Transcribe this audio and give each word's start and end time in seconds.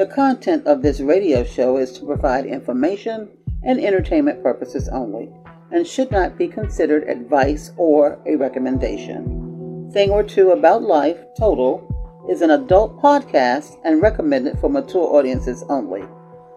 The 0.00 0.06
content 0.06 0.66
of 0.66 0.80
this 0.80 1.00
radio 1.00 1.44
show 1.44 1.76
is 1.76 1.92
to 1.92 2.06
provide 2.06 2.46
information 2.46 3.28
and 3.62 3.78
entertainment 3.78 4.42
purposes 4.42 4.88
only 4.88 5.28
and 5.72 5.86
should 5.86 6.10
not 6.10 6.38
be 6.38 6.48
considered 6.48 7.06
advice 7.06 7.72
or 7.76 8.18
a 8.24 8.36
recommendation. 8.36 9.90
Thing 9.92 10.08
or 10.08 10.22
Two 10.22 10.52
About 10.52 10.80
Life 10.80 11.18
Total 11.38 11.84
is 12.30 12.40
an 12.40 12.50
adult 12.50 12.98
podcast 13.02 13.78
and 13.84 14.00
recommended 14.00 14.58
for 14.58 14.70
mature 14.70 15.04
audiences 15.04 15.64
only. 15.68 16.04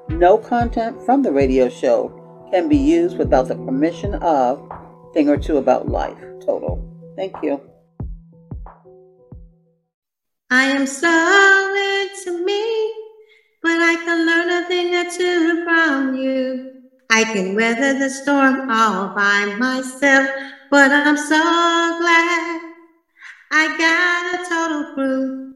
No 0.07 0.37
content 0.37 1.01
from 1.05 1.21
the 1.21 1.33
radio 1.33 1.67
show 1.67 2.47
can 2.49 2.69
be 2.69 2.77
used 2.77 3.17
without 3.17 3.49
the 3.49 3.55
permission 3.55 4.13
of 4.23 4.71
Thing 5.13 5.27
or 5.27 5.35
Two 5.35 5.57
About 5.57 5.89
Life 5.89 6.17
Total. 6.45 6.81
Thank 7.17 7.35
you. 7.43 7.59
I 10.49 10.63
am 10.63 10.87
so 10.87 11.09
into 12.23 12.45
me, 12.45 13.02
but 13.63 13.81
I 13.81 13.95
can 13.95 14.25
learn 14.25 14.63
a 14.63 14.67
thing 14.67 14.93
or 14.93 15.09
two 15.09 15.63
from 15.63 16.15
you. 16.15 16.81
I 17.09 17.23
can 17.23 17.55
weather 17.55 17.97
the 17.97 18.09
storm 18.09 18.69
all 18.69 19.15
by 19.15 19.55
myself, 19.57 20.29
but 20.69 20.91
I'm 20.91 21.15
so 21.15 21.39
glad 21.39 22.61
I 23.51 23.77
got 23.77 24.41
a 24.41 24.49
total 24.49 24.93
crew. 24.93 25.55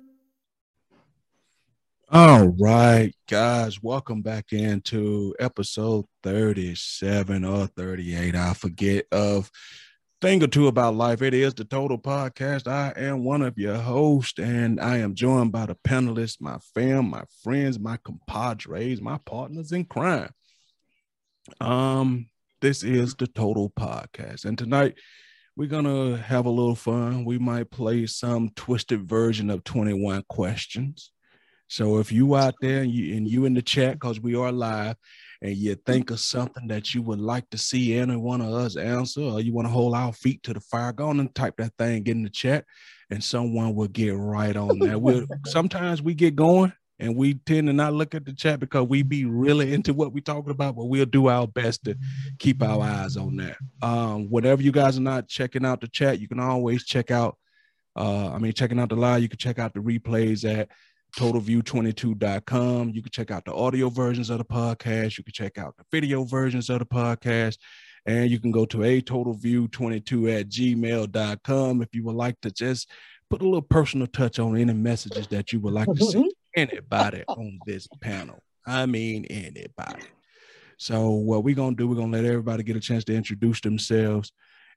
All 2.10 2.48
right, 2.48 3.14
guys, 3.28 3.84
welcome 3.84 4.22
back 4.22 4.54
into 4.54 5.36
episode 5.38 6.06
37 6.24 7.44
or 7.44 7.68
38. 7.68 8.36
I 8.36 8.54
forget 8.54 9.06
of 9.12 9.52
thing 10.20 10.44
or 10.44 10.48
two 10.48 10.68
about 10.68 10.96
life. 10.96 11.22
It 11.22 11.34
is 11.34 11.54
the 11.54 11.64
Total 11.64 11.98
Podcast. 11.98 12.68
I 12.68 12.92
am 12.96 13.24
one 13.24 13.44
of 13.44 13.58
your 13.58 13.76
hosts, 13.76 14.40
and 14.40 14.80
I 14.80 14.98
am 14.98 15.14
joined 15.14 15.52
by 15.52 15.68
the 15.68 15.76
panelists, 15.76 16.42
my 16.42 16.58
fam, 16.74 17.10
my 17.10 17.24
friends, 17.44 17.78
my 17.78 17.98
compadres, 17.98 19.00
my 19.00 19.20
partners 19.26 19.72
in 19.72 19.86
crime. 19.86 20.32
Um, 21.62 22.30
this 22.62 22.84
is 22.84 23.14
the 23.14 23.28
Total 23.28 23.70
Podcast, 23.70 24.46
and 24.46 24.58
tonight 24.58 24.96
we're 25.56 25.68
gonna 25.70 26.18
have 26.18 26.48
a 26.48 26.52
little 26.52 26.76
fun. 26.76 27.24
We 27.24 27.38
might 27.38 27.70
play 27.70 28.08
some 28.08 28.50
twisted 28.56 29.08
version 29.08 29.52
of 29.52 29.64
21 29.64 30.24
questions. 30.28 31.12
So 31.68 32.00
if 32.00 32.12
you 32.12 32.36
out 32.36 32.56
there 32.60 32.82
and 32.82 32.92
you 32.92 33.16
and 33.16 33.28
you 33.28 33.46
in 33.46 33.54
the 33.54 33.62
chat, 33.62 33.94
because 33.94 34.20
we 34.20 34.36
are 34.36 34.52
live, 34.52 34.96
and 35.42 35.56
you 35.56 35.76
think 35.76 36.12
of 36.12 36.20
something 36.20 36.68
that 36.68 36.94
you 36.94 37.02
would 37.02 37.20
like 37.20 37.50
to 37.52 37.58
see 37.58 37.96
any 37.96 38.16
one 38.16 38.42
of 38.42 38.54
us 38.54 38.76
answer, 38.76 39.22
or 39.22 39.42
you 39.42 39.54
want 39.54 39.68
to 39.68 39.72
hold 39.72 39.94
our 39.94 40.14
feet 40.14 40.44
to 40.44 40.54
the 40.54 40.60
fire, 40.60 40.92
go 40.92 41.10
on 41.10 41.20
and 41.20 41.34
type 41.36 41.56
that 41.58 41.74
thing, 41.78 42.06
in 42.08 42.24
the 42.24 42.30
chat, 42.30 42.66
and 43.10 43.24
someone 43.24 43.76
will 43.76 43.88
get 43.88 44.16
right 44.16 44.56
on 44.56 44.80
that. 44.80 45.02
we 45.02 45.26
sometimes 45.46 46.02
we 46.02 46.14
get 46.14 46.36
going 46.36 46.74
and 47.00 47.16
we 47.16 47.36
tend 47.36 47.68
to 47.68 47.74
not 47.74 47.94
look 47.94 48.16
at 48.16 48.26
the 48.26 48.34
chat 48.34 48.60
because 48.60 48.88
we 48.88 49.04
be 49.04 49.26
really 49.26 49.74
into 49.74 49.94
what 49.94 50.14
we're 50.14 50.22
talking 50.22 50.52
about, 50.52 50.76
but 50.76 50.86
we'll 50.86 51.06
do 51.06 51.28
our 51.28 51.48
best 51.48 51.84
to 51.84 51.96
keep 52.40 52.64
our 52.64 52.82
eyes 52.82 53.18
on 53.18 53.36
that. 53.38 53.58
Um, 53.82 54.30
whatever 54.30 54.62
you 54.62 54.72
guys 54.72 54.98
are 54.98 55.02
not 55.02 55.28
checking 55.28 55.66
out 55.66 55.82
the 55.82 55.88
chat, 55.88 56.20
you 56.20 56.28
can 56.28 56.40
always 56.40 56.84
check 56.84 57.12
out. 57.12 57.38
Uh, 57.96 58.32
I 58.32 58.38
mean, 58.38 58.54
checking 58.54 58.80
out 58.80 58.90
the 58.90 58.96
live, 58.96 59.24
you 59.24 59.30
can 59.30 59.40
check 59.40 59.58
out 59.58 59.74
the 59.74 59.80
replays 59.80 60.46
at 60.46 60.70
totalview22.com. 61.16 62.90
You 62.90 63.02
can 63.02 63.12
check 63.12 63.32
out 63.32 63.46
the 63.46 63.54
audio 63.54 63.90
versions 63.90 64.30
of 64.30 64.40
the 64.40 64.46
podcast. 64.46 65.18
You 65.18 65.24
can 65.24 65.34
check 65.34 65.58
out 65.58 65.76
the 65.78 65.84
video 65.92 66.24
versions 66.24 66.70
of 66.70 66.80
the 66.80 66.86
podcast. 66.86 67.58
And 68.06 68.30
you 68.32 68.40
can 68.40 68.52
go 68.52 68.66
to 68.66 68.84
a 68.84 69.02
totalview22 69.02 70.40
at 70.40 70.50
gmail.com 70.50 71.82
if 71.82 71.90
you 71.94 72.04
would 72.06 72.16
like 72.16 72.40
to 72.42 72.52
just 72.52 72.90
put 73.30 73.42
a 73.42 73.46
little 73.46 73.62
personal 73.62 74.08
touch 74.08 74.40
on 74.40 74.58
any 74.58 74.74
messages 74.74 75.28
that 75.28 75.52
you 75.52 75.60
would 75.60 75.74
like 75.74 75.88
to 75.88 76.06
send 76.06 76.32
anybody 76.56 77.24
on 77.28 77.60
this 77.66 77.88
panel. 78.02 78.40
I 78.66 78.86
mean, 78.86 79.26
anybody. 79.26 80.04
So, 80.78 81.10
what 81.10 81.44
we're 81.44 81.56
going 81.56 81.76
to 81.76 81.84
do, 81.84 81.88
we're 81.88 81.96
going 81.96 82.12
to 82.12 82.18
let 82.18 82.26
everybody 82.26 82.64
get 82.64 82.76
a 82.76 82.80
chance 82.80 83.04
to 83.06 83.16
introduce 83.16 83.62
themselves 83.62 84.32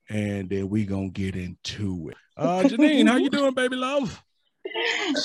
and 0.09 0.49
then 0.49 0.69
we're 0.69 0.87
going 0.87 1.13
to 1.13 1.21
get 1.21 1.37
into 1.37 2.11
it. 2.11 2.17
Uh, 2.37 2.63
Janine, 2.65 3.09
how 3.09 3.17
you 3.17 3.31
doing, 3.31 3.55
baby 3.55 3.77
love? 3.77 4.23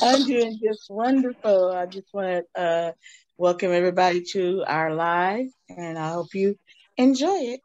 I'm 0.01 0.25
doing 0.25 0.59
just 0.63 0.89
wonderful. 0.89 1.71
I 1.71 1.85
just 1.85 2.07
want 2.13 2.45
to 2.55 2.61
uh, 2.61 2.91
welcome 3.37 3.71
everybody 3.71 4.23
to 4.31 4.63
our 4.67 4.93
live, 4.93 5.47
and 5.69 5.97
I 5.97 6.09
hope 6.09 6.33
you 6.33 6.57
enjoy 6.97 7.53
it. 7.53 7.59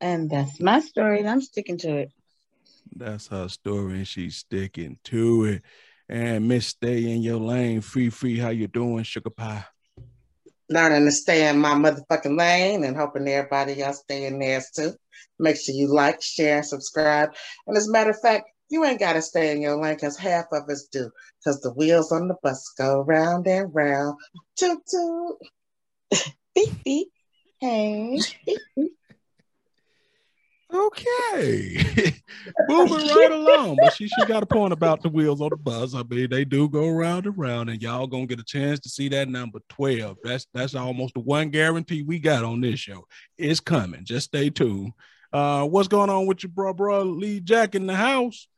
And 0.00 0.30
that's 0.30 0.60
my 0.60 0.80
story, 0.80 1.20
and 1.20 1.28
I'm 1.28 1.40
sticking 1.40 1.78
to 1.78 1.96
it. 1.96 2.12
That's 2.94 3.28
her 3.28 3.48
story, 3.48 3.94
and 3.94 4.08
she's 4.08 4.36
sticking 4.36 4.98
to 5.04 5.44
it. 5.44 5.62
And 6.08 6.46
Miss 6.46 6.66
Stay 6.66 7.10
in 7.10 7.22
your 7.22 7.38
lane, 7.38 7.80
free, 7.80 8.10
free. 8.10 8.38
How 8.38 8.50
you 8.50 8.66
doing, 8.66 9.04
sugar 9.04 9.30
pie? 9.30 9.64
Learning 10.68 11.04
to 11.04 11.12
stay 11.12 11.48
in 11.48 11.58
my 11.58 11.72
motherfucking 11.72 12.38
lane, 12.38 12.84
and 12.84 12.96
hoping 12.96 13.26
everybody 13.28 13.82
else 13.82 14.00
stay 14.00 14.26
in 14.26 14.38
theirs 14.38 14.70
too. 14.74 14.92
Make 15.38 15.56
sure 15.56 15.74
you 15.74 15.92
like, 15.92 16.22
share, 16.22 16.58
and 16.58 16.66
subscribe. 16.66 17.30
And 17.66 17.76
as 17.76 17.88
a 17.88 17.92
matter 17.92 18.10
of 18.10 18.20
fact, 18.20 18.50
you 18.70 18.84
ain't 18.84 19.00
got 19.00 19.14
to 19.14 19.22
stay 19.22 19.52
in 19.52 19.60
your 19.60 19.80
lane 19.80 19.94
because 19.94 20.16
half 20.16 20.46
of 20.52 20.68
us 20.68 20.88
do. 20.90 21.10
Because 21.38 21.60
the 21.60 21.72
wheels 21.72 22.12
on 22.12 22.28
the 22.28 22.36
bus 22.42 22.72
go 22.76 23.00
round 23.02 23.46
and 23.46 23.74
round. 23.74 24.18
Toot 24.56 24.78
toot. 24.88 25.36
beep 26.54 26.84
beep. 26.84 27.08
Hey. 27.60 28.18
Okay. 30.74 32.14
Moving 32.68 33.06
right 33.06 33.30
along. 33.30 33.78
But 33.78 33.92
she, 33.92 34.08
she 34.08 34.24
got 34.24 34.42
a 34.42 34.46
point 34.46 34.72
about 34.72 35.02
the 35.02 35.08
wheels 35.08 35.40
on 35.40 35.50
the 35.50 35.56
bus. 35.56 35.94
I 35.94 36.02
mean, 36.02 36.28
they 36.30 36.44
do 36.44 36.68
go 36.68 36.88
round 36.88 37.26
and 37.26 37.38
round, 37.38 37.70
and 37.70 37.80
y'all 37.80 38.08
gonna 38.08 38.26
get 38.26 38.40
a 38.40 38.44
chance 38.44 38.80
to 38.80 38.88
see 38.88 39.08
that 39.10 39.28
number 39.28 39.60
12. 39.68 40.18
That's 40.24 40.46
that's 40.52 40.74
almost 40.74 41.14
the 41.14 41.20
one 41.20 41.50
guarantee 41.50 42.02
we 42.02 42.18
got 42.18 42.44
on 42.44 42.60
this 42.60 42.80
show. 42.80 43.06
It's 43.38 43.60
coming. 43.60 44.04
Just 44.04 44.26
stay 44.26 44.50
tuned. 44.50 44.92
Uh, 45.32 45.66
what's 45.66 45.88
going 45.88 46.10
on 46.10 46.26
with 46.26 46.42
your 46.42 46.50
bro, 46.50 46.72
bro 46.72 47.02
Lee 47.02 47.40
Jack 47.40 47.74
in 47.74 47.86
the 47.86 47.94
house? 47.94 48.48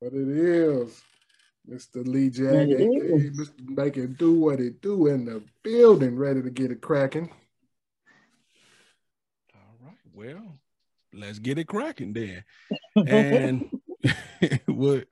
What 0.00 0.14
it 0.14 0.28
is, 0.28 1.02
Mr. 1.68 2.06
Lee 2.08 2.30
Jack, 2.30 2.68
Mr. 2.68 3.68
Making 3.68 4.14
do 4.14 4.32
what 4.32 4.58
it 4.58 4.80
do 4.80 5.08
in 5.08 5.26
the 5.26 5.42
building, 5.62 6.16
ready 6.16 6.40
to 6.40 6.48
get 6.48 6.70
it 6.70 6.80
cracking. 6.80 7.30
All 9.54 9.76
right, 9.84 9.98
well, 10.14 10.58
let's 11.12 11.38
get 11.38 11.58
it 11.58 11.66
cracking 11.68 12.14
then. 12.14 12.44
And 12.96 13.68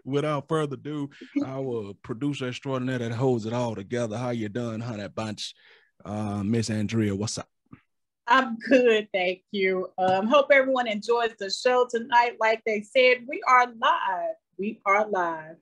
without 0.06 0.48
further 0.48 0.76
ado, 0.76 1.10
our 1.44 1.92
producer 2.02 2.48
extraordinaire 2.48 3.00
that 3.00 3.12
holds 3.12 3.44
it 3.44 3.52
all 3.52 3.74
together. 3.74 4.16
How 4.16 4.30
you 4.30 4.48
doing, 4.48 4.80
honey 4.80 5.08
bunch? 5.08 5.54
Uh, 6.02 6.42
Miss 6.42 6.70
Andrea, 6.70 7.14
what's 7.14 7.36
up? 7.36 7.48
I'm 8.26 8.56
good, 8.56 9.08
thank 9.12 9.42
you. 9.50 9.90
Um, 9.98 10.28
hope 10.28 10.46
everyone 10.50 10.86
enjoys 10.86 11.32
the 11.38 11.50
show 11.50 11.86
tonight. 11.90 12.36
Like 12.40 12.62
they 12.64 12.80
said, 12.80 13.26
we 13.28 13.42
are 13.46 13.66
live 13.66 14.34
we 14.58 14.80
are 14.84 15.06
live. 15.08 15.56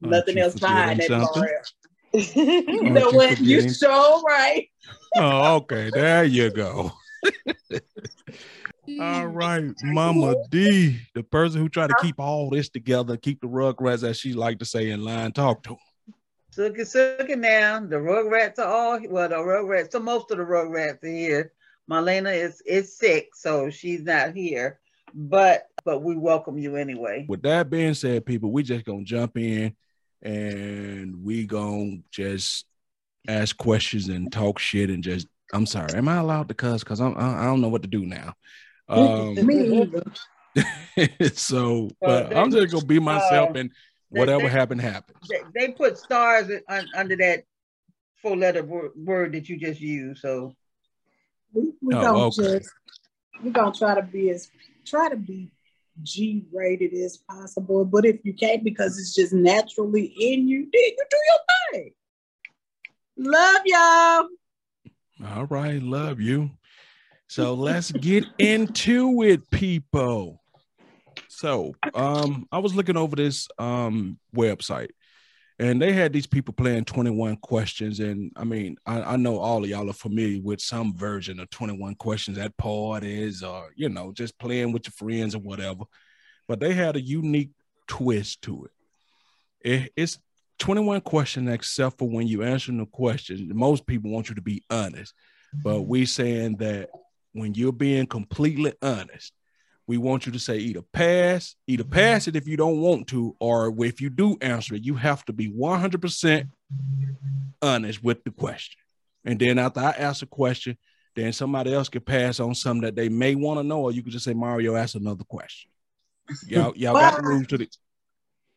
Nothing 0.00 0.38
else 0.38 0.54
behind 0.54 1.00
that, 1.00 1.64
you 2.12 2.90
know 2.90 3.10
what? 3.10 3.38
You 3.40 3.68
so 3.68 4.22
right. 4.22 4.68
oh, 5.16 5.56
okay. 5.56 5.90
There 5.92 6.24
you 6.24 6.50
go. 6.50 6.92
all 7.70 7.80
mm. 8.88 9.34
right, 9.34 9.74
Mama 9.82 10.34
D, 10.48 11.00
the 11.14 11.22
person 11.22 11.60
who 11.60 11.68
tried 11.68 11.88
to 11.88 11.96
keep 12.00 12.18
all 12.18 12.48
this 12.48 12.68
together, 12.70 13.16
keep 13.16 13.40
the 13.40 13.48
rugrats, 13.48 14.08
as 14.08 14.18
she 14.18 14.32
like 14.32 14.58
to 14.60 14.64
say 14.64 14.90
in 14.90 15.04
line. 15.04 15.32
Talk 15.32 15.64
to 15.64 15.70
him. 15.70 15.78
Suck 16.50 16.78
it, 16.78 16.88
suck 16.88 17.28
it 17.28 17.38
now. 17.38 17.80
The 17.80 17.96
rugrats 17.96 18.58
are 18.58 18.64
all 18.68 19.00
well. 19.10 19.28
The 19.28 19.34
rugrats, 19.34 19.92
so 19.92 19.98
most 19.98 20.30
of 20.30 20.38
the 20.38 20.44
rugrats 20.44 21.02
are 21.02 21.08
here. 21.08 21.52
Marlena 21.90 22.34
is 22.34 22.62
is 22.62 22.96
sick, 22.96 23.30
so 23.34 23.68
she's 23.68 24.02
not 24.02 24.34
here 24.34 24.78
but 25.14 25.66
but 25.84 26.02
we 26.02 26.16
welcome 26.16 26.58
you 26.58 26.76
anyway. 26.76 27.26
With 27.28 27.42
that 27.42 27.70
being 27.70 27.94
said, 27.94 28.26
people, 28.26 28.50
we 28.50 28.62
just 28.62 28.84
gonna 28.84 29.04
jump 29.04 29.36
in 29.36 29.74
and 30.22 31.22
we 31.22 31.46
gonna 31.46 31.98
just 32.10 32.66
ask 33.26 33.56
questions 33.56 34.08
and 34.08 34.30
talk 34.32 34.58
shit 34.58 34.90
and 34.90 35.02
just. 35.02 35.26
I'm 35.54 35.64
sorry, 35.64 35.94
am 35.94 36.08
I 36.08 36.18
allowed 36.18 36.48
to 36.48 36.54
cuss? 36.54 36.84
Because 36.84 37.00
I'm 37.00 37.16
I 37.16 37.44
don't 37.44 37.62
know 37.62 37.70
what 37.70 37.80
to 37.80 37.88
do 37.88 38.04
now. 38.04 38.34
Um, 38.86 39.34
so, 41.34 41.88
but 42.00 42.36
I'm 42.36 42.50
just 42.50 42.72
gonna 42.72 42.84
be 42.84 42.98
myself, 42.98 43.50
uh, 43.50 43.60
and 43.60 43.70
whatever 44.10 44.42
they, 44.42 44.48
happened 44.48 44.80
happened. 44.80 45.16
They, 45.28 45.40
they, 45.54 45.72
put 45.72 45.98
stars 45.98 46.50
in, 46.50 46.62
under 46.94 47.16
that 47.16 47.44
four 48.20 48.36
letter 48.36 48.62
word, 48.62 48.92
word, 48.96 49.32
that 49.32 49.48
you 49.48 49.58
just 49.58 49.80
used. 49.80 50.20
So 50.20 50.54
we, 51.52 51.72
we 51.80 51.94
oh, 51.94 52.02
don't 52.02 52.16
okay. 52.38 52.58
just 52.58 52.70
we're 53.42 53.52
gonna 53.52 53.72
try 53.72 53.94
to 53.94 54.02
be 54.02 54.30
as 54.30 54.50
try 54.88 55.08
to 55.08 55.16
be 55.16 55.50
G 56.02 56.44
rated 56.52 56.94
as 56.94 57.16
possible. 57.16 57.84
But 57.84 58.04
if 58.04 58.24
you 58.24 58.32
can't 58.32 58.64
because 58.64 58.98
it's 58.98 59.14
just 59.14 59.32
naturally 59.32 60.04
in 60.04 60.48
you, 60.48 60.60
then 60.60 60.82
you 60.82 61.04
do 61.10 61.16
your 61.26 61.82
thing. 61.82 61.92
Love 63.16 63.62
y'all. 63.64 64.28
All 65.36 65.46
right, 65.46 65.82
love 65.82 66.20
you. 66.20 66.50
So 67.26 67.54
let's 67.54 67.90
get 67.92 68.24
into 68.38 69.22
it, 69.22 69.50
people. 69.50 70.40
So 71.28 71.74
um 71.94 72.46
I 72.50 72.58
was 72.58 72.74
looking 72.74 72.96
over 72.96 73.16
this 73.16 73.48
um 73.58 74.18
website 74.34 74.90
and 75.58 75.82
they 75.82 75.92
had 75.92 76.12
these 76.12 76.26
people 76.26 76.54
playing 76.54 76.84
21 76.84 77.36
questions. 77.36 78.00
And 78.00 78.32
i 78.36 78.44
mean 78.44 78.76
I, 78.86 79.02
I, 79.02 79.16
know 79.16 79.38
all 79.38 79.64
of 79.64 79.70
y'all 79.70 79.90
are 79.90 79.94
familiar 79.94 80.40
with 80.40 80.60
some 80.60 80.94
version 80.94 81.40
of 81.40 81.50
21 81.50 81.96
questions 81.96 82.38
at 82.38 82.56
parties 82.56 83.42
or 83.42 83.70
you 83.74 83.88
know 83.88 84.12
just 84.12 84.38
playing 84.38 84.72
with 84.72 84.86
your 84.86 84.92
friends 84.92 85.34
or 85.34 85.40
whatever. 85.40 85.84
But 86.46 86.60
they 86.60 86.74
had 86.74 86.96
a 86.96 87.00
unique 87.00 87.50
twist 87.86 88.42
to 88.42 88.68
it, 89.62 89.70
it 89.70 89.92
it's 89.96 90.18
21 90.58 91.00
questions 91.02 91.48
except 91.50 91.98
for 91.98 92.08
when 92.08 92.26
you 92.26 92.42
answer 92.42 92.72
the 92.72 92.86
question. 92.86 93.50
Most 93.54 93.86
people 93.86 94.10
want 94.10 94.28
you 94.28 94.34
to 94.34 94.42
be 94.42 94.62
honest. 94.70 95.14
But 95.62 95.82
we 95.82 96.04
saying 96.04 96.56
that 96.56 96.90
when 97.32 97.54
you're 97.54 97.72
being 97.72 98.06
completely 98.06 98.74
honest 98.82 99.32
we 99.88 99.96
want 99.96 100.26
you 100.26 100.32
to 100.32 100.38
say 100.38 100.58
either 100.58 100.82
pass, 100.92 101.56
either 101.66 101.82
pass 101.82 102.28
it 102.28 102.36
if 102.36 102.46
you 102.46 102.58
don't 102.58 102.78
want 102.78 103.08
to, 103.08 103.34
or 103.40 103.74
if 103.82 104.02
you 104.02 104.10
do 104.10 104.36
answer 104.42 104.74
it, 104.74 104.84
you 104.84 104.94
have 104.94 105.24
to 105.24 105.32
be 105.32 105.50
100% 105.50 106.48
honest 107.62 108.04
with 108.04 108.22
the 108.22 108.30
question. 108.30 108.78
And 109.24 109.40
then 109.40 109.58
after 109.58 109.80
I 109.80 109.92
ask 109.92 110.22
a 110.22 110.26
question, 110.26 110.76
then 111.16 111.32
somebody 111.32 111.72
else 111.72 111.88
can 111.88 112.02
pass 112.02 112.38
on 112.38 112.54
something 112.54 112.82
that 112.82 112.96
they 112.96 113.08
may 113.08 113.34
want 113.34 113.60
to 113.60 113.64
know, 113.64 113.80
or 113.80 113.92
you 113.92 114.02
could 114.02 114.12
just 114.12 114.26
say, 114.26 114.34
Mario, 114.34 114.76
ask 114.76 114.94
another 114.94 115.24
question. 115.24 115.70
Y'all, 116.46 116.76
y'all 116.76 116.92
got 116.92 117.16
the 117.16 117.22
rules 117.22 117.46
to 117.46 117.56
this. 117.56 117.78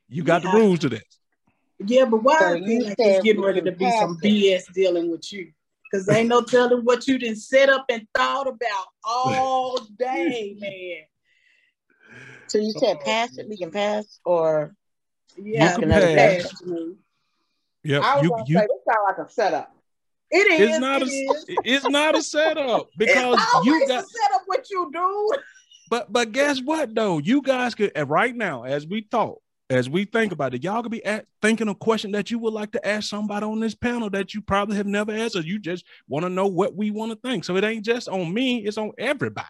You 0.10 0.24
got 0.24 0.44
yeah. 0.44 0.52
the 0.52 0.58
rules 0.58 0.80
to 0.80 0.90
this. 0.90 1.02
Yeah, 1.80 2.06
but 2.06 2.24
why 2.24 2.40
so 2.40 2.54
you 2.56 2.84
like 2.84 2.96
it's 3.00 3.24
getting 3.24 3.42
ready 3.42 3.62
to 3.62 3.72
be 3.72 3.90
some 3.90 4.18
BS 4.22 4.72
dealing 4.74 5.10
with 5.10 5.32
you? 5.32 5.54
Because 5.90 6.10
ain't 6.10 6.28
no 6.28 6.42
telling 6.42 6.84
what 6.84 7.08
you 7.08 7.18
didn't 7.18 7.38
set 7.38 7.70
up 7.70 7.86
and 7.90 8.06
thought 8.14 8.48
about 8.48 8.88
all 9.06 9.80
day, 9.98 10.58
man. 10.60 11.06
So 12.52 12.58
you 12.58 12.74
said 12.74 13.00
pass 13.00 13.38
it, 13.38 13.48
we 13.48 13.56
can 13.56 13.72
pass, 13.72 14.20
or 14.26 14.76
yeah, 15.38 15.74
you 15.74 15.80
can 15.80 15.90
pass. 15.90 16.52
pass. 16.52 16.64
Yeah, 17.86 18.00
I 18.00 18.16
was 18.16 18.24
you, 18.24 18.30
gonna 18.30 18.44
you, 18.46 18.58
say 18.58 18.68
this 18.68 18.84
sounds 18.86 19.00
like 19.08 19.26
a 19.26 19.32
setup. 19.32 19.76
It 20.30 20.52
is. 20.52 20.70
It's 20.70 20.80
not 20.80 21.02
it 21.02 21.08
a. 21.08 21.12
Is. 21.12 21.46
It's 21.64 21.88
not 21.88 22.18
a 22.18 22.22
setup 22.22 22.90
because 22.98 23.40
you 23.64 23.88
got 23.88 24.06
set 24.06 24.36
up 24.36 24.42
what 24.48 24.70
you 24.70 24.92
do. 24.92 25.32
But 25.90 26.12
but 26.12 26.34
guess 26.34 26.62
what 26.62 26.94
though? 26.94 27.20
You 27.20 27.42
guys 27.42 27.74
could 27.74 27.94
right 28.10 28.36
now, 28.36 28.64
as 28.64 28.86
we 28.86 29.04
talk, 29.04 29.42
as 29.70 29.90
we 29.90 30.04
think 30.04 30.34
about 30.34 30.54
it, 30.54 30.62
y'all 30.62 30.84
could 30.84 30.92
be 30.92 31.06
at, 31.06 31.28
thinking 31.42 31.70
a 31.70 31.76
question 31.76 32.12
that 32.12 32.32
you 32.32 32.38
would 32.40 32.54
like 32.54 32.74
to 32.74 32.86
ask 32.86 33.10
somebody 33.10 33.46
on 33.46 33.62
this 33.62 33.76
panel 33.76 34.10
that 34.10 34.34
you 34.34 34.42
probably 34.42 34.76
have 34.76 34.88
never 34.88 35.14
asked, 35.14 35.38
or 35.38 35.42
you 35.42 35.58
just 35.58 35.86
want 36.10 36.26
to 36.26 36.30
know 36.30 36.48
what 36.48 36.76
we 36.76 36.92
want 36.92 37.14
to 37.14 37.30
think. 37.30 37.46
So 37.46 37.56
it 37.56 37.64
ain't 37.64 37.86
just 37.86 38.10
on 38.10 38.34
me; 38.34 38.66
it's 38.66 38.78
on 38.78 38.92
everybody. 38.98 39.48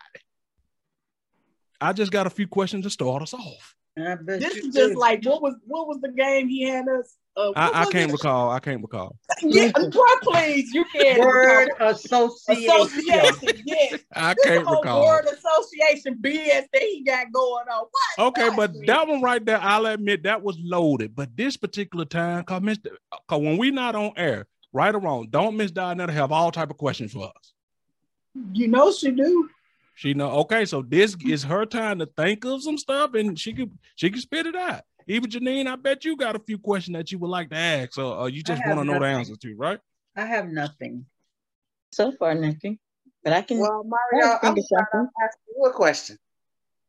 I 1.81 1.93
just 1.93 2.11
got 2.11 2.27
a 2.27 2.29
few 2.29 2.47
questions 2.47 2.85
to 2.85 2.89
start 2.89 3.21
us 3.21 3.33
off. 3.33 3.75
This 3.95 4.55
is 4.55 4.73
just 4.73 4.95
like 4.95 5.25
what 5.25 5.41
was 5.41 5.55
what 5.65 5.87
was 5.87 5.99
the 5.99 6.09
game 6.09 6.47
he 6.47 6.63
had 6.63 6.87
us? 6.87 7.17
Uh, 7.35 7.51
I, 7.55 7.81
I 7.81 7.85
can't 7.85 8.09
it? 8.09 8.13
recall. 8.13 8.49
I 8.49 8.59
can't 8.59 8.81
recall. 8.81 9.15
Yeah, 9.43 9.71
please, 10.21 10.71
you 10.71 10.85
can't. 10.93 11.19
Word 11.19 11.69
association. 11.79 12.69
Association, 12.69 13.63
yes. 13.65 13.99
I 14.13 14.35
this 14.35 14.45
can't 14.45 14.67
recall. 14.69 15.03
Word 15.03 15.25
association 15.25 16.19
BS 16.21 16.67
that 16.71 16.81
he 16.81 17.03
got 17.03 17.31
going 17.33 17.65
on. 17.67 17.87
What? 17.89 18.27
Okay, 18.27 18.49
what? 18.49 18.71
but 18.73 18.85
that 18.85 19.07
one 19.07 19.23
right 19.23 19.43
there, 19.43 19.59
I'll 19.59 19.87
admit 19.87 20.23
that 20.23 20.43
was 20.43 20.59
loaded. 20.61 21.15
But 21.15 21.35
this 21.35 21.57
particular 21.57 22.05
time, 22.05 22.43
cause, 22.43 22.61
Mr., 22.61 22.89
cause 23.27 23.41
when 23.41 23.57
we 23.57 23.71
not 23.71 23.95
on 23.95 24.11
air, 24.15 24.45
right 24.73 24.93
or 24.93 24.99
wrong, 24.99 25.27
don't 25.31 25.57
Miss 25.57 25.71
Diana 25.71 26.11
have 26.11 26.31
all 26.31 26.51
type 26.51 26.69
of 26.69 26.77
questions 26.77 27.13
for 27.13 27.23
us. 27.23 27.53
You 28.53 28.67
know 28.67 28.91
she 28.91 29.09
do. 29.09 29.49
She 29.93 30.13
know 30.13 30.31
okay, 30.39 30.65
so 30.65 30.81
this 30.81 31.15
is 31.25 31.43
her 31.43 31.65
time 31.65 31.99
to 31.99 32.05
think 32.05 32.45
of 32.45 32.63
some 32.63 32.77
stuff, 32.77 33.13
and 33.13 33.37
she 33.37 33.53
could 33.53 33.71
she 33.95 34.09
can 34.09 34.19
spit 34.19 34.45
it 34.45 34.55
out. 34.55 34.81
Even 35.07 35.29
Janine, 35.29 35.67
I 35.67 35.75
bet 35.75 36.05
you 36.05 36.15
got 36.15 36.35
a 36.35 36.39
few 36.39 36.57
questions 36.57 36.95
that 36.95 37.11
you 37.11 37.19
would 37.19 37.29
like 37.29 37.49
to 37.49 37.55
ask, 37.55 37.97
or, 37.97 38.21
uh, 38.21 38.25
you 38.27 38.43
just 38.43 38.61
want 38.65 38.79
to 38.79 38.85
know 38.85 38.99
the 38.99 39.05
answer 39.05 39.35
to, 39.35 39.55
right? 39.55 39.79
I 40.15 40.25
have 40.25 40.47
nothing. 40.47 41.05
So 41.91 42.11
far, 42.11 42.33
nothing. 42.35 42.79
But 43.23 43.33
I 43.33 43.41
can. 43.41 43.59
Well, 43.59 43.83
Mario, 43.83 44.37
I'm 44.41 44.55
trying 44.55 44.85
to 44.93 45.09
ask 45.23 45.37
you 45.47 45.65
a 45.65 45.73
question. 45.73 46.17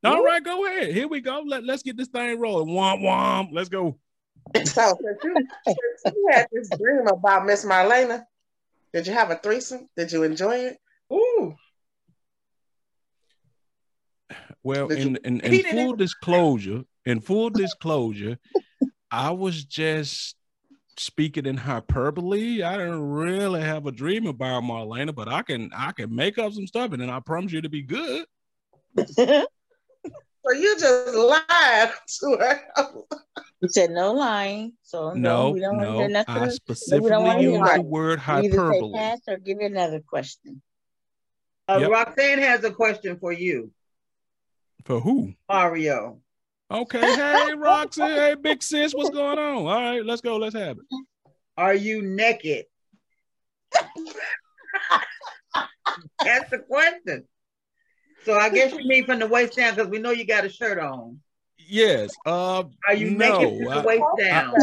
All 0.04 0.22
right, 0.25 0.43
go 0.43 0.66
ahead. 0.66 0.93
Here 0.93 1.06
we 1.06 1.20
go. 1.20 1.43
Let, 1.46 1.64
let's 1.64 1.82
get 1.82 1.96
this 1.96 2.08
thing 2.08 2.38
rolling. 2.40 2.75
Womp 2.75 3.02
womp. 3.02 3.49
Let's 3.52 3.69
go. 3.69 3.99
So, 4.56 4.64
since 4.64 5.19
you, 5.22 5.34
since 5.66 6.16
you 6.16 6.28
had 6.32 6.49
this 6.52 6.69
dream 6.70 7.06
about 7.06 7.46
Miss 7.46 7.64
Marlena, 7.64 8.25
did 8.93 9.06
you 9.06 9.12
have 9.12 9.31
a 9.31 9.37
threesome? 9.37 9.88
Did 9.96 10.10
you 10.10 10.25
enjoy 10.25 10.56
it? 10.56 10.78
Ooh. 11.12 11.54
Well, 14.62 14.88
in, 14.88 15.17
in, 15.25 15.41
in 15.41 15.64
full 15.64 15.97
disclosure, 15.97 16.85
in 17.05 17.20
full 17.20 17.50
disclosure, 17.50 18.38
I 19.11 19.31
was 19.32 19.64
just 19.64 20.37
speaking 20.97 21.47
in 21.47 21.56
hyperbole. 21.56 22.62
I 22.62 22.76
didn't 22.76 23.11
really 23.11 23.61
have 23.61 23.87
a 23.87 23.93
dream 23.93 24.26
about 24.26 24.62
Marlena, 24.62 25.14
but 25.14 25.29
I 25.29 25.43
can 25.43 25.70
I 25.76 25.93
can 25.93 26.14
make 26.14 26.38
up 26.38 26.53
some 26.53 26.67
stuff, 26.67 26.93
and 26.93 27.03
then 27.03 27.11
I 27.11 27.20
promise 27.20 27.53
you 27.53 27.62
to 27.62 27.69
be 27.69 27.82
good. 27.82 28.25
so 29.09 29.47
you 30.53 30.79
just 30.79 31.14
lied 31.14 31.91
to 32.20 32.37
her. 32.41 32.62
you 33.61 33.69
said 33.69 33.91
no 33.91 34.12
lying. 34.12 34.75
So 34.82 35.12
no, 35.12 35.53
no, 35.53 35.73
no 35.73 36.25
I 36.29 36.49
specifically 36.49 37.43
used 37.43 37.75
the 37.75 37.82
word 37.82 38.19
hyperbole. 38.19 38.59
Either 38.59 38.73
say 38.73 38.93
pass 38.94 39.20
or 39.29 39.38
give 39.38 39.59
you 39.61 39.67
another 39.67 40.00
question. 40.00 40.62
Uh, 41.69 41.79
yep. 41.81 41.91
Roxanne 41.91 42.38
has 42.38 42.64
a 42.64 42.70
question 42.70 43.19
for 43.19 43.32
you. 43.32 43.70
For 44.84 45.00
who? 45.00 45.34
Mario. 45.49 46.19
Okay. 46.70 47.00
Hey, 47.00 47.55
Roxy. 47.56 48.02
hey, 48.02 48.34
big 48.40 48.62
sis. 48.62 48.94
What's 48.94 49.11
going 49.11 49.38
on? 49.38 49.56
All 49.56 49.64
right, 49.64 50.05
let's 50.05 50.20
go. 50.20 50.37
Let's 50.37 50.55
have 50.55 50.79
it. 50.79 50.84
Are 51.56 51.75
you 51.75 52.02
naked? 52.02 52.64
That's 56.25 56.50
the 56.50 56.58
question. 56.58 57.25
So 58.25 58.34
I 58.34 58.49
guess 58.49 58.73
you 58.73 58.87
mean 58.87 59.05
from 59.05 59.19
the 59.19 59.26
waist 59.26 59.56
down 59.56 59.75
because 59.75 59.90
we 59.90 59.99
know 59.99 60.11
you 60.11 60.25
got 60.25 60.44
a 60.44 60.49
shirt 60.49 60.79
on. 60.79 61.20
Yes. 61.58 62.11
Uh, 62.25 62.64
Are 62.87 62.94
you 62.94 63.11
no, 63.11 63.38
naked 63.38 63.64
from 63.64 63.82
the 63.82 63.88
waist 63.88 64.05
down? 64.19 64.55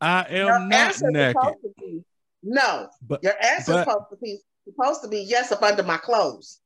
I, 0.00 0.22
I 0.22 0.26
am 0.30 0.46
Your 0.46 0.58
not 0.60 1.00
naked. 1.02 2.04
No, 2.42 2.88
but 3.02 3.22
your 3.22 3.34
answer 3.42 3.72
is 3.72 3.78
supposed 3.80 4.10
to 4.10 4.16
be 4.22 4.38
supposed 4.64 5.02
to 5.02 5.08
be 5.08 5.20
yes 5.20 5.50
up 5.50 5.62
under 5.62 5.82
my 5.82 5.96
clothes. 5.96 6.60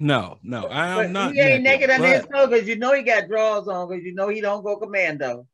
No, 0.00 0.38
no, 0.42 0.66
I 0.66 0.88
am 0.88 0.96
but 0.96 1.10
not. 1.10 1.32
He 1.32 1.40
ain't 1.40 1.64
naked, 1.64 1.88
naked 1.88 1.90
under 1.90 2.08
his 2.08 2.24
clothes 2.26 2.50
because 2.50 2.68
you 2.68 2.78
know 2.78 2.94
he 2.94 3.02
got 3.02 3.26
drawers 3.26 3.66
on 3.66 3.88
because 3.88 4.04
you 4.04 4.14
know 4.14 4.28
he 4.28 4.40
don't 4.40 4.62
go 4.62 4.76
commando. 4.76 5.46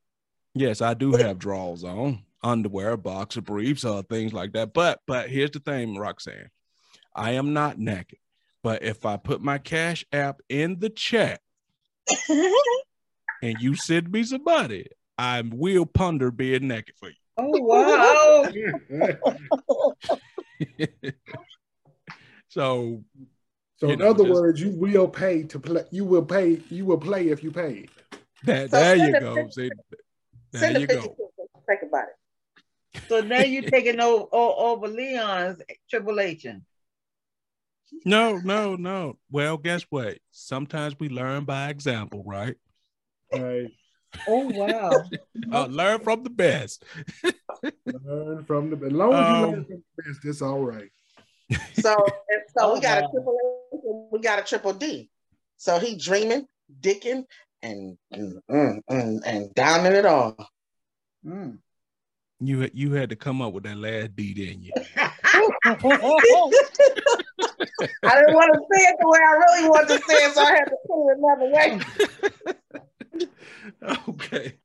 Yes, 0.54 0.82
I 0.82 0.94
do 0.94 1.12
have 1.12 1.38
drawers 1.38 1.82
on, 1.82 2.24
underwear, 2.42 2.96
boxer 2.96 3.40
briefs, 3.40 3.84
uh, 3.84 4.02
things 4.02 4.32
like 4.32 4.52
that. 4.52 4.74
But 4.74 5.00
but 5.06 5.30
here's 5.30 5.50
the 5.50 5.60
thing, 5.60 5.96
Roxanne, 5.96 6.50
I 7.14 7.32
am 7.32 7.54
not 7.54 7.78
naked. 7.78 8.18
But 8.62 8.82
if 8.82 9.06
I 9.06 9.16
put 9.16 9.42
my 9.42 9.58
cash 9.58 10.04
app 10.12 10.40
in 10.48 10.78
the 10.78 10.90
chat 10.90 11.40
and 13.42 13.60
you 13.60 13.74
send 13.76 14.10
me 14.10 14.24
some 14.24 14.44
money, 14.44 14.86
I 15.16 15.42
will 15.42 15.86
ponder 15.86 16.30
being 16.30 16.68
naked 16.68 16.96
for 16.96 17.08
you. 17.08 17.14
Oh 17.36 17.50
wow! 17.60 18.46
so 22.48 23.02
so 23.76 23.88
you 23.88 23.92
in 23.94 23.98
know, 23.98 24.10
other 24.10 24.24
just, 24.24 24.34
words, 24.34 24.60
you 24.60 24.70
will 24.70 25.08
pay 25.08 25.42
to 25.44 25.58
play. 25.58 25.84
You 25.90 26.04
will 26.04 26.24
pay. 26.24 26.60
You 26.70 26.86
will 26.86 26.98
play 26.98 27.28
if 27.28 27.42
you 27.42 27.50
pay. 27.50 27.86
That, 28.44 28.70
so 28.70 28.78
there 28.78 28.96
you 28.96 29.20
go. 29.20 29.48
See, 29.50 29.70
there 30.52 30.78
you 30.78 30.86
go. 30.86 31.16
Think 31.66 31.80
about 31.88 32.04
it. 32.08 33.02
So 33.08 33.20
now 33.20 33.40
you're 33.40 33.62
taking 33.70 34.00
over, 34.00 34.26
over 34.32 34.88
Leon's 34.88 35.60
tribulation. 35.90 36.64
No, 38.04 38.38
no, 38.38 38.76
no. 38.76 39.18
Well, 39.30 39.56
guess 39.56 39.82
what? 39.90 40.18
Sometimes 40.30 40.98
we 40.98 41.08
learn 41.08 41.44
by 41.44 41.70
example, 41.70 42.22
right? 42.26 42.56
Right. 43.32 43.70
Oh 44.28 44.48
wow! 44.50 44.90
uh, 45.52 45.66
learn 45.66 46.00
from 46.00 46.22
the 46.22 46.30
best. 46.30 46.84
learn 47.84 48.44
from 48.44 48.70
the 48.70 48.76
best. 48.76 48.92
As 48.92 48.96
long 48.96 49.12
as 49.12 49.28
you 49.28 49.34
um, 49.34 49.42
learn 49.42 49.64
from 49.64 49.82
the 49.96 50.02
best, 50.02 50.24
it's 50.24 50.42
all 50.42 50.60
right. 50.60 50.90
So, 51.50 51.60
so 51.80 51.96
oh, 52.58 52.74
we 52.74 52.80
got 52.80 53.02
wow. 53.02 53.08
a 53.08 53.10
triple 53.10 54.08
we 54.12 54.20
got 54.20 54.38
a 54.38 54.42
triple 54.42 54.72
D. 54.72 55.10
So 55.56 55.78
he 55.78 55.96
dreaming, 55.96 56.46
dicking, 56.80 57.24
and 57.62 57.96
and, 58.10 58.40
mm, 58.50 58.80
mm, 58.90 59.20
and 59.24 59.54
down 59.54 59.86
in 59.86 59.94
it 59.94 60.06
all. 60.06 60.36
Mm. 61.24 61.58
You 62.40 62.68
you 62.74 62.92
had 62.92 63.10
to 63.10 63.16
come 63.16 63.40
up 63.40 63.52
with 63.52 63.64
that 63.64 63.76
last 63.76 64.16
D, 64.16 64.34
didn't 64.34 64.62
you? 64.62 64.72
I 68.04 68.14
didn't 68.16 68.34
want 68.34 68.52
to 68.52 68.60
say 68.72 68.82
it 68.82 68.96
the 69.00 69.08
way 69.08 69.18
I 69.18 69.32
really 69.32 69.68
wanted 69.68 69.88
to 69.88 70.02
say 70.06 70.14
it, 70.14 70.34
so 70.34 70.42
I 70.42 70.50
had 70.50 70.64
to 70.64 70.76
put 70.86 71.10
it 71.10 71.18
another 71.18 71.48
way. 71.50 71.80
okay. 74.08 74.58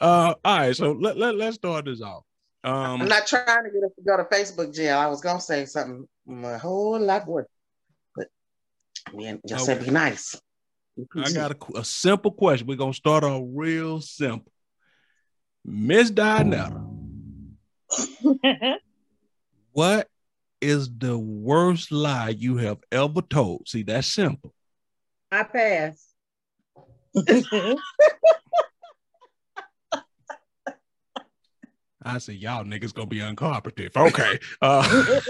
Uh, 0.00 0.34
all 0.44 0.58
right, 0.58 0.74
so 0.74 0.92
let, 0.92 1.16
let, 1.18 1.36
let's 1.36 1.56
start 1.56 1.84
this 1.84 2.00
off. 2.00 2.24
Um, 2.62 3.02
I'm 3.02 3.08
not 3.08 3.26
trying 3.26 3.64
to 3.64 3.70
get 3.70 3.84
us 3.84 3.92
to 3.96 4.02
go 4.06 4.16
to 4.16 4.24
Facebook 4.24 4.74
jail. 4.74 4.98
I 4.98 5.06
was 5.06 5.20
gonna 5.20 5.40
say 5.40 5.64
something 5.64 6.06
a 6.44 6.58
whole 6.58 6.98
lot 6.98 7.26
worse. 7.26 7.46
Man, 9.14 9.40
just 9.46 9.68
okay. 9.68 9.78
said 9.78 9.84
be 9.84 9.90
nice. 9.90 10.38
I 11.16 11.32
got 11.32 11.52
a, 11.52 11.78
a, 11.78 11.84
simple 11.84 12.30
question. 12.30 12.66
We're 12.66 12.76
gonna 12.76 12.92
start 12.92 13.24
off 13.24 13.42
real 13.48 14.00
simple. 14.00 14.52
Miss 15.64 16.10
Dinetta. 16.10 16.86
what 19.72 20.08
is 20.60 20.90
the 20.98 21.18
worst 21.18 21.90
lie 21.90 22.28
you 22.28 22.58
have 22.58 22.78
ever 22.92 23.22
told? 23.22 23.66
See, 23.68 23.82
that's 23.82 24.08
simple. 24.08 24.52
I 25.32 25.44
pass. 25.44 26.06
I 32.02 32.18
said, 32.18 32.36
y'all 32.36 32.64
niggas 32.64 32.94
gonna 32.94 33.06
be 33.06 33.18
uncooperative. 33.18 33.96
Okay. 33.96 34.38
Uh, 34.62 35.20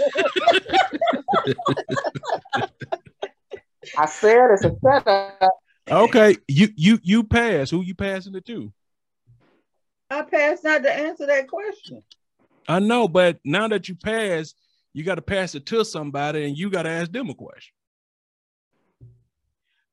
I 3.97 4.05
said 4.05 4.51
it's 4.51 4.63
a 4.63 4.75
setup. 4.83 5.51
okay, 5.89 6.37
you 6.47 6.69
you 6.75 6.99
you 7.03 7.23
pass. 7.23 7.69
Who 7.69 7.81
you 7.81 7.95
passing 7.95 8.35
it 8.35 8.45
to? 8.45 8.71
I 10.09 10.21
passed 10.23 10.63
not 10.63 10.83
to 10.83 10.93
answer 10.93 11.25
that 11.25 11.47
question. 11.47 12.03
I 12.67 12.79
know, 12.79 13.07
but 13.07 13.39
now 13.43 13.67
that 13.69 13.89
you 13.89 13.95
pass, 13.95 14.53
you 14.93 15.03
got 15.03 15.15
to 15.15 15.21
pass 15.21 15.55
it 15.55 15.65
to 15.67 15.83
somebody, 15.83 16.45
and 16.45 16.57
you 16.57 16.69
got 16.69 16.83
to 16.83 16.89
ask 16.89 17.11
them 17.11 17.29
a 17.29 17.33
question. 17.33 17.73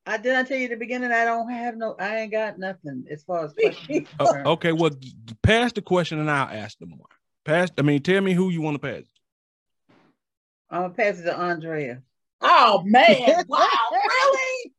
I 0.09 0.17
did 0.17 0.33
not 0.33 0.49
tell 0.49 0.57
you 0.57 0.65
at 0.65 0.71
the 0.71 0.77
beginning. 0.77 1.13
I 1.13 1.27
don't 1.27 1.51
have 1.51 1.77
no. 1.77 1.95
I 1.99 2.21
ain't 2.21 2.33
got 2.33 2.59
nothing 2.59 3.05
as 3.11 3.23
far 3.25 3.45
as 3.45 3.53
questions. 3.61 4.09
Uh, 4.19 4.33
okay, 4.47 4.73
well, 4.73 4.89
g- 4.89 5.13
pass 5.43 5.71
the 5.73 5.83
question, 5.83 6.19
and 6.19 6.31
I'll 6.31 6.49
ask 6.49 6.79
them 6.79 6.93
one. 6.93 7.11
Pass. 7.45 7.71
I 7.77 7.83
mean, 7.83 8.03
tell 8.03 8.23
me 8.23 8.33
who 8.33 8.49
you 8.49 8.63
want 8.63 8.81
to 8.81 8.89
pass. 8.89 9.05
I'm 10.71 10.83
gonna 10.83 10.95
pass 10.95 11.19
it 11.19 11.25
to 11.25 11.37
Andrea. 11.37 12.03
Oh 12.41 12.83
man! 12.87 13.45
Wow, 13.49 13.69
really? 13.93 14.73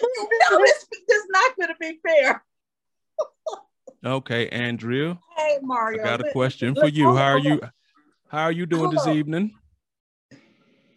no, 0.00 0.58
this 0.64 0.86
this 1.06 1.26
not 1.30 1.52
gonna 1.58 1.74
be 1.80 2.00
fair. 2.04 2.44
Okay, 4.04 4.48
Andrea, 4.48 5.18
Hey 5.36 5.58
Mario. 5.62 6.00
I 6.00 6.02
Mario, 6.02 6.18
got 6.18 6.26
a 6.26 6.32
question 6.32 6.74
for 6.74 6.88
you. 6.88 7.14
How 7.14 7.32
are 7.32 7.38
you? 7.38 7.60
How 8.28 8.42
are 8.42 8.52
you 8.52 8.66
doing 8.66 8.90
this 8.90 9.06
evening? 9.06 9.54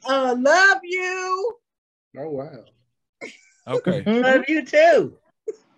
Uh, 0.06 0.36
love 0.38 0.78
you. 0.84 1.56
Oh 2.18 2.30
wow. 2.30 2.66
Okay. 3.68 4.04
Love 4.08 4.44
you 4.48 4.66
too. 4.66 5.16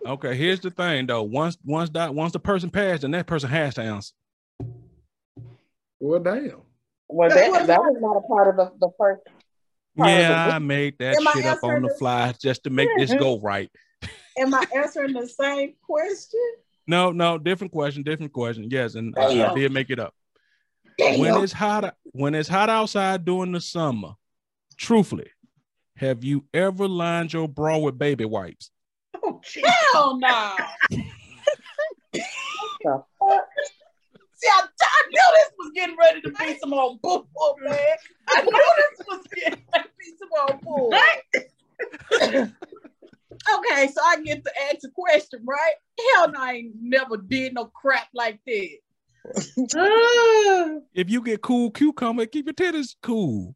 Okay, 0.06 0.36
here's 0.36 0.62
the 0.62 0.72
thing 0.72 1.06
though. 1.06 1.24
Once 1.24 1.58
once 1.66 1.90
that 1.92 2.14
once 2.16 2.32
the 2.32 2.40
person 2.40 2.70
passed, 2.70 3.02
then 3.02 3.12
that 3.12 3.28
person 3.28 3.50
has 3.50 3.76
to 3.76 3.82
answer. 3.82 4.14
Well, 6.00 6.20
damn. 6.20 6.62
Well, 7.08 7.30
That 7.30 7.68
that, 7.68 7.80
was 7.80 7.98
not 8.02 8.18
a 8.18 8.22
part 8.22 8.48
of 8.50 8.56
the, 8.56 8.72
the 8.80 8.92
first. 8.98 9.22
part 9.26 10.10
of 10.10 10.16
the 10.16 10.22
Yeah, 10.22 10.50
I 10.56 10.60
made 10.60 10.98
that 11.00 11.18
Am 11.18 11.24
shit 11.34 11.46
up 11.46 11.60
on 11.64 11.70
answering 11.70 11.82
the 11.84 11.90
this? 11.90 11.98
fly 12.00 12.34
just 12.42 12.64
to 12.64 12.70
make 12.70 12.90
this 12.98 13.14
go 13.14 13.40
right. 13.44 13.70
Am 14.38 14.54
I 14.54 14.66
answering 14.76 15.14
the 15.14 15.28
same 15.28 15.76
question? 15.86 16.42
No, 16.88 17.12
no, 17.12 17.38
different 17.38 17.72
question, 17.72 18.04
different 18.04 18.34
question. 18.34 18.68
Yes, 18.70 18.96
and 18.96 19.14
I, 19.18 19.52
I 19.52 19.54
did 19.54 19.72
make 19.72 19.90
it 19.90 20.00
up. 20.00 20.14
When 20.98 21.44
it's 21.44 21.54
hot, 21.54 21.96
when 22.12 22.36
it's 22.36 22.50
hot 22.50 22.70
outside 22.70 23.26
during 23.26 23.52
the 23.52 23.62
summer, 23.62 24.14
truthfully, 24.78 25.30
have 25.98 26.24
you 26.24 26.46
ever 26.54 26.88
lined 26.88 27.34
your 27.34 27.48
bra 27.48 27.78
with 27.78 27.98
baby 27.98 28.26
wipes? 28.26 28.70
Oh, 29.24 29.42
geez. 29.44 29.66
Hell 29.94 30.18
no. 30.18 30.56
See, 32.14 32.22
I, 34.50 34.68
I 34.82 35.04
knew 35.10 35.34
this 35.34 35.52
was 35.58 35.72
getting 35.74 35.98
ready 35.98 36.22
to 36.22 36.32
be 36.32 36.58
some 36.60 36.74
old 36.74 37.02
bull, 37.02 37.26
man. 37.62 37.78
I 38.28 38.42
knew 38.42 38.52
this 38.52 39.08
was 39.08 39.26
getting 39.34 39.64
ready 39.74 39.88
to 39.88 39.94
be 39.98 40.14
some 40.20 40.30
old 40.42 40.60
bull. 40.62 40.94
okay, 43.58 43.88
so 43.94 44.02
I 44.04 44.22
get 44.24 44.44
to 44.44 44.52
ask 44.70 44.84
a 44.84 44.90
question, 44.94 45.40
right? 45.46 45.74
Hell 46.16 46.32
no, 46.32 46.42
I 46.42 46.54
ain't 46.54 46.76
never 46.82 47.18
did 47.18 47.54
no 47.54 47.66
crap 47.66 48.08
like 48.14 48.40
that. 48.46 48.78
If 50.96 51.10
you 51.10 51.24
get 51.24 51.42
cool 51.42 51.72
cucumber, 51.72 52.26
keep 52.28 52.46
your 52.46 52.54
titties 52.54 52.96
cool. 53.02 53.56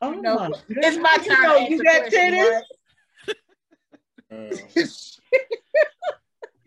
oh 0.00 0.12
no, 0.12 0.36
my 0.36 0.50
it's 0.68 0.96
my 0.96 1.16
goodness. 1.18 1.38
time 1.38 1.42
You 1.42 1.42
know, 1.42 1.58
you 1.68 1.82
got 1.84 2.10
titties? 2.10 2.62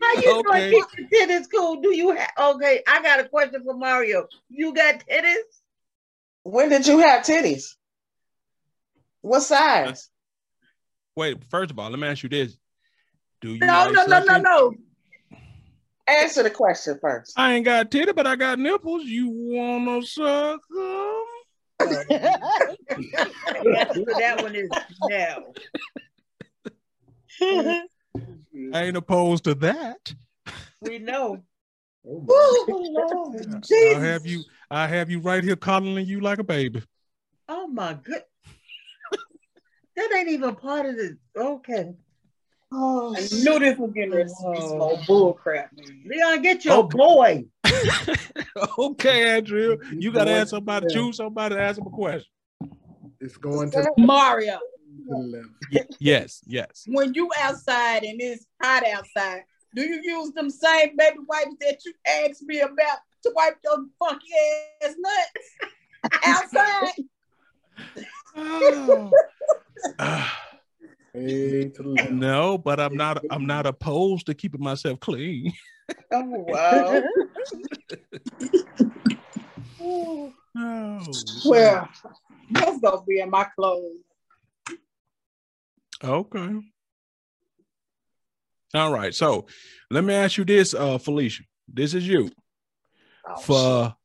How 0.00 0.12
you 0.20 0.34
Okay. 0.38 0.44
gonna 0.44 0.66
keep 0.70 0.84
your 1.10 1.28
titties 1.28 1.46
cool? 1.52 1.80
Do 1.80 1.94
you 1.96 2.10
have? 2.14 2.30
Okay, 2.38 2.82
I 2.86 3.02
got 3.02 3.18
a 3.20 3.28
question 3.28 3.64
for 3.64 3.74
Mario. 3.74 4.28
You 4.48 4.72
got 4.72 5.02
titties? 5.10 5.34
When 6.44 6.68
did 6.68 6.86
you 6.86 6.98
have 7.00 7.24
titties? 7.24 7.74
What 9.22 9.40
size? 9.40 10.08
Wait, 11.16 11.42
first 11.50 11.72
of 11.72 11.78
all, 11.78 11.90
let 11.90 11.98
me 11.98 12.06
ask 12.06 12.22
you 12.22 12.28
this: 12.28 12.56
Do 13.40 13.48
you 13.54 13.66
No, 13.66 13.86
like 13.86 13.94
no, 13.94 14.04
no, 14.04 14.24
no, 14.24 14.36
no. 14.38 14.74
Answer 16.08 16.42
the 16.44 16.50
question 16.50 16.98
first. 17.00 17.32
I 17.36 17.54
ain't 17.54 17.64
got 17.64 17.90
titty, 17.90 18.12
but 18.12 18.26
I 18.26 18.36
got 18.36 18.58
nipples. 18.58 19.04
You 19.04 19.28
wanna 19.28 20.02
suck 20.02 20.60
them? 20.70 21.24
answer 23.78 24.14
that 24.18 24.40
one 24.40 24.54
is 24.54 24.70
no. 25.02 25.54
I 28.74 28.84
ain't 28.84 28.96
opposed 28.96 29.44
to 29.44 29.54
that. 29.56 30.14
We 30.80 30.98
know. 30.98 31.42
Oh, 32.08 32.20
my. 32.20 32.26
Oh, 32.30 33.32
Lord. 33.34 33.64
I'll 33.72 34.00
have 34.00 34.26
you. 34.26 34.42
I 34.70 34.86
have 34.86 35.10
you 35.10 35.20
right 35.20 35.42
here 35.42 35.56
coddling 35.56 36.06
you 36.06 36.20
like 36.20 36.38
a 36.38 36.44
baby. 36.44 36.82
Oh 37.48 37.66
my 37.68 37.94
good. 37.94 38.22
that 39.96 40.14
ain't 40.16 40.28
even 40.28 40.54
part 40.54 40.86
of 40.86 40.96
the. 40.96 41.16
Okay. 41.36 41.94
Oh, 42.72 43.14
I 43.16 43.20
knew 43.20 43.58
this 43.60 43.78
was 43.78 43.92
getting 43.92 44.10
ready 44.10 44.28
to 44.28 44.50
be 44.52 44.60
some 44.60 44.80
oh. 44.80 44.90
old 44.90 45.06
bull 45.06 45.32
crap. 45.34 45.70
man. 45.76 46.02
Leon, 46.04 46.42
get 46.42 46.64
your 46.64 46.74
Okay. 46.74 46.96
boy. 46.96 47.44
okay, 48.78 49.36
Andrea, 49.36 49.76
you 49.92 50.10
gotta 50.10 50.32
ask 50.32 50.50
somebody, 50.50 50.86
to 50.86 50.92
choose 50.92 51.16
somebody 51.16 51.54
to 51.54 51.60
ask 51.60 51.78
them 51.78 51.86
a 51.86 51.90
question. 51.90 52.26
It's 53.20 53.36
going 53.36 53.70
to 53.70 53.92
Mario, 53.96 54.58
the 55.08 55.16
left. 55.16 55.48
Y- 55.72 55.96
yes, 56.00 56.42
yes. 56.46 56.84
when 56.86 57.14
you 57.14 57.30
outside 57.38 58.02
and 58.02 58.20
it's 58.20 58.46
hot 58.62 58.84
outside, 58.86 59.42
do 59.74 59.82
you 59.82 60.00
use 60.02 60.32
them 60.32 60.50
same 60.50 60.96
baby 60.96 61.18
wipes 61.28 61.54
that 61.60 61.84
you 61.84 61.92
asked 62.06 62.42
me 62.42 62.60
about 62.60 62.98
to 63.22 63.32
wipe 63.34 63.58
your 63.62 63.86
funky 63.98 64.26
ass 64.82 64.94
nuts 64.98 65.74
outside? 66.26 67.04
Oh. 68.36 69.12
No, 71.16 72.58
but 72.58 72.78
I'm 72.80 72.96
not. 72.96 73.24
I'm 73.30 73.46
not 73.46 73.66
opposed 73.66 74.26
to 74.26 74.34
keeping 74.34 74.62
myself 74.62 75.00
clean. 75.00 75.52
Oh 76.12 76.22
wow. 76.24 77.02
Oh, 79.80 80.32
well, 81.44 81.88
that's 82.50 82.80
gonna 82.80 83.02
be 83.06 83.20
in 83.20 83.30
my 83.30 83.44
clothes. 83.44 83.98
okay. 86.02 86.54
All 88.74 88.92
right. 88.92 89.14
So, 89.14 89.46
let 89.90 90.04
me 90.04 90.12
ask 90.12 90.36
you 90.36 90.44
this, 90.44 90.74
uh, 90.74 90.98
Felicia. 90.98 91.44
This 91.68 91.94
is 91.94 92.06
you 92.06 92.30
Oh, 93.28 93.36
for 93.36 93.96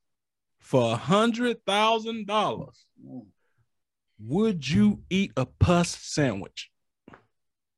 for 0.60 0.94
a 0.94 0.96
hundred 0.96 1.63
thousand 1.65 2.27
dollars. 2.27 2.86
Would 4.20 4.68
you 4.68 5.01
eat 5.10 5.32
a 5.36 5.46
pus 5.46 5.89
sandwich? 5.89 6.70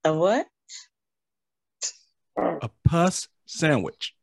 A 0.05 0.13
what? 0.13 0.47
A 2.37 2.69
pus 2.85 3.27
sandwich. 3.45 4.13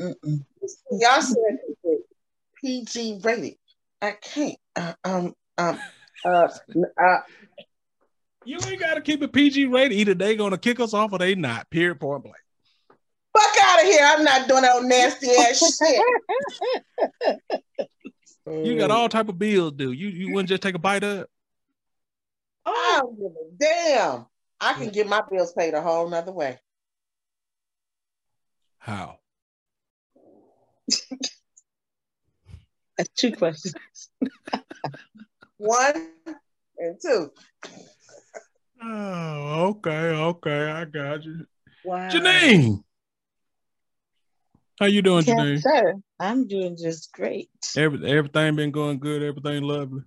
Mm-mm. 0.00 0.44
Y'all 0.90 1.22
said 1.22 1.58
PG 2.60 3.20
rated. 3.22 3.54
I 4.02 4.12
can't. 4.12 4.58
Uh, 4.76 4.92
um. 5.04 5.34
Um. 5.56 5.78
Uh. 6.24 6.48
uh 7.02 7.18
You 8.44 8.58
ain't 8.66 8.80
got 8.80 8.94
to 8.94 9.00
keep 9.00 9.22
it 9.22 9.32
PG 9.32 9.66
rated. 9.66 9.92
Either 9.98 10.14
they 10.14 10.36
gonna 10.36 10.58
kick 10.58 10.80
us 10.80 10.92
off 10.94 11.12
or 11.12 11.18
they 11.18 11.34
not. 11.34 11.70
Period. 11.70 11.98
Point 12.00 12.22
blank. 12.24 12.36
fuck 13.36 13.56
out 13.64 13.80
of 13.82 13.86
here! 13.86 14.00
I'm 14.02 14.24
not 14.24 14.48
doing 14.48 14.62
no 14.62 14.80
nasty 14.80 15.30
ass 15.30 15.78
shit. 15.78 17.40
You 18.46 18.78
got 18.78 18.90
all 18.90 19.08
type 19.08 19.28
of 19.28 19.38
bills, 19.38 19.72
dude. 19.72 19.98
You 19.98 20.08
you 20.08 20.32
wouldn't 20.32 20.48
just 20.48 20.62
take 20.62 20.74
a 20.74 20.78
bite 20.78 21.04
of 21.04 21.20
it? 21.20 21.30
I 22.66 23.00
don't 23.00 23.16
give 23.18 23.32
a 23.32 23.56
damn. 23.58 24.26
I 24.60 24.74
can 24.74 24.88
get 24.90 25.06
my 25.08 25.22
bills 25.30 25.52
paid 25.52 25.74
a 25.74 25.80
whole 25.80 26.08
nother 26.08 26.32
way. 26.32 26.58
How? 28.78 29.18
That's 32.96 33.10
two 33.16 33.32
questions. 33.32 33.74
One 35.58 36.10
and 36.78 36.98
two. 37.00 37.30
Oh, 38.82 39.66
okay, 39.70 39.92
okay. 39.92 40.70
I 40.70 40.84
got 40.84 41.24
you. 41.24 41.46
Wow. 41.84 42.08
Janine. 42.10 42.82
How 44.78 44.86
you 44.86 45.02
doing, 45.02 45.24
Yes, 45.24 45.38
Janine? 45.38 45.60
sir. 45.62 45.94
I'm 46.20 46.46
doing 46.46 46.76
just 46.76 47.12
great. 47.12 47.50
Every, 47.76 48.08
everything 48.10 48.56
been 48.56 48.70
going 48.70 48.98
good, 48.98 49.22
everything 49.22 49.62
lovely. 49.62 50.02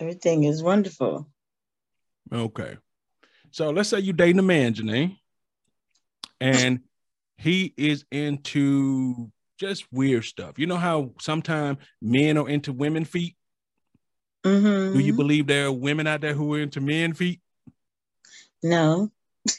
Everything 0.00 0.44
is 0.44 0.62
wonderful. 0.62 1.28
Okay. 2.32 2.76
So 3.50 3.70
let's 3.70 3.88
say 3.88 4.00
you 4.00 4.12
dating 4.12 4.38
a 4.38 4.42
man, 4.42 4.74
Janine. 4.74 5.16
and 6.40 6.80
he 7.36 7.72
is 7.76 8.04
into 8.10 9.30
just 9.58 9.86
weird 9.92 10.24
stuff. 10.24 10.58
You 10.58 10.66
know 10.66 10.76
how 10.76 11.12
sometimes 11.20 11.78
men 12.00 12.36
are 12.38 12.48
into 12.48 12.72
women 12.72 13.04
feet? 13.04 13.36
Mm-hmm. 14.44 14.96
Do 14.96 15.04
you 15.04 15.14
believe 15.14 15.46
there 15.46 15.66
are 15.66 15.72
women 15.72 16.06
out 16.06 16.20
there 16.20 16.34
who 16.34 16.54
are 16.54 16.60
into 16.60 16.80
men 16.80 17.14
feet? 17.14 17.40
No. 18.62 19.10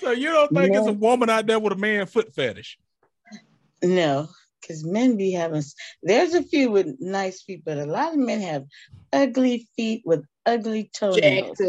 so 0.00 0.10
you 0.12 0.28
don't 0.28 0.52
think 0.52 0.72
no. 0.72 0.78
it's 0.78 0.88
a 0.88 0.92
woman 0.92 1.30
out 1.30 1.46
there 1.46 1.58
with 1.58 1.72
a 1.72 1.76
man 1.76 2.06
foot 2.06 2.34
fetish? 2.34 2.78
No, 3.82 4.28
because 4.60 4.84
men 4.84 5.16
be 5.16 5.32
having. 5.32 5.62
There's 6.02 6.34
a 6.34 6.42
few 6.42 6.70
with 6.70 6.96
nice 7.00 7.42
feet, 7.42 7.62
but 7.64 7.78
a 7.78 7.86
lot 7.86 8.12
of 8.12 8.18
men 8.18 8.40
have 8.40 8.64
ugly 9.12 9.68
feet 9.76 10.02
with 10.04 10.24
ugly 10.46 10.90
toenails. 10.94 11.60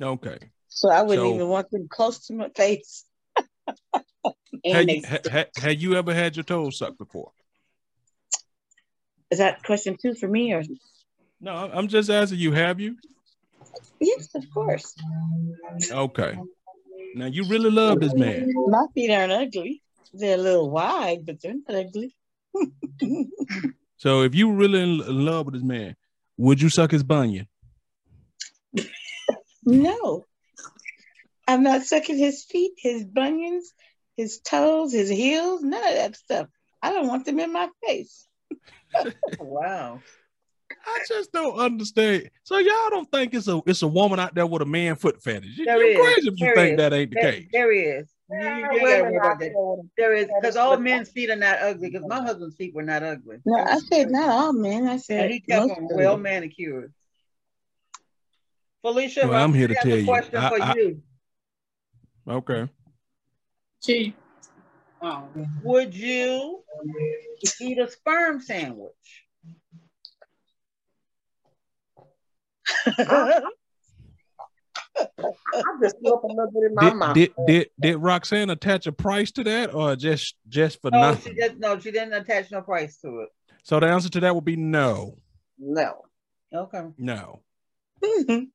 Okay. 0.00 0.38
So 0.68 0.90
I 0.90 1.02
wouldn't 1.02 1.26
so, 1.26 1.34
even 1.34 1.48
want 1.48 1.70
them 1.70 1.88
close 1.88 2.26
to 2.26 2.34
my 2.34 2.48
face. 2.50 3.04
had, 4.64 4.90
you, 4.90 5.02
ha, 5.06 5.44
had 5.56 5.82
you 5.82 5.96
ever 5.96 6.14
had 6.14 6.36
your 6.36 6.44
toes 6.44 6.78
sucked 6.78 6.98
before? 6.98 7.32
Is 9.30 9.38
that 9.38 9.62
question 9.62 9.96
two 10.00 10.14
for 10.14 10.28
me 10.28 10.52
or? 10.52 10.62
No, 11.40 11.52
I'm 11.52 11.88
just 11.88 12.10
asking 12.10 12.38
you. 12.38 12.52
Have 12.52 12.80
you? 12.80 12.96
Yes, 14.00 14.28
of 14.34 14.44
course. 14.52 14.94
Okay. 15.90 16.38
Now 17.14 17.26
you 17.26 17.44
really 17.44 17.70
love 17.70 18.00
this 18.00 18.14
man. 18.14 18.52
My 18.68 18.86
feet 18.94 19.10
aren't 19.10 19.32
ugly. 19.32 19.82
They're 20.12 20.38
a 20.38 20.40
little 20.40 20.70
wide, 20.70 21.26
but 21.26 21.40
they're 21.40 21.54
not 21.54 21.76
ugly. 21.76 22.14
so 23.96 24.22
if 24.22 24.34
you 24.34 24.48
were 24.48 24.54
really 24.54 24.82
in 24.82 25.24
love 25.24 25.46
with 25.46 25.54
this 25.54 25.64
man, 25.64 25.96
would 26.36 26.60
you 26.62 26.68
suck 26.68 26.90
his 26.90 27.02
bunion? 27.02 27.46
No. 29.64 30.24
I'm 31.46 31.62
not 31.62 31.82
sucking 31.82 32.18
his 32.18 32.44
feet, 32.44 32.72
his 32.76 33.04
bunions, 33.04 33.72
his 34.16 34.40
toes, 34.40 34.92
his 34.92 35.08
heels, 35.08 35.62
none 35.62 35.86
of 35.86 35.94
that 35.94 36.16
stuff. 36.16 36.48
I 36.82 36.92
don't 36.92 37.08
want 37.08 37.24
them 37.24 37.40
in 37.40 37.52
my 37.52 37.68
face. 37.86 38.26
wow. 39.38 40.00
I 40.86 41.04
just 41.08 41.32
don't 41.32 41.58
understand. 41.58 42.30
So 42.44 42.58
y'all 42.58 42.90
don't 42.90 43.10
think 43.10 43.34
it's 43.34 43.48
a 43.48 43.60
it's 43.66 43.82
a 43.82 43.88
woman 43.88 44.20
out 44.20 44.34
there 44.34 44.46
with 44.46 44.62
a 44.62 44.66
man 44.66 44.96
foot 44.96 45.22
fetish? 45.22 45.58
There 45.64 45.78
You're 45.82 45.90
is. 45.90 46.14
crazy 46.14 46.28
if 46.28 46.40
you 46.40 46.46
there 46.46 46.54
think 46.54 46.72
is. 46.72 46.76
that 46.78 46.92
ain't 46.92 47.10
the 47.10 47.20
there, 47.20 47.32
case. 47.32 47.48
There 47.52 47.72
is. 47.72 48.06
You, 48.30 48.68
you 48.72 49.90
there 49.96 50.12
is 50.14 50.28
because 50.40 50.56
all 50.56 50.76
men's 50.76 51.08
feet 51.08 51.30
are 51.30 51.36
not 51.36 51.58
ugly. 51.60 51.88
Because 51.88 52.06
my 52.06 52.20
husband's 52.20 52.56
feet 52.56 52.74
were 52.74 52.82
not 52.82 53.02
ugly. 53.02 53.38
No, 53.46 53.56
I 53.58 53.78
said 53.78 54.10
not 54.10 54.28
all 54.28 54.52
men. 54.52 54.86
I 54.86 54.98
said 54.98 55.24
and 55.24 55.32
he 55.32 55.40
kept 55.40 55.68
them 55.68 55.88
well 55.90 56.18
manicured. 56.18 56.92
Felicia, 58.82 59.26
well, 59.26 59.42
I'm 59.42 59.54
here 59.54 59.68
to 59.68 59.74
tell 59.74 59.96
you. 59.96 60.04
Question 60.04 60.36
I, 60.36 60.48
for 60.48 60.62
I, 60.62 60.74
you. 60.74 61.02
Okay. 62.28 62.68
Chief. 63.82 64.12
Oh. 65.00 65.28
Would 65.62 65.94
you 65.94 66.62
eat 67.60 67.78
a 67.78 67.90
sperm 67.90 68.40
sandwich? 68.40 68.92
I 74.98 75.62
just 75.82 75.96
threw 75.98 76.14
up 76.14 76.24
a 76.24 76.26
little 76.26 76.50
bit 76.52 76.64
in 76.64 76.74
my 76.74 76.88
did, 76.88 76.94
mouth. 76.94 77.14
Did, 77.14 77.32
did 77.46 77.70
did 77.80 77.96
Roxanne 77.96 78.50
attach 78.50 78.86
a 78.86 78.92
price 78.92 79.30
to 79.32 79.44
that, 79.44 79.74
or 79.74 79.96
just 79.96 80.36
just 80.48 80.80
for 80.80 80.90
no, 80.90 81.00
nothing? 81.00 81.34
She 81.34 81.40
just, 81.40 81.56
no, 81.58 81.78
she 81.78 81.90
didn't 81.90 82.14
attach 82.14 82.50
no 82.50 82.62
price 82.62 82.98
to 82.98 83.20
it. 83.20 83.28
So 83.62 83.80
the 83.80 83.86
answer 83.86 84.08
to 84.10 84.20
that 84.20 84.34
would 84.34 84.44
be 84.44 84.56
no. 84.56 85.18
No. 85.58 86.04
Okay. 86.54 86.82
No. 86.96 87.42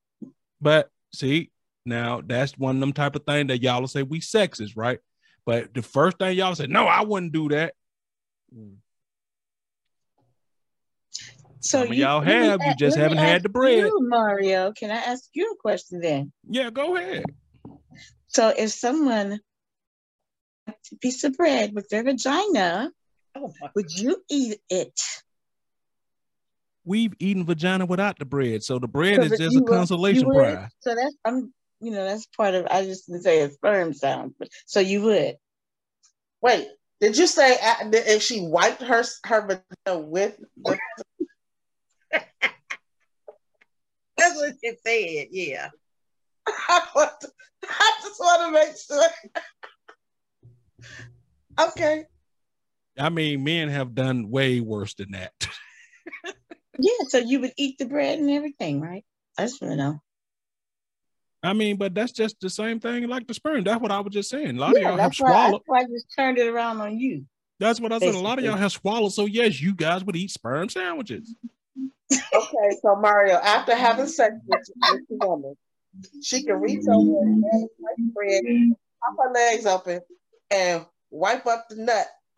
but 0.62 0.90
see, 1.14 1.52
now 1.86 2.22
that's 2.26 2.58
one 2.58 2.78
of 2.78 2.80
them 2.80 2.94
type 2.94 3.16
of 3.16 3.26
thing 3.26 3.48
that 3.48 3.62
y'all 3.62 3.82
will 3.82 3.88
say 3.88 4.04
we 4.04 4.20
sexist, 4.20 4.74
right? 4.76 5.00
But 5.46 5.74
the 5.74 5.82
first 5.82 6.18
thing 6.18 6.38
y'all 6.38 6.56
say, 6.56 6.68
no, 6.68 6.86
I 6.88 7.02
wouldn't 7.02 7.34
do 7.34 7.50
that. 7.50 7.74
Mm. 8.56 8.78
So 11.64 11.86
Some 11.86 11.94
you, 11.94 12.06
all 12.06 12.20
have, 12.20 12.60
you 12.62 12.76
just 12.76 12.98
haven't 12.98 13.20
had 13.20 13.42
the 13.42 13.48
bread. 13.48 13.78
You, 13.78 13.98
Mario, 14.02 14.74
can 14.74 14.92
I 14.92 14.98
ask 14.98 15.30
you 15.34 15.50
a 15.50 15.56
question 15.56 16.02
then? 16.02 16.34
Yeah, 16.50 16.70
go 16.70 16.98
ahead. 16.98 17.24
So 18.28 18.50
if 18.50 18.72
someone 18.72 19.40
a 20.68 20.96
piece 20.98 21.24
of 21.24 21.34
bread 21.38 21.74
with 21.74 21.88
their 21.88 22.04
vagina, 22.04 22.92
oh 23.36 23.54
would 23.76 23.92
you 23.96 24.18
eat 24.30 24.60
it? 24.70 25.00
We've 26.84 27.14
eaten 27.20 27.46
vagina 27.46 27.86
without 27.86 28.20
the 28.20 28.26
bread, 28.26 28.62
so 28.62 28.78
the 28.78 28.90
bread 28.90 29.16
so 29.16 29.22
is 29.22 29.40
just 29.40 29.58
a 29.58 29.62
consolation 29.62 30.30
prize. 30.30 30.70
So 30.82 30.96
that's 30.96 31.16
I'm 31.24 31.54
you 31.80 31.92
know, 31.92 32.04
that's 32.04 32.26
part 32.26 32.56
of 32.56 32.68
I 32.70 32.84
just 32.84 33.08
didn't 33.08 33.24
say 33.24 33.42
a 33.42 33.50
sperm 33.52 33.94
sound, 33.94 34.36
but 34.38 34.50
so 34.66 34.82
you 34.82 35.02
would. 35.04 35.38
Wait, 36.42 36.68
did 37.00 37.18
you 37.18 37.28
say 37.28 37.58
if 37.60 38.22
she 38.22 38.42
wiped 38.42 38.82
her 38.82 39.04
her 39.26 39.42
vagina 39.42 40.00
with 40.00 40.38
the 40.62 40.78
That's 44.24 44.36
what 44.38 44.56
she 44.64 44.72
said, 44.86 45.28
yeah. 45.32 45.70
I, 46.48 47.10
just 48.02 48.20
want 48.20 48.42
to 48.42 48.52
make 48.52 48.76
sure. 48.78 49.04
okay. 51.60 52.06
I 52.98 53.10
mean, 53.10 53.44
men 53.44 53.68
have 53.68 53.94
done 53.94 54.30
way 54.30 54.62
worse 54.62 54.94
than 54.94 55.12
that. 55.12 55.34
yeah, 56.80 56.92
so 57.10 57.18
you 57.18 57.42
would 57.42 57.52
eat 57.58 57.78
the 57.80 57.86
bread 57.86 58.20
and 58.20 58.30
everything, 58.30 58.80
right? 58.80 59.04
I 59.38 59.44
just 59.44 59.62
want 59.62 59.74
to 59.74 59.78
know. 59.78 60.02
I 61.42 61.52
mean, 61.52 61.76
but 61.76 61.94
that's 61.94 62.14
just 62.14 62.40
the 62.40 62.50
same 62.50 62.80
thing 62.80 63.06
like 63.10 63.28
the 63.28 63.34
sperm. 63.34 63.66
That's 63.66 63.82
what 63.82 63.92
I 63.92 64.00
was 64.00 64.14
just 64.14 64.30
saying. 64.30 64.56
A 64.56 64.60
lot 64.60 64.72
yeah, 64.74 64.78
of 64.78 64.84
y'all 64.84 64.98
have 64.98 65.16
swallowed. 65.16 65.54
That's 65.54 65.64
why 65.66 65.80
I 65.80 65.84
just 65.84 66.06
turned 66.16 66.38
it 66.38 66.48
around 66.48 66.80
on 66.80 66.98
you. 66.98 67.26
That's 67.60 67.82
what 67.82 67.92
I 67.92 68.00
said. 68.00 68.16
A 68.16 68.20
lot 68.20 68.40
of 68.40 68.46
y'all 68.46 68.56
have 68.56 68.72
swallowed. 68.72 69.12
So 69.12 69.26
yes, 69.26 69.60
you 69.60 69.76
guys 69.76 70.06
would 70.06 70.16
eat 70.16 70.32
sperm 70.32 70.70
sandwiches. 70.70 71.36
Okay, 72.34 72.78
so 72.82 72.96
Mario, 72.96 73.36
after 73.36 73.76
having 73.76 74.08
sex 74.08 74.34
with, 74.48 74.60
with 74.92 75.02
the 75.10 75.28
woman, 75.28 75.56
she 76.22 76.44
can 76.44 76.60
reach 76.60 76.86
over 76.88 77.22
and 77.22 77.44
grab 77.44 78.14
bread, 78.14 78.44
pop 79.04 79.16
her 79.24 79.34
legs 79.34 79.66
open, 79.66 80.02
and 80.52 80.86
wipe 81.12 81.46
up 81.46 81.68
the 81.70 81.76
nut, 81.76 82.08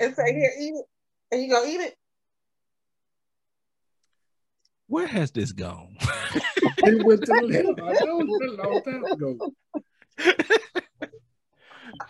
and 0.00 0.14
say, 0.14 0.32
"Here, 0.32 0.52
eat 0.58 0.74
it," 0.74 0.84
and 1.32 1.42
you 1.42 1.50
gonna 1.50 1.68
eat 1.68 1.80
it. 1.80 1.96
Where 4.88 5.06
has 5.06 5.32
this 5.32 5.50
gone? 5.52 5.96
it 6.78 7.04
went 7.04 7.24
to 7.24 7.32
the 7.32 7.74
I 7.82 8.04
know 8.04 8.20
it 8.20 8.50
a 8.50 8.62
long 8.62 8.82
time 8.82 9.04
ago. 9.04 9.52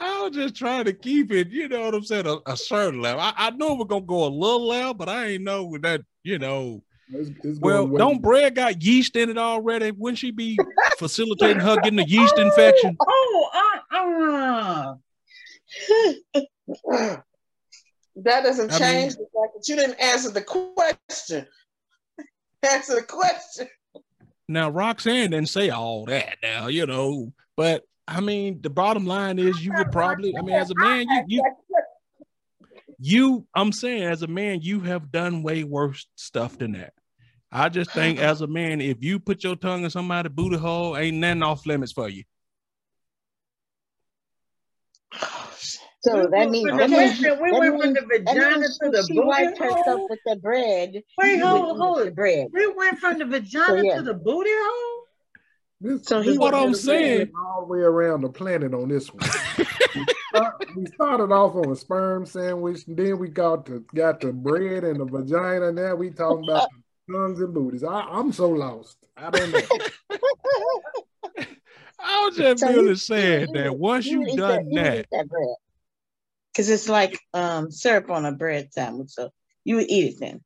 I 0.01 0.23
was 0.23 0.33
just 0.35 0.57
trying 0.57 0.85
to 0.85 0.93
keep 0.93 1.33
it, 1.33 1.51
you 1.51 1.69
know 1.69 1.87
what 1.87 1.95
I'm 1.95 2.05
saying, 2.05 2.27
a, 2.27 2.39
a 2.47 2.57
certain 2.57 3.01
level. 3.01 3.21
I, 3.21 3.33
I 3.37 3.51
know 3.51 3.75
we're 3.75 3.85
gonna 3.85 4.05
go 4.05 4.25
a 4.25 4.29
little 4.29 4.67
level, 4.67 4.95
but 4.95 5.09
I 5.09 5.27
ain't 5.27 5.45
know 5.45 5.65
with 5.65 5.83
that, 5.83 6.03
you 6.27 6.39
know. 6.39 6.83
It's, 7.09 7.31
it's 7.45 7.61
well, 7.61 7.87
don't 7.87 8.21
bread 8.21 8.57
got 8.57 8.83
yeast 8.83 9.15
in 9.15 9.31
it 9.31 9.39
already? 9.39 9.93
Wouldn't 9.93 10.19
she 10.19 10.33
be 10.33 10.59
facilitating 10.99 11.61
her 11.61 11.77
getting 11.77 12.01
a 12.01 12.05
yeast 12.05 12.37
infection? 12.39 12.97
Oh, 13.01 13.51
uh, 13.55 14.97
uh. 16.91 17.17
that 18.17 18.43
doesn't 18.43 18.73
I 18.73 18.79
change 18.79 19.17
mean, 19.17 19.27
the 19.33 19.41
fact 19.41 19.55
that 19.55 19.69
you 19.69 19.77
didn't 19.77 20.01
answer 20.01 20.31
the 20.31 20.43
question. 20.43 21.47
answer 22.69 22.97
the 22.97 23.03
question. 23.03 23.69
Now, 24.49 24.71
Roxanne 24.71 25.31
didn't 25.31 25.49
say 25.49 25.71
all 25.71 26.07
that 26.07 26.39
now, 26.43 26.67
you 26.67 26.87
know, 26.87 27.33
but 27.57 27.85
I 28.09 28.21
mean, 28.21 28.61
the 28.63 28.71
bottom 28.71 29.07
line 29.07 29.39
is 29.39 29.65
you 29.65 29.73
would 29.77 29.93
probably, 29.93 30.37
I 30.37 30.43
mean, 30.43 30.57
as 30.57 30.71
a 30.71 30.75
man, 30.77 31.07
you, 31.09 31.25
you, 31.39 31.43
you, 32.99 33.47
I'm 33.55 33.73
saying, 33.73 34.03
as 34.05 34.23
a 34.23 34.27
man, 34.27 34.61
you 34.63 34.81
have 34.81 35.11
done 35.11 35.43
way 35.43 35.65
worse 35.65 36.07
stuff 36.17 36.59
than 36.59 36.73
that. 36.73 36.93
I 37.53 37.69
just 37.69 37.93
think, 37.93 38.19
as 38.19 38.41
a 38.41 38.47
man, 38.47 38.81
if 38.81 39.03
you 39.03 39.19
put 39.19 39.45
your 39.45 39.57
tongue 39.57 39.85
in 39.85 39.91
somebody's 39.91 40.33
booty 40.33 40.57
hole, 40.57 40.97
ain't 40.97 41.17
nothing 41.19 41.43
off 41.43 41.67
limits 41.67 41.93
for 41.93 42.09
you. 42.09 42.25
So 46.01 46.17
we 46.17 46.27
that 46.39 46.51
means, 46.51 46.71
that 46.77 46.91
means, 46.91 47.21
we 47.21 47.53
went 47.53 47.83
from 47.83 47.93
the 47.95 48.03
vagina 48.03 48.67
to 48.67 48.91
the 48.91 49.05
she 49.09 49.19
wiped 49.19 49.59
herself 49.59 50.03
with 50.09 50.21
the 50.25 50.37
bread. 50.37 51.03
Wait, 51.19 51.41
hold, 51.41 51.79
hold 51.79 52.01
it. 52.01 52.15
Bread. 52.15 52.49
We 52.53 52.73
went 52.75 52.99
from 52.99 53.19
the 53.19 53.25
vagina 53.25 53.67
so, 53.67 53.75
yeah. 53.77 53.97
to 53.97 54.03
the 54.03 54.15
booty 54.15 54.51
hole. 54.53 55.06
This, 55.87 56.03
so 56.05 56.21
he 56.21 56.37
what 56.37 56.53
I'm 56.53 56.75
saying 56.75 57.31
all 57.37 57.61
the 57.61 57.67
way 57.73 57.79
around 57.79 58.23
the 58.23 58.29
planet 58.29 58.75
on 58.75 58.89
this 58.89 59.09
one. 59.15 59.23
we 60.77 60.87
started 60.87 61.33
off 61.33 61.55
on 61.55 61.71
a 61.71 61.77
sperm 61.77 62.27
sandwich, 62.27 62.89
and 62.89 62.97
then 62.97 63.21
we 63.21 63.29
got 63.29 63.67
the 63.67 63.85
got 63.95 64.21
the 64.21 64.33
bread 64.33 64.83
and 64.83 64.99
the 64.99 65.05
vagina. 65.05 65.71
Now 65.71 65.95
we 65.95 66.11
talking 66.11 66.43
about 66.43 66.69
the 67.07 67.15
tongues 67.15 67.41
and 67.41 67.55
booties. 67.55 67.85
I, 67.85 68.19
am 68.19 68.33
so 68.33 68.49
lost. 68.49 68.99
I 69.17 69.31
don't 69.31 69.53
know. 69.53 69.61
I 72.01 72.27
was 72.27 72.37
just 72.37 72.61
so 72.61 72.69
really 72.69 72.97
saying 72.97 73.53
that 73.53 73.79
once 73.79 74.07
you, 74.07 74.27
you 74.27 74.37
done 74.37 74.69
that, 74.71 75.07
that 75.13 75.57
because 76.53 76.69
it's 76.69 76.89
like 76.89 77.17
um, 77.33 77.71
syrup 77.71 78.11
on 78.11 78.27
a 78.27 78.33
bread 78.33 78.73
sandwich, 78.73 79.11
so 79.11 79.31
you 79.63 79.77
would 79.77 79.89
eat 79.89 80.15
it 80.15 80.19
then. 80.19 80.41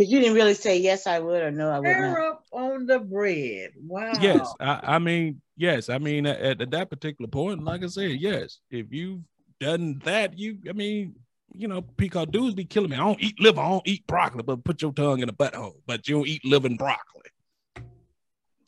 Because 0.00 0.14
you 0.14 0.20
didn't 0.20 0.34
really 0.34 0.54
say 0.54 0.78
yes, 0.78 1.06
I 1.06 1.18
would, 1.18 1.42
or 1.42 1.50
no, 1.50 1.68
I 1.68 1.78
would 1.78 1.84
not. 1.86 2.14
Syrup 2.14 2.42
on 2.52 2.86
the 2.86 3.00
bread. 3.00 3.72
Wow. 3.76 4.12
Yes, 4.18 4.50
I, 4.58 4.80
I 4.94 4.98
mean, 4.98 5.42
yes, 5.58 5.90
I 5.90 5.98
mean, 5.98 6.24
at, 6.24 6.62
at 6.62 6.70
that 6.70 6.88
particular 6.88 7.28
point, 7.28 7.62
like 7.62 7.84
I 7.84 7.86
said, 7.86 8.12
yes, 8.12 8.60
if 8.70 8.86
you've 8.88 9.20
done 9.60 10.00
that, 10.06 10.38
you, 10.38 10.56
I 10.70 10.72
mean, 10.72 11.16
you 11.54 11.68
know, 11.68 11.82
peacock 11.82 12.30
dudes 12.30 12.54
be 12.54 12.64
killing 12.64 12.88
me. 12.88 12.96
I 12.96 13.00
don't 13.00 13.22
eat 13.22 13.38
liver, 13.40 13.60
I 13.60 13.68
don't 13.68 13.86
eat 13.86 14.06
broccoli, 14.06 14.42
but 14.42 14.64
put 14.64 14.80
your 14.80 14.94
tongue 14.94 15.20
in 15.20 15.28
a 15.28 15.34
butthole, 15.34 15.74
but 15.86 16.08
you 16.08 16.14
don't 16.14 16.28
eat 16.28 16.46
liver 16.46 16.68
and 16.68 16.78
broccoli. 16.78 17.20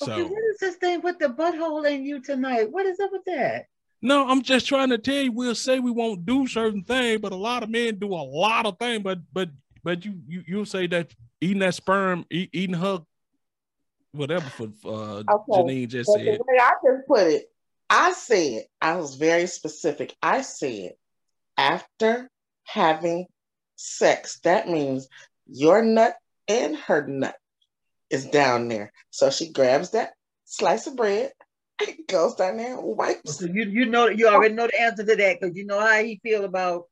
Okay, 0.02 0.22
what 0.24 0.44
is 0.50 0.58
this 0.60 0.74
thing 0.76 1.00
with 1.00 1.18
the 1.18 1.28
butthole 1.28 1.90
in 1.90 2.04
you 2.04 2.20
tonight? 2.20 2.70
What 2.70 2.84
is 2.84 3.00
up 3.00 3.10
with 3.10 3.24
that? 3.24 3.68
no, 4.02 4.28
I'm 4.28 4.42
just 4.42 4.66
trying 4.66 4.90
to 4.90 4.98
tell 4.98 5.22
you, 5.22 5.32
we'll 5.32 5.54
say 5.54 5.78
we 5.78 5.92
won't 5.92 6.26
do 6.26 6.46
certain 6.46 6.84
things, 6.84 7.22
but 7.22 7.32
a 7.32 7.36
lot 7.36 7.62
of 7.62 7.70
men 7.70 7.94
do 7.94 8.08
a 8.08 8.16
lot 8.16 8.66
of 8.66 8.78
things, 8.78 9.02
but 9.02 9.20
but 9.32 9.48
but 9.84 10.04
you 10.04 10.20
you 10.26 10.44
you'll 10.46 10.66
say 10.66 10.86
that 10.88 11.14
eating 11.40 11.60
that 11.60 11.74
sperm, 11.74 12.24
eat, 12.30 12.50
eating 12.52 12.76
her 12.76 13.02
whatever 14.12 14.48
for 14.50 14.68
uh 14.84 15.22
Okay, 15.30 15.62
Janine 15.62 15.88
just 15.88 16.12
But 16.12 16.20
said. 16.20 16.38
the 16.38 16.44
way 16.46 16.58
I 16.60 16.72
just 16.84 17.08
put 17.08 17.26
it, 17.26 17.46
I 17.88 18.12
said, 18.12 18.64
I 18.80 18.96
was 18.96 19.16
very 19.16 19.46
specific. 19.46 20.14
I 20.22 20.42
said, 20.42 20.92
after 21.56 22.30
having 22.64 23.26
sex, 23.76 24.40
that 24.44 24.68
means 24.68 25.08
your 25.46 25.82
nut 25.82 26.14
and 26.48 26.76
her 26.76 27.06
nut 27.06 27.36
is 28.10 28.26
down 28.26 28.68
there. 28.68 28.92
So 29.10 29.30
she 29.30 29.52
grabs 29.52 29.90
that 29.90 30.12
slice 30.44 30.86
of 30.86 30.96
bread, 30.96 31.32
goes 32.08 32.34
down 32.34 32.58
there 32.58 32.78
and 32.78 32.96
wipes. 32.96 33.38
So 33.38 33.46
you 33.46 33.64
you 33.64 33.86
know 33.86 34.08
you 34.08 34.28
already 34.28 34.54
know 34.54 34.66
the 34.66 34.80
answer 34.80 35.04
to 35.04 35.16
that 35.16 35.40
because 35.40 35.56
you 35.56 35.64
know 35.66 35.80
how 35.80 36.02
he 36.02 36.20
feel 36.22 36.44
about 36.44 36.84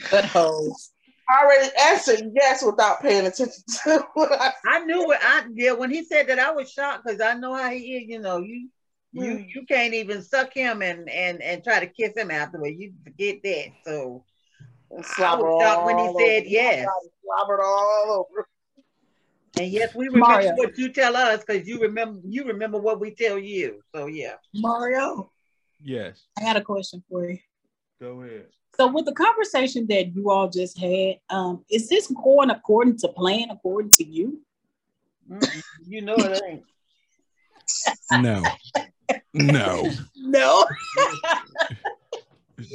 Buttholes. 0.00 0.90
I 1.32 1.44
already 1.44 1.70
answered 1.88 2.30
yes 2.34 2.62
without 2.64 3.00
paying 3.00 3.26
attention 3.26 3.62
to 3.84 4.06
what 4.14 4.32
I 4.32 4.52
I 4.66 4.84
knew 4.84 5.04
what 5.06 5.20
I 5.22 5.46
yeah, 5.54 5.72
when 5.72 5.90
he 5.90 6.04
said 6.04 6.26
that, 6.28 6.38
I 6.38 6.50
was 6.52 6.70
shocked 6.70 7.04
because 7.04 7.20
I 7.20 7.34
know 7.34 7.54
how 7.54 7.70
he 7.70 7.96
is. 7.96 8.08
You 8.08 8.20
know, 8.20 8.38
you 8.38 8.68
you 9.12 9.22
Mm. 9.22 9.46
you 9.54 9.66
can't 9.66 9.92
even 9.94 10.22
suck 10.22 10.54
him 10.54 10.80
and 10.82 11.08
and 11.10 11.42
and 11.42 11.62
try 11.62 11.80
to 11.80 11.86
kiss 11.86 12.16
him 12.16 12.30
afterward. 12.30 12.74
You 12.78 12.92
forget 13.04 13.36
that. 13.44 13.66
So 13.84 14.24
and 14.90 15.04
I 15.18 15.34
was 15.36 15.54
shocked 15.60 15.84
when 15.86 15.98
he 15.98 16.06
said 16.06 16.42
over. 16.42 16.48
yes. 16.48 16.88
Slobbered 17.24 17.60
all 17.62 18.26
over. 18.30 18.48
And 19.58 19.70
yes, 19.70 19.94
we 19.94 20.06
remember 20.06 20.28
Mario. 20.28 20.54
what 20.54 20.78
you 20.78 20.92
tell 20.92 21.14
us 21.14 21.44
because 21.44 21.68
you 21.68 21.78
remember 21.80 22.20
you 22.26 22.44
remember 22.44 22.78
what 22.78 23.00
we 23.00 23.14
tell 23.14 23.38
you. 23.38 23.82
So 23.94 24.06
yeah. 24.06 24.34
Mario, 24.54 25.30
Yes. 25.82 26.26
I 26.38 26.42
got 26.42 26.56
a 26.56 26.62
question 26.62 27.02
for 27.10 27.28
you. 27.28 27.38
Go 28.00 28.22
ahead. 28.22 28.46
So 28.76 28.86
with 28.86 29.04
the 29.04 29.12
conversation 29.12 29.86
that 29.88 30.14
you 30.14 30.30
all 30.30 30.48
just 30.48 30.78
had, 30.78 31.18
um, 31.28 31.64
is 31.70 31.88
this 31.88 32.06
going 32.06 32.50
according 32.50 32.98
to 32.98 33.08
plan, 33.08 33.50
according 33.50 33.90
to 33.92 34.04
you? 34.04 34.40
Mm-mm. 35.30 35.62
You 35.86 36.02
know 36.02 36.14
it 36.16 36.42
ain't. 36.46 36.62
No. 38.22 38.42
No. 39.34 39.92
No. 40.14 40.66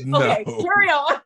No. 0.03 0.21
Okay, 0.21 0.43
carry 0.43 0.89
on. 0.89 1.21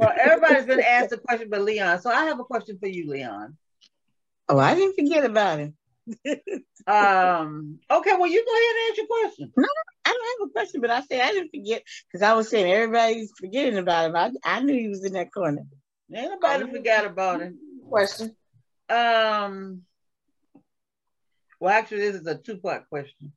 Well, 0.00 0.12
everybody's 0.18 0.64
been 0.64 0.80
asked 0.80 1.12
a 1.12 1.18
question 1.18 1.48
but 1.50 1.60
Leon. 1.62 2.00
So 2.00 2.10
I 2.10 2.24
have 2.24 2.40
a 2.40 2.44
question 2.44 2.78
for 2.78 2.86
you, 2.86 3.10
Leon. 3.10 3.56
Oh, 4.48 4.58
I 4.58 4.74
didn't 4.74 4.94
forget 4.94 5.24
about 5.24 5.60
it. 5.60 5.72
Um, 6.86 7.78
okay, 7.90 8.12
well 8.12 8.26
you 8.26 8.44
go 8.44 8.52
ahead 8.52 8.74
and 8.74 8.90
ask 8.90 8.96
your 8.96 9.06
question. 9.06 9.52
No, 9.56 9.68
I 10.04 10.10
don't 10.10 10.40
have 10.40 10.48
a 10.48 10.52
question, 10.52 10.80
but 10.80 10.90
I 10.90 11.02
said 11.02 11.20
I 11.20 11.32
didn't 11.32 11.50
forget 11.50 11.82
because 12.06 12.22
I 12.22 12.32
was 12.34 12.48
saying 12.48 12.72
everybody's 12.72 13.32
forgetting 13.38 13.78
about 13.78 14.10
him. 14.10 14.16
I, 14.16 14.32
I 14.44 14.60
knew 14.60 14.74
he 14.74 14.88
was 14.88 15.04
in 15.04 15.12
that 15.12 15.32
corner. 15.32 15.62
Ain't 16.12 16.30
nobody 16.30 16.72
forgot 16.72 17.04
about 17.04 17.42
him. 17.42 17.58
Question. 17.88 18.34
Um, 18.88 19.82
well, 21.60 21.72
actually, 21.72 21.98
this 22.00 22.16
is 22.16 22.26
a 22.26 22.34
two-part 22.36 22.88
question. 22.88 23.32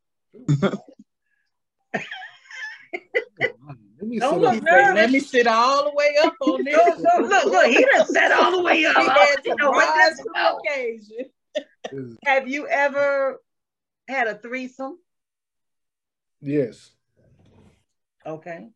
Let 4.03 4.09
me 4.09 4.19
Don't 4.19 4.33
sit 4.33 4.41
look 4.41 4.63
nervous. 4.63 4.95
Let 4.95 5.11
me 5.11 5.19
sit 5.19 5.47
all 5.47 5.85
the 5.85 5.95
way 5.95 6.15
up 6.21 6.33
on 6.41 6.63
this. 6.65 6.75
Look, 6.75 6.97
look, 6.97 7.29
look, 7.29 7.45
look, 7.45 7.65
he 7.67 7.85
done 7.85 8.05
set 8.07 8.31
all 8.33 8.51
the 8.51 8.61
way 8.61 8.85
up. 8.85 8.97
He 8.97 9.07
had 9.07 9.35
You 9.45 9.55
to 9.55 9.63
know 9.63 9.71
rise 9.71 10.17
to 10.17 10.23
the 10.33 10.57
occasion. 10.57 11.25
Is- 11.91 12.17
Have 12.25 12.47
you 12.47 12.67
ever 12.67 13.39
had 14.07 14.27
a 14.27 14.35
threesome? 14.37 14.97
Yes. 16.41 16.91
Okay. 18.25 18.69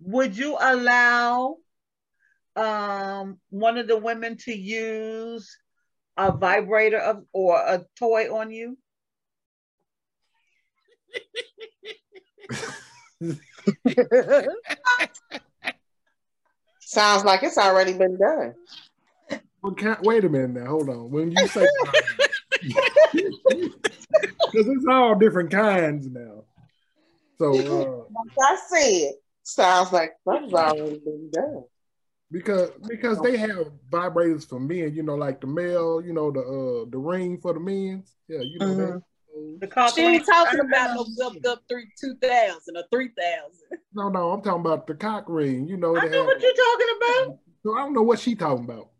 Would 0.00 0.36
you 0.36 0.56
allow 0.60 1.56
um 2.56 3.40
one 3.50 3.78
of 3.78 3.88
the 3.88 3.96
women 3.98 4.36
to 4.36 4.52
use 4.52 5.56
a 6.16 6.30
vibrator 6.30 6.98
of 6.98 7.24
or 7.32 7.56
a 7.56 7.84
toy 7.98 8.32
on 8.34 8.50
you? 8.50 8.78
Sounds 16.80 17.24
like 17.24 17.42
it's 17.42 17.58
already 17.58 17.92
been 17.92 18.16
done. 18.18 18.54
Well, 19.64 19.72
can 19.72 19.96
wait 20.02 20.26
a 20.26 20.28
minute 20.28 20.50
now. 20.50 20.66
Hold 20.66 20.90
on. 20.90 21.10
When 21.10 21.30
you 21.30 21.46
say 21.46 21.66
because 22.62 23.70
it's 24.52 24.86
all 24.90 25.14
different 25.14 25.50
kinds 25.50 26.06
now. 26.06 26.44
So 27.38 27.54
uh, 27.54 28.04
Like 28.14 28.26
I 28.42 28.58
said, 28.68 29.12
sounds 29.42 29.90
like 29.90 30.12
something's 30.22 30.52
already 30.52 31.00
been 31.02 31.30
done. 31.32 31.64
because 32.30 32.72
because 32.86 33.22
they 33.22 33.38
have 33.38 33.72
vibrators 33.90 34.46
for 34.46 34.60
men, 34.60 34.94
you 34.94 35.02
know, 35.02 35.14
like 35.14 35.40
the 35.40 35.46
male, 35.46 36.02
you 36.04 36.12
know, 36.12 36.30
the 36.30 36.40
uh 36.40 36.84
the 36.90 36.98
ring 36.98 37.38
for 37.40 37.54
the 37.54 37.60
men. 37.60 38.04
Yeah, 38.28 38.42
you 38.42 38.58
know 38.58 38.74
that. 38.74 39.02
The 39.60 39.66
cock 39.66 39.94
She 39.94 40.02
ain't 40.02 40.26
talking 40.26 40.60
about 40.60 40.94
no 40.94 41.06
built 41.16 41.46
up 41.46 41.62
three 41.70 41.86
two 41.98 42.16
thousand 42.20 42.76
or 42.76 42.84
three 42.92 43.12
thousand. 43.18 43.78
No, 43.94 44.10
no, 44.10 44.32
I'm 44.32 44.42
talking 44.42 44.60
about 44.60 44.86
the 44.86 44.94
cock 44.94 45.24
ring. 45.26 45.66
You 45.66 45.78
know, 45.78 45.96
I 45.96 46.04
know 46.04 46.18
have, 46.18 46.26
what 46.26 46.42
you're 46.42 46.52
talking 46.52 46.88
about. 46.98 47.38
so 47.62 47.74
I 47.74 47.78
don't 47.78 47.94
know 47.94 48.02
what 48.02 48.18
she 48.18 48.34
talking 48.34 48.64
about. 48.64 48.90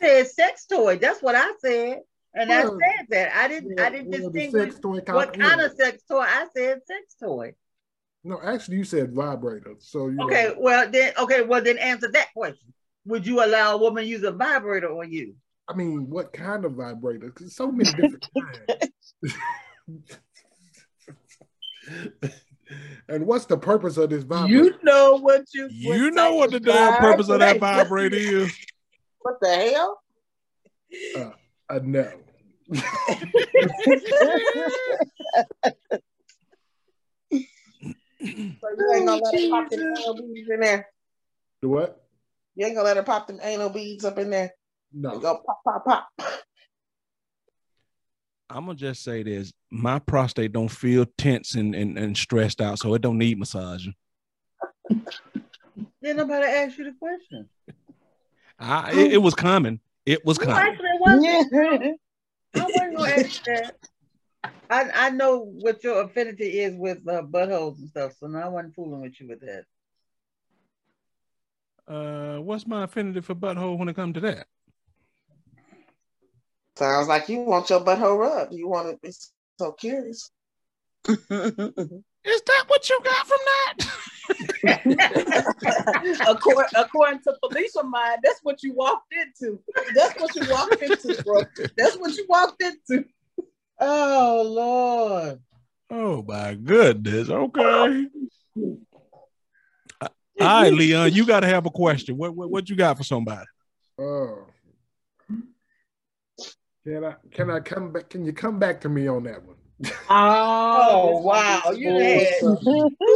Said 0.00 0.26
sex 0.28 0.66
toy. 0.66 0.98
That's 0.98 1.22
what 1.22 1.34
I 1.34 1.52
said. 1.60 2.00
And 2.34 2.52
I 2.52 2.62
hmm. 2.62 2.78
said 2.78 3.06
that. 3.10 3.36
I 3.36 3.48
didn't 3.48 3.78
I 3.78 3.90
didn't 3.90 4.10
Well, 4.10 4.30
the 4.30 4.40
distinguish 4.40 4.72
sex 4.72 4.80
toy 4.80 5.00
cock 5.00 5.14
what 5.14 5.38
kind 5.38 5.60
ring. 5.60 5.70
of 5.70 5.76
sex 5.76 6.02
toy. 6.08 6.20
I 6.20 6.46
said 6.54 6.80
sex 6.86 7.14
toy. 7.20 7.54
No, 8.24 8.40
actually, 8.42 8.78
you 8.78 8.84
said 8.84 9.14
vibrator. 9.14 9.74
So 9.78 10.08
you 10.08 10.20
Okay, 10.22 10.48
know, 10.48 10.56
well 10.58 10.90
then 10.90 11.12
okay, 11.18 11.42
well 11.42 11.62
then 11.62 11.78
answer 11.78 12.10
that 12.10 12.32
question. 12.34 12.72
Would 13.06 13.26
you 13.26 13.44
allow 13.44 13.74
a 13.74 13.76
woman 13.76 14.04
to 14.04 14.08
use 14.08 14.22
a 14.22 14.32
vibrator 14.32 14.88
on 14.88 15.12
you? 15.12 15.34
I 15.68 15.74
mean, 15.74 16.08
what 16.08 16.32
kind 16.32 16.64
of 16.64 16.72
vibrator? 16.72 17.26
Because 17.26 17.54
so 17.54 17.70
many 17.70 17.90
different 17.90 18.26
kinds. 18.68 19.36
and 23.08 23.26
what's 23.26 23.46
the 23.46 23.56
purpose 23.56 23.96
of 23.96 24.10
this 24.10 24.24
vibrator? 24.24 24.64
You 24.64 24.74
know 24.82 25.18
what 25.18 25.44
you 25.52 25.68
You 25.70 26.10
know 26.10 26.34
what 26.34 26.50
the 26.50 26.60
damn 26.60 26.98
purpose 26.98 27.28
of 27.28 27.40
that 27.40 27.60
vibrator 27.60 28.16
is. 28.16 28.52
What 29.24 29.40
the 29.40 29.48
hell? 29.48 30.00
Uh, 31.70 31.80
no. 31.82 32.12
So 38.60 38.68
you 38.76 38.92
ain't 38.94 39.06
gonna 39.06 39.22
let 39.22 39.40
her 39.40 39.48
pop 39.48 39.70
them 39.70 39.80
anal 39.80 40.14
beads 40.14 40.50
in 40.50 40.60
there. 40.60 40.88
The 41.62 41.68
what? 41.68 42.06
You 42.54 42.66
ain't 42.66 42.74
gonna 42.74 42.84
let 42.84 42.98
her 42.98 43.02
pop 43.02 43.26
them 43.26 43.40
anal 43.42 43.70
beads 43.70 44.04
up 44.04 44.18
in 44.18 44.28
there. 44.28 44.52
No. 44.92 45.18
Go 45.18 45.40
pop, 45.46 45.62
pop, 45.64 45.84
pop. 45.86 46.08
I'm 48.50 48.66
gonna 48.66 48.74
just 48.74 49.02
say 49.02 49.22
this: 49.22 49.54
my 49.70 50.00
prostate 50.00 50.52
don't 50.52 50.68
feel 50.68 51.06
tense 51.16 51.54
and, 51.54 51.74
and, 51.74 51.96
and 51.96 52.14
stressed 52.14 52.60
out, 52.60 52.78
so 52.78 52.92
it 52.92 53.00
don't 53.00 53.16
need 53.16 53.38
massaging. 53.38 53.94
Then 56.02 56.18
nobody 56.18 56.46
ask 56.46 56.76
you 56.76 56.84
the 56.84 56.94
question. 56.98 57.48
I, 58.64 58.90
it, 58.92 59.12
it 59.14 59.22
was 59.22 59.34
common. 59.34 59.80
It 60.06 60.24
was 60.24 60.38
No, 60.38 60.50
actually, 60.50 60.88
it 60.88 61.00
wasn't. 61.00 62.00
I 62.54 62.60
wasn't 62.62 62.96
gonna 62.96 63.10
ask 63.10 63.44
that. 63.44 63.74
I, 64.70 64.90
I 65.06 65.10
know 65.10 65.40
what 65.40 65.84
your 65.84 66.02
affinity 66.02 66.60
is 66.60 66.74
with 66.76 66.98
uh, 67.08 67.22
buttholes 67.22 67.78
and 67.78 67.88
stuff, 67.88 68.14
so 68.18 68.26
now 68.26 68.46
I 68.46 68.48
wasn't 68.48 68.74
fooling 68.74 69.02
with 69.02 69.20
you 69.20 69.28
with 69.28 69.40
that. 69.40 69.64
Uh, 71.86 72.40
what's 72.40 72.66
my 72.66 72.84
affinity 72.84 73.20
for 73.20 73.34
butthole 73.34 73.78
when 73.78 73.88
it 73.88 73.96
comes 73.96 74.14
to 74.14 74.20
that? 74.20 74.46
Sounds 76.76 77.08
like 77.08 77.28
you 77.28 77.40
want 77.40 77.68
your 77.70 77.80
butthole 77.80 78.18
rubbed. 78.18 78.54
You 78.54 78.68
want 78.68 78.90
to 78.90 78.98
be 79.06 79.12
so 79.58 79.72
curious. 79.72 80.30
Is 82.24 82.42
that 82.46 82.64
what 82.68 82.88
you 82.88 82.98
got 83.04 83.26
from 83.26 83.38
that? 83.46 83.76
according, 86.26 86.70
according 86.74 87.20
to 87.20 87.34
Felicia 87.40 87.82
mind, 87.82 88.20
that's 88.22 88.40
what 88.42 88.62
you 88.62 88.72
walked 88.74 89.12
into. 89.12 89.60
That's 89.94 90.18
what 90.18 90.34
you 90.34 90.50
walked 90.50 90.82
into, 90.82 91.22
bro. 91.22 91.42
That's 91.76 91.96
what 91.96 92.16
you 92.16 92.24
walked 92.28 92.62
into. 92.62 93.04
Oh 93.78 94.42
Lord. 94.46 95.40
oh 95.90 96.22
my 96.22 96.54
goodness. 96.54 97.28
Okay. 97.28 98.06
All 100.40 100.62
right, 100.62 100.72
Leon, 100.72 101.12
you 101.12 101.26
got 101.26 101.40
to 101.40 101.46
have 101.46 101.66
a 101.66 101.70
question. 101.70 102.16
What, 102.16 102.34
what 102.34 102.50
what 102.50 102.68
you 102.68 102.76
got 102.76 102.96
for 102.96 103.04
somebody? 103.04 103.46
Oh. 103.98 104.46
Can 106.84 107.04
I 107.04 107.14
can 107.30 107.50
I 107.50 107.60
come 107.60 107.92
back? 107.92 108.10
Can 108.10 108.24
you 108.24 108.32
come 108.32 108.58
back 108.58 108.80
to 108.82 108.88
me 108.88 109.06
on 109.08 109.24
that 109.24 109.42
one? 109.44 109.56
Oh, 110.10 111.20
wow. 111.20 111.72
You 111.74 111.90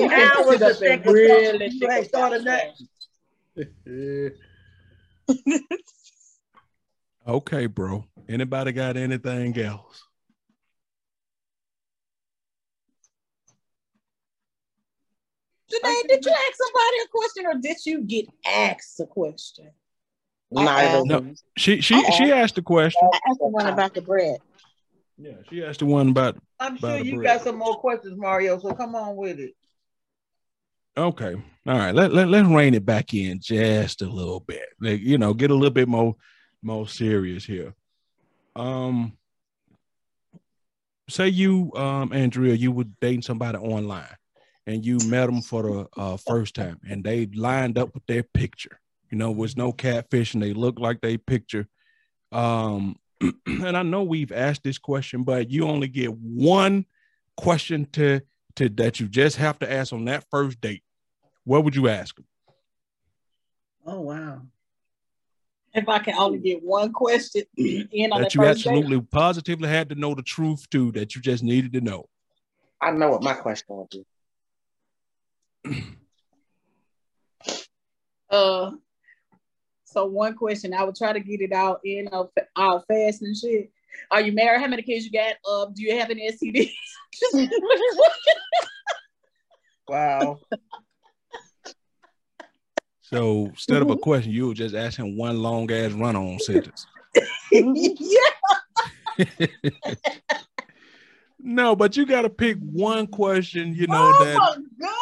had 0.08 0.36
hours 0.36 0.58
to 0.58 0.74
think 0.74 1.06
of 1.06 1.12
really 1.12 1.68
you 1.68 1.88
had 1.88 2.10
thought 2.10 2.34
of 2.34 2.44
that. 2.44 2.74
okay, 7.26 7.66
bro. 7.66 8.04
Anybody 8.28 8.72
got 8.72 8.96
anything 8.96 9.58
else? 9.58 10.02
Today, 15.70 16.02
did 16.08 16.24
you 16.24 16.32
ask 16.32 16.54
somebody 16.56 16.96
a 17.04 17.08
question 17.08 17.46
or 17.46 17.60
did 17.60 17.76
you 17.84 18.00
get 18.02 18.26
asked 18.46 18.98
a 19.00 19.06
question? 19.06 19.70
Neither. 20.50 21.04
No, 21.04 21.34
she 21.58 21.82
she 21.82 21.94
uh-uh. 21.94 22.10
she 22.12 22.32
asked 22.32 22.54
the 22.54 22.62
question. 22.62 23.06
I 23.12 23.18
asked 23.28 23.38
the 23.38 23.48
one 23.48 23.66
about 23.66 23.92
the 23.92 24.00
bread. 24.00 24.38
Yeah, 25.18 25.32
she 25.50 25.64
asked 25.64 25.80
the 25.80 25.86
one 25.86 26.10
about. 26.10 26.38
I'm 26.60 26.76
about 26.76 26.98
sure 26.98 27.04
you 27.04 27.16
bread. 27.16 27.26
got 27.26 27.42
some 27.42 27.58
more 27.58 27.76
questions, 27.76 28.16
Mario. 28.16 28.58
So 28.60 28.72
come 28.72 28.94
on 28.94 29.16
with 29.16 29.40
it. 29.40 29.54
Okay. 30.96 31.34
All 31.66 31.78
right. 31.78 31.94
Let, 31.94 32.12
let, 32.12 32.28
let's 32.28 32.48
rein 32.48 32.74
it 32.74 32.84
back 32.84 33.14
in 33.14 33.40
just 33.40 34.02
a 34.02 34.08
little 34.08 34.40
bit. 34.40 34.66
Like, 34.80 35.00
you 35.00 35.18
know, 35.18 35.34
get 35.34 35.50
a 35.50 35.54
little 35.54 35.70
bit 35.70 35.88
more 35.88 36.16
more 36.62 36.88
serious 36.88 37.44
here. 37.44 37.72
Um 38.56 39.16
say 41.08 41.28
you 41.28 41.72
um 41.74 42.12
Andrea, 42.12 42.54
you 42.54 42.72
were 42.72 42.86
dating 43.00 43.22
somebody 43.22 43.58
online 43.58 44.16
and 44.66 44.84
you 44.84 44.98
met 45.06 45.26
them 45.26 45.40
for 45.40 45.62
the 45.62 45.86
uh, 45.96 46.16
first 46.16 46.54
time 46.54 46.80
and 46.88 47.04
they 47.04 47.26
lined 47.26 47.78
up 47.78 47.94
with 47.94 48.04
their 48.06 48.24
picture. 48.24 48.80
You 49.10 49.18
know, 49.18 49.30
was 49.30 49.56
no 49.56 49.72
catfish 49.72 50.34
and 50.34 50.42
they 50.42 50.52
look 50.52 50.80
like 50.80 51.00
they 51.00 51.16
picture. 51.16 51.68
Um 52.32 52.96
and 53.46 53.76
I 53.76 53.82
know 53.82 54.02
we've 54.02 54.32
asked 54.32 54.62
this 54.62 54.78
question, 54.78 55.24
but 55.24 55.50
you 55.50 55.66
only 55.66 55.88
get 55.88 56.12
one 56.12 56.86
question 57.36 57.86
to 57.92 58.20
to 58.56 58.68
that 58.68 58.98
you 58.98 59.08
just 59.08 59.36
have 59.36 59.58
to 59.60 59.72
ask 59.72 59.92
on 59.92 60.04
that 60.06 60.24
first 60.30 60.60
date. 60.60 60.82
What 61.44 61.64
would 61.64 61.76
you 61.76 61.88
ask 61.88 62.16
them? 62.16 62.26
Oh 63.86 64.00
wow. 64.00 64.42
If 65.74 65.88
I 65.88 65.98
can 65.98 66.14
only 66.14 66.38
get 66.38 66.62
one 66.62 66.92
question 66.92 67.42
in 67.56 68.12
on 68.12 68.22
That 68.22 68.32
the 68.32 68.40
you 68.40 68.44
first 68.46 68.64
date, 68.64 68.70
absolutely 68.70 69.00
positively 69.00 69.68
had 69.68 69.88
to 69.90 69.94
know 69.94 70.14
the 70.14 70.22
truth 70.22 70.68
to 70.70 70.90
that 70.92 71.14
you 71.14 71.20
just 71.20 71.42
needed 71.42 71.72
to 71.74 71.80
know. 71.80 72.08
I 72.80 72.90
know 72.90 73.10
what 73.10 73.22
my 73.22 73.34
question 73.34 73.76
would 73.76 73.88
be. 73.90 74.04
uh, 78.30 78.70
so 79.90 80.04
one 80.04 80.34
question 80.34 80.74
I 80.74 80.84
would 80.84 80.96
try 80.96 81.12
to 81.12 81.20
get 81.20 81.40
it 81.40 81.52
out 81.52 81.80
in 81.84 82.08
uh, 82.12 82.24
all 82.56 82.84
fast 82.86 83.22
and 83.22 83.34
shit. 83.36 83.70
Are 84.10 84.20
you 84.20 84.32
married? 84.32 84.60
How 84.60 84.68
many 84.68 84.82
kids 84.82 85.06
you 85.06 85.10
got? 85.10 85.34
Um, 85.50 85.72
do 85.74 85.82
you 85.82 85.98
have 85.98 86.10
any 86.10 86.30
STDs? 86.30 86.72
Wow. 89.88 90.38
So 93.00 93.46
instead 93.46 93.80
of 93.80 93.88
a 93.88 93.96
question, 93.96 94.32
you 94.32 94.48
were 94.48 94.54
just 94.54 94.74
asking 94.74 95.16
one 95.16 95.40
long 95.40 95.72
ass 95.72 95.92
run 95.92 96.14
on 96.14 96.38
sentence. 96.40 96.86
yeah. 97.50 98.20
No, 101.40 101.76
but 101.76 101.96
you 101.96 102.04
got 102.04 102.22
to 102.22 102.30
pick 102.30 102.58
one 102.58 103.06
question, 103.06 103.74
you 103.74 103.86
know, 103.86 104.12
oh 104.14 104.24
that 104.24 104.36
my 104.36 104.56
god. 104.80 104.98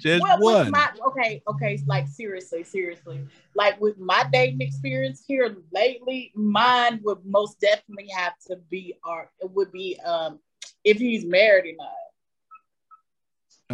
Just 0.00 0.22
well, 0.22 0.38
one. 0.40 0.70
my 0.70 0.88
okay, 1.06 1.42
okay, 1.48 1.78
like 1.86 2.08
seriously, 2.08 2.64
seriously, 2.64 3.26
like 3.54 3.80
with 3.80 3.98
my 3.98 4.24
dating 4.32 4.60
experience 4.60 5.22
here 5.26 5.56
lately, 5.72 6.32
mine 6.34 7.00
would 7.04 7.24
most 7.24 7.60
definitely 7.60 8.08
have 8.14 8.34
to 8.48 8.56
be 8.70 8.94
art. 9.04 9.30
It 9.40 9.50
would 9.50 9.72
be 9.72 9.98
um 10.04 10.38
if 10.84 10.98
he's 10.98 11.24
married 11.24 11.74
or 11.74 11.76
not. 11.76 11.92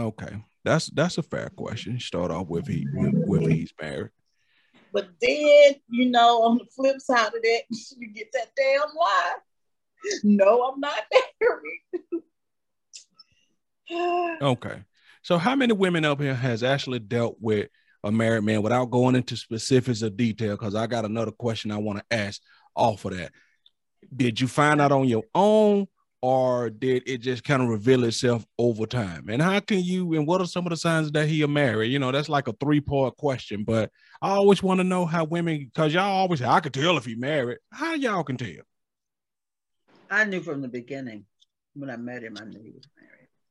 Okay. 0.08 0.42
That's 0.64 0.86
that's 0.88 1.18
a 1.18 1.22
fair 1.22 1.48
question. 1.50 1.98
Start 1.98 2.30
off 2.30 2.48
with 2.48 2.66
he 2.66 2.86
with, 2.92 3.14
with 3.14 3.50
he's 3.50 3.72
married. 3.80 4.10
But 4.92 5.08
then, 5.20 5.76
you 5.90 6.10
know, 6.10 6.42
on 6.42 6.58
the 6.58 6.64
flip 6.66 7.00
side 7.00 7.28
of 7.28 7.32
that, 7.32 7.62
you 7.98 8.12
get 8.12 8.30
that 8.32 8.50
damn 8.56 8.80
lie. 8.94 9.34
No, 10.22 10.62
I'm 10.64 10.80
not 10.80 11.04
married. 13.90 14.40
Okay. 14.42 14.82
So 15.28 15.36
how 15.36 15.54
many 15.54 15.74
women 15.74 16.06
up 16.06 16.22
here 16.22 16.34
has 16.34 16.62
actually 16.62 17.00
dealt 17.00 17.36
with 17.38 17.68
a 18.02 18.10
married 18.10 18.44
man 18.44 18.62
without 18.62 18.86
going 18.86 19.14
into 19.14 19.36
specifics 19.36 20.00
of 20.00 20.16
detail? 20.16 20.52
Because 20.52 20.74
I 20.74 20.86
got 20.86 21.04
another 21.04 21.32
question 21.32 21.70
I 21.70 21.76
want 21.76 21.98
to 21.98 22.16
ask 22.16 22.40
off 22.74 23.04
of 23.04 23.14
that. 23.14 23.32
Did 24.16 24.40
you 24.40 24.48
find 24.48 24.80
out 24.80 24.90
on 24.90 25.06
your 25.06 25.24
own 25.34 25.86
or 26.22 26.70
did 26.70 27.02
it 27.06 27.18
just 27.18 27.44
kind 27.44 27.62
of 27.62 27.68
reveal 27.68 28.04
itself 28.04 28.46
over 28.56 28.86
time? 28.86 29.28
And 29.28 29.42
how 29.42 29.60
can 29.60 29.80
you 29.80 30.14
and 30.14 30.26
what 30.26 30.40
are 30.40 30.46
some 30.46 30.64
of 30.64 30.70
the 30.70 30.78
signs 30.78 31.12
that 31.12 31.28
he 31.28 31.42
a 31.42 31.46
married? 31.46 31.92
You 31.92 31.98
know, 31.98 32.10
that's 32.10 32.30
like 32.30 32.48
a 32.48 32.54
three-part 32.54 33.18
question, 33.18 33.64
but 33.64 33.90
I 34.22 34.30
always 34.30 34.62
want 34.62 34.80
to 34.80 34.84
know 34.84 35.04
how 35.04 35.24
women 35.24 35.58
because 35.58 35.92
y'all 35.92 36.04
always 36.04 36.40
say, 36.40 36.46
I 36.46 36.60
could 36.60 36.72
tell 36.72 36.96
if 36.96 37.04
he 37.04 37.16
married. 37.16 37.58
How 37.70 37.92
y'all 37.92 38.24
can 38.24 38.38
tell? 38.38 38.64
I 40.10 40.24
knew 40.24 40.40
from 40.40 40.62
the 40.62 40.68
beginning 40.68 41.26
when 41.74 41.90
I 41.90 41.96
met 41.96 42.22
him, 42.22 42.38
I 42.40 42.46
knew 42.46 42.80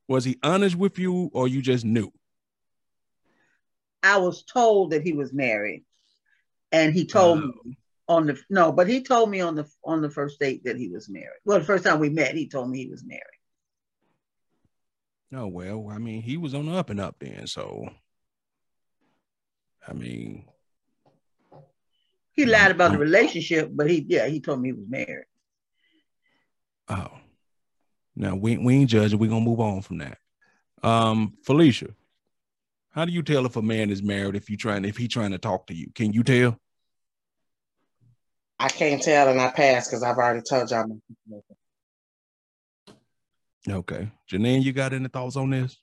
was 0.07 0.25
he 0.25 0.37
honest 0.43 0.75
with 0.75 0.97
you 0.99 1.29
or 1.33 1.47
you 1.47 1.61
just 1.61 1.85
knew? 1.85 2.11
I 4.03 4.17
was 4.17 4.43
told 4.43 4.91
that 4.91 5.03
he 5.03 5.13
was 5.13 5.33
married, 5.33 5.85
and 6.71 6.93
he 6.93 7.05
told 7.05 7.39
Oh. 7.39 7.47
me 7.63 7.77
on 8.07 8.27
the 8.27 8.39
no, 8.49 8.71
but 8.71 8.87
he 8.87 9.03
told 9.03 9.29
me 9.29 9.41
on 9.41 9.55
the 9.55 9.69
on 9.83 10.01
the 10.01 10.09
first 10.09 10.39
date 10.39 10.63
that 10.65 10.77
he 10.77 10.89
was 10.89 11.09
married. 11.09 11.39
Well, 11.45 11.59
the 11.59 11.65
first 11.65 11.83
time 11.83 11.99
we 11.99 12.09
met, 12.09 12.35
he 12.35 12.47
told 12.49 12.69
me 12.69 12.79
he 12.79 12.89
was 12.89 13.03
married. 13.05 13.23
Oh 15.33 15.47
well, 15.47 15.87
I 15.89 15.99
mean, 15.99 16.21
he 16.21 16.35
was 16.37 16.53
on 16.53 16.65
the 16.65 16.73
up 16.73 16.89
and 16.89 16.99
up 16.99 17.19
then, 17.19 17.47
so 17.47 17.89
I 19.87 19.93
mean, 19.93 20.45
He 22.31 22.45
lied 22.45 22.71
mm, 22.71 22.71
about 22.71 22.93
the 22.93 22.97
mm. 22.97 22.99
relationship, 22.99 23.69
but 23.73 23.89
he 23.89 24.05
yeah, 24.07 24.27
he 24.27 24.39
told 24.39 24.61
me 24.61 24.69
he 24.69 24.73
was 24.73 24.87
married. 24.87 25.25
oh. 26.89 27.26
Now 28.17 28.35
we 28.35 28.57
we 28.57 28.75
ain't 28.75 28.89
judging, 28.89 29.19
we're 29.19 29.29
gonna 29.29 29.45
move 29.45 29.59
on 29.59 29.81
from 29.83 29.99
that. 29.99 30.17
Um, 30.81 31.37
Felicia, 31.43 31.89
how 32.89 33.05
do 33.05 33.11
you 33.11 33.21
tell 33.21 33.45
if 33.45 33.55
a 33.55 33.61
man 33.61 33.91
is 33.91 34.01
married 34.01 34.35
if 34.35 34.49
you 34.49 34.57
trying 34.57 34.85
if 34.85 34.97
he 34.97 35.07
trying 35.07 35.31
to 35.31 35.37
talk 35.37 35.67
to 35.67 35.75
you? 35.75 35.91
Can 35.93 36.13
you 36.13 36.23
tell? 36.23 36.59
I 38.59 38.69
can't 38.69 39.01
tell 39.01 39.29
and 39.29 39.39
I 39.39 39.51
pass 39.51 39.87
because 39.87 40.01
I've 40.01 40.17
already 40.17 40.41
told 40.41 40.71
y'all. 40.71 40.87
my. 40.87 41.39
Okay. 43.69 44.09
Janine, 44.31 44.63
you 44.63 44.73
got 44.73 44.93
any 44.93 45.09
thoughts 45.09 45.35
on 45.35 45.51
this? 45.51 45.77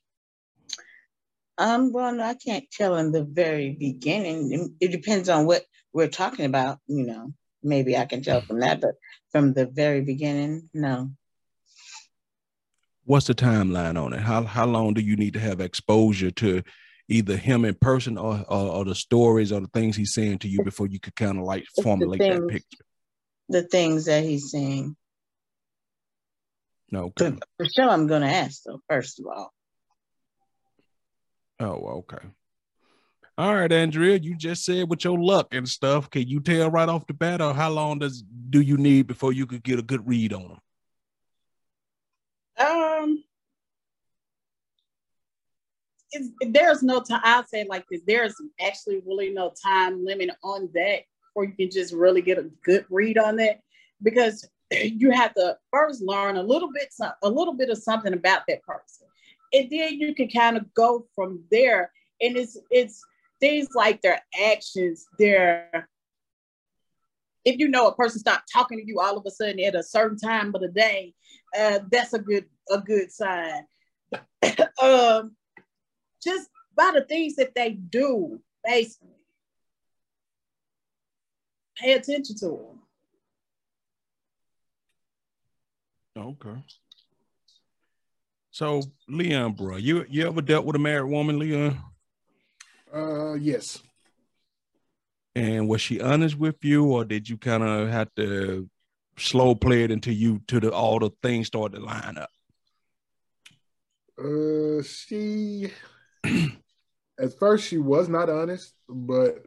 Um, 1.57 1.93
well, 1.93 2.13
no, 2.13 2.23
I 2.23 2.33
can't 2.33 2.65
tell 2.69 2.97
in 2.97 3.13
the 3.13 3.23
very 3.23 3.75
beginning. 3.79 4.51
It- 4.51 4.87
It 4.87 4.91
depends 4.91 5.29
on 5.29 5.45
what 5.45 5.63
we're 5.93 6.09
talking 6.09 6.45
about, 6.45 6.79
you 6.87 7.05
know. 7.05 7.33
Maybe 7.63 7.95
I 7.97 8.05
can 8.05 8.21
tell 8.21 8.41
from 8.41 8.59
that, 8.59 8.81
but 8.81 8.95
from 9.31 9.53
the 9.53 9.67
very 9.67 10.01
beginning, 10.01 10.69
no. 10.73 11.11
What's 13.05 13.27
the 13.27 13.35
timeline 13.35 14.01
on 14.01 14.13
it? 14.13 14.19
How 14.19 14.43
how 14.43 14.65
long 14.65 14.93
do 14.93 15.01
you 15.01 15.15
need 15.15 15.33
to 15.33 15.39
have 15.39 15.61
exposure 15.61 16.31
to 16.31 16.63
either 17.07 17.37
him 17.37 17.63
in 17.63 17.75
person 17.75 18.17
or 18.17 18.43
or, 18.49 18.67
or 18.67 18.85
the 18.85 18.95
stories 18.95 19.51
or 19.51 19.61
the 19.61 19.67
things 19.67 19.95
he's 19.95 20.13
saying 20.13 20.39
to 20.39 20.47
you 20.47 20.63
before 20.63 20.87
you 20.87 20.99
could 20.99 21.15
kind 21.15 21.37
of 21.37 21.43
like 21.43 21.65
formulate 21.81 22.19
that 22.19 22.47
picture? 22.47 22.83
The 23.47 23.61
things 23.61 24.05
that 24.05 24.23
he's 24.23 24.49
saying. 24.51 24.95
No, 26.91 27.05
okay. 27.19 27.37
For, 27.57 27.65
sure, 27.65 27.89
I'm 27.89 28.07
going 28.07 28.21
to 28.21 28.27
ask, 28.27 28.61
though, 28.63 28.79
first 28.87 29.19
of 29.19 29.25
all. 29.25 29.51
Oh, 31.59 32.03
okay. 32.13 32.25
All 33.37 33.53
right, 33.53 33.71
Andrea, 33.71 34.17
you 34.17 34.35
just 34.35 34.63
said 34.63 34.89
with 34.89 35.03
your 35.03 35.19
luck 35.19 35.47
and 35.51 35.67
stuff. 35.67 36.09
Can 36.09 36.27
you 36.27 36.39
tell 36.39 36.71
right 36.71 36.87
off 36.87 37.05
the 37.05 37.13
bat, 37.13 37.41
or 37.41 37.53
how 37.53 37.69
long 37.69 37.99
does 37.99 38.23
do 38.49 38.61
you 38.61 38.77
need 38.77 39.07
before 39.07 39.33
you 39.33 39.45
could 39.45 39.63
get 39.63 39.79
a 39.79 39.83
good 39.83 40.07
read 40.07 40.31
on 40.31 40.41
him? 40.41 40.59
Um, 42.57 43.23
there's 46.41 46.83
no 46.83 47.01
time. 47.01 47.21
I'll 47.23 47.45
say 47.45 47.65
like 47.67 47.85
this: 47.89 48.01
there's 48.07 48.35
actually 48.61 49.01
really 49.05 49.31
no 49.31 49.51
time 49.63 50.05
limit 50.05 50.29
on 50.43 50.69
that, 50.73 51.01
where 51.33 51.45
you 51.45 51.53
can 51.53 51.69
just 51.69 51.93
really 51.93 52.21
get 52.21 52.37
a 52.37 52.49
good 52.63 52.85
read 52.89 53.17
on 53.17 53.35
that, 53.37 53.59
because 54.01 54.47
you 54.71 55.11
have 55.11 55.33
to 55.35 55.57
first 55.71 56.01
learn 56.01 56.37
a 56.37 56.43
little 56.43 56.71
bit, 56.71 56.93
a 57.23 57.29
little 57.29 57.53
bit 57.53 57.69
of 57.69 57.77
something 57.77 58.13
about 58.13 58.43
that 58.47 58.63
person, 58.63 59.07
and 59.53 59.69
then 59.69 59.99
you 59.99 60.15
can 60.15 60.29
kind 60.29 60.57
of 60.57 60.73
go 60.73 61.05
from 61.15 61.43
there. 61.51 61.91
And 62.21 62.37
it's 62.37 62.57
it's 62.71 63.03
things 63.39 63.69
like 63.75 64.01
their 64.01 64.21
actions, 64.49 65.05
their 65.19 65.89
if 67.45 67.59
you 67.59 67.67
know 67.67 67.87
a 67.87 67.95
person 67.95 68.19
stopped 68.19 68.51
talking 68.51 68.79
to 68.79 68.85
you 68.85 68.99
all 68.99 69.17
of 69.17 69.25
a 69.25 69.31
sudden 69.31 69.59
at 69.59 69.75
a 69.75 69.83
certain 69.83 70.17
time 70.17 70.53
of 70.53 70.61
the 70.61 70.67
day, 70.67 71.13
uh, 71.57 71.79
that's 71.91 72.13
a 72.13 72.19
good 72.19 72.45
a 72.71 72.79
good 72.79 73.11
sign. 73.11 73.63
um, 74.81 75.35
just 76.21 76.49
by 76.75 76.91
the 76.93 77.05
things 77.07 77.35
that 77.35 77.53
they 77.55 77.71
do, 77.71 78.39
basically. 78.63 79.09
pay 81.77 81.93
attention 81.93 82.35
to 82.37 82.47
them. 82.47 82.79
Okay. 86.17 86.63
So 88.49 88.81
Leon, 89.07 89.53
bro, 89.53 89.75
you 89.75 90.05
you 90.09 90.25
ever 90.27 90.41
dealt 90.41 90.65
with 90.65 90.77
a 90.77 90.79
married 90.79 91.11
woman, 91.11 91.37
Leon? 91.37 91.77
Uh, 92.93 93.33
yes. 93.33 93.79
And 95.35 95.67
was 95.67 95.81
she 95.81 95.99
honest 95.99 96.37
with 96.37 96.63
you, 96.63 96.85
or 96.85 97.03
did 97.03 97.27
you 97.27 97.37
kind 97.37 97.63
of 97.63 97.89
have 97.89 98.07
to 98.15 98.69
slow 99.17 99.53
play 99.55 99.83
it 99.83 99.91
until 99.91 100.13
you 100.13 100.39
to 100.47 100.59
the 100.59 100.71
all 100.71 100.99
the 100.99 101.11
things 101.21 101.47
started 101.47 101.77
to 101.77 101.83
line 101.83 102.17
up? 102.17 102.29
Uh, 104.17 104.81
she 104.81 105.71
at 107.19 107.37
first 107.37 107.67
she 107.67 107.77
was 107.77 108.07
not 108.07 108.29
honest, 108.29 108.73
but 108.87 109.45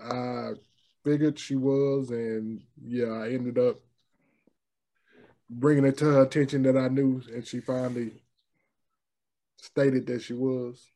I 0.00 0.52
figured 1.04 1.38
she 1.38 1.54
was, 1.54 2.10
and 2.10 2.62
yeah, 2.82 3.12
I 3.12 3.30
ended 3.30 3.58
up 3.58 3.76
bringing 5.48 5.84
it 5.84 5.98
to 5.98 6.06
her 6.06 6.22
attention 6.22 6.62
that 6.64 6.76
I 6.76 6.88
knew, 6.88 7.22
and 7.32 7.46
she 7.46 7.60
finally 7.60 8.12
stated 9.56 10.06
that 10.06 10.22
she 10.22 10.32
was. 10.32 10.86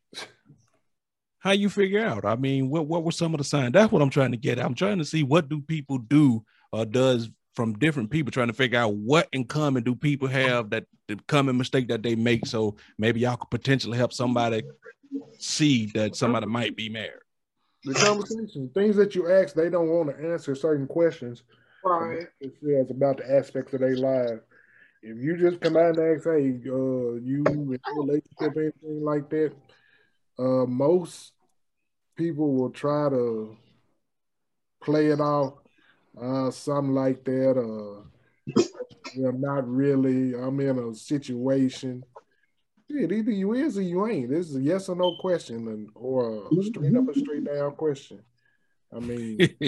How 1.45 1.51
you 1.51 1.69
figure 1.69 2.03
out? 2.03 2.25
I 2.25 2.37
mean, 2.37 2.71
what 2.71 2.87
what 2.87 3.05
were 3.05 3.13
some 3.13 3.35
of 3.35 3.39
the 3.39 3.45
signs? 3.45 3.75
That's 3.75 3.93
what 3.93 4.01
I'm 4.01 4.09
trying 4.09 4.31
to 4.31 4.39
get. 4.39 4.59
At. 4.59 4.65
I'm 4.65 4.75
trying 4.75 4.97
to 4.97 5.05
see 5.05 5.23
what 5.23 5.51
do 5.51 5.61
people 5.61 5.99
do 5.99 6.43
or 6.73 6.87
does 6.87 7.29
from 7.55 7.75
different 7.75 8.11
people, 8.11 8.33
trying 8.33 8.47
to 8.47 8.55
figure 8.55 8.79
out 8.79 8.95
what 8.95 9.29
in 9.31 9.45
common 9.45 9.83
do 9.83 9.95
people 9.95 10.27
have 10.27 10.71
that 10.71 10.87
the 11.07 11.17
common 11.29 11.59
mistake 11.59 11.89
that 11.89 12.03
they 12.03 12.15
make. 12.15 12.47
So 12.47 12.77
maybe 12.97 13.21
y'all 13.21 13.37
could 13.37 13.51
potentially 13.51 13.99
help 13.99 14.15
somebody 14.15 14.63
see 15.39 15.87
that 15.95 16.17
somebody 16.17 16.47
might 16.47 16.77
be 16.77 16.89
married. 16.89 17.21
The 17.85 17.93
conversation, 17.93 18.71
things 18.73 18.97
that 18.97 19.15
you 19.15 19.31
ask, 19.31 19.55
they 19.55 19.69
don't 19.69 19.91
want 19.91 20.17
to 20.17 20.33
answer 20.33 20.55
certain 20.55 20.87
questions. 20.87 21.43
Right. 21.85 22.27
It's 22.41 22.91
about 22.91 23.19
the 23.19 23.31
aspects 23.31 23.75
of 23.75 23.81
their 23.81 23.99
life. 23.99 24.41
If 25.03 25.19
you 25.23 25.37
just 25.37 25.61
come 25.61 25.77
out 25.77 25.99
and 25.99 26.17
ask, 26.17 26.25
hey, 26.25 26.59
uh, 26.67 27.21
you 27.21 27.45
in 27.47 27.79
a 27.87 28.01
relationship, 28.01 28.57
anything 28.57 29.05
like 29.05 29.29
that, 29.29 29.53
uh, 30.39 30.65
most 30.65 31.34
people 32.17 32.55
will 32.55 32.71
try 32.71 33.09
to 33.09 33.57
play 34.83 35.07
it 35.07 35.21
off, 35.21 35.55
uh, 36.21 36.51
something 36.51 36.95
like 36.95 37.25
that. 37.25 37.59
Uh, 37.59 38.05
you 39.15 39.23
know, 39.23 39.31
not 39.31 39.69
really. 39.69 40.35
I'm 40.35 40.61
in 40.61 40.79
a 40.79 40.95
situation. 40.95 42.05
Yeah, 42.89 43.11
either 43.11 43.31
you 43.31 43.55
is 43.55 43.79
or 43.79 43.83
you 43.83 44.07
ain't. 44.07 44.31
This 44.31 44.51
is 44.51 44.57
a 44.57 44.61
yes 44.61 44.89
or 44.89 44.97
no 44.97 45.17
question, 45.17 45.69
and 45.69 45.89
or 45.95 46.47
a 46.47 46.63
straight 46.65 46.97
up 46.97 47.09
a 47.09 47.19
straight 47.19 47.45
down 47.45 47.73
question. 47.73 48.21
I 48.95 49.01
mean, 49.01 49.39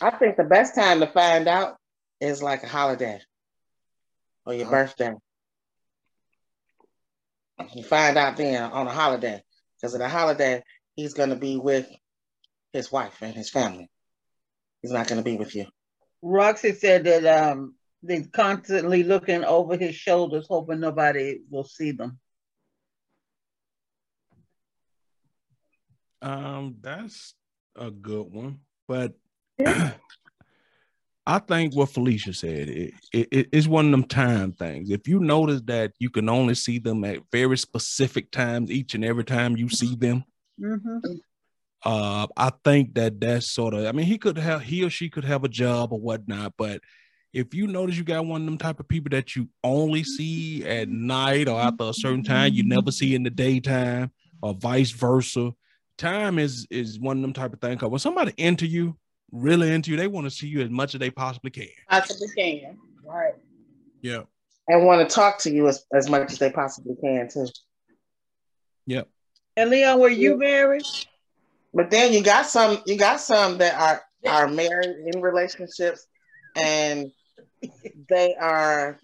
I 0.00 0.10
think 0.10 0.36
the 0.36 0.44
best 0.44 0.74
time 0.74 1.00
to 1.00 1.06
find 1.06 1.48
out 1.48 1.76
is 2.20 2.42
like 2.42 2.62
a 2.62 2.68
holiday 2.68 3.20
or 4.44 4.54
your 4.54 4.68
birthday. 4.68 5.14
You 7.74 7.82
find 7.84 8.18
out 8.18 8.36
then 8.36 8.70
on 8.70 8.86
a 8.86 8.90
holiday 8.90 9.42
because 9.80 9.94
of 9.94 10.00
the 10.00 10.08
holiday 10.08 10.62
he's 10.96 11.14
going 11.14 11.30
to 11.30 11.36
be 11.36 11.56
with 11.56 11.88
his 12.72 12.90
wife 12.90 13.22
and 13.22 13.34
his 13.34 13.50
family. 13.50 13.88
He's 14.82 14.92
not 14.92 15.08
going 15.08 15.18
to 15.18 15.24
be 15.24 15.36
with 15.36 15.54
you. 15.54 15.66
Roxy 16.22 16.72
said 16.72 17.04
that 17.04 17.26
um, 17.26 17.74
they're 18.02 18.24
constantly 18.32 19.02
looking 19.02 19.44
over 19.44 19.76
his 19.76 19.94
shoulders, 19.94 20.46
hoping 20.48 20.80
nobody 20.80 21.40
will 21.50 21.64
see 21.64 21.92
them. 21.92 22.18
Um, 26.22 26.76
that's 26.80 27.34
a 27.76 27.90
good 27.90 28.32
one, 28.32 28.60
but 28.88 29.14
I 31.26 31.40
think 31.40 31.74
what 31.74 31.88
Felicia 31.88 32.32
said 32.32 32.68
it, 32.68 32.94
it, 33.12 33.48
it's 33.52 33.66
one 33.66 33.86
of 33.86 33.90
them 33.90 34.04
time 34.04 34.52
things. 34.52 34.90
If 34.90 35.08
you 35.08 35.18
notice 35.18 35.60
that 35.64 35.92
you 35.98 36.08
can 36.08 36.28
only 36.28 36.54
see 36.54 36.78
them 36.78 37.02
at 37.04 37.18
very 37.32 37.58
specific 37.58 38.30
times 38.30 38.70
each 38.70 38.94
and 38.94 39.04
every 39.04 39.24
time 39.24 39.56
you 39.56 39.68
see 39.68 39.94
them, 39.96 40.24
Mm-hmm. 40.58 40.98
uh, 41.84 42.26
I 42.36 42.50
think 42.64 42.94
that 42.94 43.20
that's 43.20 43.52
sort 43.52 43.74
of. 43.74 43.84
I 43.84 43.92
mean, 43.92 44.06
he 44.06 44.16
could 44.18 44.38
have 44.38 44.62
he 44.62 44.84
or 44.84 44.90
she 44.90 45.10
could 45.10 45.24
have 45.24 45.44
a 45.44 45.48
job 45.48 45.92
or 45.92 46.00
whatnot, 46.00 46.54
but 46.56 46.80
if 47.32 47.52
you 47.52 47.66
notice 47.66 47.98
you 47.98 48.04
got 48.04 48.24
one 48.24 48.40
of 48.42 48.46
them 48.46 48.56
type 48.56 48.80
of 48.80 48.88
people 48.88 49.10
that 49.10 49.36
you 49.36 49.48
only 49.62 50.02
see 50.02 50.64
at 50.64 50.88
night 50.88 51.48
or 51.48 51.60
after 51.60 51.84
a 51.84 51.92
certain 51.92 52.22
time, 52.24 52.54
you 52.54 52.64
never 52.66 52.90
see 52.90 53.14
in 53.14 53.22
the 53.22 53.30
daytime, 53.30 54.10
or 54.40 54.54
vice 54.54 54.90
versa. 54.90 55.52
Time 55.98 56.38
is 56.38 56.66
is 56.70 56.98
one 56.98 57.18
of 57.18 57.22
them 57.22 57.32
type 57.34 57.52
of 57.52 57.60
thing. 57.60 57.76
Cause 57.76 57.90
when 57.90 57.98
somebody 57.98 58.32
into 58.38 58.66
you, 58.66 58.96
really 59.32 59.72
into 59.72 59.90
you, 59.90 59.96
they 59.96 60.06
want 60.06 60.26
to 60.26 60.30
see 60.30 60.46
you 60.46 60.60
as 60.60 60.70
much 60.70 60.94
as 60.94 61.00
they 61.00 61.10
possibly 61.10 61.50
can. 61.50 61.68
Possibly 61.88 62.28
can. 62.36 62.78
Right. 63.04 63.34
Yeah. 64.02 64.22
And 64.68 64.84
want 64.84 65.08
to 65.08 65.14
talk 65.14 65.38
to 65.40 65.50
you 65.50 65.68
as, 65.68 65.84
as 65.92 66.08
much 66.08 66.32
as 66.32 66.38
they 66.38 66.50
possibly 66.50 66.96
can 67.00 67.28
too. 67.28 67.46
Yep. 68.86 69.08
And 69.56 69.70
Leon, 69.70 70.00
were 70.00 70.08
you 70.08 70.36
married? 70.36 70.84
But 71.72 71.90
then 71.90 72.12
you 72.12 72.22
got 72.22 72.46
some 72.46 72.82
you 72.86 72.96
got 72.96 73.20
some 73.20 73.58
that 73.58 73.74
are 73.78 74.02
are 74.26 74.48
married 74.48 74.96
in 75.06 75.20
relationships 75.20 76.06
and 76.56 77.12
they 78.08 78.34
are 78.34 78.98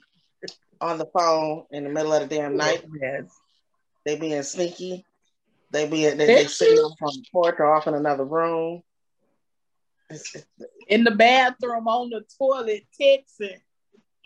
on 0.80 0.98
the 0.98 1.06
phone 1.06 1.64
in 1.70 1.85
the 1.85 1.90
middle 1.90 2.12
of 2.12 2.28
the 2.28 2.35
damn 2.35 2.56
night. 2.56 2.85
Yes. 3.00 3.24
They 4.04 4.16
being 4.16 4.42
sneaky. 4.42 5.04
They 5.70 5.88
be 5.88 6.04
they, 6.08 6.26
they 6.26 6.46
sitting 6.46 6.78
off 6.78 6.98
on 7.02 7.14
the 7.14 7.24
porch 7.30 7.56
or 7.58 7.74
off 7.74 7.87
in 7.87 7.94
another 7.94 8.24
room. 8.24 8.82
It's- 10.14 10.35
it's- 10.35 10.68
In 10.88 11.05
the 11.05 11.11
bathroom, 11.11 11.88
on 11.88 12.11
the 12.11 12.25
toilet, 12.38 12.87
texting. 13.01 13.61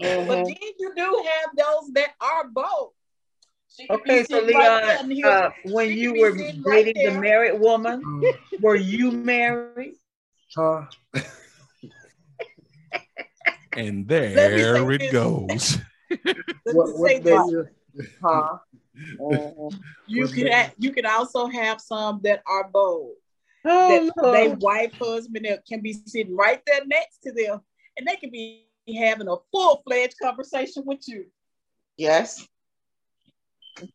Mhm. 0.01 0.27
But 0.27 0.45
then 0.47 0.57
you 0.79 0.93
do 0.95 1.25
have 1.27 1.57
those 1.57 1.93
that 1.93 2.11
are 2.21 2.49
both. 2.49 2.93
She 3.75 3.87
Okay, 3.91 4.25
so 4.25 4.41
sitting 4.41 4.57
right 4.57 5.09
Leon, 5.09 5.23
uh, 5.33 5.51
when 5.65 5.89
she 5.89 5.95
you 6.01 6.15
were 6.15 6.37
sitting 6.37 6.63
right 6.63 6.85
dating 6.87 7.03
the 7.05 7.21
married 7.21 7.61
woman, 7.61 8.03
were 8.61 8.77
you 8.77 9.11
married? 9.13 9.97
huh? 10.55 10.87
And 13.77 14.09
Let 14.09 14.53
me 14.53 14.63
there 14.63 14.91
it 14.93 14.99
this. 14.99 15.13
goes. 15.13 15.79
Let 16.11 16.25
me 16.25 16.73
What, 16.73 16.89
say 16.97 17.19
what 17.21 17.25
this. 17.25 18.09
Huh? 18.23 18.59
You 20.07 20.23
What's 20.23 20.33
can 20.33 20.45
that? 20.47 20.75
you 20.79 20.93
can 20.93 21.05
also 21.07 21.47
have 21.47 21.81
some 21.81 22.21
that 22.23 22.43
are 22.47 22.69
bold. 22.69 23.17
Oh, 23.69 23.89
that 23.89 24.23
Lord. 24.23 24.35
they 24.35 24.49
wife 24.65 24.93
husband 25.01 25.47
can 25.69 25.81
be 25.81 25.93
sitting 25.93 26.37
right 26.37 26.63
there 26.67 26.87
next 26.87 27.19
to 27.25 27.33
them, 27.33 27.61
and 27.97 28.07
they 28.07 28.17
can 28.17 28.31
be 28.31 28.67
having 28.97 29.29
a 29.29 29.37
full 29.53 29.83
fledged 29.87 30.15
conversation 30.23 30.85
with 30.87 31.09
you. 31.09 31.27
Yes. 31.97 32.47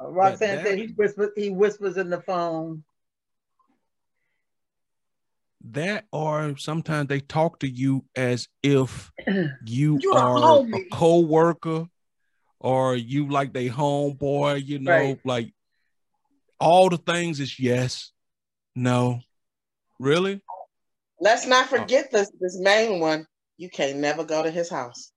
Roxanne 0.00 0.64
said 0.64 0.78
he 0.78 0.86
whispers, 0.88 1.30
he 1.36 1.50
whispers 1.50 1.96
in 1.96 2.08
the 2.10 2.20
phone. 2.22 2.84
that 5.72 6.06
or 6.12 6.56
sometimes 6.56 7.08
they 7.08 7.20
talk 7.20 7.58
to 7.60 7.68
you 7.68 8.04
as 8.16 8.48
if 8.62 9.12
you 9.66 9.98
You're 10.00 10.16
a 10.16 10.20
are 10.20 10.36
a, 10.36 10.40
homie. 10.40 10.90
co-worker 10.90 11.86
or 12.60 12.94
you 12.94 13.28
like 13.28 13.52
they 13.52 13.68
homeboy, 13.68 14.64
you 14.64 14.78
know, 14.78 14.92
Right. 14.92 15.20
like 15.24 15.52
all 16.60 16.90
the 16.90 16.98
things 16.98 17.40
is 17.40 17.58
yes, 17.58 18.12
no. 18.74 19.20
Really? 19.98 20.40
Let's 21.20 21.46
not 21.46 21.66
oh. 21.66 21.76
forget 21.78 22.10
this 22.10 22.30
this 22.40 22.58
main 22.60 23.00
one. 23.00 23.26
You 23.56 23.68
can't 23.68 23.98
never 23.98 24.24
go 24.24 24.42
to 24.42 24.50
his 24.50 24.70
house. 24.70 25.12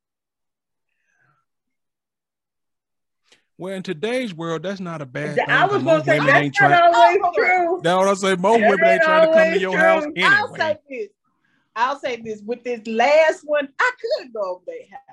Well, 3.57 3.75
in 3.75 3.83
today's 3.83 4.33
world, 4.33 4.63
that's 4.63 4.79
not 4.79 5.01
a 5.01 5.05
bad 5.05 5.35
thing. 5.35 5.45
I 5.47 5.65
was 5.65 5.75
'cause 5.75 5.83
gonna 5.83 6.03
say 6.03 6.19
women 6.19 6.35
ain't 6.35 6.55
that's 6.59 6.71
not 6.71 6.91
trying. 6.91 6.95
always 6.95 7.19
Oh, 7.23 7.31
true. 7.35 7.79
That's 7.83 7.97
what 7.97 8.07
I 8.07 8.13
say. 8.15 8.35
Most 8.35 8.59
That 8.61 8.69
women 8.69 8.87
ain't 8.87 8.93
ain't 8.93 9.03
trying 9.03 9.27
to 9.27 9.33
come 9.33 9.51
to 9.51 9.59
your 9.59 9.71
true. 9.73 9.79
house 9.81 10.03
I'll 10.05 10.47
say 10.55 10.63
anyway. 10.63 10.79
this. 10.89 11.09
I'll 11.75 11.99
say 11.99 12.15
this. 12.21 12.41
With 12.45 12.63
this 12.63 12.85
last 12.87 13.41
one, 13.43 13.69
I 13.79 13.91
could 14.01 14.33
go 14.33 14.55
over 14.55 14.63
their 14.65 14.85
house, 14.91 15.12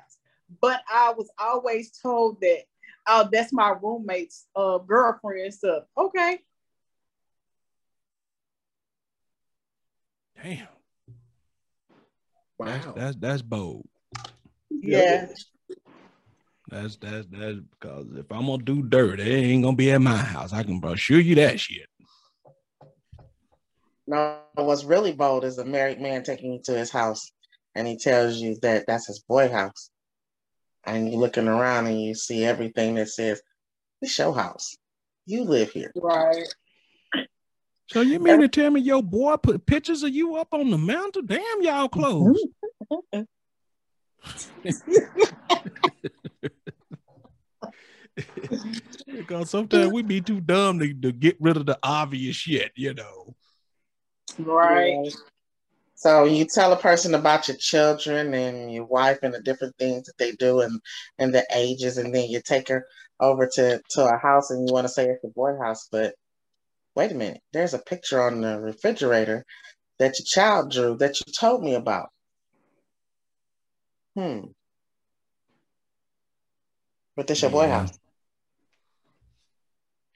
but 0.61 0.82
I 0.90 1.12
was 1.12 1.30
always 1.38 1.92
told 1.98 2.40
that, 2.40 2.64
oh, 3.09 3.28
that's 3.30 3.53
my 3.53 3.74
roommate's 3.80 4.46
uh, 4.57 4.78
girlfriend 4.78 5.44
and 5.44 5.55
stuff. 5.55 5.84
Okay. 5.96 6.38
Damn, 10.42 10.68
that's 12.59 12.86
wow. 12.86 12.94
that's 12.96 13.16
that's 13.16 13.42
bold. 13.42 13.86
Yeah. 14.70 15.26
That's 16.70 16.96
that's 16.96 17.26
that's 17.30 17.59
because 17.78 18.07
if 18.16 18.30
I'm 18.30 18.46
gonna 18.46 18.62
do 18.62 18.82
dirt, 18.82 19.20
it 19.20 19.26
ain't 19.26 19.64
gonna 19.64 19.76
be 19.76 19.90
at 19.90 20.01
my 20.01 20.16
house. 20.16 20.53
I 20.53 20.62
can 20.62 20.80
assure 20.84 21.20
you 21.20 21.34
that 21.34 21.59
shit. 21.61 21.86
No, 24.07 24.38
what's 24.55 24.84
really 24.84 25.12
bold 25.12 25.44
is 25.44 25.59
a 25.59 25.64
married 25.64 26.01
man 26.01 26.22
taking 26.22 26.53
you 26.55 26.61
to 26.64 26.72
his 26.72 26.90
house 26.90 27.32
and 27.74 27.86
he 27.86 27.96
tells 27.96 28.36
you 28.36 28.57
that 28.62 28.84
that's 28.86 29.07
his 29.07 29.20
boy 29.20 29.48
house. 29.48 29.89
And 30.84 31.10
you're 31.10 31.20
looking 31.20 31.48
around 31.48 31.86
and 31.86 32.00
you 32.00 32.14
see 32.14 32.44
everything 32.44 32.94
that 32.96 33.08
says, 33.08 33.42
It's 34.00 34.18
your 34.18 34.34
house. 34.34 34.76
You 35.26 35.44
live 35.44 35.70
here. 35.70 35.92
Right. 35.94 36.46
So 37.88 38.00
you 38.02 38.20
mean 38.20 38.40
to 38.40 38.48
tell 38.48 38.70
me 38.70 38.80
your 38.80 39.02
boy 39.02 39.36
put 39.36 39.66
pictures 39.66 40.04
of 40.04 40.10
you 40.10 40.36
up 40.36 40.48
on 40.52 40.70
the 40.70 40.78
mountain? 40.78 41.26
Damn, 41.26 41.62
y'all 41.62 41.88
close. 41.88 42.40
because 49.06 49.50
sometimes 49.50 49.92
we 49.92 50.02
be 50.02 50.20
too 50.20 50.40
dumb 50.40 50.78
to, 50.78 50.94
to 50.94 51.12
get 51.12 51.36
rid 51.40 51.56
of 51.56 51.66
the 51.66 51.78
obvious 51.82 52.36
shit, 52.36 52.70
you 52.76 52.94
know. 52.94 53.34
Right. 54.38 55.12
So 56.01 56.24
you 56.24 56.46
tell 56.46 56.72
a 56.72 56.78
person 56.78 57.14
about 57.14 57.46
your 57.46 57.59
children 57.59 58.32
and 58.32 58.72
your 58.72 58.86
wife 58.86 59.18
and 59.22 59.34
the 59.34 59.42
different 59.42 59.76
things 59.76 60.07
that 60.07 60.16
they 60.16 60.32
do 60.32 60.62
and 60.62 60.80
and 61.18 61.34
the 61.34 61.44
ages, 61.55 61.98
and 61.98 62.14
then 62.14 62.30
you 62.30 62.40
take 62.40 62.68
her 62.68 62.86
over 63.20 63.46
to 63.57 63.82
to 63.90 64.07
a 64.07 64.16
house 64.16 64.51
and 64.51 64.66
you 64.66 64.72
want 64.72 64.86
to 64.86 64.92
say 64.92 65.05
it's 65.11 65.24
a 65.24 65.28
boy 65.28 65.59
house, 65.59 65.88
but 65.92 66.14
wait 66.96 67.12
a 67.12 67.14
minute, 67.14 67.42
there's 67.53 67.74
a 67.74 67.78
picture 67.78 68.22
on 68.22 68.40
the 68.40 68.59
refrigerator 68.59 69.44
that 69.98 70.18
your 70.18 70.24
child 70.24 70.70
drew 70.70 70.96
that 70.96 71.20
you 71.20 71.30
told 71.34 71.62
me 71.62 71.74
about. 71.74 72.09
Hmm. 74.16 74.40
But 77.14 77.26
this 77.26 77.42
your 77.42 77.51
boy 77.51 77.66
Yeah. 77.66 77.80
house. 77.80 77.98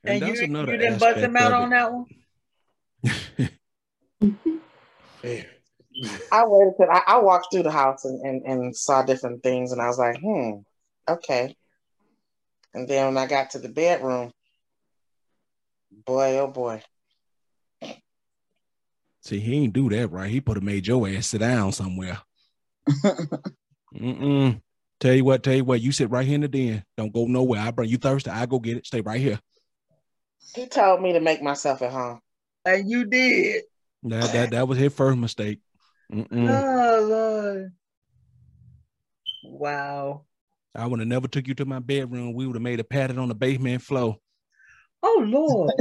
And, 0.04 0.22
that's 0.22 0.40
you, 0.40 0.46
another 0.46 0.72
you 0.72 0.78
didn't 0.78 0.98
bust 0.98 1.18
him 1.18 1.36
out 1.36 1.52
on 1.52 1.68
that 1.68 1.92
one? 1.92 2.06
Man. 5.22 5.44
I 6.32 6.44
waited 6.46 6.74
till 6.76 6.90
I, 6.90 7.02
I 7.06 7.18
walked 7.18 7.48
through 7.52 7.62
the 7.62 7.70
house 7.70 8.04
and, 8.04 8.20
and, 8.20 8.42
and 8.42 8.76
saw 8.76 9.02
different 9.02 9.42
things 9.42 9.72
and 9.72 9.80
I 9.80 9.86
was 9.86 9.98
like, 9.98 10.18
hmm, 10.20 10.58
okay. 11.08 11.56
And 12.72 12.88
then 12.88 13.06
when 13.06 13.18
I 13.18 13.26
got 13.26 13.50
to 13.50 13.58
the 13.58 13.68
bedroom, 13.68 14.32
boy, 16.04 16.38
oh 16.38 16.48
boy. 16.48 16.82
See, 19.20 19.40
he 19.40 19.64
ain't 19.64 19.72
do 19.72 19.88
that 19.90 20.08
right. 20.08 20.30
He 20.30 20.40
put 20.40 20.56
have 20.56 20.64
made 20.64 20.86
your 20.86 21.08
ass 21.08 21.28
sit 21.28 21.38
down 21.38 21.72
somewhere. 21.72 22.18
Mm-mm. 23.94 24.60
Tell 25.00 25.14
you 25.14 25.24
what, 25.24 25.42
tell 25.42 25.54
you 25.54 25.64
what, 25.64 25.80
you 25.80 25.92
sit 25.92 26.10
right 26.10 26.26
here 26.26 26.34
in 26.34 26.40
the 26.40 26.48
den. 26.48 26.84
Don't 26.96 27.12
go 27.12 27.26
nowhere. 27.26 27.60
I 27.60 27.70
bring 27.70 27.88
you 27.88 27.96
thirsty. 27.96 28.30
I 28.30 28.46
go 28.46 28.58
get 28.58 28.78
it. 28.78 28.86
Stay 28.86 29.00
right 29.00 29.20
here. 29.20 29.40
He 30.54 30.66
told 30.66 31.00
me 31.00 31.12
to 31.12 31.20
make 31.20 31.42
myself 31.42 31.82
at 31.82 31.92
home. 31.92 32.20
And 32.64 32.88
you 32.88 33.04
did. 33.04 33.64
That 34.04 34.32
that 34.32 34.50
that 34.50 34.68
was 34.68 34.78
his 34.78 34.92
first 34.92 35.18
mistake. 35.18 35.60
Mm-mm. 36.12 36.62
Oh 36.62 37.06
Lord. 37.08 37.72
Wow. 39.42 40.24
I 40.74 40.86
would 40.86 40.98
have 40.98 41.08
never 41.08 41.28
took 41.28 41.46
you 41.46 41.54
to 41.54 41.64
my 41.64 41.78
bedroom. 41.78 42.34
We 42.34 42.46
would 42.46 42.56
have 42.56 42.62
made 42.62 42.80
a 42.80 42.84
pattern 42.84 43.18
on 43.18 43.28
the 43.28 43.34
basement 43.34 43.82
floor. 43.82 44.16
Oh 45.02 45.24
Lord. 45.26 45.72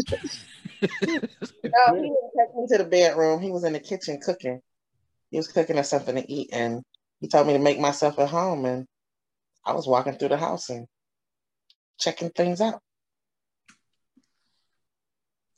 No, 1.65 1.95
he 1.95 2.01
didn't 2.01 2.31
take 2.37 2.55
me 2.55 2.67
to 2.69 2.77
the 2.77 2.89
bedroom. 2.89 3.41
He 3.41 3.49
was 3.51 3.63
in 3.63 3.73
the 3.73 3.79
kitchen 3.79 4.19
cooking. 4.23 4.61
He 5.31 5.37
was 5.37 5.47
cooking 5.47 5.79
us 5.79 5.89
something 5.89 6.15
to 6.15 6.31
eat, 6.31 6.49
and 6.53 6.83
he 7.19 7.27
told 7.27 7.47
me 7.47 7.53
to 7.53 7.59
make 7.59 7.79
myself 7.79 8.19
at 8.19 8.29
home. 8.29 8.65
And 8.65 8.85
I 9.65 9.73
was 9.73 9.87
walking 9.87 10.13
through 10.13 10.29
the 10.29 10.37
house 10.37 10.69
and 10.69 10.85
checking 11.99 12.29
things 12.29 12.61
out. 12.61 12.79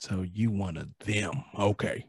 So 0.00 0.22
you 0.22 0.50
one 0.50 0.76
of 0.76 0.88
them. 1.00 1.44
Okay. 1.58 2.06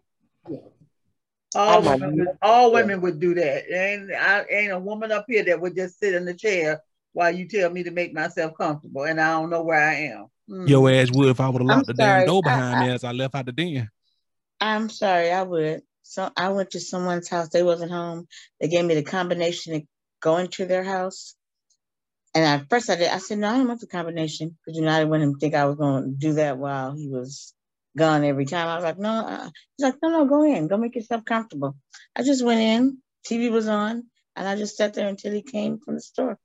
All 1.58 1.80
I'm 1.80 2.02
women, 2.02 2.20
would, 2.20 2.38
all 2.42 2.72
women 2.72 3.02
would 3.02 3.20
do 3.20 3.34
that. 3.34 3.64
Ain't 3.72 4.12
I 4.14 4.46
ain't 4.50 4.72
a 4.72 4.80
woman 4.80 5.12
up 5.12 5.26
here 5.28 5.44
that 5.46 5.60
would 5.60 5.76
just 5.76 6.00
sit 6.00 6.14
in 6.14 6.24
the 6.24 6.36
chair 6.36 6.82
while 7.14 7.32
you 7.32 7.48
tell 7.48 7.72
me 7.72 7.82
to 7.84 7.90
make 7.90 8.14
myself 8.14 8.54
comfortable, 8.56 9.04
and 9.06 9.20
I 9.20 9.32
don't 9.32 9.50
know 9.50 9.64
where 9.64 9.82
I 9.82 9.94
am. 9.96 10.28
Mm. 10.48 10.70
Your 10.70 10.90
ass 10.92 11.10
would 11.12 11.30
if 11.30 11.40
I 11.40 11.50
would 11.50 11.62
have 11.62 11.70
I'm 11.70 11.78
locked 11.78 11.88
the 11.88 11.94
damn 11.96 12.26
door 12.28 12.44
behind 12.44 12.80
I- 12.80 12.86
me 12.86 12.92
as 12.94 13.04
I 13.04 13.12
left 13.12 13.34
out 13.34 13.48
the 13.48 13.52
den. 13.52 13.90
I'm 14.62 14.90
sorry, 14.90 15.32
I 15.32 15.42
would. 15.42 15.82
So 16.04 16.30
I 16.38 16.50
went 16.50 16.72
to 16.72 16.80
someone's 16.80 17.28
house. 17.28 17.50
They 17.50 17.64
wasn't 17.64 17.92
home. 17.92 18.28
They 18.62 18.68
gave 18.68 18.86
me 18.86 18.96
the 18.96 19.04
combination 19.04 19.74
to 19.74 19.88
go 20.22 20.38
into 20.38 20.66
their 20.66 20.84
house. 20.84 21.36
And 22.34 22.46
at 22.46 22.70
first 22.70 22.90
I 22.90 22.96
did. 22.96 23.10
I 23.10 23.18
said, 23.18 23.40
no, 23.40 23.50
I 23.50 23.58
don't 23.58 23.68
want 23.68 23.82
the 23.82 23.88
combination 23.88 24.56
because 24.66 24.78
you 24.78 24.86
know 24.86 24.92
I 24.92 25.00
didn't 25.00 25.10
want 25.10 25.24
him 25.24 25.34
to 25.34 25.40
think 25.40 25.56
I 25.56 25.66
was 25.66 25.76
going 25.76 26.04
to 26.04 26.10
do 26.12 26.34
that 26.34 26.58
while 26.58 26.96
he 26.96 27.08
was 27.08 27.54
gone 27.98 28.24
every 28.26 28.46
time. 28.46 28.68
I 28.70 28.76
was 28.76 28.86
like, 28.86 29.00
no. 29.00 29.12
Uh. 29.28 29.50
He's 29.78 29.86
like, 29.86 29.96
no, 30.04 30.10
no, 30.10 30.26
go 30.26 30.44
in. 30.46 30.68
Go 30.70 30.78
make 30.78 30.96
yourself 30.96 31.26
comfortable. 31.26 31.76
I 32.16 32.24
just 32.24 32.46
went 32.46 32.62
in. 32.62 33.00
TV 33.26 33.50
was 33.50 33.68
on, 33.68 34.06
and 34.38 34.48
I 34.48 34.56
just 34.56 34.78
sat 34.78 34.94
there 34.96 35.10
until 35.10 35.34
he 35.34 35.44
came 35.44 35.80
from 35.80 35.96
the 35.96 36.02
store. 36.02 36.40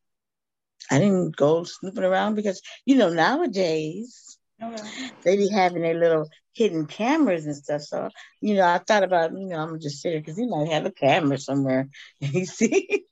I 0.90 0.98
didn't 0.98 1.36
go 1.36 1.64
snooping 1.64 2.04
around 2.04 2.34
because 2.36 2.60
you 2.86 2.96
know 2.96 3.10
nowadays 3.10 4.38
they 5.24 5.36
be 5.36 5.48
having 5.48 5.82
their 5.82 5.94
little 5.98 6.28
hidden 6.54 6.86
cameras 6.86 7.46
and 7.46 7.56
stuff. 7.56 7.82
So, 7.82 8.10
you 8.40 8.54
know, 8.54 8.66
I 8.66 8.78
thought 8.78 9.04
about, 9.04 9.32
you 9.32 9.46
know, 9.46 9.58
I'm 9.58 9.68
gonna 9.68 9.78
just 9.80 10.00
sit 10.02 10.10
here 10.12 10.20
because 10.20 10.36
he 10.36 10.46
might 10.46 10.68
have 10.68 10.86
a 10.86 10.92
camera 10.92 11.38
somewhere. 11.38 11.88
You 12.20 12.46
see? 12.46 13.04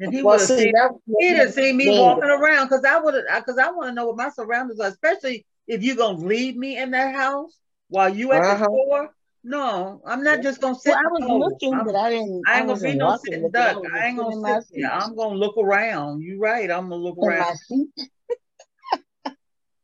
And 0.00 0.14
he 0.14 0.22
Well, 0.22 0.38
would 0.38 0.40
have 0.40 0.50
see, 0.50 0.56
seen, 0.62 0.72
that 0.72 0.90
he'd 1.18 1.36
have 1.38 1.52
seen 1.52 1.76
me 1.76 1.90
Yeah. 1.90 1.92
walking 1.92 2.28
around 2.30 2.66
because 2.68 2.84
I 2.84 2.98
would 2.98 3.14
because 3.36 3.58
I 3.58 3.70
want 3.70 3.88
to 3.88 3.94
know 3.94 4.06
what 4.08 4.16
my 4.16 4.30
surroundings 4.30 4.80
are, 4.80 4.88
especially 4.88 5.46
if 5.66 5.82
you're 5.82 5.96
gonna 5.96 6.18
leave 6.18 6.56
me 6.56 6.78
in 6.78 6.92
that 6.92 7.14
house 7.14 7.58
while 7.88 8.08
you 8.14 8.32
at 8.32 8.42
the 8.42 8.48
Uh-huh. 8.48 8.64
store. 8.64 9.10
No, 9.44 10.00
I'm 10.04 10.24
not 10.24 10.42
just 10.42 10.60
gonna 10.60 10.74
sit. 10.74 10.90
Well, 10.90 10.98
I 10.98 11.08
was 11.08 11.52
looking, 11.52 11.74
I'm- 11.74 11.86
but 11.86 11.94
I 11.94 12.10
didn't. 12.10 12.42
I 12.48 12.58
ain't 12.58 12.66
gonna 12.66 12.80
be 12.80 12.94
no 12.96 13.16
sitting 13.16 13.48
duck. 13.50 13.76
I 13.94 14.06
ain't 14.08 14.18
gonna 14.18 14.34
sit 14.34 14.64
here. 14.72 14.90
I'm 14.92 15.14
gonna 15.14 15.36
look 15.36 15.56
around. 15.56 16.22
You 16.22 16.40
right. 16.40 16.68
I'm 16.68 16.88
gonna 16.88 16.96
look 16.96 17.16
In 17.18 17.28
around. 17.28 17.56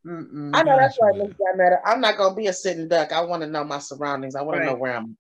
I 0.05 0.63
know 0.65 0.77
that's 0.77 0.99
right, 1.01 1.15
Miss 1.17 1.31
Janetta. 1.39 1.77
I'm 1.85 2.01
not 2.01 2.17
gonna 2.17 2.35
be 2.35 2.49
a 2.49 2.53
sitting 2.53 2.89
duck. 2.89 3.13
I 3.13 3.21
want 3.21 3.43
to 3.43 3.49
know 3.49 3.63
my 3.63 3.79
surroundings. 3.79 4.35
I 4.35 4.43
want 4.43 4.59
to 4.59 4.65
know 4.67 4.75
where 4.75 4.97
I'm. 4.97 5.17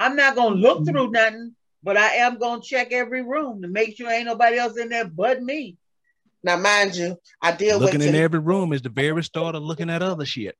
I'm 0.00 0.16
not 0.16 0.34
gonna 0.34 0.56
look 0.56 0.84
through 0.84 1.10
nothing, 1.12 1.54
but 1.84 1.96
I 1.96 2.16
am 2.16 2.38
gonna 2.38 2.60
check 2.60 2.92
every 2.92 3.22
room 3.22 3.62
to 3.62 3.68
make 3.68 3.96
sure 3.96 4.10
ain't 4.10 4.26
nobody 4.26 4.58
else 4.58 4.76
in 4.76 4.88
there 4.88 5.04
but 5.04 5.40
me. 5.40 5.76
Now, 6.44 6.58
mind 6.58 6.94
you, 6.94 7.16
I 7.40 7.52
did 7.52 7.80
Looking 7.80 8.00
wait 8.00 8.08
in 8.10 8.14
every 8.14 8.38
room 8.38 8.74
is 8.74 8.82
the 8.82 8.90
very 8.90 9.24
start 9.24 9.54
of 9.54 9.62
looking 9.62 9.88
at 9.88 10.02
other 10.02 10.26
shit. 10.26 10.56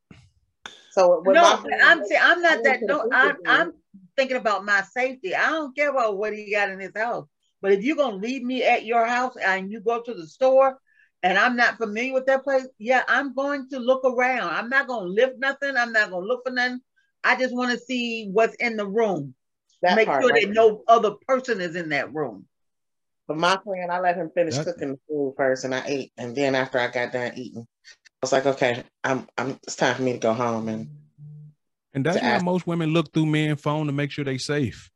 so 0.90 1.22
no, 1.26 1.32
my 1.34 1.78
I'm 1.84 2.02
see, 2.06 2.16
I'm 2.16 2.40
not 2.40 2.64
that. 2.64 2.80
No, 2.82 3.06
I'm. 3.12 3.36
I'm 3.46 3.72
thinking 4.16 4.38
about 4.38 4.64
my 4.64 4.82
safety. 4.82 5.34
I 5.34 5.50
don't 5.50 5.76
care 5.76 5.90
about 5.90 6.16
what 6.16 6.34
he 6.34 6.50
got 6.50 6.70
in 6.70 6.80
his 6.80 6.96
house. 6.96 7.26
But 7.60 7.72
if 7.72 7.84
you're 7.84 7.96
gonna 7.96 8.16
leave 8.16 8.42
me 8.42 8.62
at 8.62 8.86
your 8.86 9.04
house 9.04 9.36
and 9.36 9.70
you 9.70 9.80
go 9.80 10.00
to 10.00 10.14
the 10.14 10.26
store 10.26 10.78
and 11.22 11.36
I'm 11.36 11.56
not 11.56 11.76
familiar 11.76 12.14
with 12.14 12.26
that 12.26 12.44
place, 12.44 12.66
yeah, 12.78 13.02
I'm 13.06 13.34
going 13.34 13.68
to 13.70 13.78
look 13.78 14.04
around. 14.04 14.50
I'm 14.50 14.70
not 14.70 14.86
gonna 14.86 15.06
lift 15.06 15.38
nothing. 15.38 15.76
I'm 15.76 15.92
not 15.92 16.10
gonna 16.10 16.26
look 16.26 16.46
for 16.46 16.52
nothing. 16.52 16.80
I 17.22 17.36
just 17.36 17.54
want 17.54 17.72
to 17.72 17.78
see 17.78 18.30
what's 18.32 18.54
in 18.56 18.76
the 18.76 18.86
room. 18.86 19.34
that 19.82 19.96
Make 19.96 20.06
part, 20.06 20.22
sure 20.22 20.32
right? 20.32 20.42
that 20.42 20.52
no 20.52 20.82
other 20.88 21.12
person 21.26 21.60
is 21.60 21.76
in 21.76 21.90
that 21.90 22.12
room. 22.12 22.46
But 23.26 23.38
my 23.38 23.58
friend, 23.64 23.90
I 23.90 24.00
let 24.00 24.16
him 24.16 24.30
finish 24.34 24.56
That- 24.56 24.66
cooking 24.66 24.92
the 24.92 24.98
food 25.08 25.34
first, 25.36 25.64
and 25.64 25.74
I 25.74 25.82
ate. 25.86 26.12
And 26.18 26.36
then 26.36 26.54
after 26.54 26.78
I 26.78 26.88
got 26.88 27.12
done 27.12 27.32
eating, 27.36 27.66
I 27.96 28.18
was 28.22 28.32
like, 28.32 28.46
okay, 28.46 28.84
I'm, 29.02 29.26
I'm. 29.38 29.58
It's 29.62 29.76
time 29.76 29.96
for 29.96 30.02
me 30.02 30.12
to 30.12 30.18
go 30.18 30.32
home. 30.32 30.68
And 30.68 30.88
And 31.94 32.04
that's 32.04 32.22
why 32.22 32.38
most 32.38 32.66
women 32.66 32.92
look 32.92 33.12
through 33.12 33.26
men's 33.26 33.60
phone 33.60 33.86
to 33.86 33.92
make 33.92 34.10
sure 34.10 34.24
they 34.24 34.38
safe. 34.38 34.90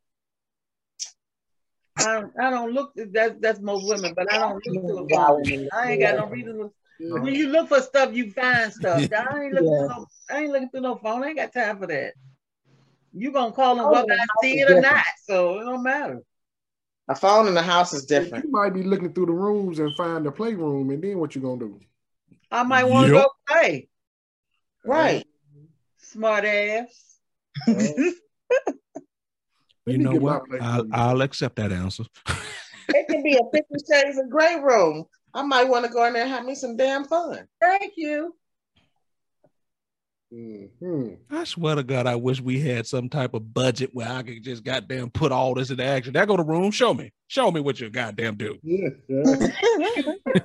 I 1.99 2.20
don't, 2.20 2.33
I 2.41 2.51
don't 2.51 2.72
look. 2.72 2.93
That's 2.95 3.35
that's 3.41 3.61
most 3.61 3.89
women, 3.89 4.14
but 4.14 4.33
I 4.33 4.39
don't 4.39 4.55
look 4.66 4.87
to 4.87 4.95
the 4.95 5.09
phone. 5.11 5.68
I 5.72 5.93
ain't 5.93 6.01
got 6.01 6.16
no 6.16 6.26
reason 6.26 6.59
to. 6.59 6.72
When 7.01 7.35
you 7.35 7.49
look 7.49 7.68
for 7.68 7.81
stuff, 7.81 8.12
you 8.12 8.31
find 8.33 8.72
stuff. 8.72 9.11
I 9.12 9.45
ain't 9.45 9.55
looking. 9.55 9.68
through 9.68 9.89
no, 9.89 10.07
I 10.31 10.39
ain't 10.41 10.53
looking 10.53 10.68
through 10.70 10.81
no 10.83 10.97
phone. 10.97 11.22
I 11.24 11.29
ain't 11.29 11.37
got 11.37 11.53
time 11.53 11.79
for 11.79 11.87
that. 11.87 12.14
You 13.12 13.33
gonna 13.33 13.53
call 13.53 13.76
them 13.76 13.87
Oh, 13.87 13.93
whether 13.93 14.12
I 14.12 14.26
see 14.43 14.61
it 14.61 14.70
or 14.70 14.81
not. 14.81 15.03
So 15.24 15.61
it 15.61 15.64
don't 15.64 15.83
matter. 15.83 16.22
A 17.09 17.14
phone 17.14 17.48
in 17.48 17.54
the 17.54 17.62
house 17.62 17.92
is 17.92 18.04
different. 18.04 18.44
You 18.44 18.50
might 18.50 18.74
be 18.74 18.82
looking 18.82 19.12
through 19.12 19.26
the 19.26 19.32
rooms 19.32 19.78
and 19.78 19.94
find 19.96 20.24
the 20.24 20.30
playroom, 20.30 20.90
and 20.90 21.02
then 21.02 21.18
what 21.18 21.34
you 21.34 21.40
gonna 21.40 21.59
do? 21.59 21.80
I 22.50 22.62
might 22.62 22.84
want 22.84 23.06
to 23.06 23.12
Yep. 23.14 23.22
go 23.22 23.30
play. 23.46 23.88
Right. 24.84 25.26
Smart 25.98 26.44
ass. 26.44 27.18
Let 27.66 28.06
You 29.86 29.98
know 29.98 30.14
what? 30.14 30.42
I'll. 30.61 30.86
I'll 30.92 31.22
accept 31.22 31.56
that 31.56 31.72
answer. 31.72 32.04
It 32.90 33.06
can 33.06 33.22
be 33.22 33.36
a 33.36 33.40
Fifty 33.52 33.84
Shades 33.86 34.16
of 34.18 34.30
Grey 34.30 34.59
room. 34.62 35.04
I 35.34 35.42
might 35.42 35.68
want 35.68 35.84
to 35.84 35.90
go 35.92 36.06
in 36.06 36.14
there 36.14 36.22
and 36.22 36.30
have 36.30 36.46
me 36.46 36.54
some 36.54 36.74
damn 36.74 37.04
fun. 37.04 37.46
Thank 37.61 37.92
you. 37.96 38.34
Mhm. 40.33 41.16
I 41.31 41.45
swear 41.45 41.76
to 41.76 41.83
God, 41.83 42.07
I 42.07 42.14
wish 42.16 42.41
we 42.41 42.61
had 42.61 42.87
some 42.87 43.09
type 43.09 43.33
of 43.33 43.55
budget 43.55 43.91
where 43.95 44.09
I 44.09 44.22
could 44.22 44.43
just 44.45 44.62
goddamn 44.62 45.11
put 45.11 45.33
all 45.33 45.55
this 45.55 45.70
into 45.70 45.85
action. 45.85 46.12
That 46.12 46.29
go 46.29 46.37
to 46.37 46.43
room. 46.43 46.70
Show 46.70 46.93
me. 46.93 47.12
Show 47.29 47.51
me 47.51 47.61
what 47.61 47.81
you 47.81 47.89
goddamn 47.89 48.37
do. 48.37 48.59
Yeah, 48.62 48.89
yeah. 49.09 49.35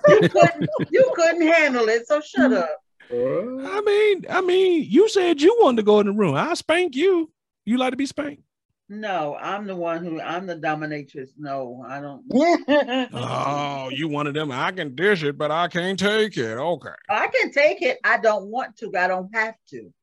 You 0.07 0.29
couldn't. 0.29 0.69
you 0.89 1.11
couldn't 1.15 1.47
handle 1.47 1.89
it. 1.89 2.07
So 2.07 2.21
shut 2.21 2.53
up. 2.53 2.69
Uh, 3.11 3.15
I 3.17 3.81
mean, 3.85 4.25
I 4.29 4.39
mean, 4.41 4.85
you 4.89 5.09
said 5.09 5.41
you 5.41 5.55
wanted 5.61 5.77
to 5.77 5.83
go 5.83 5.99
in 5.99 6.05
the 6.07 6.13
room. 6.13 6.35
I'll 6.35 6.55
spank 6.55 6.95
you. 6.95 7.29
You 7.65 7.77
like 7.77 7.91
to 7.91 7.97
be 7.97 8.05
spanked? 8.05 8.41
No, 8.89 9.35
I'm 9.39 9.65
the 9.65 9.75
one 9.75 10.03
who 10.03 10.19
I'm 10.19 10.45
the 10.45 10.55
dominatrix. 10.55 11.29
No, 11.37 11.85
I 11.87 12.01
don't. 12.01 12.23
oh, 13.13 13.89
you 13.89 14.07
one 14.07 14.27
of 14.27 14.33
them. 14.33 14.51
I 14.51 14.71
can 14.71 14.93
dish 14.93 15.23
it, 15.23 15.37
but 15.37 15.51
I 15.51 15.67
can't 15.69 15.97
take 15.97 16.37
it. 16.37 16.57
Okay. 16.57 16.89
I 17.09 17.27
can 17.27 17.51
take 17.51 17.81
it. 17.81 17.99
I 18.03 18.17
don't 18.17 18.47
want 18.47 18.77
to. 18.77 18.91
I 18.95 19.07
don't 19.07 19.33
have 19.33 19.55
to. 19.69 19.93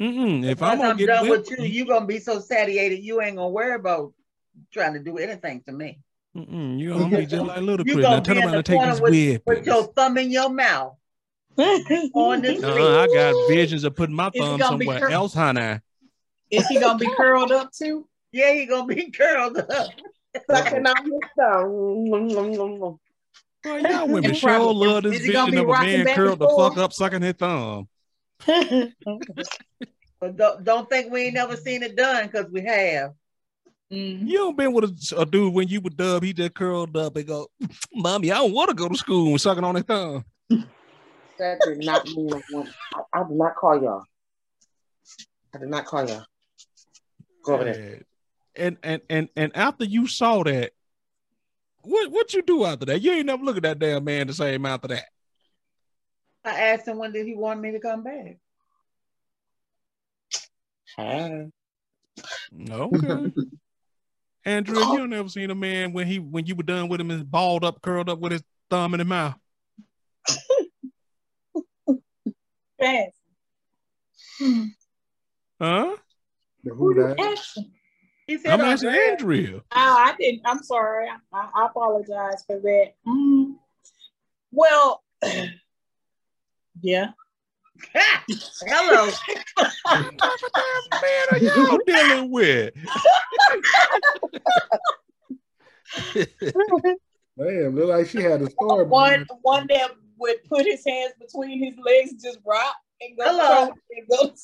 Mm-mm. 0.00 0.44
If 0.44 0.62
I'm, 0.62 0.80
I'm 0.80 0.96
done 0.96 1.28
with 1.28 1.50
you, 1.50 1.64
you're 1.64 1.86
gonna 1.86 2.06
be 2.06 2.20
so 2.20 2.38
satiated 2.38 3.00
you 3.00 3.20
ain't 3.20 3.36
gonna 3.36 3.48
worry 3.48 3.74
about 3.74 4.12
trying 4.72 4.94
to 4.94 5.00
do 5.00 5.18
anything 5.18 5.60
to 5.66 5.72
me. 5.72 5.98
Mm-mm. 6.36 6.78
you 6.78 6.90
gonna 6.90 7.16
be 7.16 7.26
just 7.26 7.44
like 7.44 7.60
little 7.60 7.84
You 7.84 7.94
Chris. 7.94 8.06
Now 8.06 8.20
tell 8.20 8.34
be 8.36 8.40
him 8.40 8.48
in 8.48 8.48
how 8.48 8.54
to 8.54 8.56
the 8.58 8.62
take 8.62 8.76
corner 8.76 8.90
his 8.92 9.00
with, 9.00 9.12
weapons. 9.12 9.42
with 9.46 9.66
your 9.66 9.84
thumb 9.94 10.18
in 10.18 10.30
your 10.30 10.50
mouth 10.50 10.94
on 11.58 12.42
the 12.42 12.56
street. 12.56 12.64
Uh, 12.64 13.00
I 13.00 13.06
got 13.12 13.48
visions 13.48 13.82
of 13.82 13.96
putting 13.96 14.14
my 14.14 14.30
thumb 14.30 14.60
somewhere 14.60 15.10
else, 15.10 15.34
honey. 15.34 15.80
Is 16.50 16.66
he 16.68 16.80
gonna 16.80 16.98
be 16.98 17.08
curled 17.16 17.52
up 17.52 17.72
too? 17.72 18.06
Yeah, 18.32 18.52
he 18.52 18.66
gonna 18.66 18.86
be 18.86 19.10
curled 19.10 19.58
up. 19.58 19.90
Sucking 20.50 20.86
on 20.86 21.04
his 21.04 21.20
thumb. 21.36 22.98
Well, 23.64 23.80
y'all 23.80 24.08
women 24.08 24.30
Is 24.30 24.38
sure 24.38 24.72
love 24.72 25.02
this 25.02 25.30
gonna 25.30 25.50
vision 25.50 25.58
of 25.58 25.68
a 25.68 25.72
man 25.72 26.06
curled 26.14 26.38
the 26.38 26.48
fuck 26.56 26.78
up, 26.78 26.92
sucking 26.92 27.22
his 27.22 27.34
thumb. 27.34 27.88
But 30.20 30.36
don't, 30.36 30.64
don't 30.64 30.90
think 30.90 31.12
we 31.12 31.26
ain't 31.26 31.34
never 31.34 31.56
seen 31.56 31.82
it 31.82 31.96
done 31.96 32.26
because 32.26 32.50
we 32.50 32.62
have. 32.62 33.12
Mm. 33.92 34.28
You 34.28 34.38
don't 34.38 34.56
been 34.56 34.72
with 34.72 34.84
a, 34.84 35.20
a 35.20 35.26
dude 35.26 35.54
when 35.54 35.68
you 35.68 35.80
were 35.80 35.90
dub, 35.90 36.22
he 36.22 36.32
just 36.32 36.54
curled 36.54 36.96
up 36.96 37.16
and 37.16 37.26
go, 37.26 37.46
Mommy, 37.94 38.32
I 38.32 38.38
don't 38.38 38.52
want 38.52 38.68
to 38.68 38.74
go 38.74 38.88
to 38.88 38.96
school 38.96 39.28
and 39.28 39.40
sucking 39.40 39.64
on 39.64 39.76
his 39.76 39.84
thumb. 39.84 40.24
That 41.38 41.60
did 41.64 41.84
not 41.84 42.04
mean 42.06 42.32
I, 42.34 43.20
I 43.20 43.22
did 43.22 43.36
not 43.36 43.54
call 43.54 43.80
y'all. 43.80 44.02
I 45.54 45.58
did 45.58 45.68
not 45.68 45.84
call 45.86 46.06
y'all. 46.08 46.24
Go 47.48 47.54
over 47.54 47.64
there. 47.64 48.02
And 48.56 48.76
and 48.82 49.00
and 49.08 49.30
and 49.34 49.56
after 49.56 49.84
you 49.86 50.06
saw 50.06 50.42
that, 50.42 50.72
what 51.82 52.12
what 52.12 52.34
you 52.34 52.42
do 52.42 52.66
after 52.66 52.84
that? 52.86 53.00
You 53.00 53.12
ain't 53.12 53.24
never 53.24 53.42
look 53.42 53.56
at 53.56 53.62
that 53.62 53.78
damn 53.78 54.04
man 54.04 54.26
the 54.26 54.34
same 54.34 54.66
after 54.66 54.88
that. 54.88 55.06
I 56.44 56.50
asked 56.50 56.86
him 56.86 56.98
when 56.98 57.12
did 57.12 57.26
he 57.26 57.34
want 57.34 57.60
me 57.60 57.72
to 57.72 57.80
come 57.80 58.02
back. 58.02 58.36
Hi. 60.98 61.46
Okay. 62.70 63.32
Andrew, 64.44 64.78
you 64.78 64.98
don't 64.98 65.08
never 65.08 65.30
seen 65.30 65.50
a 65.50 65.54
man 65.54 65.94
when 65.94 66.06
he 66.06 66.18
when 66.18 66.44
you 66.44 66.54
were 66.54 66.62
done 66.62 66.88
with 66.88 67.00
him 67.00 67.10
is 67.10 67.24
balled 67.24 67.64
up, 67.64 67.80
curled 67.80 68.10
up 68.10 68.18
with 68.18 68.32
his 68.32 68.42
thumb 68.68 68.92
in 68.92 69.00
his 69.00 69.08
mouth. 69.08 69.36
Fast. 72.78 73.12
Huh? 75.58 75.96
The 76.68 76.74
Who 76.74 76.92
who 76.92 77.00
you 77.00 77.06
that? 77.06 77.20
asking? 77.20 77.70
He 78.26 78.36
said, 78.36 78.52
I'm 78.52 78.60
"Oh, 78.60 78.64
asking 78.64 78.90
girl." 78.90 79.10
Andrea. 79.10 79.56
Oh, 79.56 79.62
I 79.72 80.14
didn't. 80.18 80.42
I'm 80.44 80.62
sorry. 80.62 81.08
I, 81.32 81.50
I 81.54 81.66
apologize 81.66 82.44
for 82.46 82.60
that. 82.60 82.92
Mm. 83.06 83.54
Well, 84.52 85.02
yeah. 86.82 87.12
Hello. 87.94 89.06
What 89.06 90.18
type 90.18 90.40
of 90.44 90.52
damn 90.54 91.00
man 91.00 91.26
are 91.30 91.38
y'all 91.38 91.78
dealing 91.86 92.30
with? 92.30 92.74
Damn, 97.38 97.76
look 97.76 97.88
like 97.88 98.08
she 98.08 98.20
had 98.20 98.42
a 98.42 98.50
story. 98.50 98.84
One, 98.84 99.26
one 99.40 99.66
that 99.70 99.92
would 100.18 100.44
put 100.44 100.66
his 100.66 100.84
hands 100.86 101.14
between 101.18 101.64
his 101.64 101.78
legs, 101.82 102.20
just 102.22 102.40
rock 102.44 102.76
and 103.00 103.16
go. 103.16 103.24
Hello. 103.24 103.72
And 103.96 104.06
go. 104.08 104.34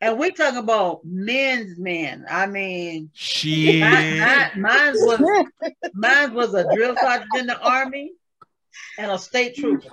And 0.00 0.18
we 0.18 0.30
talk 0.30 0.54
about 0.56 1.00
men's 1.04 1.78
men. 1.78 2.24
I 2.28 2.46
mean, 2.46 3.10
Shit. 3.12 3.80
mine, 3.80 4.50
mine 4.60 4.94
was 4.94 5.46
mine 5.94 6.34
was 6.34 6.54
a 6.54 6.64
drill 6.74 6.96
sergeant 6.96 7.28
in 7.36 7.46
the 7.46 7.58
army 7.60 8.12
and 8.98 9.10
a 9.10 9.18
state 9.18 9.56
trooper. 9.56 9.88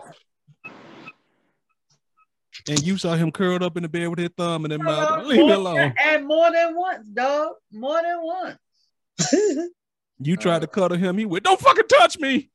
And 2.69 2.81
you 2.83 2.97
saw 2.97 3.15
him 3.15 3.31
curled 3.31 3.63
up 3.63 3.77
in 3.77 3.83
the 3.83 3.89
bed 3.89 4.07
with 4.07 4.19
his 4.19 4.29
thumb 4.37 4.65
in 4.65 4.71
his 4.71 4.79
mouth. 4.79 5.25
Leave 5.25 5.39
me 5.39 5.51
alone. 5.51 5.93
And 6.01 6.27
more 6.27 6.51
than 6.51 6.75
once, 6.75 7.07
dog. 7.07 7.53
More 7.71 8.01
than 8.01 8.17
once. 8.21 9.69
You 10.19 10.35
tried 10.35 10.61
to 10.61 10.67
cuddle 10.67 10.97
him. 10.97 11.17
He 11.17 11.25
went, 11.25 11.43
"Don't 11.43 11.59
fucking 11.59 11.87
touch 11.87 12.17
me." 12.17 12.49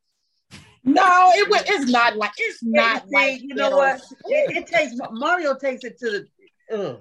No, 0.85 1.31
it 1.35 1.49
was. 1.49 1.63
It's 1.67 1.91
not 1.91 2.17
like. 2.17 2.33
It's 2.37 2.63
not 2.63 3.05
See, 3.09 3.15
like. 3.15 3.41
you 3.41 3.55
know 3.55 3.77
what? 3.77 4.01
It, 4.27 4.57
it 4.57 4.67
takes 4.67 4.95
Mario 5.13 5.55
takes 5.57 5.85
it 5.85 5.99
to 6.01 6.27
the. 6.69 6.77
Uh, 6.77 6.97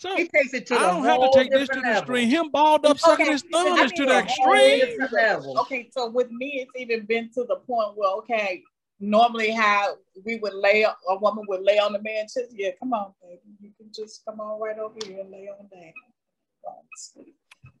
So 0.00 0.16
he 0.16 0.28
takes 0.28 0.54
it 0.54 0.64
to 0.68 0.76
I 0.76 0.86
don't 0.86 1.04
have 1.04 1.20
to 1.20 1.30
take 1.34 1.50
this 1.50 1.68
to 1.68 1.74
different 1.74 1.82
the 1.82 1.88
level. 1.90 2.00
extreme. 2.14 2.28
Him 2.30 2.50
balled 2.50 2.86
up, 2.86 2.98
sucking 2.98 3.26
Okay, 3.26 3.32
his 3.32 3.42
thumb 3.52 3.78
is 3.78 3.92
to 3.92 3.98
mean, 3.98 4.08
the 4.08 4.18
extreme. 4.18 5.08
level. 5.12 5.58
Okay, 5.60 5.90
so 5.92 6.08
with 6.08 6.30
me, 6.30 6.64
it's 6.64 6.72
even 6.74 7.04
been 7.04 7.28
to 7.34 7.44
the 7.44 7.56
point 7.56 7.90
where 7.96 8.08
okay, 8.20 8.62
normally 8.98 9.50
how 9.50 9.96
we 10.24 10.36
would 10.36 10.54
lay 10.54 10.84
a 10.84 11.16
woman 11.18 11.44
would 11.48 11.60
lay 11.60 11.78
on 11.78 11.92
the 11.92 12.00
man 12.02 12.22
chest. 12.22 12.46
Yeah, 12.54 12.70
come 12.78 12.94
on, 12.94 13.12
baby, 13.20 13.40
you 13.60 13.72
can 13.76 13.90
just 13.94 14.24
come 14.24 14.40
on 14.40 14.58
right 14.58 14.78
over 14.78 14.96
here 15.04 15.20
and 15.20 15.30
lay 15.30 15.50
on 15.50 15.68
down. 15.68 15.92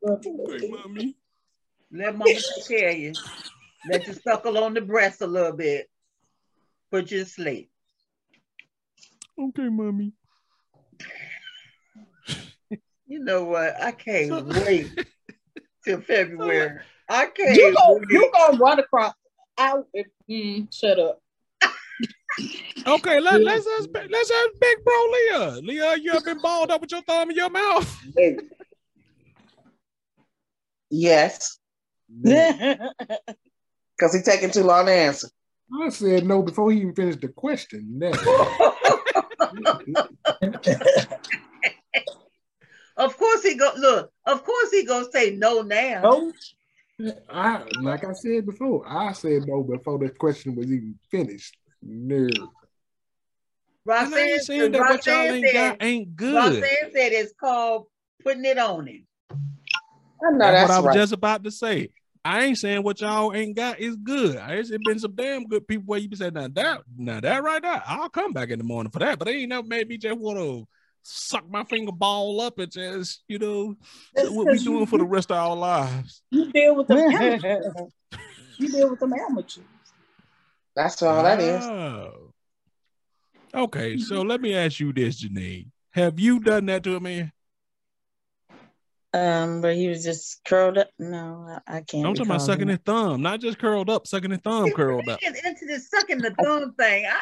Rub 0.02 0.18
Okay, 0.18 0.68
mommy. 0.68 1.16
Let 1.90 2.18
mama 2.18 2.34
take 2.34 2.68
care 2.68 2.90
of 2.90 2.98
you. 2.98 3.14
Let 3.90 4.06
you 4.06 4.12
suckle 4.12 4.58
on 4.58 4.74
the 4.74 4.82
breast 4.82 5.22
a 5.22 5.26
little 5.26 5.54
bit. 5.54 5.88
Put 6.90 7.10
you 7.12 7.20
to 7.20 7.24
sleep. 7.24 7.70
Okay, 9.38 9.70
mommy. 9.70 10.12
You 13.10 13.18
know 13.18 13.42
what? 13.42 13.74
I 13.82 13.90
can't 13.90 14.46
wait 14.46 14.92
till 15.84 16.00
February. 16.00 16.78
I 17.08 17.26
can't. 17.26 17.56
You 17.56 17.74
go, 17.76 17.94
wait. 17.94 18.04
you 18.08 18.30
gonna 18.32 18.56
run 18.56 18.78
across. 18.78 19.14
I 19.58 19.74
mm, 20.30 20.72
shut 20.72 20.98
up. 21.00 21.20
Okay, 22.86 23.20
let, 23.20 23.42
let's 23.42 23.66
ask, 23.78 23.90
let's 23.92 24.30
ask 24.30 24.50
Big 24.58 24.78
Bro 24.84 24.94
Leah. 25.12 25.60
Leah, 25.62 25.96
you 25.96 26.12
ever 26.12 26.24
been 26.24 26.40
balled 26.40 26.70
up 26.70 26.80
with 26.80 26.90
your 26.90 27.02
thumb 27.02 27.28
in 27.28 27.36
your 27.36 27.50
mouth? 27.50 28.02
Yes, 30.88 31.58
because 32.22 34.14
he's 34.14 34.24
taking 34.24 34.50
too 34.50 34.62
long 34.62 34.86
to 34.86 34.92
answer. 34.92 35.28
I 35.82 35.90
said 35.90 36.24
no 36.26 36.42
before 36.42 36.72
he 36.72 36.80
even 36.80 36.94
finished 36.94 37.20
the 37.20 37.28
question. 37.28 38.00
Now. 43.00 43.06
Of 43.06 43.16
course 43.16 43.42
he 43.42 43.54
go 43.56 43.70
look. 43.76 44.12
Of 44.26 44.44
course 44.44 44.70
he 44.70 44.84
gonna 44.84 45.10
say 45.10 45.34
no 45.36 45.62
now. 45.62 46.32
no, 46.98 47.12
I 47.30 47.64
like 47.80 48.04
I 48.04 48.12
said 48.12 48.46
before, 48.46 48.86
I 48.86 49.12
said 49.12 49.46
no 49.46 49.62
before 49.62 49.98
the 49.98 50.10
question 50.10 50.54
was 50.54 50.66
even 50.66 50.98
finished. 51.10 51.56
No. 51.82 52.28
I 53.88 54.02
Roxanne, 54.02 54.18
ain't 54.18 54.42
saying 54.42 54.72
that 54.72 54.80
what 54.80 55.06
y'all 55.06 55.16
Roxanne 55.16 55.34
ain't 55.34 55.46
said, 55.46 55.54
got 55.54 55.82
ain't 55.82 56.16
good. 56.16 56.34
Roxanne 56.34 56.92
said 56.92 57.12
it's 57.12 57.32
called 57.40 57.86
putting 58.22 58.44
it 58.44 58.58
on 58.58 58.86
him. 58.86 59.06
I 59.30 60.30
know 60.32 60.38
That's, 60.38 60.52
that's, 60.52 60.68
what 60.68 60.74
I 60.74 60.78
was 60.80 60.86
right. 60.86 60.94
just 60.96 61.12
about 61.12 61.44
to 61.44 61.50
say. 61.50 61.88
I 62.22 62.42
ain't 62.42 62.58
saying 62.58 62.82
what 62.82 63.00
y'all 63.00 63.34
ain't 63.34 63.56
got 63.56 63.80
is 63.80 63.96
good. 63.96 64.38
It's 64.50 64.70
it 64.70 64.84
been 64.84 64.98
some 64.98 65.14
damn 65.14 65.44
good 65.44 65.66
people 65.66 65.84
where 65.86 65.98
you 65.98 66.06
be 66.06 66.16
saying, 66.16 66.34
now 66.34 66.48
that, 66.48 66.82
now 66.94 67.18
that 67.18 67.42
right 67.42 67.62
there, 67.62 67.82
I'll 67.86 68.10
come 68.10 68.34
back 68.34 68.50
in 68.50 68.58
the 68.58 68.64
morning 68.64 68.92
for 68.92 68.98
that. 68.98 69.18
But 69.18 69.24
they 69.24 69.36
ain't 69.36 69.48
never 69.48 69.66
made 69.66 69.88
me 69.88 69.96
just 69.96 70.18
want 70.18 70.36
to 70.36 70.68
suck 71.02 71.48
my 71.50 71.64
finger 71.64 71.92
ball 71.92 72.40
up 72.40 72.58
and 72.58 72.70
just, 72.70 73.22
you 73.28 73.38
know, 73.38 73.76
That's 74.14 74.30
what 74.30 74.46
we 74.46 74.52
'cause 74.52 74.64
doing 74.64 74.80
you- 74.80 74.86
for 74.86 74.98
the 74.98 75.04
rest 75.04 75.30
of 75.30 75.36
our 75.38 75.56
lives. 75.56 76.22
you 76.30 76.50
deal 76.52 76.76
with 76.76 76.86
them. 76.88 76.98
amateurs. 77.14 77.74
you 78.58 78.68
deal 78.68 78.90
with 78.90 79.00
them 79.00 79.12
amateurs. 79.12 79.64
That's 80.76 81.02
all 81.02 81.22
that 81.22 81.40
is. 81.40 81.64
Oh. 81.64 82.32
Okay, 83.52 83.98
so 83.98 84.22
let 84.22 84.40
me 84.40 84.54
ask 84.54 84.78
you 84.78 84.92
this, 84.92 85.22
Janine. 85.24 85.66
Have 85.90 86.20
you 86.20 86.38
done 86.38 86.66
that 86.66 86.84
to 86.84 86.94
a 86.96 87.00
man? 87.00 87.32
Um, 89.12 89.60
but 89.60 89.74
he 89.74 89.88
was 89.88 90.04
just 90.04 90.40
curled 90.44 90.78
up. 90.78 90.88
No, 91.00 91.58
I, 91.66 91.78
I 91.78 91.80
can't. 91.80 92.06
I'm 92.06 92.14
talking 92.14 92.30
about 92.30 92.42
sucking 92.42 92.68
that. 92.68 92.74
his 92.74 92.80
thumb, 92.86 93.22
not 93.22 93.40
just 93.40 93.58
curled 93.58 93.90
up, 93.90 94.06
sucking 94.06 94.30
his 94.30 94.38
thumb 94.40 94.70
curled 94.70 95.08
up. 95.08 95.18
Get 95.18 95.34
into 95.44 95.66
this 95.66 95.90
sucking 95.90 96.18
the 96.18 96.30
thumb 96.40 96.74
thing. 96.74 97.06
I, 97.06 97.18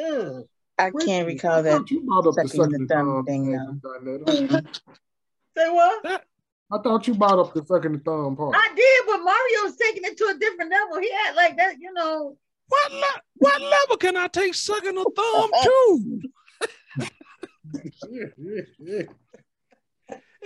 I, 0.00 0.02
ugh. 0.14 0.44
I 0.78 0.90
can't 0.90 1.26
recall 1.26 1.62
that. 1.62 1.70
thought 1.70 1.90
you 1.90 2.02
brought 2.02 2.26
up 2.26 2.34
the 2.34 2.48
sucking 2.48 2.86
the 2.86 2.94
thumb 2.94 3.24
thing, 3.24 3.46
thing, 3.46 3.80
though. 3.82 4.60
Say 5.56 5.70
what? 5.70 6.22
I 6.70 6.78
thought 6.78 7.06
you 7.06 7.14
brought 7.14 7.38
up 7.38 7.54
the 7.54 7.64
sucking 7.64 7.92
the 7.92 7.98
thumb 7.98 8.36
part. 8.36 8.54
I 8.56 8.74
did, 8.74 9.06
but 9.06 9.18
Mario's 9.18 9.76
taking 9.76 10.04
it 10.04 10.18
to 10.18 10.24
a 10.34 10.38
different 10.38 10.70
level. 10.70 10.98
He 11.00 11.10
had 11.10 11.34
like 11.34 11.56
that, 11.56 11.76
you 11.80 11.92
know. 11.92 12.36
What 12.68 12.92
le- 12.92 13.22
what 13.36 13.60
level 13.62 13.96
can 13.96 14.16
I 14.16 14.26
take 14.26 14.54
sucking 14.54 14.98
a 14.98 15.04
thumb 15.04 15.50
to? 15.62 16.20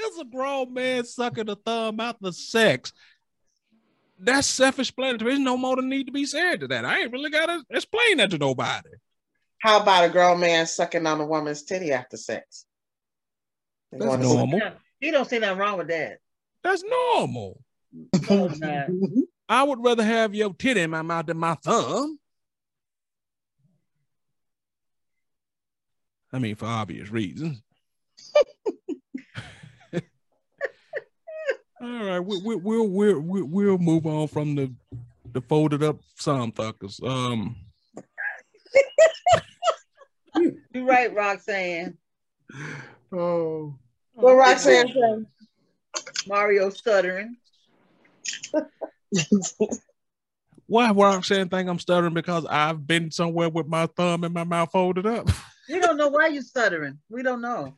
It's 0.02 0.18
a 0.18 0.24
grown 0.24 0.72
man 0.72 1.04
sucking 1.04 1.50
a 1.50 1.54
thumb 1.54 2.00
after 2.00 2.32
sex. 2.32 2.92
That's 4.18 4.46
self-explanatory. 4.46 5.32
There's 5.32 5.40
no 5.44 5.58
more 5.58 5.76
than 5.76 5.90
need 5.90 6.06
to 6.06 6.12
be 6.12 6.24
said 6.24 6.60
to 6.60 6.68
that. 6.68 6.86
I 6.86 7.00
ain't 7.00 7.12
really 7.12 7.30
gotta 7.30 7.62
explain 7.70 8.16
that 8.18 8.30
to 8.30 8.38
nobody. 8.38 8.88
How 9.60 9.80
about 9.80 10.04
a 10.04 10.08
grown 10.08 10.40
man 10.40 10.66
sucking 10.66 11.06
on 11.06 11.20
a 11.20 11.26
woman's 11.26 11.62
titty 11.62 11.92
after 11.92 12.16
sex? 12.16 12.64
That's 13.92 14.22
normal. 14.22 14.60
He 14.98 15.10
don't 15.10 15.28
see 15.28 15.38
nothing 15.38 15.58
wrong 15.58 15.78
with 15.78 15.88
that. 15.88 16.18
That's 16.62 16.82
normal. 16.82 17.60
No, 18.28 18.48
I 19.48 19.62
would 19.62 19.82
rather 19.82 20.04
have 20.04 20.34
your 20.34 20.54
titty 20.54 20.80
in 20.80 20.90
my 20.90 21.02
mouth 21.02 21.26
than 21.26 21.36
my 21.36 21.54
thumb. 21.54 22.18
I 26.32 26.38
mean, 26.38 26.54
for 26.54 26.66
obvious 26.66 27.10
reasons. 27.10 27.60
All 31.82 32.04
right, 32.04 32.20
we, 32.20 32.38
we, 32.38 32.56
we'll 32.56 32.88
we'll 32.88 33.20
we'll 33.20 33.44
we'll 33.44 33.78
move 33.78 34.06
on 34.06 34.28
from 34.28 34.54
the 34.54 34.72
the 35.32 35.40
folded 35.40 35.82
up 35.82 35.98
some 36.14 36.52
thuckers. 36.52 37.02
Um, 37.02 37.56
you're 40.74 40.84
right, 40.84 41.14
Roxanne. 41.14 41.96
Oh, 43.12 43.74
what 44.14 44.34
Roxanne 44.34 44.88
saying? 44.88 45.26
Mario 46.26 46.70
stuttering. 46.70 47.36
Why 50.66 50.92
Roxanne 50.92 51.48
think 51.48 51.68
I'm 51.68 51.80
stuttering 51.80 52.14
because 52.14 52.46
I've 52.46 52.86
been 52.86 53.10
somewhere 53.10 53.48
with 53.48 53.66
my 53.66 53.86
thumb 53.86 54.22
and 54.22 54.32
my 54.32 54.44
mouth 54.44 54.70
folded 54.70 55.06
up? 55.06 55.28
We 55.68 55.78
don't 55.78 55.98
know 55.98 56.08
why 56.08 56.26
you're 56.26 56.42
stuttering. 56.42 56.98
We 57.08 57.22
don't 57.22 57.40
know. 57.40 57.76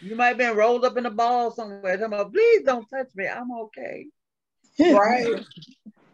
You 0.00 0.16
might 0.16 0.28
have 0.28 0.38
been 0.38 0.56
rolled 0.56 0.82
up 0.82 0.96
in 0.96 1.04
a 1.04 1.10
ball 1.10 1.50
somewhere. 1.50 1.98
Talking 1.98 2.04
about, 2.06 2.32
please 2.32 2.62
don't 2.64 2.88
touch 2.88 3.08
me. 3.14 3.28
I'm 3.28 3.52
okay. 3.52 4.06
Right. 4.80 5.44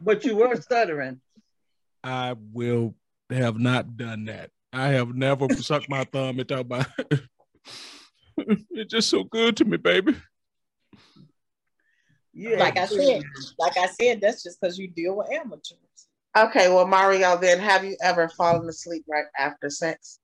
but 0.01 0.25
you 0.25 0.35
were 0.35 0.57
stuttering. 0.57 1.21
I 2.03 2.35
will 2.53 2.97
have 3.31 3.59
not 3.59 3.97
done 3.97 4.27
that. 4.27 4.51
I 4.73 4.89
have 4.89 5.15
never 5.15 5.49
sucked 5.55 5.89
my 5.89 6.05
thumb 6.05 6.39
and 6.39 6.49
talk 6.49 6.61
about 6.61 6.87
it's 8.71 8.91
just 8.91 9.11
so 9.11 9.25
good 9.25 9.57
to 9.57 9.65
me, 9.65 9.77
baby. 9.77 10.15
Yeah, 12.33 12.59
like 12.59 12.79
I 12.79 12.85
said, 12.85 13.23
like 13.59 13.77
I 13.77 13.87
said, 13.87 14.21
that's 14.21 14.43
just 14.43 14.61
because 14.61 14.79
you 14.79 14.89
deal 14.89 15.17
with 15.17 15.31
amateurs. 15.33 15.79
Okay, 16.37 16.69
well, 16.69 16.87
Mario, 16.87 17.37
then 17.37 17.59
have 17.59 17.85
you 17.85 17.97
ever 18.01 18.29
fallen 18.29 18.69
asleep 18.69 19.05
right 19.09 19.25
after 19.37 19.71
sex? 19.71 20.21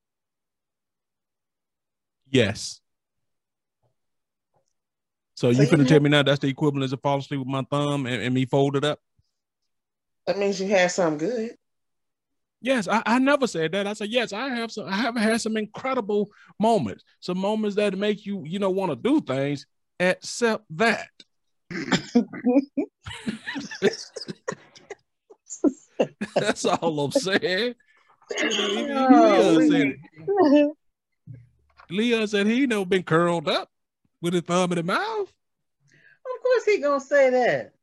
Yes. 2.31 2.81
So, 5.35 5.53
so 5.53 5.61
you 5.61 5.69
couldn't 5.69 5.87
tell 5.87 5.99
me 5.99 6.11
now 6.11 6.23
that's 6.23 6.39
the 6.39 6.49
equivalent 6.49 6.93
of 6.93 7.01
falling 7.01 7.21
asleep 7.21 7.41
with 7.41 7.49
my 7.49 7.65
thumb 7.69 8.07
and, 8.07 8.23
and 8.23 8.35
me 8.35 8.47
folded 8.47 8.85
up? 8.85 9.01
That 10.27 10.39
means 10.39 10.61
you 10.61 10.69
had 10.69 10.93
something 10.93 11.29
good. 11.29 11.57
Yes, 12.65 12.89
I, 12.89 13.03
I 13.05 13.19
never 13.19 13.47
said 13.47 13.73
that. 13.73 13.87
I 13.87 13.93
said 13.93 14.09
yes. 14.09 14.33
I 14.33 14.49
have 14.49 14.73
some. 14.73 14.89
I 14.89 14.97
have 14.97 15.15
had 15.17 15.39
some 15.39 15.59
incredible 15.59 16.31
moments. 16.59 17.05
Some 17.21 17.37
moments 17.37 17.77
that 17.77 17.99
make 17.99 18.25
you, 18.25 18.43
you 18.47 18.59
know, 18.59 18.71
want 18.71 18.91
to 18.91 18.97
do 18.97 19.21
things. 19.21 19.67
Except 20.01 20.65
that. 20.71 21.11
That's 26.35 26.65
all 26.65 27.01
I'm 27.01 27.12
saying. 27.12 27.75
Oh, 28.33 29.69
said, 29.69 29.97
said 32.31 32.47
he 32.47 32.67
never 32.67 32.87
been 32.87 33.03
curled 33.03 33.47
up 33.47 33.69
with 34.23 34.33
his 34.33 34.43
thumb 34.43 34.73
in 34.73 34.77
the 34.77 34.85
mouth. 34.85 35.29
Of 35.29 36.43
course 36.43 36.65
he 36.65 36.81
gonna 36.81 36.99
say 36.99 37.29
that. 37.29 37.75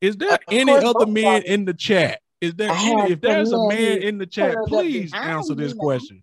Is 0.00 0.16
there 0.16 0.38
any 0.48 0.70
other 0.70 1.06
men 1.06 1.42
in 1.42 1.64
the 1.64 1.74
chat? 1.74 2.20
Is 2.40 2.54
there 2.54 2.70
any, 2.70 3.12
if 3.12 3.20
there's 3.20 3.52
a 3.52 3.68
man 3.68 3.98
in 4.02 4.18
the 4.18 4.26
chat, 4.26 4.56
please 4.66 5.12
answer 5.12 5.54
this 5.54 5.72
question. 5.72 6.22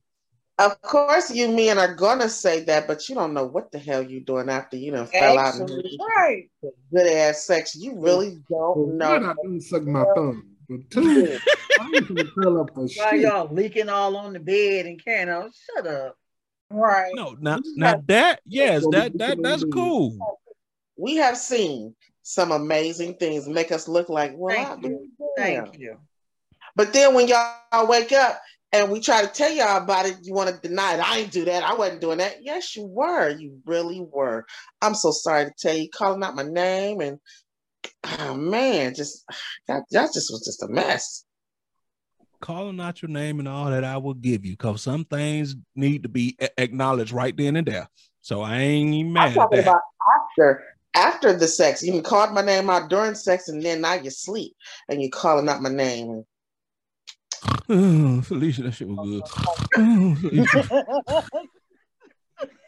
Of 0.57 0.81
course, 0.81 1.29
you 1.31 1.49
men 1.49 1.77
are 1.77 1.93
gonna 1.93 2.29
say 2.29 2.63
that, 2.63 2.87
but 2.87 3.09
you 3.09 3.15
don't 3.15 3.33
know 3.33 3.45
what 3.45 3.73
the 3.73 3.79
hell 3.79 4.01
you're 4.01 4.21
doing 4.21 4.49
after 4.49 4.77
you 4.77 4.91
know 4.91 5.05
fell 5.05 5.37
out 5.37 5.55
and 5.55 5.69
right. 6.17 6.49
good 6.93 7.07
ass 7.07 7.43
sex. 7.43 7.75
You 7.75 7.99
really 7.99 8.37
don't 8.49 8.97
know. 8.97 9.11
One, 9.11 9.25
I 9.25 9.33
didn't 9.41 9.61
suck 9.61 9.83
my 9.83 10.05
thumb, 10.15 10.55
but 10.69 10.89
two, 10.89 11.37
I 11.81 11.91
didn't 11.91 12.31
curl 12.33 12.61
up 12.61 12.73
for 12.73 12.87
shit. 12.87 13.19
y'all 13.19 13.53
leaking 13.53 13.89
all 13.89 14.15
on 14.15 14.31
the 14.31 14.39
bed 14.39 14.85
and 14.85 15.03
carrying 15.03 15.27
on? 15.27 15.51
Shut 15.75 15.87
up. 15.87 16.17
Right. 16.69 17.11
No, 17.15 17.35
not 17.41 17.61
not 17.75 18.07
that. 18.07 18.39
Yes, 18.45 18.85
that 18.91 19.17
that 19.17 19.43
that's 19.43 19.65
cool. 19.65 20.39
We 20.95 21.17
have 21.17 21.35
seen 21.37 21.95
some 22.23 22.53
amazing 22.53 23.15
things 23.15 23.47
make 23.47 23.73
us 23.73 23.89
look 23.89 24.07
like 24.07 24.31
well. 24.35 24.55
Thank 24.55 24.85
you. 24.85 25.09
Thank 25.37 25.77
you. 25.79 25.97
But 26.75 26.93
then 26.93 27.13
when 27.13 27.27
y'all 27.27 27.87
wake 27.87 28.11
up 28.11 28.41
and 28.71 28.91
we 28.91 28.99
try 28.99 29.21
to 29.21 29.27
tell 29.27 29.51
y'all 29.51 29.81
about 29.81 30.05
it, 30.05 30.17
you 30.23 30.33
want 30.33 30.49
to 30.49 30.67
deny 30.67 30.95
it. 30.95 30.99
I 30.99 31.17
didn't 31.17 31.31
do 31.31 31.45
that. 31.45 31.63
I 31.63 31.73
wasn't 31.73 32.01
doing 32.01 32.17
that. 32.17 32.37
Yes, 32.41 32.75
you 32.75 32.85
were. 32.85 33.29
You 33.29 33.59
really 33.65 34.01
were. 34.01 34.45
I'm 34.81 34.95
so 34.95 35.11
sorry 35.11 35.45
to 35.45 35.51
tell 35.57 35.75
you, 35.75 35.89
calling 35.89 36.23
out 36.23 36.35
my 36.35 36.43
name 36.43 36.99
and 37.01 37.19
oh 38.19 38.35
man, 38.35 38.93
just 38.93 39.23
that, 39.67 39.83
that 39.91 40.13
just 40.13 40.31
was 40.31 40.43
just 40.45 40.63
a 40.63 40.67
mess. 40.67 41.23
Calling 42.41 42.79
out 42.79 43.01
your 43.01 43.09
name 43.09 43.39
and 43.39 43.47
all 43.47 43.69
that 43.69 43.83
I 43.83 43.97
will 43.97 44.13
give 44.13 44.45
you, 44.45 44.51
because 44.51 44.81
some 44.81 45.05
things 45.05 45.55
need 45.75 46.03
to 46.03 46.09
be 46.09 46.37
acknowledged 46.57 47.13
right 47.13 47.35
then 47.35 47.55
and 47.55 47.65
there. 47.65 47.87
So 48.21 48.41
I 48.41 48.57
ain't 48.57 48.93
even 48.93 49.13
mad 49.13 49.29
I'm 49.29 49.33
talking 49.35 49.59
about 49.59 49.81
after 50.37 50.63
after 50.95 51.33
the 51.33 51.47
sex. 51.47 51.83
You 51.83 52.01
called 52.01 52.33
my 52.33 52.41
name 52.41 52.69
out 52.69 52.89
during 52.89 53.13
sex, 53.15 53.49
and 53.49 53.61
then 53.61 53.81
now 53.81 53.93
you 53.93 54.09
sleep 54.09 54.55
and 54.89 55.01
you're 55.01 55.11
calling 55.11 55.47
out 55.49 55.61
my 55.61 55.69
name. 55.69 56.23
Oh, 57.69 58.21
Felicia, 58.21 58.63
that 58.63 58.73
shit 58.73 58.87
was 58.87 58.97
good. 58.97 59.21
Oh, 59.77 60.17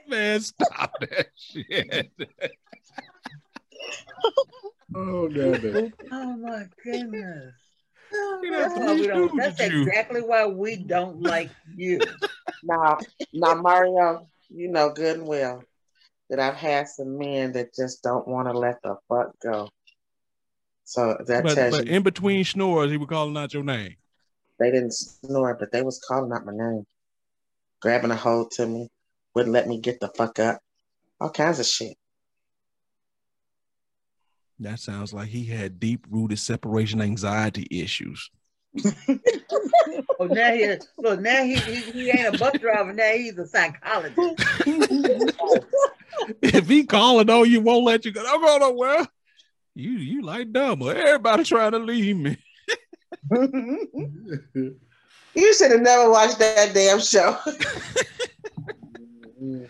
Man, 0.08 0.40
stop 0.40 0.94
that 1.02 1.28
shit. 1.36 2.12
oh, 4.96 5.28
God. 5.28 5.94
Oh, 6.12 6.38
my 6.38 6.66
goodness. 6.84 7.54
Oh, 8.14 9.30
that's 9.38 9.60
exactly 9.60 10.22
why 10.22 10.46
we 10.46 10.78
don't 10.78 11.22
like 11.22 11.50
you. 11.76 12.00
Now, 12.64 12.98
now, 13.34 13.54
Mario, 13.54 14.28
you 14.50 14.70
know 14.70 14.90
good 14.90 15.18
and 15.18 15.28
well 15.28 15.64
that 16.30 16.40
I've 16.40 16.56
had 16.56 16.88
some 16.88 17.18
men 17.18 17.54
that 17.54 17.74
just 17.74 18.04
don't 18.04 18.28
want 18.28 18.48
to 18.48 18.58
let 18.58 18.82
the 18.84 18.98
fuck 19.08 19.32
go. 19.42 19.70
So 20.84 21.18
that 21.28 21.44
but, 21.44 21.56
tells 21.56 21.78
but 21.78 21.88
you, 21.88 21.94
in 21.94 22.04
between 22.04 22.44
snores, 22.44 22.92
he 22.92 22.98
was 22.98 23.10
calling 23.10 23.38
out 23.38 23.54
your 23.54 23.64
name. 23.64 23.96
They 24.60 24.72
didn't 24.72 24.94
snore, 24.94 25.56
but 25.60 25.72
they 25.72 25.82
was 25.82 26.00
calling 26.08 26.32
out 26.32 26.46
my 26.46 26.54
name, 26.54 26.86
grabbing 27.82 28.12
a 28.12 28.16
hold 28.16 28.52
to 28.52 28.66
me, 28.66 28.90
wouldn't 29.36 29.54
let 29.54 29.68
me 29.68 29.80
get 29.80 30.00
the 30.00 30.10
fuck 30.10 30.40
up, 30.40 30.60
all 31.20 31.30
kinds 31.30 31.60
of 31.60 31.66
shit. 31.66 31.96
That 34.60 34.80
sounds 34.80 35.14
like 35.14 35.28
he 35.28 35.46
had 35.46 35.80
deep 35.80 36.08
rooted 36.10 36.40
separation 36.40 37.02
anxiety 37.02 37.68
issues. 37.70 38.32
Oh, 40.20 40.26
now 40.26 40.54
he 40.54 40.76
look 40.98 41.20
now 41.20 41.44
he, 41.44 41.56
he, 41.56 41.76
he 41.92 42.10
ain't 42.10 42.36
a 42.36 42.38
bus 42.38 42.58
driver. 42.60 42.94
Now 42.94 43.12
he's 43.12 43.38
a 43.38 43.48
psychologist. 43.48 44.18
if 46.42 46.68
he 46.68 46.86
calling 46.86 47.30
on 47.30 47.50
you, 47.50 47.62
won't 47.62 47.86
let 47.86 48.06
you 48.06 48.12
go. 48.12 48.24
Don't 48.24 48.42
go 48.42 48.58
nowhere. 48.58 49.08
You 49.76 49.92
you 49.92 50.22
like 50.24 50.52
dumb. 50.52 50.82
Everybody 50.82 51.44
trying 51.44 51.72
to 51.72 51.80
leave 51.80 52.18
me. 52.18 52.38
you 53.32 54.78
should 55.54 55.72
have 55.72 55.82
never 55.82 56.10
watched 56.10 56.40
that 56.40 56.74
damn 56.74 57.00
show. 57.00 57.38
you 59.40 59.68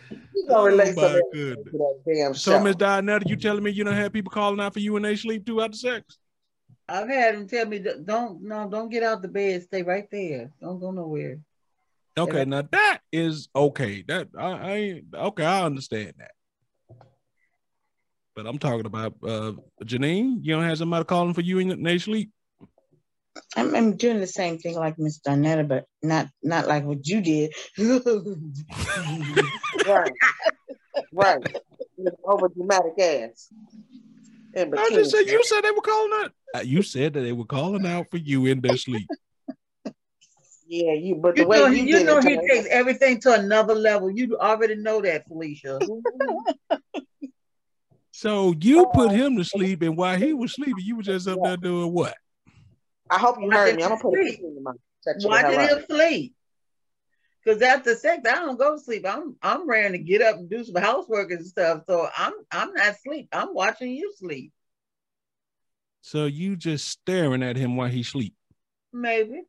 don't 0.47 0.65
relate 0.65 0.95
oh 0.97 1.01
my 1.01 1.21
goodness. 1.33 1.71
to 1.71 1.77
that 1.77 1.99
damn 2.05 2.33
show. 2.33 2.51
So, 2.51 2.59
Miss 2.59 2.75
Dianetta, 2.75 3.29
you 3.29 3.35
telling 3.35 3.63
me 3.63 3.71
you 3.71 3.83
don't 3.83 3.95
have 3.95 4.13
people 4.13 4.31
calling 4.31 4.59
out 4.59 4.73
for 4.73 4.79
you 4.79 4.93
when 4.93 5.03
they 5.03 5.15
sleep 5.15 5.45
too 5.45 5.61
after 5.61 5.77
sex? 5.77 6.17
I've 6.89 7.09
had 7.09 7.35
them 7.35 7.47
tell 7.47 7.65
me, 7.65 7.79
"Don't 7.79 8.41
no, 8.43 8.69
don't 8.69 8.89
get 8.89 9.03
out 9.03 9.21
the 9.21 9.27
bed. 9.27 9.63
Stay 9.63 9.83
right 9.83 10.07
there. 10.09 10.51
Don't 10.61 10.79
go 10.79 10.91
nowhere." 10.91 11.39
Okay, 12.17 12.45
now 12.45 12.63
that 12.71 12.99
is 13.11 13.49
okay. 13.55 14.03
That 14.07 14.29
I, 14.37 14.47
I 14.47 15.01
okay. 15.27 15.45
I 15.45 15.65
understand 15.65 16.13
that. 16.17 16.31
But 18.35 18.47
I'm 18.47 18.57
talking 18.57 18.85
about 18.85 19.15
uh 19.23 19.53
Janine. 19.83 20.39
You 20.41 20.55
don't 20.55 20.63
have 20.63 20.77
somebody 20.77 21.05
calling 21.05 21.33
for 21.33 21.41
you 21.41 21.59
in 21.59 21.83
they 21.83 21.97
sleep. 21.97 22.31
I'm, 23.55 23.75
I'm, 23.75 23.97
doing 23.97 24.19
the 24.19 24.27
same 24.27 24.57
thing 24.57 24.75
like 24.75 24.97
Miss 24.97 25.19
Donetta, 25.19 25.67
but 25.67 25.85
not 26.01 26.27
not 26.41 26.67
like 26.67 26.85
what 26.85 27.07
you 27.07 27.21
did. 27.21 27.53
right, 29.87 30.11
right. 31.13 31.57
Over 32.23 32.49
dramatic 32.49 32.99
ass. 32.99 33.49
I 34.55 34.89
just 34.91 35.11
said 35.11 35.27
you 35.27 35.43
said 35.43 35.61
they 35.61 35.71
were 35.71 35.81
calling 35.81 36.11
out. 36.23 36.31
Uh, 36.55 36.59
you 36.59 36.81
said 36.81 37.13
that 37.13 37.21
they 37.21 37.33
were 37.33 37.45
calling 37.45 37.85
out 37.85 38.09
for 38.09 38.17
you 38.17 38.45
in 38.45 38.61
their 38.61 38.77
sleep. 38.77 39.07
Yeah, 40.67 40.93
you. 40.93 41.15
But 41.15 41.35
the 41.35 41.43
you 41.43 41.47
way 41.47 41.57
know, 41.57 41.67
you, 41.67 41.83
you 41.83 42.03
know, 42.03 42.19
he 42.19 42.33
it, 42.33 42.41
takes 42.49 42.67
everything 42.69 43.19
to 43.21 43.33
another 43.33 43.73
level. 43.73 44.09
You 44.09 44.37
already 44.37 44.75
know 44.75 45.01
that, 45.01 45.27
Felicia. 45.27 45.79
so 48.11 48.53
you 48.59 48.85
put 48.93 49.11
him 49.11 49.37
to 49.37 49.45
sleep, 49.45 49.81
and 49.81 49.95
while 49.95 50.17
he 50.17 50.33
was 50.33 50.53
sleeping, 50.53 50.83
you 50.83 50.97
were 50.97 51.03
just 51.03 51.27
up 51.27 51.39
there 51.41 51.57
doing 51.57 51.93
what? 51.93 52.15
I 53.09 53.17
hope 53.17 53.37
you 53.39 53.49
heard 53.49 53.77
me. 53.77 53.83
I'm 53.83 53.89
gonna 53.89 54.01
put 54.01 54.19
it 54.19 54.39
in 54.39 54.63
my 54.63 54.73
Watching 55.23 55.61
him 55.61 55.79
sleep. 55.89 56.33
Because 57.43 57.61
after 57.61 57.95
sex, 57.95 58.27
I 58.27 58.35
don't 58.35 58.59
go 58.59 58.75
to 58.75 58.81
sleep. 58.81 59.05
I'm 59.07 59.37
I'm 59.41 59.69
ready 59.69 59.97
to 59.97 60.03
get 60.03 60.21
up 60.21 60.35
and 60.35 60.49
do 60.49 60.65
some 60.65 60.81
housework 60.81 61.31
and 61.31 61.45
stuff. 61.45 61.83
So 61.87 62.09
I'm 62.17 62.33
I'm 62.51 62.73
not 62.73 62.89
asleep. 62.89 63.29
I'm 63.31 63.53
watching 63.53 63.91
you 63.91 64.13
sleep. 64.17 64.51
So 66.07 66.23
you 66.25 66.55
just 66.55 66.87
staring 66.87 67.43
at 67.43 67.57
him 67.57 67.75
while 67.75 67.89
he 67.89 68.01
sleep. 68.01 68.33
Maybe. 68.93 69.41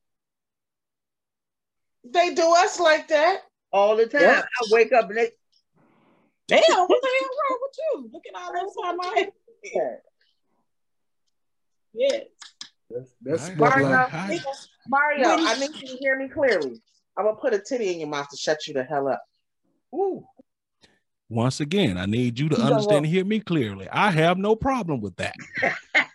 They 2.02 2.34
do 2.34 2.52
us 2.56 2.80
like 2.80 3.06
that. 3.09 3.42
All 3.72 3.96
the 3.96 4.06
time. 4.06 4.22
Yeah. 4.22 4.40
I 4.42 4.64
wake 4.72 4.92
up 4.92 5.09
and 5.09 5.18
they 5.18 5.30
Damn, 6.48 6.61
what 6.66 6.88
the 6.88 7.09
hell 7.20 7.28
wrong 7.28 7.59
with 7.62 7.76
you? 7.78 8.11
Look 8.12 8.22
at 8.26 8.42
all 8.42 8.52
those 8.52 8.74
time 8.82 8.98
I 9.00 9.28
Yes. 11.94 12.24
That's, 12.90 13.11
that's 13.22 13.42
I 13.44 13.52
what 13.52 13.78
ain't 13.78 13.82
Mario, 13.82 13.90
like, 13.90 14.14
I- 14.14 14.40
Mario, 14.88 15.28
I 15.28 15.54
need 15.61 15.70
you 15.80 15.88
to 15.90 15.96
hear 16.00 16.18
me 16.18 16.28
clearly. 16.28 16.82
I'm 17.16 17.26
gonna 17.26 17.36
put 17.36 17.54
a 17.54 17.61
titty 17.61 17.92
in 17.92 18.00
your 18.00 18.09
mouth 18.09 18.28
to 18.30 18.36
shut 18.36 18.66
you 18.66 18.74
the 18.74 18.82
hell 18.82 19.06
up. 19.06 19.22
ooh. 19.94 20.26
Once 21.28 21.61
again, 21.61 21.96
I 21.96 22.06
need 22.06 22.36
you 22.36 22.48
to 22.48 22.56
You 22.56 22.62
understand 22.62 23.04
and 23.04 23.14
hear 23.14 23.24
me 23.24 23.38
clearly. 23.38 23.88
I 23.90 24.11
have 24.11 24.38
no 24.38 24.56
problem 24.56 25.00
with 25.00 25.14
that. 25.18 25.36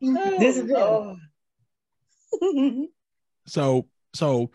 This 0.00 0.56
is. 0.58 0.70
Oh, 0.74 1.16
So, 3.46 3.88
so, 4.14 4.50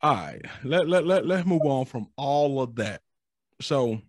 all 0.00 0.14
right, 0.14 0.40
let, 0.62 0.88
let, 0.88 1.04
let, 1.06 1.26
let's 1.26 1.46
move 1.46 1.62
on 1.62 1.84
from 1.86 2.06
all 2.16 2.62
of 2.62 2.76
that. 2.76 3.00
So, 3.60 4.00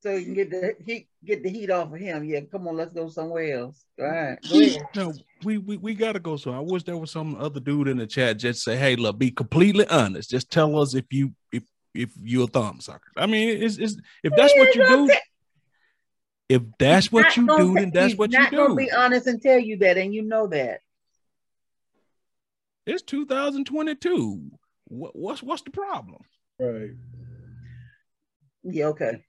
so 0.00 0.12
you 0.14 0.24
can 0.24 0.34
get 0.34 0.50
the 0.50 0.74
heat 0.84 1.08
get 1.24 1.42
the 1.42 1.50
heat 1.50 1.70
off 1.70 1.92
of 1.92 1.98
him. 1.98 2.24
Yeah, 2.24 2.40
come 2.50 2.68
on, 2.68 2.76
let's 2.76 2.94
go 2.94 3.08
somewhere 3.08 3.58
else. 3.58 3.84
All 3.98 4.06
right. 4.06 4.38
Go 4.48 4.60
ahead. 4.60 4.82
no, 4.94 5.12
we, 5.42 5.58
we, 5.58 5.76
we 5.76 5.94
got 5.94 6.12
to 6.12 6.20
go. 6.20 6.36
So 6.36 6.52
I 6.52 6.60
wish 6.60 6.84
there 6.84 6.96
was 6.96 7.10
some 7.10 7.34
other 7.36 7.60
dude 7.60 7.88
in 7.88 7.98
the 7.98 8.06
chat 8.06 8.38
just 8.38 8.62
say, 8.62 8.76
Hey, 8.76 8.94
look, 8.96 9.18
be 9.18 9.30
completely 9.30 9.86
honest. 9.88 10.30
Just 10.30 10.50
tell 10.50 10.78
us 10.78 10.94
if 10.94 11.04
you, 11.10 11.32
if, 11.52 11.64
if 11.94 12.10
you're 12.22 12.44
a 12.44 12.46
thumb 12.48 12.80
sucker. 12.80 13.10
I 13.16 13.26
mean, 13.26 13.60
it's, 13.60 13.78
it's 13.78 13.96
if 14.22 14.32
that's 14.36 14.54
what 14.54 14.74
you 14.74 14.86
do, 14.86 15.10
if 16.48 16.62
that's 16.78 17.12
what 17.12 17.36
you 17.36 17.46
do, 17.46 17.74
ta- 17.74 17.80
then 17.80 17.90
that's 17.92 18.16
what 18.16 18.32
you 18.32 18.38
do. 18.50 18.56
not 18.56 18.68
gonna 18.68 18.74
be 18.74 18.90
honest 18.90 19.26
and 19.26 19.40
tell 19.40 19.58
you 19.58 19.76
that, 19.78 19.98
and 19.98 20.14
you 20.14 20.22
know 20.22 20.46
that. 20.46 20.80
It's 22.86 23.02
2022. 23.02 24.50
What, 24.86 25.14
what's, 25.14 25.42
what's 25.42 25.62
the 25.62 25.70
problem? 25.70 26.22
right. 26.58 26.90
Yeah, 28.64 28.86
okay. 28.86 29.24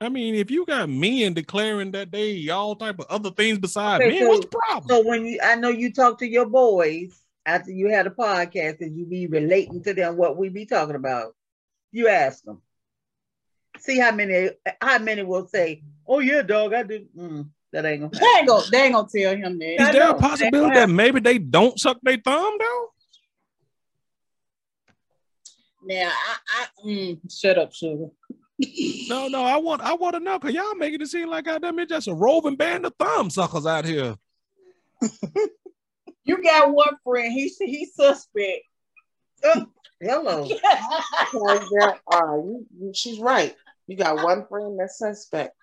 I 0.00 0.08
mean, 0.08 0.34
if 0.34 0.50
you 0.50 0.66
got 0.66 0.88
men 0.88 1.32
declaring 1.32 1.92
that 1.92 2.10
they 2.10 2.48
all 2.48 2.74
type 2.74 2.98
of 2.98 3.06
other 3.08 3.30
things 3.30 3.58
besides 3.58 4.02
Okay, 4.02 4.18
men, 4.20 4.28
what's 4.28 4.46
the 4.46 4.58
problem? 4.68 4.88
So 4.88 5.06
when 5.06 5.24
you, 5.26 5.38
I 5.42 5.54
know 5.54 5.68
you 5.68 5.92
talk 5.92 6.18
to 6.18 6.26
your 6.26 6.46
boys 6.46 7.16
after 7.46 7.70
you 7.70 7.88
had 7.88 8.06
a 8.06 8.10
podcast, 8.10 8.80
and 8.80 8.96
you 8.96 9.04
be 9.04 9.26
relating 9.26 9.82
to 9.84 9.94
them 9.94 10.16
what 10.16 10.36
we 10.36 10.48
be 10.48 10.66
talking 10.66 10.96
about. 10.96 11.36
You 11.92 12.08
ask 12.08 12.42
them, 12.42 12.62
see 13.78 13.98
how 13.98 14.12
many, 14.12 14.50
how 14.80 14.98
many 14.98 15.22
will 15.22 15.46
say, 15.46 15.82
"Oh 16.06 16.18
yeah, 16.20 16.42
dog, 16.42 16.72
I 16.74 16.82
do." 16.82 17.06
Mm, 17.16 17.48
that 17.72 17.84
ain't 17.84 18.00
gonna. 18.02 18.18
They 18.20 18.26
ain't 18.38 18.48
gonna, 18.48 18.64
they 18.70 18.82
ain't 18.84 18.94
gonna 18.94 19.08
tell 19.14 19.36
him 19.36 19.58
that. 19.58 19.80
Is 19.80 19.88
I 19.88 19.92
there 19.92 20.04
know. 20.04 20.10
a 20.12 20.14
possibility 20.20 20.74
that 20.74 20.88
maybe 20.90 21.20
they 21.20 21.38
don't 21.38 21.78
suck 21.78 21.98
their 22.02 22.18
thumb 22.18 22.56
though? 22.58 22.86
Now, 25.84 26.10
I, 26.12 26.36
I 26.62 26.86
mm, 26.86 27.18
shut 27.30 27.58
up, 27.58 27.72
sugar. 27.74 28.06
No, 29.08 29.26
no, 29.28 29.42
I 29.42 29.56
want 29.56 29.82
I 29.82 29.94
want 29.94 30.14
to 30.14 30.20
know 30.20 30.38
because 30.38 30.54
y'all 30.54 30.74
making 30.76 31.00
it 31.00 31.08
seem 31.08 31.28
like 31.28 31.46
goddamn 31.46 31.78
it 31.80 31.88
just 31.88 32.06
a 32.06 32.14
roving 32.14 32.54
band 32.56 32.86
of 32.86 32.94
thumb 32.98 33.30
suckers 33.30 33.66
out 33.66 33.84
here. 33.84 34.16
You 36.24 36.40
got 36.40 36.72
one 36.72 36.96
friend. 37.02 37.32
He 37.32 37.52
he's 37.60 37.94
suspect. 37.96 38.62
Hello. 40.00 40.48
Because 41.32 41.68
there 41.70 41.98
are. 42.06 42.36
You, 42.38 42.66
you- 42.78 42.92
she's 42.94 43.18
right. 43.18 43.56
You 43.86 43.96
got 43.96 44.22
one 44.22 44.46
friend 44.46 44.78
that's 44.78 44.98
suspect. 44.98 45.54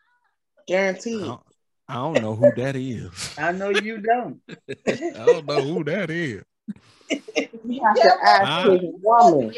I 0.57 0.61
Guaranteed. 0.67 1.21
don't, 1.21 1.41
I 1.87 1.93
don't 1.95 2.21
know 2.21 2.35
who 2.35 2.51
that 2.55 2.75
is. 2.75 3.33
I 3.37 3.51
know 3.51 3.69
you 3.69 3.97
don't. 3.99 4.41
I 4.87 5.25
don't 5.25 5.45
know 5.45 5.63
who 5.63 5.83
that 5.85 6.09
is. 6.11 6.43
You 7.65 7.83
have 7.83 7.95
to 7.95 8.13
ask 8.23 8.47
Ah. 8.47 8.63
his 8.71 8.81
woman. 9.01 9.53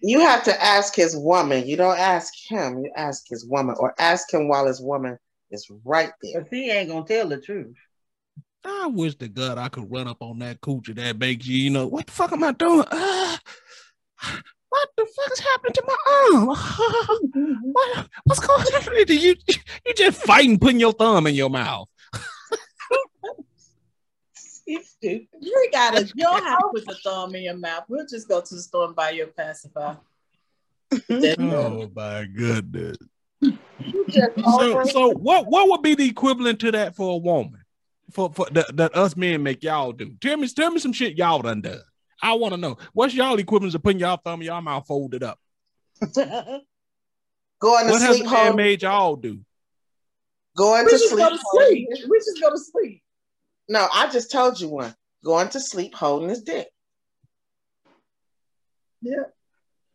You 0.00 0.20
have 0.20 0.44
to 0.44 0.62
ask 0.64 0.94
his 0.94 1.16
woman. 1.16 1.66
You 1.66 1.76
don't 1.76 1.98
ask 1.98 2.32
him. 2.48 2.78
You 2.84 2.90
ask 2.96 3.24
his 3.28 3.46
woman, 3.46 3.76
or 3.78 3.94
ask 3.98 4.32
him 4.32 4.48
while 4.48 4.66
his 4.66 4.80
woman 4.80 5.18
is 5.50 5.70
right 5.84 6.12
there. 6.22 6.42
But 6.42 6.48
he 6.52 6.70
ain't 6.70 6.88
gonna 6.90 7.06
tell 7.06 7.28
the 7.28 7.40
truth. 7.40 7.74
I 8.64 8.88
wish 8.88 9.14
to 9.16 9.28
God 9.28 9.58
I 9.58 9.68
could 9.68 9.90
run 9.90 10.08
up 10.08 10.20
on 10.22 10.40
that 10.40 10.60
coochie 10.60 10.96
that 10.96 11.18
makes 11.18 11.46
you, 11.46 11.56
you 11.56 11.70
know, 11.70 11.86
what 11.86 12.06
the 12.06 12.12
fuck 12.12 12.32
am 12.32 12.42
I 12.42 12.52
doing? 12.52 12.84
Uh, 12.90 13.36
what 14.68 14.88
the 14.96 15.06
fuck 15.06 15.32
is 15.32 15.40
happening 15.40 15.72
to 15.74 15.84
my 15.86 15.96
arm? 16.12 16.46
what, 17.72 18.08
what's 18.24 18.40
going 18.40 18.60
on? 18.60 19.06
You, 19.08 19.34
you 19.86 19.94
just 19.94 20.22
fighting 20.22 20.58
putting 20.58 20.80
your 20.80 20.92
thumb 20.92 21.26
in 21.26 21.34
your 21.34 21.50
mouth. 21.50 21.88
He's 24.66 24.88
stupid. 24.88 25.28
You 25.40 25.68
gotta, 25.72 26.06
you 26.14 26.24
don't 26.24 26.42
have 26.42 26.58
to 26.58 26.70
put 26.74 26.86
the 26.86 26.94
thumb 27.04 27.34
in 27.36 27.44
your 27.44 27.56
mouth. 27.56 27.84
We'll 27.88 28.06
just 28.06 28.28
go 28.28 28.40
to 28.40 28.54
the 28.54 28.60
store 28.60 28.86
and 28.86 28.96
buy 28.96 29.10
your 29.10 29.28
pacifier. 29.28 29.98
Mm-hmm. 30.92 31.52
Oh 31.52 31.90
my 31.94 32.24
goodness. 32.24 32.96
So, 33.42 34.84
so 34.84 35.10
what 35.12 35.46
what 35.46 35.68
would 35.68 35.82
be 35.82 35.94
the 35.94 36.08
equivalent 36.08 36.60
to 36.60 36.72
that 36.72 36.96
for 36.96 37.14
a 37.14 37.16
woman? 37.16 37.62
For 38.10 38.32
for 38.32 38.46
that, 38.52 38.76
that 38.76 38.96
us 38.96 39.16
men 39.16 39.42
make 39.42 39.62
y'all 39.62 39.92
do? 39.92 40.14
Tell 40.20 40.36
me, 40.36 40.48
tell 40.48 40.70
me 40.70 40.78
some 40.78 40.92
shit 40.92 41.16
y'all 41.16 41.42
done 41.42 41.60
done. 41.60 41.80
I 42.22 42.34
want 42.34 42.54
to 42.54 42.58
know 42.58 42.78
what's 42.92 43.14
y'all 43.14 43.38
equivalent 43.38 43.72
to 43.72 43.78
putting 43.78 44.00
y'all 44.00 44.16
thumb 44.16 44.40
in 44.40 44.46
y'all 44.46 44.62
mouth 44.62 44.86
folded 44.86 45.22
up. 45.22 45.38
going 46.14 46.26
to 46.26 46.62
What 47.60 48.00
has 48.02 48.16
a 48.16 48.18
sleep 48.18 48.24
man 48.30 48.46
home. 48.46 48.56
made 48.56 48.82
y'all 48.82 49.16
do? 49.16 49.40
Going 50.56 50.84
we 50.84 50.92
to 50.92 50.96
just 50.98 51.10
sleep. 51.10 51.18
go 51.18 51.30
to 51.30 51.38
sleep. 51.52 51.88
We 52.08 52.18
just 52.18 52.40
go 52.40 52.50
to 52.50 52.58
sleep. 52.58 53.02
No, 53.68 53.86
I 53.92 54.08
just 54.10 54.30
told 54.30 54.58
you 54.60 54.68
one. 54.68 54.94
Going 55.24 55.48
to 55.50 55.60
sleep 55.60 55.94
holding 55.94 56.28
his 56.30 56.42
dick. 56.42 56.68
Yeah. 59.02 59.24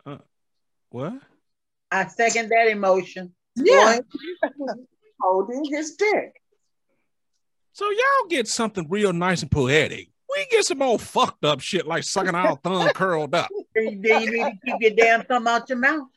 Uh, 0.05 0.17
what? 0.89 1.13
I 1.89 2.07
second 2.07 2.49
that 2.49 2.67
emotion. 2.69 3.33
Yeah. 3.55 3.99
Going 4.57 4.87
holding 5.19 5.65
his 5.65 5.95
dick. 5.95 6.33
So 7.73 7.89
y'all 7.89 8.27
get 8.29 8.47
something 8.47 8.85
real 8.89 9.13
nice 9.13 9.41
and 9.41 9.49
poetic. 9.51 10.09
We 10.35 10.45
get 10.49 10.65
some 10.65 10.81
old 10.81 11.01
fucked 11.01 11.43
up 11.43 11.59
shit 11.59 11.87
like 11.87 12.03
sucking 12.03 12.35
our 12.35 12.55
thumb 12.57 12.89
curled 12.95 13.35
up. 13.35 13.49
Then 13.73 14.03
you 14.03 14.31
need 14.31 14.43
to 14.43 14.51
keep 14.65 14.81
your 14.81 14.91
damn 14.91 15.23
thumb 15.23 15.47
out 15.47 15.69
your 15.69 15.77
mouth. 15.77 16.09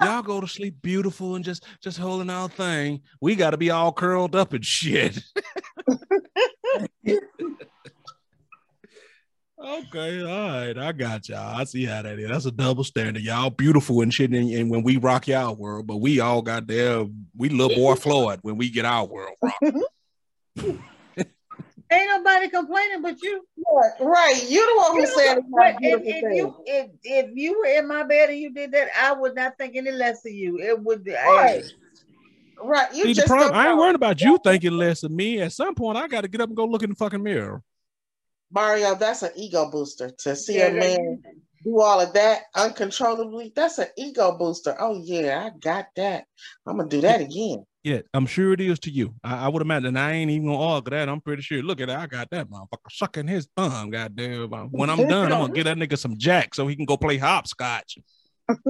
Y'all 0.00 0.22
go 0.22 0.40
to 0.40 0.48
sleep 0.48 0.80
beautiful 0.80 1.36
and 1.36 1.44
just 1.44 1.62
just 1.82 1.98
holding 1.98 2.30
our 2.30 2.48
thing. 2.48 3.02
We 3.20 3.36
got 3.36 3.50
to 3.50 3.58
be 3.58 3.70
all 3.70 3.92
curled 3.92 4.34
up 4.34 4.54
and 4.54 4.64
shit. 4.64 5.18
okay, 5.86 7.18
all 9.58 10.48
right, 10.48 10.78
I 10.78 10.92
got 10.92 11.28
y'all. 11.28 11.56
I 11.56 11.64
see 11.64 11.84
how 11.84 12.00
that 12.02 12.18
is. 12.18 12.30
That's 12.30 12.46
a 12.46 12.50
double 12.50 12.84
standard. 12.84 13.22
Y'all 13.22 13.50
beautiful 13.50 14.00
and 14.00 14.12
shit, 14.12 14.30
and, 14.30 14.50
and 14.50 14.70
when 14.70 14.82
we 14.82 14.96
rock 14.96 15.28
y'all 15.28 15.54
world, 15.54 15.86
but 15.86 15.98
we 15.98 16.20
all 16.20 16.40
got 16.40 16.66
there. 16.66 17.04
We 17.36 17.50
little 17.50 17.76
boy 17.76 17.94
Floyd 17.94 18.38
when 18.42 18.56
we 18.56 18.70
get 18.70 18.86
our 18.86 19.06
world 19.06 19.36
rocked. 19.42 19.76
Ain't 21.90 22.08
nobody 22.08 22.48
complaining 22.48 23.02
but 23.02 23.20
you. 23.22 23.42
Yeah, 23.56 24.04
right. 24.06 24.44
You're 24.48 24.66
the 24.66 24.76
one 24.76 24.92
who 24.92 25.06
said 25.06 25.38
it's 25.38 25.46
if, 25.82 26.02
if 26.04 26.36
you 26.36 26.54
if 26.66 26.90
if 27.04 27.30
you 27.34 27.58
were 27.58 27.66
in 27.66 27.86
my 27.86 28.02
bed 28.02 28.30
and 28.30 28.38
you 28.38 28.52
did 28.52 28.72
that, 28.72 28.88
I 29.00 29.12
would 29.12 29.34
not 29.34 29.56
think 29.56 29.76
any 29.76 29.92
less 29.92 30.24
of 30.26 30.32
you. 30.32 30.58
It 30.58 30.82
would 30.82 31.04
be 31.04 31.12
Right. 31.12 31.62
Right. 32.60 32.92
You 32.94 33.04
See, 33.04 33.14
just 33.14 33.28
problem, 33.28 33.54
I 33.54 33.68
ain't 33.68 33.76
know. 33.76 33.82
worried 33.82 33.94
about 33.94 34.20
you 34.20 34.38
thinking 34.42 34.72
less 34.72 35.02
of 35.02 35.10
me. 35.10 35.40
At 35.40 35.52
some 35.52 35.74
point, 35.74 35.98
I 35.98 36.08
got 36.08 36.22
to 36.22 36.28
get 36.28 36.40
up 36.40 36.48
and 36.48 36.56
go 36.56 36.64
look 36.64 36.82
in 36.82 36.90
the 36.90 36.96
fucking 36.96 37.22
mirror. 37.22 37.62
Mario, 38.50 38.94
that's 38.94 39.22
an 39.22 39.32
ego 39.36 39.70
booster 39.70 40.10
to 40.10 40.34
see 40.34 40.58
Yeah, 40.58 40.68
a 40.68 40.72
man 40.72 41.22
do 41.64 41.80
all 41.80 42.00
of 42.00 42.12
that 42.14 42.42
uncontrollably. 42.54 43.52
That's 43.54 43.78
an 43.78 43.88
ego 43.96 44.36
booster. 44.38 44.76
Oh 44.78 45.00
yeah, 45.02 45.44
I 45.44 45.58
got 45.58 45.86
that. 45.96 46.24
I'm 46.66 46.76
gonna 46.76 46.88
do 46.88 47.00
that 47.02 47.20
again. 47.20 47.66
Yeah, 47.86 48.00
I'm 48.12 48.26
sure 48.26 48.52
it 48.52 48.60
is 48.60 48.80
to 48.80 48.90
you. 48.90 49.14
I, 49.22 49.44
I 49.44 49.48
would 49.48 49.62
imagine. 49.62 49.86
And 49.86 49.98
I 50.00 50.10
ain't 50.10 50.28
even 50.28 50.48
gonna 50.48 50.60
argue 50.60 50.90
that. 50.90 51.08
I'm 51.08 51.20
pretty 51.20 51.42
sure. 51.42 51.62
Look 51.62 51.80
at 51.80 51.86
that. 51.86 52.00
I 52.00 52.08
got 52.08 52.28
that 52.30 52.50
motherfucker 52.50 52.90
sucking 52.90 53.28
his 53.28 53.46
thumb. 53.56 53.90
Goddamn. 53.90 54.52
Uh, 54.52 54.64
when 54.64 54.90
I'm 54.90 55.06
done, 55.06 55.32
I'm 55.32 55.42
gonna 55.42 55.52
get 55.52 55.64
that 55.66 55.76
nigga 55.76 55.96
some 55.96 56.18
jack 56.18 56.56
so 56.56 56.66
he 56.66 56.74
can 56.74 56.84
go 56.84 56.96
play 56.96 57.16
hopscotch. 57.16 57.98
oh, 58.58 58.66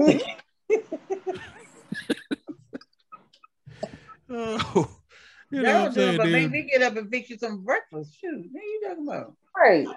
you 5.49 5.63
know 5.63 5.73
what 5.73 5.87
I'm 5.87 5.93
do 5.93 5.99
it, 5.99 6.05
saying, 6.05 6.17
but 6.17 6.23
dude? 6.25 6.33
make 6.33 6.51
me 6.51 6.69
get 6.71 6.83
up 6.83 6.95
and 6.95 7.09
fix 7.09 7.31
you 7.31 7.39
some 7.39 7.63
breakfast. 7.63 8.15
Shoot, 8.21 8.45
what 8.51 8.61
are 8.61 8.65
you 8.65 8.81
talking 8.87 9.07
about? 9.07 9.33
Right. 9.57 9.87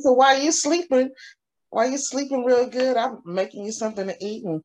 So 0.00 0.12
while 0.12 0.40
you 0.40 0.52
sleeping, 0.52 1.10
while 1.70 1.90
you 1.90 1.98
sleeping 1.98 2.44
real 2.44 2.68
good, 2.68 2.96
I'm 2.96 3.18
making 3.24 3.64
you 3.64 3.72
something 3.72 4.06
to 4.06 4.16
eat 4.24 4.44
and 4.44 4.62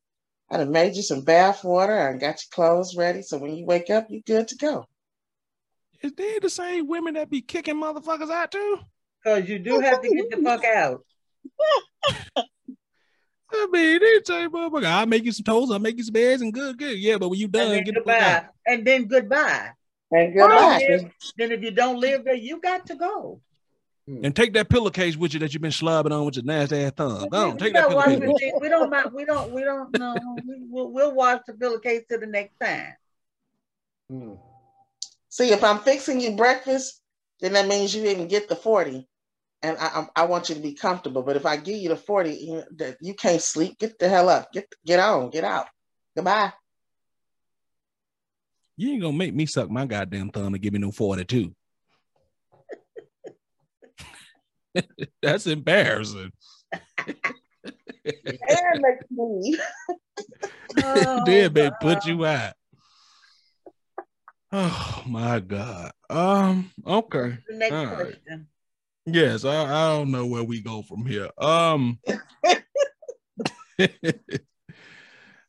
I 0.49 0.57
done 0.57 0.71
made 0.71 0.95
you 0.95 1.01
some 1.01 1.21
bath 1.21 1.63
water 1.63 1.95
and 1.95 2.19
got 2.19 2.41
your 2.41 2.49
clothes 2.51 2.95
ready. 2.95 3.21
So 3.21 3.37
when 3.37 3.55
you 3.55 3.65
wake 3.65 3.89
up, 3.89 4.07
you're 4.09 4.21
good 4.25 4.47
to 4.49 4.55
go. 4.57 4.85
Is 6.01 6.13
they 6.13 6.39
the 6.39 6.49
same 6.49 6.87
women 6.87 7.15
that 7.15 7.29
be 7.29 7.41
kicking 7.41 7.81
motherfuckers 7.81 8.29
out 8.29 8.51
too? 8.51 8.79
Because 9.23 9.49
you 9.49 9.57
do 9.57 9.79
have 9.79 10.01
to 10.01 10.09
get 10.09 10.29
the 10.29 10.43
fuck 10.43 10.63
out. 10.63 11.03
I 13.51 13.67
mean, 13.71 13.99
they 13.99 14.19
say, 14.25 14.47
motherfucker, 14.47 14.85
I'll 14.85 15.05
make 15.05 15.23
you 15.23 15.31
some 15.31 15.43
toast, 15.45 15.71
I'll 15.71 15.79
make 15.79 15.97
you 15.97 16.03
some 16.03 16.15
eggs 16.15 16.41
and 16.41 16.53
good, 16.53 16.77
good. 16.77 16.97
Yeah, 16.97 17.17
but 17.17 17.29
when 17.29 17.39
you 17.39 17.47
done, 17.47 17.73
and 17.73 17.85
get 17.85 17.95
then 17.95 18.03
the 18.03 18.11
fuck 18.11 18.21
out. 18.21 18.43
goodbye. 18.43 18.49
And 18.67 18.85
then 18.85 19.07
goodbye. 19.07 19.69
And 20.11 20.37
Then 20.37 21.11
then 21.37 21.51
if 21.51 21.61
you 21.63 21.71
don't 21.71 21.99
live 21.99 22.25
there, 22.25 22.35
you 22.35 22.59
got 22.61 22.85
to 22.87 22.95
go. 22.95 23.41
And 24.07 24.35
take 24.35 24.53
that 24.53 24.69
pillowcase 24.69 25.17
with 25.17 25.33
you 25.33 25.39
that 25.39 25.51
you've 25.53 25.63
been 25.63 25.71
slobbing 25.71 26.11
on 26.11 26.25
with 26.25 26.35
your 26.35 26.45
nasty 26.45 26.77
ass 26.77 26.91
thumb. 26.95 27.27
Go 27.27 27.37
on, 27.49 27.51
We 27.53 27.57
take 27.59 27.73
that 27.73 27.89
don't 27.89 28.03
pillowcase. 28.03 28.19
the 28.19 28.27
with 28.27 28.41
you. 28.41 28.51
thing- 28.51 28.59
We 28.61 28.69
don't 28.69 28.89
mind. 28.91 29.09
We 29.13 29.25
don't. 29.25 29.51
We 29.51 29.63
don't 29.63 29.97
know. 29.97 30.15
We, 30.47 30.57
we'll, 30.69 30.91
we'll 30.91 31.15
wash 31.15 31.41
the 31.47 31.53
pillowcase 31.55 32.03
to 32.11 32.19
the 32.19 32.27
next 32.27 32.53
time. 32.61 32.93
Hmm. 34.11 34.33
See, 35.29 35.49
if 35.51 35.63
I'm 35.63 35.79
fixing 35.79 36.21
you 36.21 36.35
breakfast, 36.35 37.01
then 37.39 37.53
that 37.53 37.67
means 37.67 37.95
you 37.95 38.03
didn't 38.03 38.27
get 38.27 38.47
the 38.47 38.55
40. 38.55 39.07
And 39.63 39.77
I, 39.79 39.85
I, 39.87 40.07
I 40.17 40.25
want 40.25 40.49
you 40.49 40.55
to 40.55 40.61
be 40.61 40.73
comfortable. 40.75 41.23
But 41.23 41.35
if 41.37 41.45
I 41.47 41.57
give 41.57 41.77
you 41.77 41.89
the 41.89 41.95
40, 41.95 42.29
you, 42.31 42.63
that 42.75 42.97
you 43.01 43.15
can't 43.15 43.41
sleep, 43.41 43.79
get 43.79 43.97
the 43.97 44.07
hell 44.07 44.29
up. 44.29 44.53
Get 44.53 44.67
get 44.85 44.99
on, 44.99 45.31
get 45.31 45.43
out. 45.43 45.65
Goodbye. 46.15 46.53
You 48.77 48.91
ain't 48.91 49.01
gonna 49.01 49.17
make 49.17 49.33
me 49.33 49.47
suck 49.47 49.69
my 49.71 49.85
goddamn 49.87 50.29
thumb 50.29 50.53
and 50.53 50.61
give 50.61 50.73
me 50.73 50.79
no 50.79 50.91
42. 50.91 51.53
That's 55.21 55.47
embarrassing. 55.47 56.31
And 58.05 58.81
make 58.81 59.09
me. 59.09 59.57
Oh, 60.77 61.19
Did 61.23 61.55
they 61.55 61.71
put 61.71 62.05
you 62.05 62.23
out? 62.25 62.53
Oh 64.51 65.03
my 65.07 65.39
god. 65.39 65.91
Um, 66.09 66.71
okay. 66.85 67.39
Next 67.49 67.73
All 67.73 67.85
right. 67.85 67.95
question. 67.95 68.47
Yes, 69.07 69.43
I, 69.43 69.63
I 69.63 69.97
don't 69.97 70.11
know 70.11 70.27
where 70.27 70.43
we 70.43 70.61
go 70.61 70.83
from 70.83 71.05
here. 71.05 71.29
Um 71.39 71.99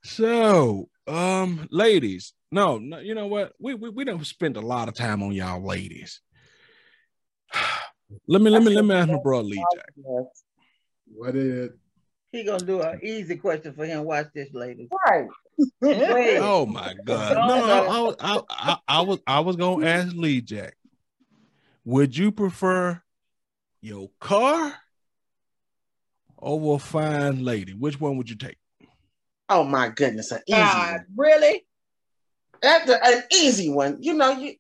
so 0.03 0.89
um 1.07 1.69
ladies, 1.71 2.33
no, 2.51 2.79
no, 2.79 2.99
you 3.01 3.15
know 3.15 3.27
what? 3.27 3.53
We 3.61 3.75
we, 3.75 3.91
we 3.91 4.05
don't 4.05 4.27
spend 4.27 4.57
a 4.57 4.63
lot 4.63 4.89
of 4.89 4.95
time 4.95 5.23
on 5.23 5.33
y'all 5.33 5.63
ladies. 5.63 6.23
let 8.27 8.41
me 8.41 8.51
let 8.51 8.63
me 8.63 8.75
let 8.75 8.85
me 8.85 8.95
ask 8.95 9.09
my 9.09 9.19
bro 9.19 9.41
Lee 9.41 9.65
Jack. 9.75 9.93
What 11.15 11.37
is 11.37 11.71
He 12.33 12.45
gonna 12.45 12.65
do 12.65 12.81
an 12.81 13.01
easy 13.03 13.37
question 13.37 13.73
for 13.73 13.87
him. 13.87 14.05
Watch 14.05 14.29
this, 14.35 14.49
ladies. 14.53 14.89
Right. 15.07 15.29
Wait. 15.81 16.39
Oh 16.39 16.67
my 16.67 16.95
god. 17.05 17.37
No, 17.49 18.15
I, 18.21 18.37
I, 18.37 18.43
I, 18.51 18.79
I 18.87 19.01
was 19.01 19.19
I 19.27 19.41
was 19.41 19.57
gonna 19.57 19.87
ask 19.87 20.15
Lee 20.15 20.41
Jack. 20.41 20.77
Would 21.85 22.17
you 22.17 22.33
prefer 22.33 23.01
your 23.81 24.11
car 24.21 24.75
over 26.39 26.75
a 26.75 26.79
fine 26.79 27.45
lady? 27.45 27.73
Which 27.73 28.01
one 28.01 28.17
would 28.17 28.29
you 28.29 28.37
take? 28.37 28.59
Oh 29.49 29.63
my 29.63 29.89
goodness, 29.89 30.33
an 30.33 30.41
easy 30.47 30.61
God, 30.61 30.93
one. 30.93 31.07
really? 31.17 31.65
That's 32.61 32.91
a- 32.91 33.05
an 33.05 33.23
easy 33.33 33.71
one. 33.71 33.99
You 34.01 34.15
know, 34.15 34.33
you 34.33 34.55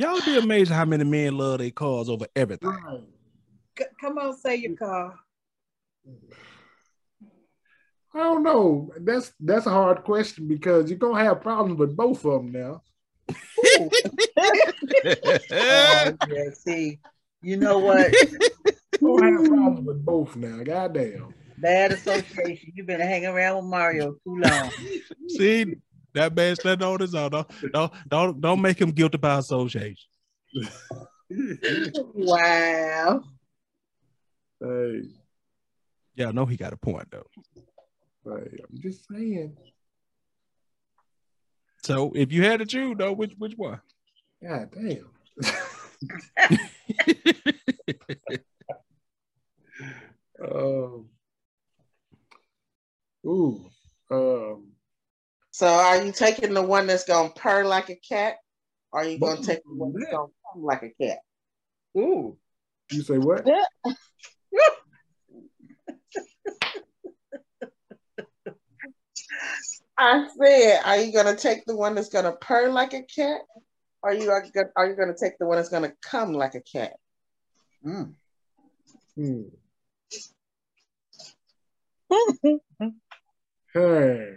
Y'all 0.00 0.14
would 0.14 0.24
be 0.24 0.38
amazed 0.38 0.72
how 0.72 0.86
many 0.86 1.04
men 1.04 1.36
love 1.36 1.58
their 1.58 1.70
cars 1.70 2.08
over 2.08 2.24
everything. 2.34 2.70
right? 2.70 3.00
C- 3.78 3.84
come 4.00 4.16
on, 4.16 4.34
say 4.34 4.56
your 4.56 4.74
car. 4.74 5.14
I 8.14 8.18
don't 8.18 8.42
know. 8.42 8.94
That's 8.98 9.30
that's 9.38 9.66
a 9.66 9.70
hard 9.70 10.02
question 10.04 10.48
because 10.48 10.88
you're 10.88 10.98
gonna 10.98 11.22
have 11.22 11.42
problems 11.42 11.78
with 11.78 11.94
both 11.94 12.24
of 12.24 12.44
them 12.44 12.50
now. 12.50 12.82
Oh, 15.52 16.16
yeah, 16.28 16.50
see, 16.54 16.98
you 17.42 17.58
know 17.58 17.78
what? 17.78 18.10
You're 19.00 19.18
gonna 19.18 19.32
have 19.32 19.48
problems 19.48 19.86
with 19.86 20.04
both 20.04 20.34
now. 20.34 20.62
Goddamn. 20.62 21.34
Bad 21.58 21.92
association. 21.92 22.72
You've 22.74 22.86
been 22.86 23.00
hanging 23.00 23.28
around 23.28 23.56
with 23.56 23.66
Mario 23.66 24.12
too 24.24 24.36
long. 24.38 24.70
See, 25.28 25.76
that 26.14 26.34
man 26.34 26.56
standing 26.56 26.86
on 26.86 27.00
his 27.00 27.14
own. 27.14 27.30
Don't, 27.30 27.48
don't, 27.72 27.92
don't, 28.08 28.40
don't 28.40 28.60
make 28.60 28.80
him 28.80 28.90
guilty 28.90 29.18
by 29.18 29.38
association. 29.38 30.08
Wow. 32.14 33.22
Hey, 34.60 35.02
Yeah, 36.16 36.28
I 36.28 36.32
know 36.32 36.44
he 36.44 36.56
got 36.56 36.72
a 36.72 36.76
point 36.76 37.08
though. 37.12 37.26
hey, 38.24 38.58
I'm 38.68 38.80
just 38.80 39.06
saying. 39.08 39.56
So 41.84 42.10
if 42.16 42.32
you 42.32 42.42
had 42.42 42.58
to 42.58 42.66
choose 42.66 42.96
though, 42.98 43.12
which 43.12 43.34
which 43.38 43.54
one? 43.56 43.80
God 44.42 44.70
damn. 44.72 45.08
um. 50.52 51.08
Ooh. 53.24 53.70
Um. 54.10 54.69
So 55.60 55.66
are 55.66 56.02
you 56.02 56.10
taking 56.10 56.54
the 56.54 56.62
one 56.62 56.86
that's 56.86 57.04
gonna 57.04 57.28
purr 57.36 57.66
like 57.66 57.90
a 57.90 57.96
cat? 57.96 58.36
Or 58.92 59.00
are 59.00 59.04
you 59.04 59.18
gonna 59.18 59.36
Both 59.36 59.46
take 59.46 59.62
the 59.62 59.74
one 59.74 59.92
that's 59.92 60.10
gonna 60.10 60.28
come 60.54 60.62
like 60.62 60.82
a 60.82 60.88
cat? 60.88 61.18
Ooh. 61.98 62.38
You 62.90 63.02
say 63.02 63.18
what? 63.18 63.46
I 69.98 70.28
said, 70.42 70.80
are 70.82 70.96
you 70.96 71.12
gonna 71.12 71.36
take 71.36 71.66
the 71.66 71.76
one 71.76 71.94
that's 71.94 72.08
gonna 72.08 72.32
purr 72.32 72.70
like 72.70 72.94
a 72.94 73.02
cat? 73.02 73.42
Or 74.02 74.12
are 74.12 74.14
you 74.14 74.30
are, 74.30 74.40
gonna- 74.40 74.70
are 74.76 74.88
you 74.88 74.96
gonna 74.96 75.14
take 75.14 75.36
the 75.38 75.44
one 75.44 75.58
that's 75.58 75.68
gonna 75.68 75.92
come 76.00 76.32
like 76.32 76.54
a 76.54 76.62
cat? 76.62 76.94
Mm. 77.84 78.14
Hmm. 79.14 79.42
Hey. 83.74 84.36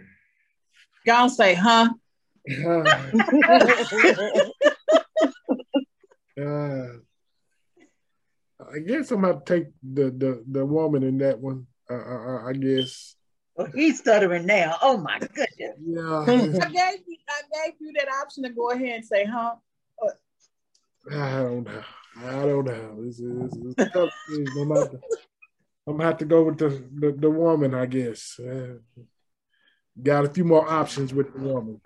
Gonna 1.06 1.30
say, 1.30 1.54
huh? 1.54 1.90
Uh, 6.36 6.88
I 8.60 8.80
guess 8.80 9.12
I'm 9.12 9.20
gonna 9.20 9.40
take 9.46 9.66
the 9.82 10.10
the 10.10 10.44
the 10.50 10.66
woman 10.66 11.04
in 11.04 11.18
that 11.18 11.38
one. 11.38 11.68
Uh, 11.88 11.94
I, 11.94 12.48
I 12.48 12.52
guess. 12.54 13.14
Oh, 13.56 13.68
he's 13.72 14.00
stuttering 14.00 14.46
now. 14.46 14.76
Oh 14.82 14.96
my 14.96 15.20
goodness. 15.20 15.76
Yeah. 15.80 16.24
I 16.26 16.28
gave 16.34 17.00
you, 17.06 17.16
I 17.28 17.66
gave 17.66 17.74
you 17.78 17.92
that 17.98 18.08
option 18.20 18.42
to 18.42 18.50
go 18.50 18.70
ahead 18.70 18.96
and 18.96 19.04
say, 19.04 19.24
huh? 19.24 19.54
I 21.12 21.42
don't 21.42 21.64
know. 21.64 21.82
I 22.16 22.46
don't 22.46 22.64
know. 22.64 23.04
This 23.04 23.20
is 23.20 23.56
it's 23.56 23.78
a 23.78 23.90
tough. 23.90 24.10
thing. 24.28 24.46
No 24.54 24.64
matter. 24.64 25.00
I'm 25.86 25.98
gonna 25.98 26.04
have 26.04 26.16
to 26.18 26.24
go 26.24 26.44
with 26.44 26.58
the 26.58 26.82
the, 26.94 27.12
the 27.12 27.30
woman. 27.30 27.74
I 27.74 27.86
guess. 27.86 28.40
Uh, 28.40 28.78
got 30.02 30.24
a 30.24 30.28
few 30.28 30.44
more 30.44 30.68
options 30.68 31.14
with 31.14 31.32
the 31.32 31.40
woman. 31.40 31.80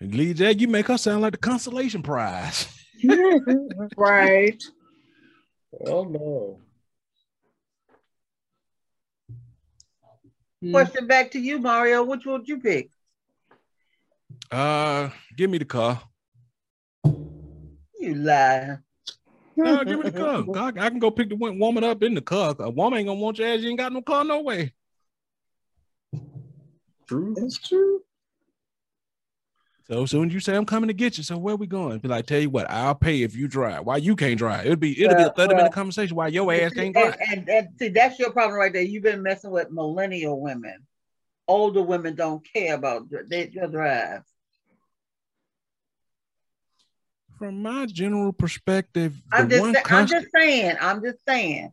And 0.00 0.14
Lee 0.14 0.32
Jack, 0.32 0.60
you 0.60 0.68
make 0.68 0.86
her 0.86 0.96
sound 0.96 1.22
like 1.22 1.32
the 1.32 1.38
consolation 1.38 2.02
prize. 2.02 2.66
Right. 3.96 4.62
Oh 5.86 6.04
no. 6.04 6.60
Question 10.70 11.06
back 11.06 11.30
to 11.30 11.38
you, 11.38 11.58
Mario. 11.58 12.04
Which 12.04 12.26
would 12.26 12.46
you 12.46 12.60
pick? 12.60 12.90
Uh, 14.50 15.08
give 15.36 15.48
me 15.48 15.58
the 15.58 15.64
car. 15.64 16.02
You 17.04 18.14
lie. 18.16 18.78
No, 19.56 19.84
give 19.84 19.98
me 19.98 20.10
the 20.10 20.12
car. 20.12 20.44
I, 20.54 20.86
I 20.86 20.90
can 20.90 20.98
go 20.98 21.10
pick 21.10 21.30
the 21.30 21.36
woman 21.36 21.84
up 21.84 22.02
in 22.02 22.14
the 22.14 22.20
car. 22.20 22.54
A 22.58 22.68
woman 22.68 22.98
ain't 22.98 23.08
gonna 23.08 23.20
want 23.20 23.38
your 23.38 23.48
ass. 23.48 23.60
You 23.60 23.70
ain't 23.70 23.78
got 23.78 23.92
no 23.92 24.02
car, 24.02 24.24
no 24.24 24.40
way. 24.42 24.72
True. 27.10 27.34
That's 27.36 27.58
true. 27.58 28.02
So 29.88 30.06
soon 30.06 30.28
as 30.28 30.34
you 30.34 30.38
say 30.38 30.54
I'm 30.54 30.64
coming 30.64 30.86
to 30.86 30.94
get 30.94 31.18
you, 31.18 31.24
so 31.24 31.36
where 31.36 31.56
we 31.56 31.66
going? 31.66 31.98
Be 31.98 32.06
like, 32.06 32.26
tell 32.26 32.38
you 32.38 32.50
what, 32.50 32.70
I'll 32.70 32.94
pay 32.94 33.22
if 33.22 33.34
you 33.34 33.48
drive. 33.48 33.84
Why 33.84 33.96
you 33.96 34.14
can't 34.14 34.38
drive? 34.38 34.64
It'll 34.64 34.76
be 34.76 35.02
it'll 35.02 35.16
be 35.16 35.24
a 35.24 35.30
30 35.30 35.48
well, 35.48 35.56
minute 35.56 35.72
conversation 35.72 36.14
why 36.14 36.28
your 36.28 36.52
ass 36.52 36.72
can't 36.72 36.94
drive. 36.94 37.16
and, 37.28 37.48
and 37.48 37.68
see, 37.80 37.88
that's 37.88 38.16
your 38.20 38.30
problem 38.30 38.56
right 38.56 38.72
there. 38.72 38.82
You've 38.82 39.02
been 39.02 39.24
messing 39.24 39.50
with 39.50 39.72
millennial 39.72 40.40
women. 40.40 40.86
Older 41.48 41.82
women 41.82 42.14
don't 42.14 42.46
care 42.52 42.74
about 42.74 43.08
they, 43.28 43.48
your 43.48 43.66
drive. 43.66 44.22
From 47.40 47.60
my 47.60 47.86
general 47.86 48.32
perspective, 48.32 49.20
I'm 49.32 49.50
just, 49.50 49.64
I'm 49.64 49.74
constant, 49.82 50.22
just 50.22 50.32
saying. 50.32 50.76
I'm 50.80 51.02
just 51.02 51.18
saying. 51.26 51.72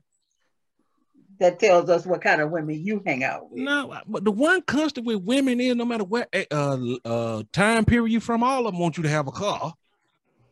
That 1.39 1.59
tells 1.59 1.89
us 1.89 2.05
what 2.05 2.21
kind 2.21 2.41
of 2.41 2.49
women 2.49 2.83
you 2.83 3.03
hang 3.05 3.23
out 3.23 3.51
with. 3.51 3.61
no, 3.61 3.95
but 4.07 4.23
the 4.23 4.31
one 4.31 4.61
constant 4.63 5.05
with 5.05 5.21
women 5.21 5.59
is 5.59 5.75
no 5.75 5.85
matter 5.85 6.03
what 6.03 6.29
uh, 6.51 6.77
uh 7.05 7.43
time 7.53 7.85
period 7.85 8.11
you 8.11 8.19
from, 8.19 8.41
all 8.43 8.65
of 8.65 8.73
them 8.73 8.79
want 8.79 8.97
you 8.97 9.03
to 9.03 9.09
have 9.09 9.27
a 9.27 9.31
car. 9.31 9.73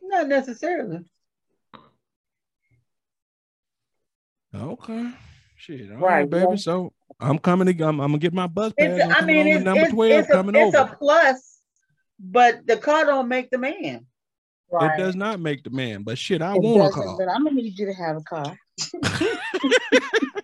Not 0.04 0.28
necessarily. 0.28 1.00
Okay. 4.54 5.12
Shit. 5.58 5.92
All 5.92 5.98
Right, 5.98 6.20
right, 6.20 6.30
baby. 6.30 6.46
yeah. 6.52 6.56
So 6.56 6.94
I'm 7.20 7.40
coming 7.40 7.76
to 7.76 7.84
I'm, 7.84 8.00
I'm 8.00 8.10
gonna 8.10 8.20
get 8.20 8.34
my 8.34 8.48
bus 8.48 8.74
pass. 8.78 9.12
I 9.16 9.26
mean, 9.26 9.48
it's, 9.48 9.64
number 9.64 9.82
it's, 9.82 9.92
12 9.92 10.12
it's, 10.12 10.30
a, 10.30 10.32
coming 10.32 10.56
it's 10.56 10.76
over. 10.76 10.92
a 10.92 10.96
plus, 10.96 11.60
but 12.20 12.66
the 12.68 12.78
car 12.78 13.06
don't 13.06 13.28
make 13.28 13.50
the 13.50 13.58
man. 13.58 14.06
Right. 14.72 15.00
It 15.00 15.04
does 15.04 15.16
not 15.16 15.40
make 15.40 15.64
the 15.64 15.70
man. 15.70 16.04
But 16.04 16.18
shit, 16.18 16.42
I 16.42 16.56
it 16.56 16.62
want 16.62 16.92
a 16.92 16.94
car. 16.94 17.18
But 17.18 17.30
I'm 17.30 17.44
gonna 17.44 17.56
need 17.56 17.78
you 17.78 17.86
to 17.88 17.94
have 17.94 18.18
a 18.18 18.22
car. 18.22 18.58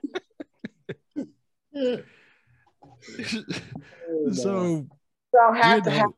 so 4.32 4.86
don't 5.34 5.56
have 5.56 5.84
to 5.84 5.92
have 5.92 6.12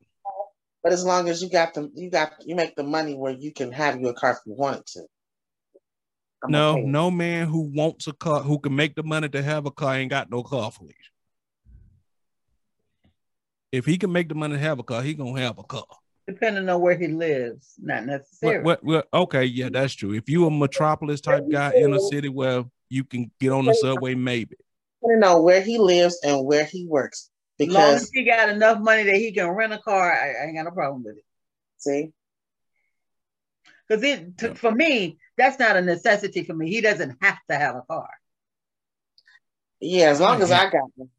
but 0.83 0.91
as 0.91 1.05
long 1.05 1.29
as 1.29 1.41
you 1.41 1.49
got 1.49 1.73
the 1.73 1.89
you 1.95 2.09
got 2.09 2.33
you 2.45 2.55
make 2.55 2.75
the 2.75 2.83
money 2.83 3.15
where 3.15 3.31
you 3.31 3.53
can 3.53 3.71
have 3.71 3.99
your 4.01 4.13
car 4.13 4.31
if 4.31 4.39
you 4.45 4.53
wanted 4.53 4.85
to. 4.87 5.05
I'm 6.43 6.51
no, 6.51 6.71
okay. 6.71 6.83
no 6.83 7.09
man 7.09 7.47
who 7.47 7.71
wants 7.73 8.05
a 8.07 8.13
car 8.13 8.41
who 8.41 8.59
can 8.59 8.75
make 8.75 8.95
the 8.95 9.03
money 9.03 9.29
to 9.29 9.41
have 9.41 9.65
a 9.65 9.71
car 9.71 9.95
ain't 9.95 10.09
got 10.09 10.29
no 10.29 10.43
car 10.43 10.71
for 10.71 10.83
you. 10.83 10.93
If 13.71 13.85
he 13.85 13.97
can 13.97 14.11
make 14.11 14.27
the 14.27 14.35
money 14.35 14.55
to 14.55 14.59
have 14.59 14.77
a 14.77 14.83
car, 14.83 15.01
he 15.01 15.13
gonna 15.13 15.39
have 15.39 15.57
a 15.57 15.63
car. 15.63 15.85
Depending 16.27 16.67
on 16.67 16.81
where 16.81 16.97
he 16.97 17.07
lives, 17.07 17.75
not 17.79 18.05
necessarily. 18.05 18.63
What, 18.63 18.83
what, 18.83 19.07
what, 19.11 19.21
okay, 19.21 19.45
yeah, 19.45 19.69
that's 19.71 19.93
true. 19.93 20.13
If 20.13 20.29
you 20.29 20.45
a 20.45 20.51
metropolis 20.51 21.21
type 21.21 21.43
guy 21.49 21.73
in 21.75 21.93
a 21.93 21.99
city 21.99 22.29
where 22.29 22.65
you 22.89 23.03
can 23.03 23.31
get 23.39 23.51
on 23.51 23.65
the 23.65 23.73
subway, 23.73 24.15
maybe. 24.15 24.55
Depending 25.03 25.29
on 25.29 25.43
where 25.43 25.61
he 25.61 25.77
lives 25.77 26.19
and 26.23 26.45
where 26.45 26.65
he 26.65 26.85
works. 26.87 27.29
Because 27.57 27.75
long 27.75 27.93
as 27.95 28.09
he 28.11 28.23
got 28.23 28.49
enough 28.49 28.79
money 28.79 29.03
that 29.03 29.15
he 29.15 29.31
can 29.31 29.49
rent 29.49 29.73
a 29.73 29.79
car, 29.79 30.11
I, 30.11 30.31
I 30.31 30.45
ain't 30.47 30.55
got 30.55 30.65
no 30.65 30.71
problem 30.71 31.03
with 31.03 31.17
it. 31.17 31.25
See? 31.77 32.11
Because 33.87 34.03
it 34.03 34.37
to, 34.39 34.55
for 34.55 34.71
me, 34.71 35.17
that's 35.37 35.59
not 35.59 35.75
a 35.75 35.81
necessity 35.81 36.43
for 36.43 36.53
me. 36.53 36.69
He 36.69 36.81
doesn't 36.81 37.17
have 37.21 37.37
to 37.49 37.55
have 37.55 37.75
a 37.75 37.81
car. 37.81 38.09
Yeah, 39.79 40.09
as 40.09 40.19
long 40.19 40.41
as 40.41 40.51
I 40.51 40.69
got 40.69 40.89
one. 40.95 41.09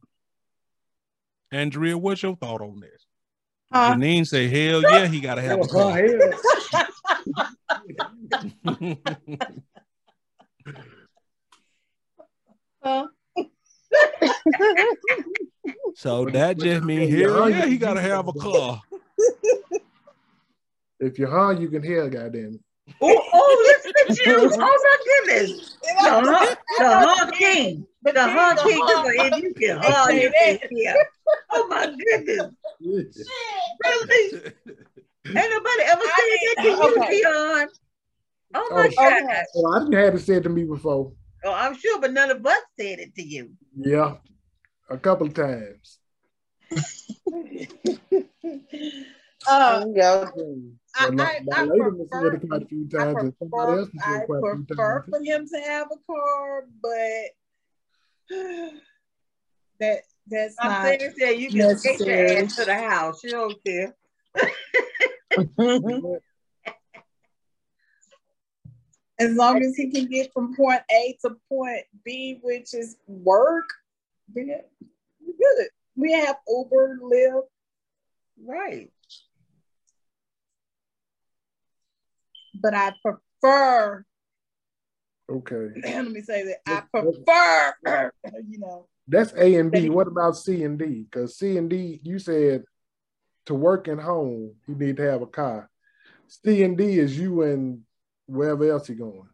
Andrea, 1.53 1.97
what's 1.99 2.23
your 2.23 2.37
thought 2.37 2.63
on 2.63 2.81
this? 2.81 3.07
Huh? 3.71 3.95
Janine 3.95 4.27
say, 4.27 4.49
hell 4.49 4.83
yeah, 4.83 5.07
he 5.07 5.21
gotta 5.21 5.43
have 5.43 5.61
a 5.61 5.63
oh, 5.63 5.69
car. 5.69 6.01
huh? 12.83 13.07
So 15.95 16.27
that 16.27 16.59
just 16.59 16.85
means 16.85 17.15
hell 17.15 17.49
yeah, 17.49 17.67
he 17.67 17.79
gotta 17.79 18.01
have 18.01 18.29
a 18.29 18.33
car. 18.41 18.81
If 21.01 21.19
you're 21.19 21.31
high, 21.31 21.59
you 21.59 21.69
can 21.69 21.83
hear, 21.83 22.09
goddamn 22.09 22.55
it. 22.55 22.95
Oh, 23.01 23.23
oh, 23.33 23.75
listen 23.85 23.93
to 24.15 24.31
you. 24.31 24.51
Oh 24.53 24.59
my 24.59 24.97
goodness. 25.07 25.79
The 25.83 26.11
hug, 26.11 26.57
the 26.79 27.07
hug 27.07 27.33
king. 27.33 27.87
The 28.03 28.13
hug 28.17 28.59
king. 28.59 28.85
If 28.87 29.43
you 29.43 29.55
can 29.55 29.79
hug, 29.83 30.15
you 30.15 30.31
can 30.31 30.59
hear. 30.71 30.97
Oh 31.51 31.67
my 31.69 31.87
goodness. 31.87 32.51
really? 32.81 34.35
Ain't 35.27 35.51
nobody 35.51 35.83
ever 35.85 36.03
said 36.03 36.39
that 36.45 36.57
to 36.59 36.69
you, 36.69 37.23
Dion. 37.23 37.69
Oh 38.55 38.71
my 38.75 38.91
oh, 38.99 39.11
God. 39.11 39.45
Well, 39.55 39.75
I 39.75 39.79
didn't 39.81 39.95
have 39.95 40.15
it 40.15 40.21
said 40.21 40.43
to 40.43 40.49
me 40.49 40.65
before. 40.65 41.13
Oh, 41.45 41.53
I'm 41.53 41.77
sure, 41.77 42.01
but 42.01 42.13
none 42.13 42.31
of 42.31 42.45
us 42.45 42.63
said 42.79 42.99
it 42.99 43.15
to 43.17 43.23
you. 43.23 43.53
Yeah 43.77 44.17
a 44.89 44.99
couple 44.99 45.27
of 45.27 45.35
times. 45.35 45.99
uh, 49.47 49.85
yeah. 49.95 50.31
I, 50.97 51.09
I, 51.19 51.41
I, 51.53 51.67
prefer, 51.67 52.39
quite 52.41 52.63
a 52.63 52.67
few 52.67 52.89
times, 52.89 53.17
I 53.17 53.21
prefer, 53.21 53.89
I 54.05 54.25
prefer 54.27 55.05
for 55.09 55.21
him 55.23 55.47
to 55.49 55.61
have 55.61 55.89
a 55.93 55.97
car, 56.07 56.67
but 56.81 57.31
that 59.81 60.03
that's 60.27 60.55
I'm 60.59 60.71
not 60.71 60.83
saying 60.83 61.15
that 61.19 61.39
you 61.39 61.51
can 61.51 61.79
take 61.79 61.99
your 62.01 62.27
ass 62.27 62.57
to 62.57 62.65
the 62.65 62.75
house. 62.75 63.23
You 63.25 63.31
don't 63.31 63.65
care. 63.65 63.95
as 69.19 69.35
long 69.37 69.63
as 69.63 69.77
he 69.77 69.91
can 69.91 70.07
get 70.07 70.33
from 70.33 70.55
point 70.57 70.83
A 70.91 71.17
to 71.23 71.37
point 71.49 71.85
B, 72.05 72.39
which 72.43 72.75
is 72.75 72.97
work, 73.07 73.69
then 74.35 74.61
we 75.25 75.33
good. 75.33 75.69
We 75.97 76.13
have 76.13 76.37
Uber, 76.49 76.99
Lyft. 77.03 77.43
Right. 78.45 78.91
But 82.61 82.75
I 82.75 82.93
prefer. 83.03 84.05
Okay. 85.31 85.69
Let 85.85 86.11
me 86.11 86.21
say 86.23 86.45
that 86.45 86.59
I 86.67 86.83
prefer. 86.91 88.13
You 88.49 88.59
know. 88.59 88.87
That's 89.07 89.33
A 89.35 89.57
and 89.57 89.71
B. 89.71 89.91
What 89.91 90.09
about 90.09 90.37
C 90.37 90.65
and 90.65 90.79
D? 90.79 91.07
Because 91.09 91.37
C 91.37 91.57
and 91.59 91.69
D, 91.69 92.01
you 92.03 92.19
said 92.19 92.65
to 93.47 93.55
work 93.55 93.87
and 93.87 94.01
home, 94.01 94.55
you 94.67 94.75
need 94.75 94.97
to 94.97 95.03
have 95.03 95.23
a 95.23 95.27
car. 95.27 95.71
C 96.27 96.63
and 96.63 96.77
D 96.77 96.99
is 96.99 97.19
you 97.19 97.43
and 97.43 97.83
wherever 98.27 98.71
else 98.71 98.89
you're 98.89 98.99
going. 98.99 99.29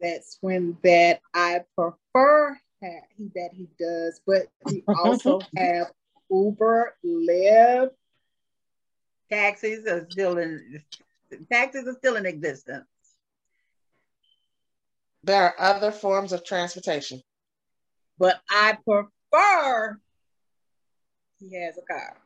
That's 0.00 0.38
when 0.40 0.76
that 0.82 1.20
I 1.32 1.60
prefer 1.76 2.58
he, 2.80 3.30
that 3.34 3.50
he 3.52 3.68
does, 3.78 4.20
but 4.26 4.48
we 4.66 4.82
also 4.98 5.40
have 5.56 5.92
Uber, 6.30 6.96
Lyft. 7.04 7.90
Taxis 9.30 9.86
are 9.86 10.06
still 10.10 10.38
in 10.38 10.82
taxis 11.50 11.86
are 11.86 11.94
still 11.94 12.16
in 12.16 12.26
existence. 12.26 12.86
There 15.24 15.42
are 15.42 15.54
other 15.58 15.92
forms 15.92 16.32
of 16.32 16.44
transportation. 16.44 17.22
But 18.18 18.40
I 18.50 18.76
prefer 18.84 19.98
he 21.38 21.54
has 21.60 21.78
a 21.78 21.82
car. 21.82 22.16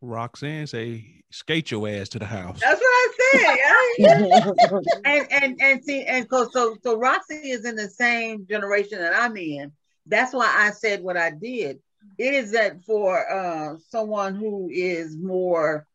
Roxanne 0.00 0.66
say, 0.66 1.22
skate 1.30 1.70
your 1.70 1.88
ass 1.88 2.08
to 2.10 2.18
the 2.18 2.26
house. 2.26 2.60
That's 2.60 2.80
what 2.80 2.86
I 2.86 3.56
said. 3.98 4.82
and 5.04 5.32
and 5.32 5.60
and 5.60 5.84
see, 5.84 6.04
and 6.04 6.26
so 6.30 6.48
so 6.50 6.76
so 6.82 6.96
Roxy 6.96 7.50
is 7.50 7.64
in 7.64 7.76
the 7.76 7.88
same 7.88 8.46
generation 8.46 8.98
that 8.98 9.14
I'm 9.14 9.36
in. 9.36 9.72
That's 10.06 10.32
why 10.32 10.52
I 10.56 10.70
said 10.70 11.02
what 11.02 11.16
I 11.16 11.30
did. 11.30 11.80
It 12.18 12.34
is 12.34 12.52
that 12.52 12.82
for 12.82 13.30
uh, 13.30 13.76
someone 13.90 14.34
who 14.34 14.68
is 14.72 15.16
more 15.16 15.86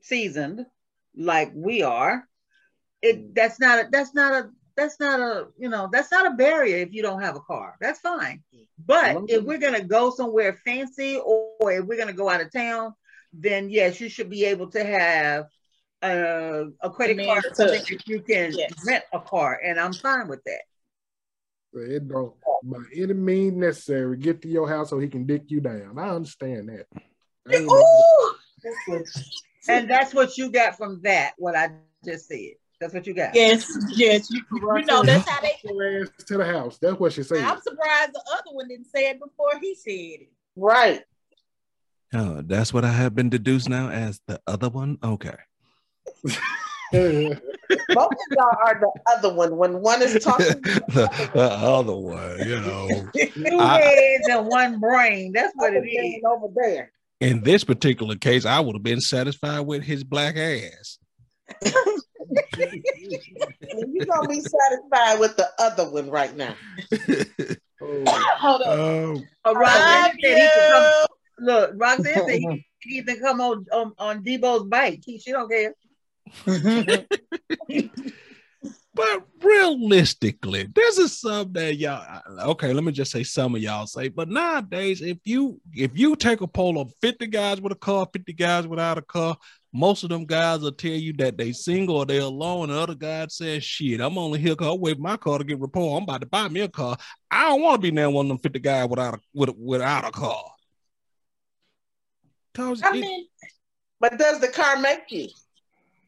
seasoned, 0.00 0.66
like 1.14 1.52
we 1.54 1.82
are, 1.82 2.26
it 3.02 3.34
that's 3.34 3.60
not 3.60 3.78
a 3.78 3.88
that's 3.90 4.14
not 4.14 4.32
a 4.32 4.50
that's 4.76 4.98
not 4.98 5.20
a 5.20 5.48
you 5.58 5.68
know 5.68 5.88
that's 5.92 6.10
not 6.10 6.26
a 6.26 6.36
barrier 6.36 6.78
if 6.78 6.92
you 6.92 7.02
don't 7.02 7.20
have 7.20 7.36
a 7.36 7.40
car 7.40 7.76
that's 7.80 8.00
fine 8.00 8.42
but 8.86 9.18
if 9.28 9.44
we're 9.44 9.58
going 9.58 9.74
to 9.74 9.84
go 9.84 10.10
somewhere 10.10 10.54
fancy 10.64 11.18
or, 11.18 11.50
or 11.60 11.72
if 11.72 11.84
we're 11.84 11.96
going 11.96 12.08
to 12.08 12.14
go 12.14 12.28
out 12.28 12.40
of 12.40 12.50
town 12.50 12.94
then 13.32 13.70
yes, 13.70 14.00
you 14.00 14.08
should 14.08 14.30
be 14.30 14.44
able 14.44 14.68
to 14.68 14.84
have 14.84 15.46
uh, 16.02 16.64
a 16.80 16.90
credit 16.90 17.24
card 17.26 17.44
so 17.54 17.66
that 17.66 17.88
you 17.88 18.20
can 18.20 18.52
yes. 18.52 18.72
rent 18.86 19.04
a 19.12 19.20
car, 19.20 19.60
and 19.64 19.78
I'm 19.78 19.92
fine 19.92 20.28
with 20.28 20.42
that. 20.44 20.62
It 21.74 22.06
don't 22.06 22.34
by 22.64 22.78
any 22.94 23.14
means 23.14 23.56
necessary 23.56 24.16
get 24.18 24.42
to 24.42 24.48
your 24.48 24.68
house 24.68 24.90
so 24.90 24.98
he 24.98 25.08
can 25.08 25.26
dick 25.26 25.44
you 25.48 25.60
down. 25.60 25.98
I 25.98 26.10
understand 26.10 26.68
that. 26.68 26.86
I 27.48 27.66
and 29.68 29.88
that's 29.90 30.12
what 30.14 30.36
you 30.36 30.50
got 30.50 30.76
from 30.76 31.00
that. 31.02 31.32
What 31.38 31.56
I 31.56 31.70
just 32.04 32.28
said. 32.28 32.54
That's 32.80 32.92
what 32.94 33.06
you 33.06 33.14
got. 33.14 33.34
Yes, 33.34 33.72
yes. 33.90 34.28
You, 34.30 34.42
you 34.52 34.84
know 34.84 35.02
that's 35.02 35.28
how 35.28 35.40
they 35.40 35.52
to 35.62 36.36
the 36.36 36.44
house. 36.44 36.78
That's 36.78 36.98
what 36.98 37.12
she 37.12 37.22
said. 37.22 37.38
I'm 37.38 37.60
surprised 37.60 38.12
the 38.12 38.22
other 38.32 38.50
one 38.52 38.68
didn't 38.68 38.86
say 38.86 39.08
it 39.08 39.20
before 39.20 39.58
he 39.60 39.74
said 39.76 40.24
it. 40.24 40.32
Right. 40.56 41.02
Oh, 42.14 42.42
that's 42.44 42.74
what 42.74 42.84
I 42.84 42.92
have 42.92 43.14
been 43.14 43.30
deduced 43.30 43.68
now 43.68 43.88
as 43.88 44.20
the 44.26 44.40
other 44.46 44.68
one. 44.68 44.98
Okay. 45.02 45.36
Both 46.92 48.12
of 48.12 48.18
y'all 48.32 48.56
are 48.66 48.78
the 48.80 48.90
other 49.16 49.32
one. 49.32 49.56
When 49.56 49.80
one 49.80 50.02
is 50.02 50.22
talking, 50.22 50.46
the, 50.88 51.30
the 51.32 51.50
other 51.50 51.96
one, 51.96 52.38
you 52.40 52.60
know, 52.60 52.88
two 53.14 53.58
heads 53.58 54.28
and 54.28 54.46
one 54.46 54.78
brain. 54.78 55.32
That's 55.32 55.52
what 55.56 55.72
it 55.72 55.86
is 55.86 56.22
over 56.26 56.48
there. 56.54 56.92
In 57.20 57.42
this 57.42 57.64
particular 57.64 58.16
case, 58.16 58.44
I 58.44 58.60
would 58.60 58.74
have 58.74 58.82
been 58.82 59.00
satisfied 59.00 59.60
with 59.60 59.82
his 59.82 60.04
black 60.04 60.36
ass. 60.36 60.98
You're 62.58 64.06
gonna 64.06 64.28
be 64.28 64.40
satisfied 64.40 65.18
with 65.18 65.36
the 65.36 65.48
other 65.58 65.90
one 65.90 66.10
right 66.10 66.36
now. 66.36 66.54
oh. 67.80 68.04
Hold 68.06 68.62
on. 68.62 69.28
Um, 69.44 69.56
right. 69.56 70.12
Look, 71.42 71.72
Roxanne 71.74 72.26
said 72.26 72.38
he 72.38 72.66
even 72.86 73.18
come 73.20 73.40
on, 73.40 73.66
on 73.72 73.92
on 73.98 74.24
Deebo's 74.24 74.64
bike. 74.64 75.02
He, 75.04 75.18
she 75.18 75.32
don't 75.32 75.50
care. 75.50 75.74
but 78.94 79.22
realistically, 79.42 80.68
this 80.72 80.98
is 80.98 81.18
something 81.18 81.52
that 81.54 81.74
y'all 81.76 82.20
okay, 82.50 82.72
let 82.72 82.84
me 82.84 82.92
just 82.92 83.10
say 83.10 83.24
some 83.24 83.56
of 83.56 83.60
y'all 83.60 83.86
say, 83.86 84.08
but 84.08 84.28
nowadays, 84.28 85.02
if 85.02 85.18
you 85.24 85.60
if 85.72 85.98
you 85.98 86.14
take 86.14 86.42
a 86.42 86.46
poll 86.46 86.80
of 86.80 86.92
50 87.00 87.26
guys 87.26 87.60
with 87.60 87.72
a 87.72 87.76
car, 87.76 88.06
50 88.12 88.32
guys 88.34 88.68
without 88.68 88.98
a 88.98 89.02
car, 89.02 89.36
most 89.72 90.04
of 90.04 90.10
them 90.10 90.26
guys 90.26 90.60
will 90.60 90.70
tell 90.70 90.92
you 90.92 91.12
that 91.14 91.38
they 91.38 91.52
single 91.52 91.96
or 91.96 92.06
they 92.06 92.18
alone. 92.18 92.70
And 92.70 92.78
the 92.78 92.82
other 92.82 92.94
guy 92.94 93.26
says, 93.28 93.64
shit, 93.64 94.00
I'm 94.00 94.18
only 94.18 94.38
here 94.38 94.52
because 94.52 94.68
I 94.68 94.76
wait 94.76 94.98
my 95.00 95.16
car 95.16 95.38
to 95.38 95.44
get 95.44 95.58
repaired. 95.58 95.96
I'm 95.96 96.02
about 96.04 96.20
to 96.20 96.26
buy 96.26 96.48
me 96.48 96.60
a 96.60 96.68
car. 96.68 96.96
I 97.30 97.48
don't 97.48 97.62
want 97.62 97.76
to 97.76 97.82
be 97.82 97.90
now 97.90 98.10
one 98.10 98.26
of 98.26 98.28
them 98.28 98.38
50 98.38 98.58
guys 98.60 98.88
without 98.88 99.14
a 99.14 99.18
with, 99.32 99.50
without 99.56 100.06
a 100.06 100.10
car. 100.10 100.44
Cause 102.54 102.82
I 102.82 102.90
it, 102.90 103.00
mean, 103.00 103.26
But 104.00 104.18
does 104.18 104.40
the 104.40 104.48
car 104.48 104.78
make 104.78 105.10
you? 105.10 105.28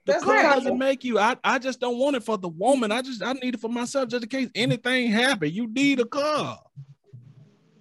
The 0.06 0.14
car 0.14 0.42
doesn't 0.42 0.78
make 0.78 1.02
you. 1.02 1.18
I, 1.18 1.36
I 1.42 1.58
just 1.58 1.80
don't 1.80 1.98
want 1.98 2.16
it 2.16 2.22
for 2.22 2.36
the 2.36 2.48
woman. 2.48 2.92
I 2.92 3.00
just 3.00 3.22
I 3.22 3.32
need 3.32 3.54
it 3.54 3.60
for 3.60 3.70
myself 3.70 4.08
just 4.08 4.22
in 4.22 4.28
case 4.28 4.50
anything 4.54 5.10
happen. 5.10 5.50
You 5.50 5.66
need 5.66 6.00
a 6.00 6.04
car. 6.04 6.58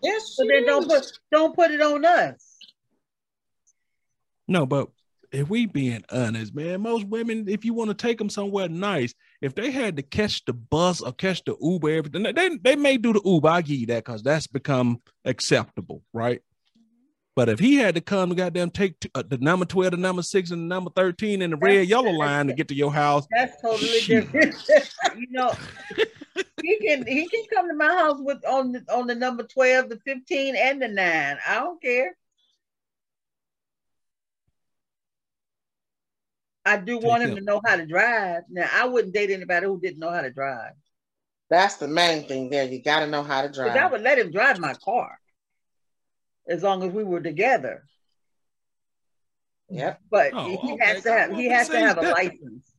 Yes, 0.01 0.35
So 0.35 0.45
then 0.47 0.65
don't 0.65 0.87
put 0.87 1.11
don't 1.31 1.55
put 1.55 1.71
it 1.71 1.81
on 1.81 2.05
us. 2.05 2.57
No, 4.47 4.65
but 4.65 4.89
if 5.31 5.49
we 5.49 5.65
being 5.65 6.03
honest, 6.11 6.53
man, 6.53 6.81
most 6.81 7.07
women, 7.07 7.47
if 7.47 7.65
you 7.65 7.73
want 7.73 7.89
to 7.89 7.95
take 7.95 8.19
them 8.19 8.29
somewhere 8.29 8.69
nice, 8.69 9.13
if 9.41 9.55
they 9.55 9.71
had 9.71 9.97
to 9.97 10.03
catch 10.03 10.45
the 10.45 10.53
bus 10.53 11.01
or 11.01 11.11
catch 11.11 11.43
the 11.43 11.55
Uber, 11.59 11.89
everything, 11.89 12.23
they, 12.23 12.57
they 12.57 12.75
may 12.75 12.97
do 12.97 13.13
the 13.13 13.21
Uber. 13.25 13.47
I 13.47 13.61
give 13.61 13.77
you 13.77 13.87
that 13.87 14.05
because 14.05 14.21
that's 14.21 14.45
become 14.45 15.01
acceptable, 15.25 16.03
right? 16.13 16.41
But 17.35 17.49
if 17.49 17.59
he 17.59 17.75
had 17.75 17.95
to 17.95 18.01
come 18.01 18.29
to 18.29 18.35
goddamn 18.35 18.69
take 18.69 18.99
t- 18.99 19.09
uh, 19.15 19.23
the 19.27 19.39
number 19.39 19.65
12, 19.65 19.91
the 19.91 19.97
number 19.97 20.21
six, 20.21 20.51
and 20.51 20.61
the 20.61 20.67
number 20.75 20.91
13 20.95 21.41
and 21.41 21.53
the 21.53 21.57
red 21.57 21.87
yellow 21.87 22.11
line 22.11 22.47
to 22.47 22.53
get 22.53 22.67
to 22.67 22.75
your 22.75 22.93
house, 22.93 23.27
That's 23.31 23.59
totally 23.59 23.87
Shit. 23.99 24.31
different. 24.31 24.55
you 25.17 25.27
know, 25.31 25.51
he 26.61 26.77
can 26.77 27.05
he 27.07 27.27
can 27.27 27.43
come 27.51 27.69
to 27.69 27.73
my 27.75 27.91
house 27.91 28.17
with 28.19 28.45
on 28.45 28.71
the 28.73 28.85
on 28.93 29.07
the 29.07 29.15
number 29.15 29.43
12, 29.43 29.89
the 29.89 29.99
15, 30.05 30.55
and 30.55 30.79
the 30.81 30.87
nine. 30.87 31.37
I 31.47 31.55
don't 31.55 31.81
care. 31.81 32.15
I 36.65 36.77
do 36.77 36.99
Take 36.99 37.03
want 37.03 37.23
him 37.23 37.31
it. 37.31 37.35
to 37.35 37.41
know 37.41 37.61
how 37.65 37.77
to 37.77 37.85
drive. 37.87 38.43
Now 38.49 38.69
I 38.71 38.85
wouldn't 38.87 39.13
date 39.13 39.31
anybody 39.31 39.65
who 39.65 39.79
didn't 39.79 39.99
know 39.99 40.11
how 40.11 40.21
to 40.21 40.31
drive. 40.31 40.73
That's 41.49 41.77
the 41.77 41.87
main 41.87 42.27
thing 42.27 42.51
there. 42.51 42.65
You 42.65 42.81
got 42.81 42.99
to 42.99 43.07
know 43.07 43.23
how 43.23 43.41
to 43.41 43.49
drive. 43.51 43.75
I 43.75 43.87
would 43.87 44.01
let 44.01 44.19
him 44.19 44.31
drive 44.31 44.59
my 44.59 44.73
car 44.75 45.19
as 46.47 46.63
long 46.63 46.83
as 46.83 46.91
we 46.91 47.03
were 47.03 47.21
together. 47.21 47.83
Yeah, 49.69 49.95
But 50.11 50.31
Oh, 50.33 50.45
he 50.49 50.73
okay. 50.73 50.85
has 50.85 51.03
to 51.03 51.11
have 51.11 51.31
he 51.35 51.45
has 51.49 51.69
to 51.69 51.79
have 51.79 51.97
a 51.97 52.01
that- 52.01 52.13
license. 52.13 52.69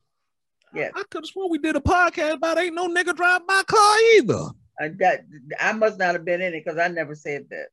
Yeah, 0.73 0.91
I 0.95 1.05
could 1.09 1.23
have 1.23 1.27
sworn 1.27 1.51
we 1.51 1.59
did 1.59 1.77
a 1.77 1.81
podcast 1.81 2.35
about 2.35 2.59
ain't 2.59 2.75
no 2.75 2.89
nigga 2.89 3.15
drive 3.15 3.43
my 3.47 3.63
car 3.67 3.97
either. 4.17 4.47
I, 4.81 4.89
that, 4.99 5.25
I 5.61 5.73
must 5.73 5.99
not 6.01 6.15
have 6.15 6.25
been 6.25 6.43
in 6.43 6.53
it 6.53 6.65
because 6.65 6.81
I 6.81 6.89
never 6.89 7.15
said 7.15 7.47
that. 7.51 7.69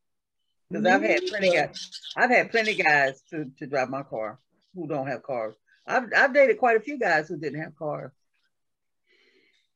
Because 0.69 0.85
I've 0.85 1.01
had 1.01 1.19
plenty 1.27 1.51
guys, 1.51 1.89
I've 2.15 2.29
had 2.29 2.51
plenty 2.51 2.75
guys 2.75 3.21
to, 3.31 3.45
to 3.57 3.65
drive 3.65 3.89
my 3.89 4.03
car 4.03 4.39
who 4.75 4.87
don't 4.87 5.07
have 5.07 5.23
cars. 5.23 5.55
I've 5.87 6.05
I've 6.15 6.33
dated 6.33 6.59
quite 6.59 6.77
a 6.77 6.81
few 6.81 6.99
guys 6.99 7.27
who 7.27 7.37
didn't 7.37 7.61
have 7.61 7.75
cars. 7.75 8.11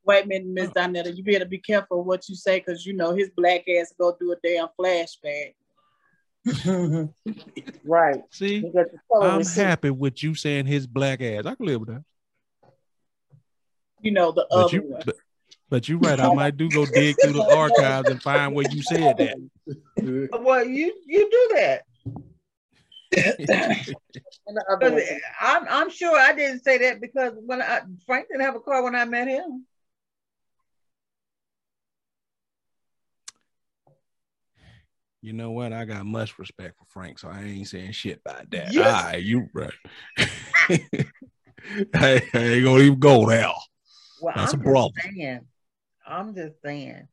Wait 0.06 0.26
a 0.26 0.28
minute, 0.28 0.48
Miss 0.48 0.70
Donetta. 0.70 1.16
You 1.18 1.24
better 1.24 1.46
be 1.46 1.58
careful 1.58 2.04
what 2.04 2.30
you 2.30 2.36
say 2.36 2.60
because 2.60 2.86
you 2.86 2.94
know 2.94 3.16
his 3.16 3.32
black 3.36 3.64
ass 3.68 3.92
go 4.00 4.16
do 4.20 4.32
a 4.34 4.36
damn 4.48 4.68
flashback. 4.80 5.56
Right. 7.84 8.22
See, 8.32 8.56
You 8.58 8.72
got 8.74 8.92
the 8.92 9.00
color 9.12 9.30
I'm 9.30 9.40
receipt. 9.40 9.62
happy 9.62 9.90
with 9.90 10.22
you 10.24 10.36
saying 10.36 10.66
his 10.68 10.86
black 10.88 11.22
ass. 11.22 11.46
I 11.46 11.56
can 11.56 11.66
live 11.66 11.82
with 11.82 11.90
that. 11.90 12.04
You 14.02 14.12
know 14.12 14.32
the 14.32 14.46
But 14.50 14.58
other 14.58 14.76
you, 14.76 14.82
one. 14.84 15.02
but, 15.06 15.16
but 15.70 15.90
you 15.90 15.98
right. 15.98 16.20
I 16.20 16.30
might 16.34 16.58
do 16.58 16.70
go 16.70 16.86
dig 16.86 17.20
through 17.20 17.34
the 17.34 17.46
archives 17.52 18.10
and 18.10 18.22
find 18.22 18.54
where 18.54 18.66
you 18.66 18.82
said 18.84 19.18
that. 19.18 20.30
Uh, 20.34 20.38
well, 20.40 20.64
you 20.66 20.94
you 21.08 21.30
do 21.30 21.56
that. 21.56 21.84
And 24.48 24.56
the 24.58 24.66
other 24.70 24.92
'Cause 24.92 25.02
one. 25.02 25.22
I'm 25.42 25.66
I'm 25.68 25.90
sure 25.90 26.16
I 26.16 26.34
didn't 26.34 26.64
say 26.64 26.78
that 26.80 27.02
because 27.02 27.34
when 27.38 27.62
I 27.62 27.82
Frank 28.06 28.28
didn't 28.28 28.44
have 28.44 28.56
a 28.56 28.60
car 28.60 28.84
when 28.84 28.96
I 28.96 29.06
met 29.06 29.28
him. 29.28 29.66
You 35.26 35.34
know 35.34 35.50
what? 35.50 35.74
I 35.74 35.86
got 35.86 36.06
much 36.06 36.38
respect 36.38 36.78
for 36.78 36.86
Frank, 36.86 37.18
so 37.18 37.30
I 37.30 37.42
ain't 37.42 37.68
saying 37.68 37.94
shit 37.94 38.22
about 38.24 38.48
that. 38.52 38.72
Yes. 38.72 38.86
All 38.86 39.10
right, 39.10 39.24
you 39.24 39.50
right. 39.56 39.74
I, 41.96 42.22
I 42.32 42.38
ain't 42.38 42.64
gonna 42.64 42.84
even 42.84 43.00
go 43.00 43.28
there. 43.28 43.50
Well, 44.22 44.36
That's 44.36 44.54
I'm 44.54 44.60
a 44.60 44.64
problem. 44.64 44.94
just 44.94 45.16
saying. 45.16 45.48
I'm 46.08 46.36
just 46.36 46.62
saying. 46.64 47.08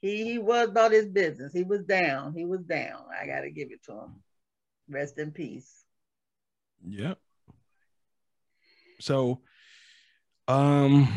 He 0.00 0.24
he 0.24 0.38
was 0.38 0.70
about 0.70 0.92
his 0.92 1.04
business. 1.04 1.52
He 1.52 1.62
was 1.62 1.82
down. 1.82 2.32
He 2.32 2.46
was 2.46 2.62
down. 2.62 3.02
I 3.20 3.26
gotta 3.26 3.50
give 3.50 3.70
it 3.70 3.84
to 3.84 3.92
him. 3.92 4.22
Rest 4.88 5.18
in 5.18 5.30
peace. 5.30 5.84
Yep. 6.88 7.18
So, 9.00 9.42
um, 10.48 11.08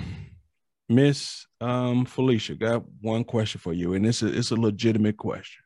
Miss 0.90 1.48
um 1.62 2.04
Felicia, 2.04 2.56
got 2.56 2.84
one 3.00 3.24
question 3.24 3.62
for 3.62 3.72
you, 3.72 3.94
and 3.94 4.06
it's 4.06 4.22
a 4.24 4.28
it's 4.28 4.52
a 4.52 4.56
legitimate 4.56 5.16
question. 5.16 5.64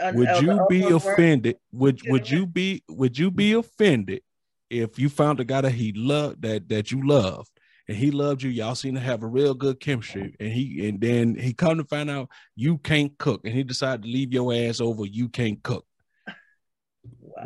An- 0.00 0.16
Would 0.16 0.28
of- 0.28 0.42
you 0.42 0.66
be 0.68 0.82
offended? 0.84 1.56
Would 1.72 2.00
would 2.06 2.30
you 2.30 2.46
be 2.46 2.82
would 2.88 3.18
you 3.18 3.30
be 3.30 3.52
offended 3.52 4.22
if 4.70 4.98
you 4.98 5.08
found 5.08 5.40
a 5.40 5.44
guy 5.44 5.60
that 5.60 5.72
he 5.72 5.92
loved 5.92 6.42
that 6.42 6.68
that 6.68 6.90
you 6.90 7.06
loved 7.06 7.50
and 7.88 7.96
he 7.96 8.10
loved 8.10 8.42
you? 8.42 8.50
Y'all 8.50 8.74
seem 8.74 8.94
to 8.94 9.00
have 9.00 9.22
a 9.22 9.26
real 9.26 9.54
good 9.54 9.80
chemistry, 9.80 10.34
and 10.40 10.52
he 10.52 10.88
and 10.88 11.00
then 11.00 11.34
he 11.34 11.52
come 11.52 11.78
to 11.78 11.84
find 11.84 12.10
out 12.10 12.28
you 12.56 12.78
can't 12.78 13.16
cook, 13.18 13.42
and 13.44 13.54
he 13.54 13.62
decided 13.62 14.02
to 14.02 14.08
leave 14.08 14.32
your 14.32 14.52
ass 14.54 14.80
over. 14.80 15.04
You 15.06 15.28
can't 15.28 15.62
cook. 15.62 15.84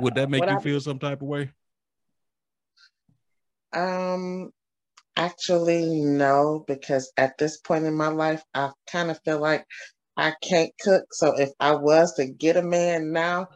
Would 0.01 0.15
that 0.17 0.31
make 0.31 0.41
What 0.41 0.51
you 0.51 0.57
I- 0.59 0.63
feel 0.63 0.81
some 0.81 0.99
type 0.99 1.23
of 1.23 1.29
way? 1.29 1.51
Um, 3.73 4.53
actually, 5.17 6.01
no, 6.01 6.65
because 6.67 7.13
at 7.17 7.37
this 7.39 7.57
point 7.59 7.85
in 7.85 7.95
my 7.95 8.09
life, 8.09 8.43
I 8.55 8.71
kind 8.91 9.11
of 9.11 9.21
feel 9.25 9.41
like 9.41 9.67
I 10.17 10.35
can't 10.43 10.73
cook. 10.81 11.05
So 11.13 11.39
if 11.39 11.51
I 11.61 11.73
was 11.75 12.15
to 12.15 12.27
get 12.27 12.57
a 12.57 12.63
man 12.63 13.13
now, 13.13 13.49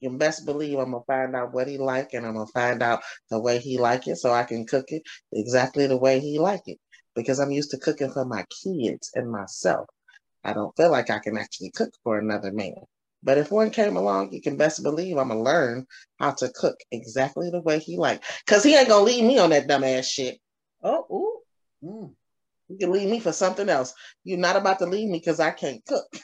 you 0.00 0.10
best 0.10 0.44
believe 0.44 0.78
I'm 0.78 0.92
gonna 0.92 1.04
find 1.06 1.36
out 1.36 1.52
what 1.54 1.68
he 1.68 1.78
like, 1.78 2.12
and 2.12 2.26
I'm 2.26 2.34
gonna 2.34 2.46
find 2.48 2.82
out 2.82 3.02
the 3.30 3.40
way 3.40 3.58
he 3.58 3.78
like 3.78 4.08
it, 4.08 4.16
so 4.16 4.32
I 4.32 4.42
can 4.44 4.66
cook 4.66 4.86
it 4.88 5.02
exactly 5.32 5.86
the 5.86 5.96
way 5.96 6.18
he 6.20 6.38
like 6.38 6.62
it. 6.66 6.78
Because 7.14 7.38
I'm 7.38 7.52
used 7.52 7.70
to 7.70 7.78
cooking 7.78 8.10
for 8.10 8.24
my 8.24 8.44
kids 8.62 9.10
and 9.14 9.30
myself. 9.30 9.86
I 10.44 10.52
don't 10.52 10.76
feel 10.76 10.90
like 10.90 11.10
I 11.10 11.18
can 11.20 11.36
actually 11.38 11.70
cook 11.70 11.90
for 12.02 12.18
another 12.18 12.52
man. 12.52 12.74
But 13.22 13.38
if 13.38 13.52
one 13.52 13.70
came 13.70 13.96
along, 13.96 14.32
you 14.32 14.42
can 14.42 14.56
best 14.56 14.82
believe 14.82 15.16
I'm 15.16 15.28
gonna 15.28 15.42
learn 15.42 15.86
how 16.18 16.32
to 16.32 16.50
cook 16.52 16.76
exactly 16.90 17.50
the 17.50 17.60
way 17.60 17.78
he 17.78 17.96
like. 17.96 18.24
Cause 18.46 18.64
he 18.64 18.74
ain't 18.74 18.88
gonna 18.88 19.04
leave 19.04 19.24
me 19.24 19.38
on 19.38 19.50
that 19.50 19.68
dumb 19.68 19.84
ass 19.84 20.06
shit. 20.06 20.38
Oh, 20.82 21.06
ooh. 21.10 21.88
Mm. 21.88 22.14
You 22.72 22.78
can 22.78 22.92
leave 22.92 23.10
me 23.10 23.20
for 23.20 23.32
something 23.32 23.68
else. 23.68 23.92
You're 24.24 24.38
not 24.38 24.56
about 24.56 24.78
to 24.78 24.86
leave 24.86 25.08
me 25.08 25.18
because 25.18 25.40
I 25.40 25.50
can't 25.50 25.84
cook. 25.84 26.06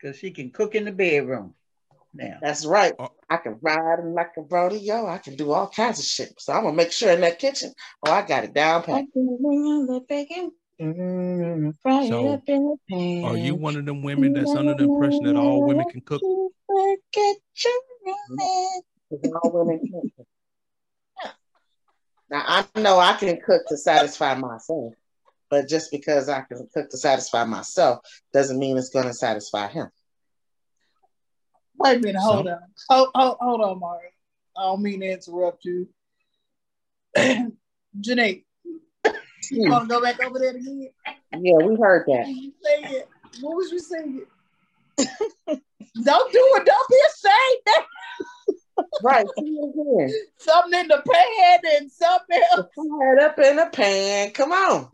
Because 0.00 0.18
she 0.18 0.32
can 0.32 0.50
cook 0.50 0.74
in 0.74 0.84
the 0.84 0.92
bedroom 0.92 1.54
now. 2.12 2.36
That's 2.42 2.66
right. 2.66 2.92
Oh. 2.98 3.08
I 3.30 3.38
can 3.38 3.58
ride 3.62 4.00
him 4.00 4.12
like 4.12 4.32
a 4.36 4.42
rodeo. 4.42 5.06
I 5.06 5.16
can 5.16 5.34
do 5.34 5.50
all 5.50 5.70
kinds 5.70 5.98
of 5.98 6.04
shit. 6.04 6.34
So 6.38 6.52
I'm 6.52 6.64
gonna 6.64 6.76
make 6.76 6.92
sure 6.92 7.10
in 7.10 7.22
that 7.22 7.38
kitchen, 7.38 7.72
oh, 8.06 8.12
I 8.12 8.20
got 8.20 8.44
it 8.44 8.52
down 8.52 8.82
pat. 8.82 9.06
Mm. 10.78 11.72
Fry 11.80 12.06
So, 12.06 12.26
it 12.26 12.34
up 12.34 12.42
in. 12.46 13.24
Are 13.24 13.38
you 13.38 13.54
one 13.54 13.76
of 13.76 13.86
them 13.86 14.02
women 14.02 14.34
that's 14.34 14.54
under 14.54 14.74
the 14.74 14.84
impression 14.84 15.24
that 15.24 15.36
all 15.36 15.62
women 15.62 15.86
can 15.90 16.02
cook? 16.02 16.20
Forget 16.20 17.36
your. 17.64 17.72
Because 19.10 19.32
all 19.42 19.52
women 19.54 19.78
can 19.78 20.10
cook. 20.14 20.26
Now 22.34 22.42
I 22.48 22.80
know 22.80 22.98
I 22.98 23.12
can 23.12 23.40
cook 23.40 23.62
to 23.68 23.76
satisfy 23.76 24.34
myself, 24.34 24.94
but 25.50 25.68
just 25.68 25.92
because 25.92 26.28
I 26.28 26.40
can 26.40 26.66
cook 26.74 26.90
to 26.90 26.96
satisfy 26.96 27.44
myself 27.44 28.00
doesn't 28.32 28.58
mean 28.58 28.76
it's 28.76 28.88
gonna 28.88 29.12
satisfy 29.12 29.68
him. 29.68 29.88
Wait 31.78 31.98
a 31.98 32.00
minute, 32.00 32.20
hold 32.20 32.46
So- 32.46 32.50
on. 32.50 32.58
Hold, 32.90 33.08
hold, 33.14 33.36
hold 33.40 33.60
on, 33.60 33.78
Mario. 33.78 34.10
I 34.56 34.62
don't 34.62 34.82
mean 34.82 34.98
to 35.00 35.12
interrupt 35.12 35.64
you. 35.64 35.88
Janae, 37.16 38.42
you 39.04 39.12
hmm. 39.66 39.70
want 39.70 39.88
to 39.88 39.94
go 39.94 40.02
back 40.02 40.20
over 40.24 40.40
there 40.40 40.56
again? 40.56 40.90
Yeah, 41.38 41.64
we 41.64 41.76
heard 41.76 42.04
that. 42.08 42.26
Say 42.26 42.96
it. 42.96 43.08
What 43.42 43.56
was 43.56 43.70
you 43.70 43.78
saying? 43.78 44.26
don't 44.98 46.32
do 46.32 46.52
it. 46.56 46.66
Don't 46.66 46.88
be 46.88 47.00
ashamed. 47.12 47.86
Right. 49.02 49.26
see 49.38 49.44
it 49.44 49.70
again. 49.70 50.14
Something 50.38 50.80
in 50.80 50.88
the 50.88 51.02
pan 51.06 51.58
and 51.76 51.90
something 51.90 52.42
else. 52.52 52.66
Fry 52.74 53.12
it 53.12 53.22
up 53.22 53.38
in 53.38 53.58
a 53.58 53.70
pan. 53.70 54.30
Come 54.32 54.52
on. 54.52 54.88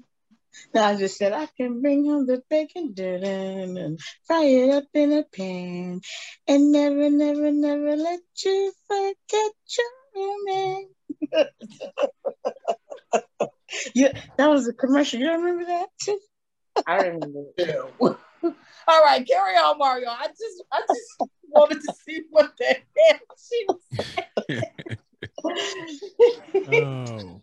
Now 0.75 0.89
I 0.89 0.97
just 0.97 1.17
said 1.17 1.33
I 1.33 1.47
can 1.57 1.81
bring 1.81 2.05
home 2.05 2.27
the 2.27 2.43
bacon 2.51 2.95
and 2.97 4.01
fry 4.27 4.45
it 4.45 4.71
up 4.71 4.85
in 4.95 5.13
a 5.13 5.23
pan 5.23 6.01
and 6.47 6.73
never, 6.73 7.11
never, 7.11 7.51
never 7.51 7.97
let 7.97 8.21
you 8.45 8.73
forget 8.87 9.53
your 9.77 10.45
man. 10.47 10.89
yeah, 13.95 14.13
that 14.37 14.49
was 14.49 14.69
a 14.69 14.73
commercial. 14.73 15.21
You 15.21 15.27
don't 15.27 15.43
remember 15.43 15.67
that? 15.67 15.89
Too? 16.03 16.19
I 16.87 16.97
remember. 16.97 17.45
All 18.89 19.03
right, 19.03 19.27
carry 19.27 19.55
on, 19.57 19.79
Mario. 19.79 20.09
I 20.09 20.27
just, 20.29 20.65
I 20.73 20.81
just 20.81 21.31
wanted 21.51 21.81
to 21.83 21.95
see 22.05 22.23
what 22.31 22.53
the 22.59 22.77
hell 22.97 23.19
she 23.49 23.67
was 23.69 24.63
Oh, 26.83 27.41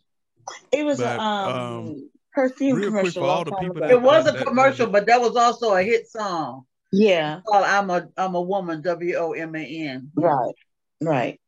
It 0.72 0.84
was 0.86 1.00
But, 1.00 1.18
a 1.18 1.22
um, 1.22 1.56
um, 1.56 2.10
perfume 2.34 2.78
real 2.78 2.90
quick 2.92 3.00
commercial. 3.02 3.24
for 3.24 3.30
all 3.30 3.44
the 3.44 3.52
people 3.56 3.76
that- 3.82 3.92
It 3.92 4.02
was 4.02 4.28
a 4.28 4.32
that- 4.32 4.46
commercial, 4.46 4.86
that- 4.88 4.92
but 4.92 5.06
that 5.08 5.20
was 5.22 5.36
also 5.36 5.74
a 5.76 5.84
hit 5.84 6.08
song 6.10 6.66
yeah, 6.92 7.42
called 7.46 7.66
"I'm 7.66 7.90
a 7.90 8.08
I'm 8.18 8.36
a 8.36 8.42
Woman." 8.42 8.82
W 8.82 9.16
O 9.16 9.34
M 9.34 9.54
A 9.56 9.60
N. 9.88 10.10
right, 10.16 10.54
right. 11.02 11.40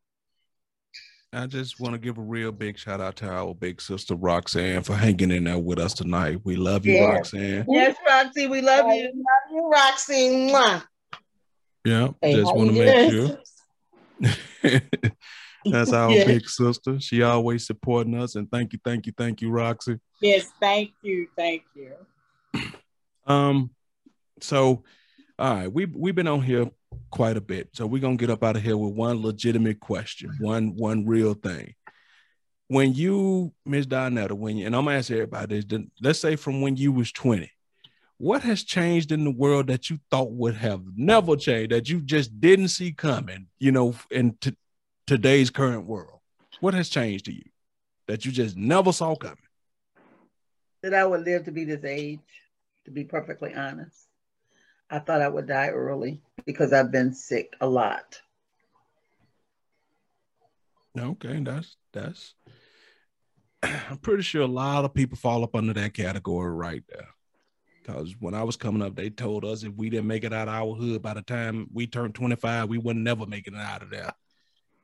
I 1.32 1.46
just 1.46 1.78
want 1.80 1.94
to 1.94 1.98
give 1.98 2.18
a 2.18 2.22
real 2.22 2.50
big 2.52 2.76
shout 2.76 3.00
out 3.00 3.14
to 3.16 3.30
our 3.30 3.54
big 3.54 3.80
sister 3.80 4.16
Roxanne 4.16 4.82
for 4.82 4.94
hanging 4.94 5.30
in 5.30 5.44
there 5.44 5.58
with 5.58 5.78
us 5.78 5.94
tonight. 5.94 6.40
We 6.44 6.56
love 6.56 6.84
you, 6.84 6.94
Yeah. 6.94 7.04
Roxanne. 7.14 7.64
Yes, 7.68 7.96
Roxy, 8.06 8.48
we 8.48 8.60
love 8.60 8.84
I 8.86 8.94
you. 8.96 9.04
love 9.04 9.52
you, 9.52 9.70
Roxy. 9.70 10.28
Mwah. 10.50 10.82
Yeah, 11.84 12.10
Hey, 12.20 12.34
just 12.34 12.54
want 12.54 12.70
to 12.70 12.76
make 12.78 12.94
doing? 12.94 13.10
sure. 13.10 13.38
That's 15.64 15.92
our 15.92 16.14
Yeah. 16.14 16.24
big 16.24 16.48
sister. 16.48 17.00
She 17.00 17.22
always 17.22 17.66
supporting 17.66 18.14
us, 18.14 18.34
and 18.34 18.50
thank 18.50 18.72
you, 18.72 18.78
thank 18.84 19.06
you, 19.06 19.12
thank 19.16 19.40
you, 19.40 19.50
Roxy. 19.50 19.98
Yes, 20.20 20.50
thank 20.60 20.92
you, 21.02 21.28
thank 21.36 21.62
you. 21.74 21.92
Um, 23.26 23.70
so 24.40 24.84
all 25.38 25.54
right, 25.54 25.72
we 25.72 25.86
we've 25.86 26.14
been 26.14 26.26
on 26.26 26.42
here 26.42 26.70
quite 27.10 27.36
a 27.38 27.40
bit, 27.40 27.70
so 27.72 27.86
we're 27.86 28.02
gonna 28.02 28.16
get 28.16 28.30
up 28.30 28.44
out 28.44 28.56
of 28.56 28.62
here 28.62 28.76
with 28.76 28.92
one 28.94 29.22
legitimate 29.22 29.80
question, 29.80 30.36
one 30.38 30.76
one 30.76 31.06
real 31.06 31.32
thing. 31.34 31.74
When 32.68 32.92
you, 32.92 33.52
Miss 33.64 33.86
Donetta, 33.86 34.32
when 34.32 34.56
you, 34.58 34.66
and 34.66 34.76
I'm 34.76 34.84
gonna 34.84 34.98
ask 34.98 35.10
everybody 35.10 35.62
this, 35.62 35.80
let's 36.02 36.18
say 36.18 36.36
from 36.36 36.60
when 36.60 36.76
you 36.76 36.92
was 36.92 37.10
20, 37.10 37.50
what 38.20 38.42
has 38.42 38.62
changed 38.62 39.12
in 39.12 39.24
the 39.24 39.30
world 39.30 39.68
that 39.68 39.88
you 39.88 39.98
thought 40.10 40.30
would 40.30 40.54
have 40.54 40.82
never 40.94 41.36
changed, 41.36 41.72
that 41.72 41.88
you 41.88 42.02
just 42.02 42.38
didn't 42.38 42.68
see 42.68 42.92
coming, 42.92 43.46
you 43.58 43.72
know, 43.72 43.94
in 44.10 44.36
t- 44.42 44.54
today's 45.06 45.48
current 45.48 45.86
world? 45.86 46.20
What 46.60 46.74
has 46.74 46.90
changed 46.90 47.24
to 47.24 47.32
you 47.32 47.48
that 48.08 48.26
you 48.26 48.30
just 48.30 48.58
never 48.58 48.92
saw 48.92 49.14
coming? 49.14 49.38
That 50.82 50.92
I 50.92 51.06
would 51.06 51.22
live 51.22 51.44
to 51.44 51.50
be 51.50 51.64
this 51.64 51.82
age, 51.82 52.20
to 52.84 52.90
be 52.90 53.04
perfectly 53.04 53.54
honest. 53.54 54.06
I 54.90 54.98
thought 54.98 55.22
I 55.22 55.28
would 55.28 55.46
die 55.46 55.68
early 55.68 56.20
because 56.44 56.74
I've 56.74 56.92
been 56.92 57.14
sick 57.14 57.54
a 57.62 57.66
lot. 57.66 58.20
Okay, 60.98 61.40
that's 61.42 61.78
that's. 61.94 62.34
I'm 63.62 63.96
pretty 64.02 64.24
sure 64.24 64.42
a 64.42 64.46
lot 64.46 64.84
of 64.84 64.92
people 64.92 65.16
fall 65.16 65.42
up 65.42 65.56
under 65.56 65.72
that 65.72 65.94
category 65.94 66.52
right 66.52 66.84
there. 66.86 67.08
Because 67.82 68.14
when 68.20 68.34
I 68.34 68.42
was 68.42 68.56
coming 68.56 68.82
up, 68.82 68.94
they 68.94 69.10
told 69.10 69.44
us 69.44 69.62
if 69.62 69.72
we 69.74 69.90
didn't 69.90 70.06
make 70.06 70.24
it 70.24 70.32
out 70.32 70.48
of 70.48 70.54
our 70.54 70.74
hood 70.74 71.02
by 71.02 71.14
the 71.14 71.22
time 71.22 71.68
we 71.72 71.86
turned 71.86 72.14
25, 72.14 72.68
we 72.68 72.78
wouldn't 72.78 73.04
never 73.04 73.26
make 73.26 73.46
it 73.46 73.54
out 73.54 73.82
of 73.82 73.90
there. 73.90 74.12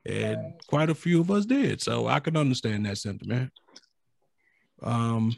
And 0.06 0.55
quite 0.66 0.89
a 0.89 0.94
few 0.94 1.20
of 1.20 1.31
us 1.31 1.47
did. 1.47 1.82
So 1.82 2.06
I 2.06 2.20
can 2.20 2.36
understand 2.36 2.86
that 2.86 2.98
sentiment. 2.98 3.51
Um, 4.82 5.35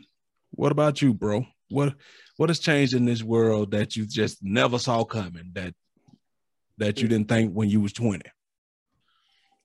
what 0.51 0.72
about 0.72 1.01
you, 1.01 1.14
bro? 1.14 1.47
What 1.70 1.94
what 2.36 2.48
has 2.48 2.59
changed 2.59 2.94
in 2.94 3.05
this 3.05 3.22
world 3.22 3.72
that 3.72 3.97
you 3.97 4.06
just 4.06 4.43
never 4.43 4.78
saw 4.78 5.05
coming 5.05 5.51
that 5.55 5.74
that 6.78 7.01
you 7.01 7.09
didn't 7.09 7.28
think 7.28 7.52
when 7.52 7.68
you 7.68 7.80
was 7.80 7.93
20? 7.93 8.22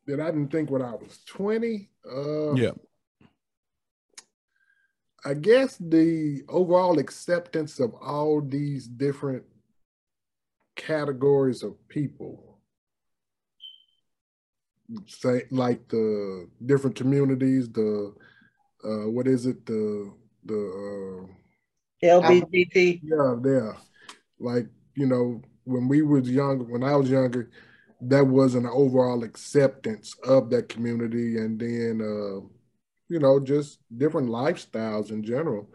That 0.07 0.19
I 0.19 0.25
didn't 0.25 0.51
think 0.51 0.69
when 0.69 0.81
I 0.81 0.91
was 0.91 1.19
20. 1.27 1.89
Uh, 2.05 2.53
Yeah. 2.53 2.71
I 5.25 5.33
guess 5.33 5.77
the 5.77 6.43
overall 6.49 6.99
acceptance 6.99 7.79
of 7.79 7.93
all 8.01 8.41
these 8.41 8.87
different 8.87 9.43
categories 10.75 11.63
of 11.63 11.75
people, 11.87 12.59
say 15.07 15.43
like 15.49 15.87
the 15.87 16.49
different 16.65 16.97
communities, 16.97 17.69
the 17.69 18.13
uh, 18.83 19.09
what 19.09 19.27
is 19.27 19.45
it, 19.45 19.65
the 19.65 20.11
the 20.43 21.29
uh, 22.03 22.19
LGBT. 22.19 22.99
yeah, 23.01 23.35
yeah, 23.45 23.71
like 24.39 24.67
you 24.95 25.05
know 25.05 25.41
when 25.63 25.87
we 25.87 26.01
was 26.01 26.29
younger, 26.29 26.65
when 26.65 26.83
I 26.83 26.97
was 26.97 27.09
younger, 27.09 27.49
that 28.01 28.27
was 28.27 28.55
an 28.55 28.65
overall 28.65 29.23
acceptance 29.23 30.17
of 30.25 30.49
that 30.49 30.67
community, 30.67 31.37
and 31.37 31.57
then. 31.57 32.01
Uh, 32.01 32.45
you 33.09 33.19
know, 33.19 33.39
just 33.39 33.79
different 33.95 34.29
lifestyles 34.29 35.11
in 35.11 35.23
general. 35.23 35.69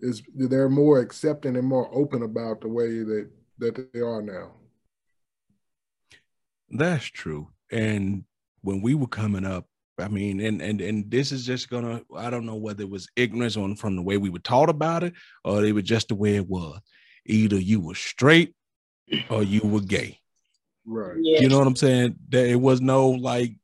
Is 0.00 0.22
they're 0.34 0.70
more 0.70 1.00
accepting 1.00 1.56
and 1.56 1.66
more 1.66 1.88
open 1.92 2.22
about 2.22 2.62
the 2.62 2.68
way 2.68 3.02
that 3.02 3.30
that 3.58 3.92
they 3.92 4.00
are 4.00 4.22
now. 4.22 4.52
That's 6.70 7.04
true. 7.04 7.48
And 7.70 8.24
when 8.62 8.80
we 8.80 8.94
were 8.94 9.06
coming 9.06 9.44
up, 9.44 9.66
I 9.98 10.08
mean, 10.08 10.40
and 10.40 10.62
and 10.62 10.80
and 10.80 11.10
this 11.10 11.32
is 11.32 11.44
just 11.44 11.68
gonna, 11.68 12.00
I 12.16 12.30
don't 12.30 12.46
know 12.46 12.56
whether 12.56 12.82
it 12.82 12.90
was 12.90 13.08
ignorance 13.16 13.56
on 13.56 13.76
from 13.76 13.96
the 13.96 14.02
way 14.02 14.16
we 14.16 14.30
were 14.30 14.38
taught 14.38 14.70
about 14.70 15.04
it, 15.04 15.12
or 15.44 15.64
it 15.64 15.72
was 15.72 15.84
just 15.84 16.08
the 16.08 16.14
way 16.14 16.36
it 16.36 16.48
was. 16.48 16.80
Either 17.26 17.56
you 17.56 17.80
were 17.80 17.94
straight 17.94 18.54
or 19.28 19.42
you 19.42 19.60
were 19.62 19.82
gay. 19.82 20.18
Right. 20.86 21.16
Yes. 21.20 21.42
You 21.42 21.48
know 21.48 21.58
what 21.58 21.66
I'm 21.66 21.76
saying? 21.76 22.16
There 22.28 22.58
was 22.58 22.80
no 22.80 23.10
like 23.10 23.56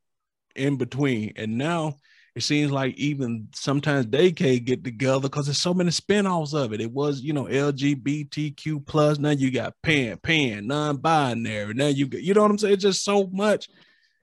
in 0.54 0.76
between. 0.76 1.32
And 1.36 1.58
now 1.58 1.96
it 2.36 2.42
seems 2.42 2.70
like 2.70 2.94
even 2.96 3.48
sometimes 3.54 4.06
they 4.08 4.30
can't 4.30 4.64
get 4.64 4.84
together 4.84 5.20
because 5.22 5.46
there's 5.46 5.58
so 5.58 5.72
many 5.72 5.90
spin-offs 5.90 6.52
of 6.52 6.74
it. 6.74 6.82
It 6.82 6.92
was, 6.92 7.22
you 7.22 7.32
know, 7.32 7.44
LGBTQ 7.46 8.84
plus. 8.86 9.18
Now 9.18 9.30
you 9.30 9.50
got 9.50 9.72
pan, 9.82 10.18
pan, 10.18 10.66
non-binary. 10.66 11.72
Now 11.74 11.86
you 11.86 12.06
got, 12.06 12.22
you 12.22 12.34
know 12.34 12.42
what 12.42 12.50
I'm 12.50 12.58
saying? 12.58 12.74
It's 12.74 12.82
just 12.82 13.04
so 13.04 13.26
much, 13.32 13.68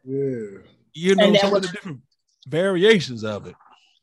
Yeah. 0.06 0.60
you 0.94 1.16
know, 1.16 1.26
And 1.26 1.36
that 1.36 1.42
so 1.42 1.52
many 1.52 1.68
different 1.68 2.02
variations 2.48 3.24
of 3.24 3.48
it. 3.48 3.56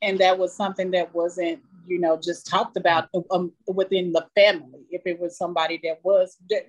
and 0.02 0.18
that 0.18 0.36
was 0.38 0.54
something 0.56 0.90
that 0.90 1.14
wasn't 1.14 1.60
you 1.86 1.98
know 1.98 2.18
just 2.22 2.46
talked 2.46 2.76
about 2.76 3.08
um, 3.30 3.52
within 3.66 4.12
the 4.12 4.26
family 4.34 4.80
if 4.90 5.02
it 5.06 5.18
was 5.20 5.36
somebody 5.36 5.78
that 5.82 5.98
was 6.02 6.36
that 6.50 6.62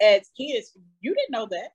as 0.00 0.28
kids 0.36 0.72
you 1.00 1.14
didn't 1.14 1.30
know 1.30 1.46
that 1.46 1.70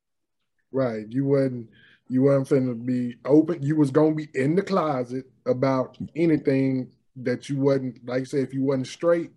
Right. 0.72 1.06
You 1.10 1.26
wasn't 1.26 1.70
you 2.12 2.24
wasn't 2.24 2.50
finna 2.50 2.86
be 2.86 3.16
open. 3.24 3.64
You 3.64 3.78
was 3.78 3.90
gonna 3.90 4.14
be 4.14 4.28
in 4.36 4.54
the 4.54 4.62
closet 4.62 5.24
about 5.46 5.98
anything 6.14 6.92
that 7.16 7.48
you 7.48 7.58
wasn't 7.58 8.06
like 8.06 8.22
I 8.22 8.26
said, 8.26 8.42
if 8.42 8.54
you 8.54 8.64
wasn't 8.64 8.88
straight, 8.88 9.32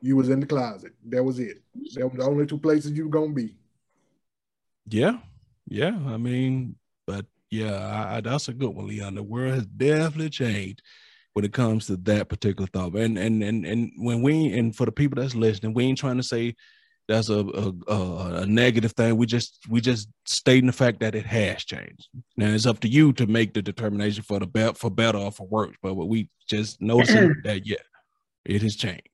you 0.00 0.14
was 0.14 0.28
in 0.28 0.38
the 0.38 0.46
closet. 0.46 0.92
That 1.08 1.24
was 1.24 1.40
it. 1.40 1.62
That 1.94 2.06
was 2.06 2.18
the 2.18 2.24
only 2.24 2.46
two 2.46 2.58
places 2.58 2.92
you 2.92 3.04
were 3.04 3.10
gonna 3.10 3.32
be. 3.32 3.56
Yeah, 4.86 5.18
yeah. 5.66 5.98
I 6.06 6.16
mean, 6.16 6.76
but 7.08 7.26
yeah, 7.50 7.74
I, 7.74 8.18
I, 8.18 8.20
that's 8.20 8.46
a 8.46 8.52
good 8.52 8.70
one, 8.70 8.86
Leon. 8.86 9.16
The 9.16 9.22
world 9.24 9.54
has 9.54 9.66
definitely 9.66 10.30
changed 10.30 10.80
when 11.32 11.44
it 11.44 11.52
comes 11.52 11.86
to 11.86 11.96
that 11.96 12.28
particular 12.28 12.68
thought. 12.68 12.94
And 12.94 13.18
and 13.18 13.42
and 13.42 13.66
and 13.66 13.90
when 13.96 14.22
we 14.22 14.56
and 14.56 14.76
for 14.76 14.86
the 14.86 14.92
people 14.92 15.20
that's 15.20 15.34
listening, 15.34 15.74
we 15.74 15.86
ain't 15.86 15.98
trying 15.98 16.18
to 16.18 16.22
say 16.22 16.54
that's 17.08 17.28
a 17.28 17.40
a, 17.40 17.72
a, 17.88 18.42
a 18.42 18.46
negative 18.46 18.92
thing. 18.92 19.16
We 19.16 19.26
just 19.26 19.58
we 19.68 19.80
just 19.80 20.08
stating 20.24 20.66
the 20.66 20.72
fact 20.72 21.00
that 21.00 21.14
it 21.14 21.26
has 21.26 21.64
changed. 21.64 22.08
Now 22.36 22.48
it's 22.48 22.66
up 22.66 22.80
to 22.80 22.88
you 22.88 23.12
to 23.14 23.26
make 23.26 23.54
the 23.54 23.62
determination 23.62 24.22
for 24.22 24.38
the 24.38 24.46
bet 24.46 24.76
for 24.76 24.90
better 24.90 25.18
or 25.18 25.32
for 25.32 25.46
worse. 25.46 25.76
But 25.82 25.94
we 25.94 26.28
just 26.48 26.80
noticing 26.80 27.34
that 27.44 27.66
yeah, 27.66 27.76
it 28.44 28.62
has 28.62 28.76
changed. 28.76 29.08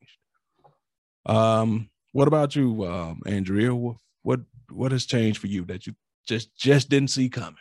Um, 1.26 1.90
what 2.12 2.28
about 2.28 2.56
you, 2.56 2.84
um, 2.84 3.22
Andrea? 3.26 3.74
What 3.74 3.96
what 4.22 4.40
what 4.70 4.92
has 4.92 5.06
changed 5.06 5.38
for 5.38 5.46
you 5.46 5.64
that 5.66 5.86
you 5.86 5.94
just 6.26 6.54
just 6.56 6.88
didn't 6.88 7.10
see 7.10 7.28
coming? 7.28 7.56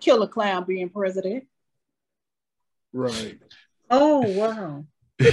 killer 0.00 0.26
clown 0.26 0.64
being 0.64 0.90
president 0.90 1.44
Right. 2.94 3.38
Oh 3.90 4.20
wow. 4.38 4.84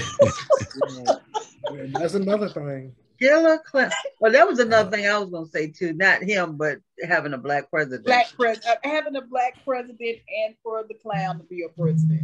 And 1.69 1.93
that's 1.93 2.15
another 2.15 2.49
thing. 2.49 2.93
Killer 3.21 3.59
Clinton. 3.59 3.91
Well, 4.19 4.31
that 4.31 4.47
was 4.47 4.57
another 4.59 4.89
thing 4.89 5.05
I 5.05 5.17
was 5.19 5.29
gonna 5.29 5.45
say 5.45 5.67
too. 5.67 5.93
Not 5.93 6.23
him, 6.23 6.57
but 6.57 6.79
having 7.07 7.33
a 7.33 7.37
black 7.37 7.69
president. 7.69 8.05
black 8.05 8.31
pres 8.35 8.59
uh, 8.65 8.75
having 8.83 9.15
a 9.15 9.21
black 9.21 9.63
president 9.63 10.17
and 10.43 10.55
for 10.63 10.83
the 10.87 10.95
clown 10.95 11.37
to 11.37 11.43
be 11.43 11.63
a 11.63 11.69
president 11.69 12.23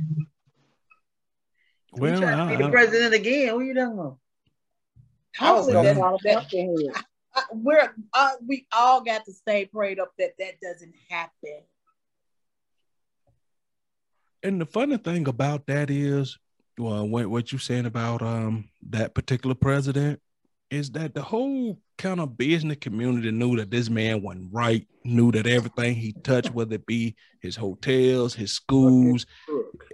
We 1.94 2.10
Well, 2.10 2.20
trying 2.20 2.50
to 2.50 2.58
be 2.58 2.64
I- 2.64 2.66
the 2.68 2.72
president 2.72 3.14
again. 3.14 3.54
What 3.56 3.66
you 3.66 3.74
talking 3.76 3.94
about? 3.94 4.18
I 5.40 5.52
was 5.52 5.72
Hopefully 5.72 5.74
gonna- 5.74 6.18
that's 6.24 6.44
all 6.54 6.72
that 7.34 7.48
we're 7.54 7.94
uh, 8.14 8.32
we 8.48 8.66
all 8.72 9.02
got 9.02 9.24
to 9.26 9.32
stay 9.34 9.66
prayed 9.66 10.00
up 10.00 10.12
that 10.18 10.32
that 10.40 10.60
doesn't 10.60 10.96
happen 11.08 11.62
and 14.42 14.60
the 14.60 14.66
funny 14.66 14.98
thing 14.98 15.28
about 15.28 15.68
that 15.68 15.90
is, 15.92 16.38
well, 16.80 17.08
what, 17.08 17.28
what 17.28 17.52
you 17.52 17.60
saying 17.60 17.86
about 17.86 18.24
um 18.24 18.68
that 18.90 19.14
particular 19.14 19.54
president 19.54 20.20
is 20.70 20.92
that 20.92 21.14
the 21.14 21.22
whole 21.22 21.80
kind 21.98 22.20
of 22.20 22.38
business 22.38 22.78
community 22.82 23.32
knew 23.32 23.56
that 23.58 23.72
this 23.72 23.90
man 23.90 24.22
wasn't 24.22 24.50
right, 24.54 24.86
knew 25.04 25.32
that 25.32 25.48
everything 25.48 25.96
he 25.96 26.14
touched, 26.24 26.52
whether 26.52 26.76
it 26.76 26.86
be 26.86 27.16
his 27.42 27.56
hotels, 27.56 28.34
his 28.34 28.52
schools, 28.52 29.26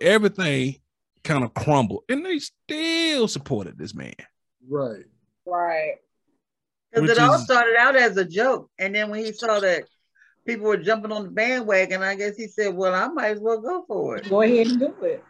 everything 0.01 0.75
kind 1.23 1.43
of 1.43 1.53
crumbled, 1.53 2.03
and 2.09 2.25
they 2.25 2.39
still 2.39 3.27
supported 3.27 3.77
this 3.77 3.93
man. 3.93 4.13
Right. 4.67 5.05
right 5.45 5.95
Because 6.91 7.09
Which 7.09 7.17
it 7.17 7.19
all 7.23 7.35
is- 7.35 7.43
started 7.43 7.75
out 7.77 7.95
as 7.95 8.17
a 8.17 8.25
joke, 8.25 8.69
and 8.79 8.93
then 8.95 9.09
when 9.09 9.23
he 9.23 9.31
saw 9.31 9.59
that 9.59 9.85
people 10.45 10.65
were 10.67 10.77
jumping 10.77 11.11
on 11.11 11.23
the 11.23 11.29
bandwagon, 11.31 12.01
I 12.01 12.15
guess 12.15 12.35
he 12.35 12.47
said, 12.47 12.75
"Well, 12.75 12.93
I 12.93 13.07
might 13.07 13.31
as 13.31 13.39
well 13.39 13.61
go 13.61 13.85
for 13.87 14.17
it." 14.17 14.29
go 14.29 14.41
ahead 14.41 14.67
and 14.67 14.79
do 14.79 14.93
it 15.03 15.23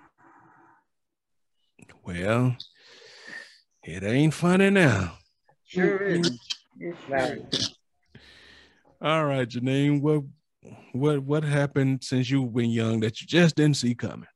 Well, 2.04 2.56
it 3.84 4.04
ain't 4.04 4.34
funny 4.34 4.70
now. 4.70 5.18
Sure 5.74 6.04
is. 6.04 6.40
It's 6.80 7.00
right. 7.10 7.42
All 9.02 9.26
right, 9.26 9.48
Janine, 9.48 10.02
what 10.02 10.24
what 10.92 11.24
what 11.24 11.44
happened 11.44 12.04
since 12.04 12.30
you've 12.30 12.54
been 12.54 12.70
young 12.70 13.00
that 13.00 13.20
you 13.20 13.28
just 13.28 13.56
didn't 13.56 13.78
see 13.78 13.96
coming? 13.96 14.30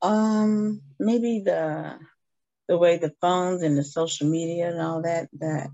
Um, 0.00 0.80
maybe 1.00 1.42
the 1.44 1.98
the 2.68 2.78
way 2.78 2.98
the 2.98 3.12
phones 3.20 3.62
and 3.62 3.76
the 3.76 3.82
social 3.82 4.28
media 4.28 4.70
and 4.70 4.80
all 4.80 5.02
that 5.02 5.28
that 5.40 5.70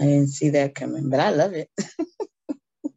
I 0.00 0.02
didn't 0.02 0.30
see 0.30 0.50
that 0.50 0.74
coming, 0.74 1.10
but 1.10 1.20
I 1.20 1.30
love 1.30 1.52
it. 1.52 1.70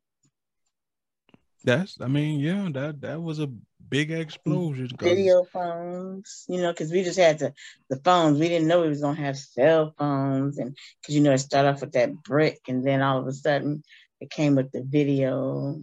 That's, 1.64 2.02
I 2.02 2.08
mean, 2.08 2.40
yeah, 2.40 2.68
that 2.74 3.02
that 3.02 3.22
was 3.22 3.40
a 3.40 3.48
big 3.90 4.12
explosions. 4.12 4.92
Video 5.00 5.44
phones, 5.52 6.46
you 6.48 6.62
know, 6.62 6.72
because 6.72 6.92
we 6.92 7.04
just 7.04 7.20
had 7.20 7.40
the 7.40 7.54
the 7.90 7.98
phones. 7.98 8.40
We 8.40 8.48
didn't 8.50 8.68
know 8.68 8.82
we 8.82 8.90
was 8.90 9.02
gonna 9.02 9.20
have 9.20 9.38
cell 9.38 9.94
phones, 9.98 10.58
and 10.58 10.78
because 11.02 11.16
you 11.16 11.22
know 11.22 11.32
it 11.34 11.40
started 11.40 11.70
off 11.70 11.82
with 11.82 11.94
that 11.94 12.14
brick, 12.24 12.60
and 12.68 12.86
then 12.86 13.02
all 13.02 13.20
of 13.20 13.28
a 13.28 13.34
sudden 13.34 13.84
it 14.20 14.30
came 14.30 14.56
with 14.56 14.72
the 14.72 14.84
video. 14.84 15.76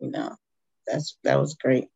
You 0.00 0.10
know, 0.10 0.36
that's 0.86 1.16
that 1.24 1.40
was 1.40 1.54
great. 1.54 1.88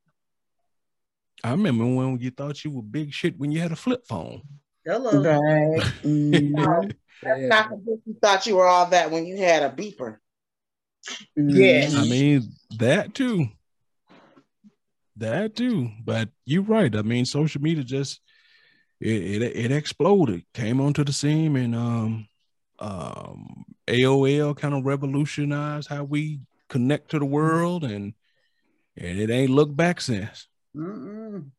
I 1.43 1.51
remember 1.51 1.85
when 1.87 2.19
you 2.21 2.31
thought 2.31 2.65
you 2.65 2.71
were 2.71 2.83
big 2.83 3.13
shit 3.13 3.39
when 3.39 3.53
you 3.53 3.61
had 3.61 3.73
a 3.73 3.77
flip 3.77 4.07
phone. 4.07 4.43
Hello. 4.87 5.23
Right. 5.23 5.83
Mhm. 6.03 6.93
That's 7.25 7.49
not 7.49 7.71
because 7.71 8.01
you 8.05 8.17
thought 8.21 8.47
you 8.47 8.57
were 8.57 8.67
all 8.67 8.87
that 8.91 9.11
when 9.11 9.25
you 9.25 9.39
had 9.39 9.63
a 9.63 9.75
beeper. 9.75 10.19
Yeah. 11.37 11.91
I 11.97 12.05
mean, 12.05 12.53
that 12.79 13.15
too. 13.15 13.49
That 15.17 15.57
too. 15.57 15.91
But 16.05 16.31
you're 16.45 16.63
right. 16.63 16.95
I 16.95 17.03
mean, 17.03 17.25
social 17.25 17.61
media 17.61 17.85
just 17.85 18.21
it, 19.01 19.43
it 19.43 19.43
it 19.43 19.73
exploded, 19.73 20.45
came 20.55 20.81
onto 20.81 21.05
the 21.05 21.13
scene, 21.13 21.57
and 21.57 21.75
um 21.75 22.29
um 22.79 23.65
AOL 23.87 24.57
kind 24.57 24.75
of 24.75 24.85
revolutionized 24.85 25.89
how 25.89 26.05
we 26.05 26.41
connect 26.69 27.11
to 27.11 27.19
the 27.19 27.25
world 27.25 27.85
and 27.85 28.15
and 28.97 29.19
it 29.19 29.31
ain't 29.31 29.51
looked 29.51 29.77
back 29.77 30.01
since. 30.01 30.49
Mm-mm. 30.77 31.51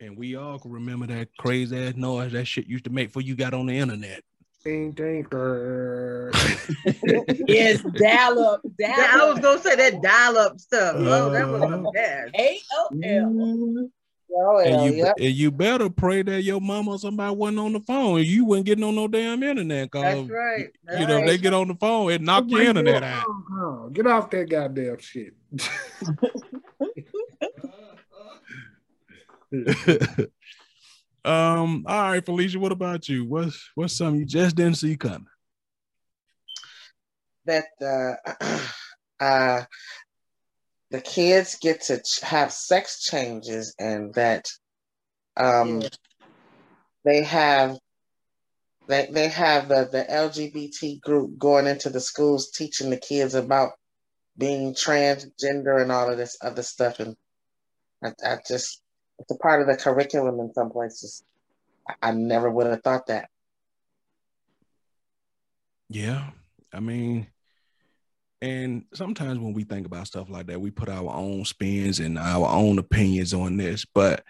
And 0.00 0.16
we 0.16 0.34
all 0.34 0.58
can 0.58 0.70
remember 0.70 1.06
that 1.08 1.28
crazy 1.38 1.76
ass 1.76 1.94
noise 1.94 2.32
that 2.32 2.46
shit 2.46 2.66
used 2.66 2.84
to 2.84 2.90
make 2.90 3.08
before 3.08 3.22
you 3.22 3.36
got 3.36 3.54
on 3.54 3.66
the 3.66 3.76
internet. 3.76 4.22
Ding, 4.62 4.90
ding, 4.92 5.24
grr. 5.24 6.30
Yes, 7.48 7.80
dial 7.96 8.38
up, 8.40 8.60
Yeah, 8.78 9.10
I 9.14 9.30
was 9.30 9.38
gonna 9.40 9.58
say 9.60 9.74
that 9.76 10.02
dial-up 10.02 10.60
stuff. 10.60 10.96
oh, 10.98 11.30
that 11.30 11.48
was 11.48 11.62
Uh-huh. 11.62 11.76
the 11.78 11.90
best. 11.92 12.34
AOL. 12.34 13.90
Oh, 14.32 14.58
And 14.58 14.84
you, 14.84 14.92
yep. 15.02 15.14
and 15.18 15.34
you 15.34 15.50
better 15.50 15.88
pray 15.90 16.22
that 16.22 16.42
your 16.42 16.60
mama 16.60 16.92
or 16.92 16.98
somebody 16.98 17.34
wasn't 17.34 17.58
on 17.58 17.72
the 17.72 17.80
phone. 17.80 18.22
You 18.22 18.44
wasn't 18.44 18.66
getting 18.66 18.84
on 18.84 18.94
no 18.94 19.08
damn 19.08 19.42
internet. 19.42 19.90
Cause 19.90 20.02
That's 20.02 20.28
right. 20.30 20.58
you 20.60 20.68
That's 20.84 21.08
know, 21.08 21.18
if 21.18 21.26
they 21.26 21.38
get 21.38 21.52
on 21.54 21.66
the 21.68 21.74
phone, 21.74 22.12
it 22.12 22.20
knock 22.20 22.44
your 22.48 22.62
internet 22.62 23.02
out. 23.02 23.24
Oh, 23.26 23.88
get 23.92 24.06
off 24.06 24.30
that 24.30 24.48
goddamn 24.48 24.98
shit. 24.98 25.34
um, 31.24 31.84
all 31.86 32.10
right, 32.10 32.24
Felicia, 32.24 32.58
what 32.58 32.72
about 32.72 33.08
you? 33.08 33.24
What's 33.24 33.70
what's 33.74 33.96
something 33.96 34.20
you 34.20 34.26
just 34.26 34.56
didn't 34.56 34.76
see 34.76 34.96
coming? 34.96 35.26
that 37.46 37.66
uh, 38.40 38.58
uh, 39.20 39.62
the 40.90 41.00
kids 41.00 41.58
get 41.60 41.82
to 41.82 42.00
have 42.22 42.52
sex 42.52 43.02
changes 43.02 43.74
and 43.78 44.12
that 44.14 44.48
um, 45.36 45.82
they 47.04 47.22
have 47.22 47.78
they, 48.88 49.08
they 49.10 49.28
have 49.28 49.68
the, 49.68 49.88
the 49.90 50.04
LGBT 50.10 51.00
group 51.00 51.38
going 51.38 51.68
into 51.68 51.90
the 51.90 52.00
schools 52.00 52.50
teaching 52.50 52.90
the 52.90 52.96
kids 52.96 53.34
about 53.34 53.70
being 54.36 54.74
transgender 54.74 55.80
and 55.80 55.92
all 55.92 56.10
of 56.10 56.18
this 56.18 56.36
other 56.42 56.62
stuff 56.62 56.98
and 56.98 57.16
I, 58.02 58.12
I 58.24 58.38
just 58.46 58.82
it's 59.20 59.30
a 59.30 59.36
part 59.36 59.60
of 59.60 59.68
the 59.68 59.76
curriculum 59.76 60.40
in 60.40 60.52
some 60.54 60.70
places. 60.70 61.22
I, 62.02 62.12
never 62.12 62.50
would 62.50 62.66
have 62.66 62.82
thought 62.82 63.06
that. 63.08 63.28
Yeah, 65.88 66.30
I 66.72 66.80
mean, 66.80 67.26
and 68.40 68.84
sometimes 68.94 69.38
when 69.38 69.52
we 69.52 69.64
think 69.64 69.86
about 69.86 70.06
stuff 70.06 70.30
like 70.30 70.46
that, 70.46 70.60
we 70.60 70.70
put 70.70 70.88
our 70.88 71.12
own 71.12 71.44
spins 71.44 72.00
and 72.00 72.18
our 72.18 72.48
own 72.48 72.78
opinions 72.78 73.34
on 73.34 73.56
this. 73.56 73.84
But 73.84 74.24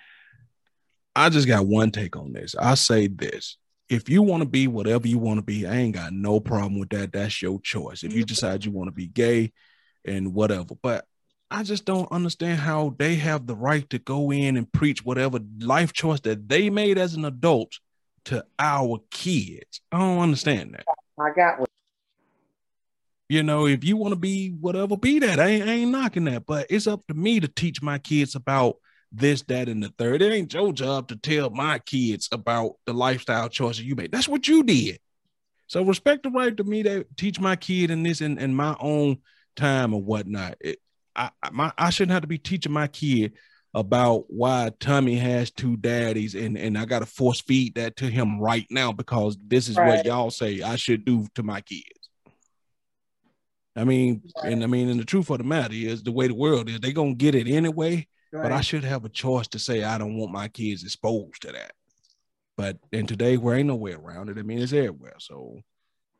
I 1.14 1.28
just 1.28 1.46
got 1.46 1.66
one 1.66 1.90
take 1.90 2.16
on 2.16 2.32
this. 2.32 2.54
I 2.58 2.74
say 2.74 3.06
this. 3.06 3.58
If 3.88 4.08
you 4.08 4.22
want 4.22 4.42
to 4.42 4.48
be 4.48 4.68
whatever 4.68 5.06
you 5.06 5.18
want 5.18 5.38
to 5.38 5.44
be, 5.44 5.66
I 5.66 5.74
ain't 5.74 5.94
got 5.94 6.12
no 6.12 6.40
problem 6.40 6.78
with 6.78 6.90
that. 6.90 7.12
That's 7.12 7.42
your 7.42 7.60
choice. 7.60 8.02
If 8.02 8.12
you 8.12 8.20
mm-hmm. 8.20 8.28
decide 8.28 8.64
you 8.64 8.72
want 8.72 8.88
to 8.88 8.92
be 8.92 9.06
gay 9.06 9.52
and 10.04 10.32
whatever. 10.32 10.74
But 10.80 11.04
I 11.50 11.64
just 11.64 11.84
don't 11.84 12.10
understand 12.12 12.60
how 12.60 12.94
they 12.98 13.16
have 13.16 13.46
the 13.46 13.56
right 13.56 13.88
to 13.90 13.98
go 13.98 14.30
in 14.30 14.56
and 14.56 14.70
preach 14.72 15.04
whatever 15.04 15.40
life 15.58 15.92
choice 15.92 16.20
that 16.20 16.48
they 16.48 16.70
made 16.70 16.96
as 16.96 17.14
an 17.14 17.24
adult 17.24 17.78
to 18.26 18.44
our 18.58 19.00
kids. 19.10 19.80
I 19.90 19.98
don't 19.98 20.20
understand 20.20 20.74
that. 20.74 20.84
I 21.18 21.30
got 21.34 21.58
what 21.58 21.68
You 23.28 23.42
know, 23.42 23.66
if 23.66 23.82
you 23.82 23.96
want 23.96 24.12
to 24.12 24.18
be 24.18 24.50
whatever, 24.50 24.96
be 24.96 25.18
that. 25.18 25.40
I 25.40 25.46
ain't, 25.48 25.68
I 25.68 25.72
ain't 25.72 25.90
knocking 25.90 26.24
that, 26.24 26.46
but 26.46 26.66
it's 26.70 26.86
up 26.86 27.04
to 27.08 27.14
me 27.14 27.40
to 27.40 27.48
teach 27.48 27.82
my 27.82 27.98
kids 27.98 28.36
about 28.36 28.76
this, 29.10 29.42
that, 29.42 29.68
and 29.68 29.82
the 29.82 29.88
third. 29.98 30.22
It 30.22 30.32
ain't 30.32 30.54
your 30.54 30.72
job 30.72 31.08
to 31.08 31.16
tell 31.16 31.50
my 31.50 31.80
kids 31.80 32.28
about 32.30 32.74
the 32.86 32.94
lifestyle 32.94 33.48
choices 33.48 33.84
you 33.84 33.96
made. 33.96 34.12
That's 34.12 34.28
what 34.28 34.46
you 34.46 34.62
did. 34.62 35.00
So 35.66 35.82
respect 35.82 36.22
the 36.22 36.30
right 36.30 36.56
to 36.56 36.64
me 36.64 36.84
to 36.84 37.04
teach 37.16 37.40
my 37.40 37.56
kid 37.56 37.90
in 37.90 38.04
this 38.04 38.20
in, 38.20 38.38
in 38.38 38.54
my 38.54 38.76
own 38.78 39.18
time 39.56 39.94
or 39.94 40.00
whatnot. 40.00 40.56
It, 40.60 40.78
I, 41.16 41.30
my, 41.52 41.72
I 41.76 41.90
shouldn't 41.90 42.12
have 42.12 42.22
to 42.22 42.28
be 42.28 42.38
teaching 42.38 42.72
my 42.72 42.86
kid 42.86 43.32
about 43.74 44.24
why 44.28 44.70
Tommy 44.80 45.16
has 45.16 45.50
two 45.50 45.76
daddies 45.76 46.34
and, 46.34 46.58
and 46.58 46.76
I 46.76 46.84
got 46.84 47.00
to 47.00 47.06
force 47.06 47.40
feed 47.40 47.76
that 47.76 47.96
to 47.96 48.06
him 48.06 48.40
right 48.40 48.66
now 48.70 48.92
because 48.92 49.36
this 49.46 49.68
is 49.68 49.76
what 49.76 50.04
y'all 50.04 50.30
say 50.30 50.62
I 50.62 50.76
should 50.76 51.04
do 51.04 51.26
to 51.36 51.42
my 51.42 51.60
kids. 51.60 51.84
I 53.76 53.84
mean, 53.84 54.22
and 54.44 54.64
I 54.64 54.66
mean, 54.66 54.88
and 54.88 54.98
the 54.98 55.04
truth 55.04 55.30
of 55.30 55.38
the 55.38 55.44
matter 55.44 55.74
is 55.74 56.02
the 56.02 56.10
way 56.10 56.26
the 56.26 56.34
world 56.34 56.68
is, 56.68 56.80
they 56.80 56.92
gonna 56.92 57.14
get 57.14 57.36
it 57.36 57.46
anyway. 57.46 58.08
But 58.32 58.52
I 58.52 58.60
should 58.60 58.84
have 58.84 59.04
a 59.04 59.08
choice 59.08 59.48
to 59.48 59.58
say 59.58 59.82
I 59.82 59.98
don't 59.98 60.16
want 60.16 60.32
my 60.32 60.48
kids 60.48 60.84
exposed 60.84 61.42
to 61.42 61.52
that. 61.52 61.72
But 62.56 62.78
in 62.92 63.06
today, 63.06 63.36
where 63.36 63.56
ain't 63.56 63.68
no 63.68 63.76
way 63.76 63.92
around 63.92 64.28
it. 64.28 64.38
I 64.38 64.42
mean, 64.42 64.58
it's 64.58 64.72
everywhere. 64.72 65.16
So 65.18 65.60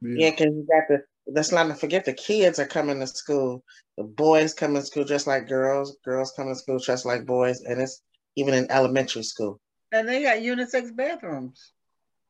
Yeah, 0.00 0.30
because 0.30 0.54
you 0.54 0.66
got 0.70 0.88
the 0.88 1.02
let's 1.26 1.52
not 1.52 1.78
forget 1.78 2.04
the 2.04 2.12
kids 2.12 2.58
are 2.58 2.66
coming 2.66 3.00
to 3.00 3.06
school. 3.06 3.62
The 3.96 4.04
boys 4.04 4.54
come 4.54 4.74
to 4.74 4.82
school 4.82 5.04
just 5.04 5.26
like 5.26 5.48
girls, 5.48 5.96
girls 6.04 6.32
come 6.36 6.48
to 6.48 6.54
school 6.54 6.78
just 6.78 7.04
like 7.04 7.26
boys, 7.26 7.60
and 7.62 7.80
it's 7.80 8.02
even 8.36 8.54
in 8.54 8.70
elementary 8.70 9.22
school. 9.22 9.60
And 9.92 10.08
they 10.08 10.22
got 10.22 10.38
unisex 10.38 10.94
bathrooms. 10.94 11.72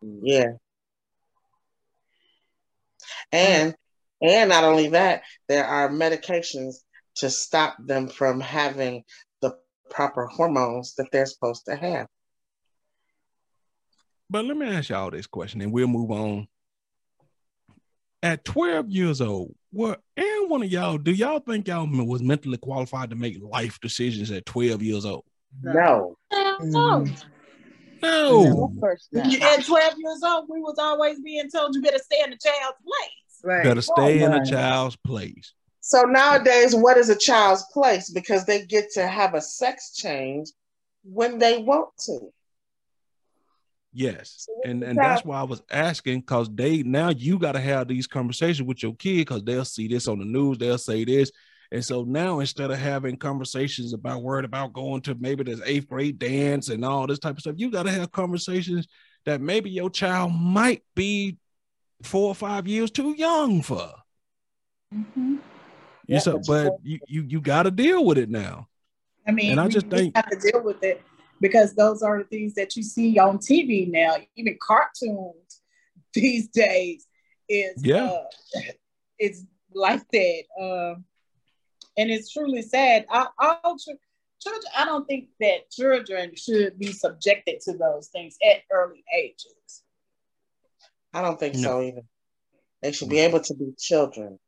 Yeah. 0.03 0.53
And 3.33 3.75
and 4.23 4.51
not 4.51 4.65
only 4.65 4.89
that, 4.89 5.23
there 5.49 5.65
are 5.65 5.89
medications 5.89 6.77
to 7.17 7.31
stop 7.31 7.77
them 7.79 8.09
from 8.09 8.41
having 8.41 9.05
the 9.41 9.57
proper 9.91 10.27
hormones 10.27 10.95
that 10.97 11.09
they're 11.11 11.27
supposed 11.27 11.65
to 11.67 11.77
have. 11.77 12.07
But 14.29 14.45
let 14.45 14.57
me 14.57 14.67
ask 14.67 14.91
y'all 14.91 15.11
this 15.11 15.27
question 15.27 15.61
and 15.61 15.73
we'll 15.73 15.89
move 15.89 16.11
on. 16.11 16.47
At 18.23 18.45
12 18.45 18.91
years 18.91 19.21
old, 19.21 19.55
what 19.71 20.01
and 20.17 20.51
one 20.51 20.63
of 20.63 20.71
y'all, 20.71 20.99
do 20.99 21.11
y'all 21.11 21.41
think 21.41 21.69
y'all 21.69 21.89
was 22.05 22.23
mentally 22.23 22.59
qualified 22.59 23.11
to 23.11 23.17
make 23.17 23.39
life 23.43 23.81
decisions 23.81 24.31
at 24.31 24.45
12 24.47 24.83
years 24.83 25.07
old? 25.07 25.25
No. 25.63 26.17
Mm-hmm. 26.33 26.71
No. 26.71 27.07
No. 28.03 28.65
of 28.65 28.81
course. 28.81 29.09
At 29.15 29.65
12 29.65 29.95
years 29.99 30.23
old, 30.25 30.47
we 30.49 30.61
was 30.61 30.77
always 30.79 31.21
being 31.21 31.49
told 31.51 31.75
you 31.75 31.83
better 31.83 31.99
stay 31.99 32.23
in 32.25 32.31
the 32.31 32.39
child's 32.39 32.79
place. 32.83 33.41
Right. 33.43 33.65
Better 33.65 33.83
stay 33.83 34.23
in 34.23 34.33
a 34.33 34.45
child's 34.45 34.97
place. 34.97 35.55
So 35.81 36.03
nowadays, 36.03 36.75
what 36.75 36.99
is 36.99 37.09
a 37.09 37.17
child's 37.17 37.65
place? 37.73 38.11
Because 38.11 38.45
they 38.45 38.65
get 38.67 38.91
to 38.93 39.07
have 39.07 39.35
a 39.35 39.41
sex 39.41 39.95
change 39.95 40.51
when 41.05 41.39
they 41.39 41.59
want 41.59 41.89
to. 42.07 42.33
Yes. 43.93 44.49
And 44.65 44.83
and 44.85 44.97
that's 44.99 45.25
why 45.25 45.41
I 45.41 45.43
was 45.43 45.63
asking 45.71 46.21
because 46.21 46.49
they 46.55 46.83
now 46.83 47.09
you 47.09 47.39
got 47.39 47.53
to 47.53 47.61
have 47.61 47.89
these 47.89 48.07
conversations 48.07 48.67
with 48.67 48.83
your 48.83 48.95
kid 48.95 49.19
because 49.19 49.43
they'll 49.43 49.65
see 49.65 49.89
this 49.89 50.07
on 50.07 50.19
the 50.21 50.25
news, 50.25 50.59
they'll 50.59 50.79
say 50.79 51.05
this. 51.05 51.33
And 51.73 51.85
so 51.85 52.03
now 52.05 52.41
instead 52.41 52.71
of 52.71 52.79
having 52.79 53.17
conversations 53.17 53.93
about 53.93 54.23
worried 54.23 54.45
about 54.45 54.73
going 54.73 55.03
to 55.03 55.17
maybe 55.19 55.45
this 55.45 55.61
eighth 55.65 55.89
grade 55.89 56.19
dance 56.19 56.69
and 56.69 56.85
all 56.85 57.07
this 57.07 57.19
type 57.21 57.35
of 57.37 57.41
stuff, 57.41 57.55
you 57.59 57.71
got 57.71 57.85
to 57.85 57.93
have 57.93 58.11
conversations 58.13 58.87
that 59.25 59.41
maybe 59.41 59.71
your 59.71 59.91
child 59.91 60.33
might 60.35 60.83
be 60.95 61.37
four 62.03 62.29
or 62.29 62.35
five 62.35 62.67
years 62.67 62.91
too 62.91 63.15
young 63.17 63.63
for. 63.63 63.93
Mm-hmm. 64.95 65.33
You 65.33 65.41
Yeah, 66.07 66.19
so, 66.21 66.41
but 66.47 66.73
you 66.83 66.99
you 67.07 67.23
you, 67.29 67.41
got 67.41 67.65
to 67.65 67.71
deal 67.71 68.05
with 68.05 68.19
it 68.19 68.31
now. 68.31 68.69
I 69.27 69.33
mean, 69.33 69.53
And 69.53 69.61
I 69.61 69.69
just 69.69 69.87
think- 69.89 70.17
have 70.17 70.29
to 70.31 70.37
deal 70.39 70.63
with 70.63 70.83
it 70.83 71.03
because 71.41 71.75
those 71.75 72.03
are 72.03 72.19
the 72.19 72.25
things 72.25 72.55
that 72.55 72.77
you 72.77 72.83
see 72.83 73.19
on 73.19 73.39
TV 73.39 73.91
now, 73.91 74.17
even 74.37 74.59
cartoons 74.61 75.63
these 76.15 76.49
days. 76.49 77.07
is 77.49 77.75
Yeah. 77.85 78.05
uh, 78.07 78.61
it's 79.19 79.45
like 79.75 80.03
that. 80.13 80.43
Um, 80.61 81.05
and 81.97 82.11
it's 82.11 82.33
truly 82.33 82.63
sad. 82.63 83.07
I, 83.11 83.27
all 83.39 83.77
chil- 83.79 83.97
children, 84.41 84.63
I 84.77 84.85
don't 84.85 85.07
think 85.07 85.29
that 85.41 85.71
children 85.71 86.33
should 86.37 86.79
be 86.79 86.93
subjected 86.93 87.61
to 87.63 87.73
those 87.77 88.09
things 88.09 88.37
at 88.45 88.63
early 88.71 89.05
ages. 89.17 89.83
I 91.13 91.23
don't 91.23 91.39
think 91.41 91.55
No. 91.57 91.61
so 91.63 91.83
either. 91.83 92.03
They 92.83 92.93
should 92.93 93.09
be 93.11 93.19
able 93.19 93.41
to 93.41 93.55
be 93.55 93.73
children. 93.79 94.39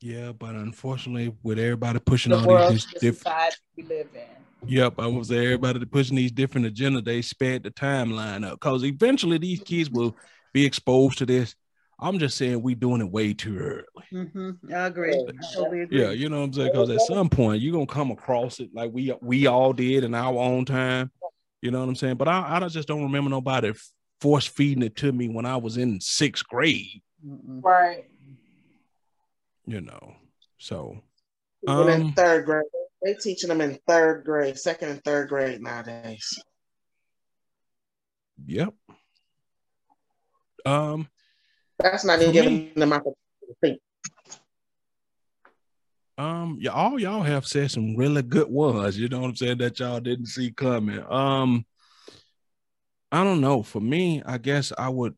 Yeah, 0.00 0.32
but 0.32 0.54
unfortunately, 0.54 1.34
with 1.42 1.58
everybody 1.58 1.98
pushing 1.98 2.30
The 2.30 2.38
all 2.38 2.46
world, 2.46 2.72
these 2.72 2.86
the 2.86 3.00
different, 3.00 3.16
society 3.18 3.56
we 3.76 3.82
live 3.84 4.08
in. 4.14 4.68
yep, 4.68 4.94
I 4.98 5.06
was 5.06 5.28
there. 5.28 5.42
Everybody 5.42 5.84
pushing 5.86 6.16
these 6.16 6.30
different 6.32 6.66
agenda. 6.66 7.00
They 7.00 7.20
sped 7.22 7.64
the 7.64 7.70
timeline 7.70 8.44
up 8.46 8.60
because 8.60 8.84
eventually 8.84 9.38
these 9.38 9.60
kids 9.60 9.90
will 9.90 10.16
be 10.52 10.64
exposed 10.64 11.18
to 11.18 11.26
this. 11.26 11.54
I'm 12.00 12.20
just 12.20 12.36
saying 12.38 12.62
we 12.62 12.76
doing 12.76 13.00
it 13.00 13.10
way 13.10 13.34
too 13.34 13.58
early. 13.58 13.84
Mm-hmm. 14.12 14.72
I 14.72 14.86
agree. 14.86 15.14
I 15.14 15.32
totally 15.52 15.80
agree. 15.80 16.00
Yeah, 16.00 16.10
you 16.10 16.28
know 16.28 16.38
what 16.38 16.44
I'm 16.46 16.52
saying? 16.52 16.70
Because 16.72 16.90
at 16.90 17.00
some 17.00 17.28
point 17.28 17.60
you're 17.60 17.72
gonna 17.72 17.86
come 17.86 18.12
across 18.12 18.60
it 18.60 18.70
like 18.72 18.92
we 18.92 19.12
we 19.20 19.48
all 19.48 19.72
did 19.72 20.04
in 20.04 20.14
our 20.14 20.38
own 20.38 20.64
time. 20.64 21.10
You 21.60 21.72
know 21.72 21.80
what 21.80 21.88
I'm 21.88 21.96
saying? 21.96 22.14
But 22.14 22.28
I, 22.28 22.60
I 22.62 22.68
just 22.68 22.86
don't 22.86 23.02
remember 23.02 23.30
nobody 23.30 23.72
force 24.20 24.46
feeding 24.46 24.84
it 24.84 24.94
to 24.96 25.10
me 25.10 25.28
when 25.28 25.44
I 25.44 25.56
was 25.56 25.76
in 25.76 26.00
sixth 26.00 26.46
grade. 26.46 27.02
Mm-mm. 27.26 27.64
Right. 27.64 28.04
You 29.68 29.82
know, 29.82 30.16
so 30.56 30.98
Even 31.68 31.88
in 31.90 32.00
Um, 32.02 32.12
third 32.14 32.46
grade, 32.46 32.64
they 33.02 33.12
teaching 33.14 33.48
them 33.48 33.60
in 33.60 33.78
third 33.86 34.24
grade, 34.24 34.58
second 34.58 34.88
and 34.88 35.04
third 35.04 35.28
grade 35.28 35.60
nowadays. 35.60 36.42
yep. 38.46 38.72
Um, 40.64 41.08
That's 41.78 42.04
not 42.04 42.20
even 42.22 42.32
giving 42.32 42.72
them 42.76 42.92
opportunity 42.94 43.18
to 43.46 43.54
think. 43.60 43.80
um, 46.16 46.56
yeah, 46.60 46.70
all 46.70 46.98
y'all 46.98 47.22
have 47.22 47.46
said 47.46 47.70
some 47.70 47.94
really 47.94 48.22
good 48.22 48.48
ones. 48.48 48.98
You 48.98 49.08
know 49.08 49.20
what 49.20 49.28
I'm 49.28 49.36
saying 49.36 49.58
that 49.58 49.78
y'all 49.78 50.00
didn't 50.00 50.26
see 50.26 50.50
coming. 50.50 51.04
Um, 51.10 51.66
I 53.12 53.22
don't 53.22 53.42
know. 53.42 53.62
For 53.62 53.80
me, 53.80 54.22
I 54.24 54.38
guess 54.38 54.72
I 54.76 54.88
would. 54.88 55.14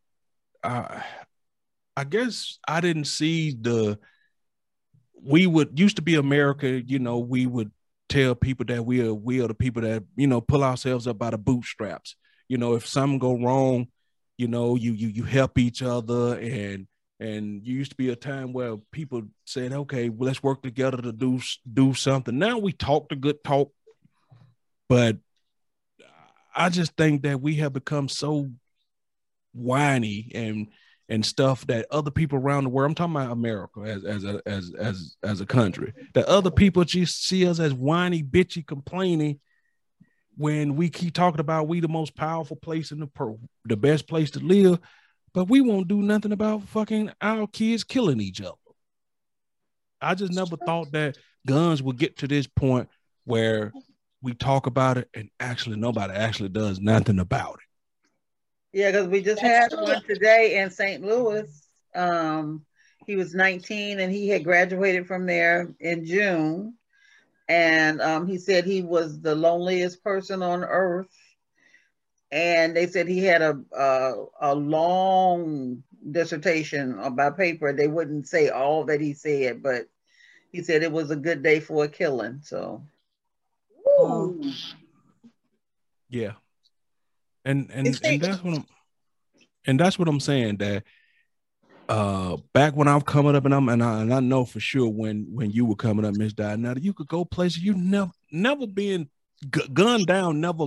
I, 0.64 1.04
I 1.96 2.04
guess 2.04 2.58
I 2.66 2.80
didn't 2.80 3.04
see 3.04 3.52
the. 3.52 3.98
We 5.22 5.46
would 5.46 5.78
used 5.78 5.96
to 5.96 6.02
be 6.02 6.14
America. 6.14 6.68
You 6.68 6.98
know, 6.98 7.18
we 7.18 7.46
would 7.46 7.72
tell 8.08 8.34
people 8.34 8.66
that 8.66 8.84
we 8.84 9.00
are 9.06 9.14
we 9.14 9.40
are 9.40 9.48
the 9.48 9.54
people 9.54 9.82
that 9.82 10.04
you 10.16 10.26
know 10.26 10.40
pull 10.40 10.64
ourselves 10.64 11.06
up 11.06 11.18
by 11.18 11.30
the 11.30 11.38
bootstraps. 11.38 12.16
You 12.48 12.58
know, 12.58 12.74
if 12.74 12.86
something 12.86 13.18
go 13.18 13.38
wrong, 13.38 13.88
you 14.36 14.48
know, 14.48 14.76
you 14.76 14.92
you 14.92 15.08
you 15.08 15.22
help 15.24 15.58
each 15.58 15.82
other 15.82 16.38
and 16.38 16.86
and 17.20 17.66
you 17.66 17.74
used 17.74 17.90
to 17.90 17.96
be 17.96 18.08
a 18.08 18.16
time 18.16 18.52
where 18.52 18.76
people 18.92 19.22
said, 19.44 19.72
"Okay, 19.72 20.08
well, 20.08 20.26
let's 20.26 20.42
work 20.42 20.62
together 20.62 21.00
to 21.02 21.12
do 21.12 21.40
do 21.72 21.94
something." 21.94 22.38
Now 22.38 22.58
we 22.58 22.72
talk 22.72 23.08
the 23.08 23.16
good 23.16 23.44
talk, 23.44 23.72
but 24.88 25.18
I 26.54 26.68
just 26.68 26.96
think 26.96 27.22
that 27.22 27.40
we 27.40 27.56
have 27.56 27.72
become 27.72 28.08
so 28.08 28.50
whiny 29.52 30.30
and 30.34 30.68
and 31.10 31.26
stuff 31.26 31.66
that 31.66 31.86
other 31.90 32.10
people 32.10 32.38
around 32.38 32.64
the 32.64 32.70
world. 32.70 32.88
I'm 32.88 32.94
talking 32.94 33.16
about 33.16 33.32
America 33.32 33.80
as 33.80 34.04
as 34.04 34.24
a 34.24 34.40
as 34.46 34.72
as 34.78 35.16
as 35.22 35.40
a 35.40 35.46
country. 35.46 35.92
That 36.14 36.26
other 36.26 36.52
people 36.52 36.84
just 36.84 37.24
see 37.24 37.46
us 37.46 37.58
as 37.58 37.74
whiny, 37.74 38.22
bitchy, 38.22 38.66
complaining. 38.66 39.40
When 40.36 40.76
we 40.76 40.88
keep 40.88 41.12
talking 41.12 41.40
about 41.40 41.68
we 41.68 41.80
the 41.80 41.88
most 41.88 42.14
powerful 42.14 42.56
place 42.56 42.92
in 42.92 43.00
the 43.00 43.08
per, 43.08 43.34
the 43.66 43.76
best 43.76 44.06
place 44.06 44.30
to 44.30 44.38
live, 44.38 44.78
but 45.34 45.48
we 45.48 45.60
won't 45.60 45.88
do 45.88 46.00
nothing 46.00 46.32
about 46.32 46.62
fucking 46.62 47.10
our 47.20 47.46
kids 47.48 47.84
killing 47.84 48.20
each 48.20 48.40
other. 48.40 48.54
I 50.00 50.14
just 50.14 50.32
never 50.32 50.56
thought 50.56 50.92
that 50.92 51.18
guns 51.46 51.82
would 51.82 51.98
get 51.98 52.18
to 52.18 52.28
this 52.28 52.46
point 52.46 52.88
where 53.24 53.72
we 54.22 54.32
talk 54.32 54.66
about 54.66 54.96
it 54.96 55.08
and 55.12 55.28
actually 55.40 55.76
nobody 55.76 56.14
actually 56.14 56.48
does 56.48 56.80
nothing 56.80 57.18
about 57.18 57.54
it. 57.54 57.69
Yeah, 58.72 58.92
because 58.92 59.08
we 59.08 59.20
just 59.22 59.42
That's 59.42 59.72
had 59.72 59.78
true. 59.78 59.82
one 59.82 60.02
today 60.04 60.58
in 60.58 60.70
St. 60.70 61.02
Louis. 61.02 61.68
Um, 61.94 62.64
he 63.06 63.16
was 63.16 63.34
19 63.34 63.98
and 63.98 64.12
he 64.12 64.28
had 64.28 64.44
graduated 64.44 65.06
from 65.06 65.26
there 65.26 65.74
in 65.80 66.04
June. 66.04 66.74
And 67.48 68.00
um, 68.00 68.28
he 68.28 68.38
said 68.38 68.64
he 68.64 68.82
was 68.82 69.20
the 69.20 69.34
loneliest 69.34 70.04
person 70.04 70.42
on 70.42 70.62
earth. 70.62 71.10
And 72.30 72.76
they 72.76 72.86
said 72.86 73.08
he 73.08 73.24
had 73.24 73.42
a 73.42 73.60
a, 73.76 74.24
a 74.40 74.54
long 74.54 75.82
dissertation 76.12 76.96
about 77.00 77.36
paper. 77.36 77.72
They 77.72 77.88
wouldn't 77.88 78.28
say 78.28 78.50
all 78.50 78.84
that 78.84 79.00
he 79.00 79.14
said, 79.14 79.64
but 79.64 79.88
he 80.52 80.62
said 80.62 80.84
it 80.84 80.92
was 80.92 81.10
a 81.10 81.16
good 81.16 81.42
day 81.42 81.58
for 81.58 81.84
a 81.84 81.88
killing. 81.88 82.40
So 82.44 82.84
Ooh. 84.00 84.40
Yeah. 86.08 86.34
And 87.44 87.70
and, 87.72 87.86
and 88.04 88.20
that's 88.22 88.42
what 88.44 88.54
I'm 88.56 88.66
and 89.66 89.80
that's 89.80 89.98
what 89.98 90.08
I'm 90.08 90.20
saying 90.20 90.56
that 90.58 90.84
uh 91.88 92.36
back 92.52 92.76
when 92.76 92.86
I'm 92.88 93.00
coming 93.00 93.34
up 93.34 93.44
and 93.44 93.54
I'm 93.54 93.68
and 93.68 93.82
I, 93.82 94.02
and 94.02 94.14
I 94.14 94.20
know 94.20 94.44
for 94.44 94.60
sure 94.60 94.88
when 94.88 95.26
when 95.32 95.50
you 95.50 95.64
were 95.64 95.76
coming 95.76 96.04
up, 96.04 96.14
Miss 96.14 96.32
Diana, 96.32 96.74
you 96.78 96.92
could 96.92 97.08
go 97.08 97.24
places 97.24 97.62
you 97.62 97.74
never 97.74 98.10
never 98.30 98.66
been 98.66 99.08
gu- 99.50 99.68
gunned 99.72 100.06
down, 100.06 100.40
never 100.40 100.66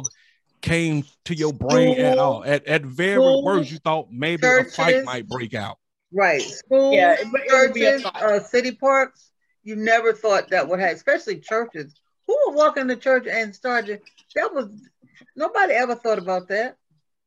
came 0.61 1.03
to 1.25 1.35
your 1.35 1.53
brain 1.53 1.99
at 1.99 2.17
all. 2.17 2.43
At 2.43 2.65
at 2.67 2.83
very 2.83 3.21
School. 3.21 3.43
worst, 3.43 3.71
you 3.71 3.77
thought 3.79 4.11
maybe 4.11 4.45
a 4.47 4.63
fight 4.65 5.05
might 5.05 5.27
break 5.27 5.53
out. 5.53 5.77
Right. 6.11 6.41
Schools, 6.41 6.93
Yeah, 6.95 7.13
it 7.13 7.27
would- 7.31 7.41
it 7.41 7.51
would 7.51 7.73
be 7.73 7.85
a 7.85 7.99
churches, 7.99 8.11
uh, 8.21 8.39
city 8.39 8.71
parks. 8.71 9.31
You 9.63 9.75
never 9.75 10.13
thought 10.13 10.49
that 10.49 10.67
would 10.67 10.79
happen, 10.79 10.95
especially 10.95 11.39
churches. 11.39 11.95
Who 12.27 12.37
would 12.45 12.55
walk 12.55 12.77
into 12.77 12.95
church 12.95 13.27
and 13.27 13.53
start 13.55 13.87
to, 13.87 13.99
that 14.35 14.53
was, 14.53 14.69
nobody 15.35 15.73
ever 15.73 15.95
thought 15.95 16.19
about 16.19 16.47
that. 16.49 16.77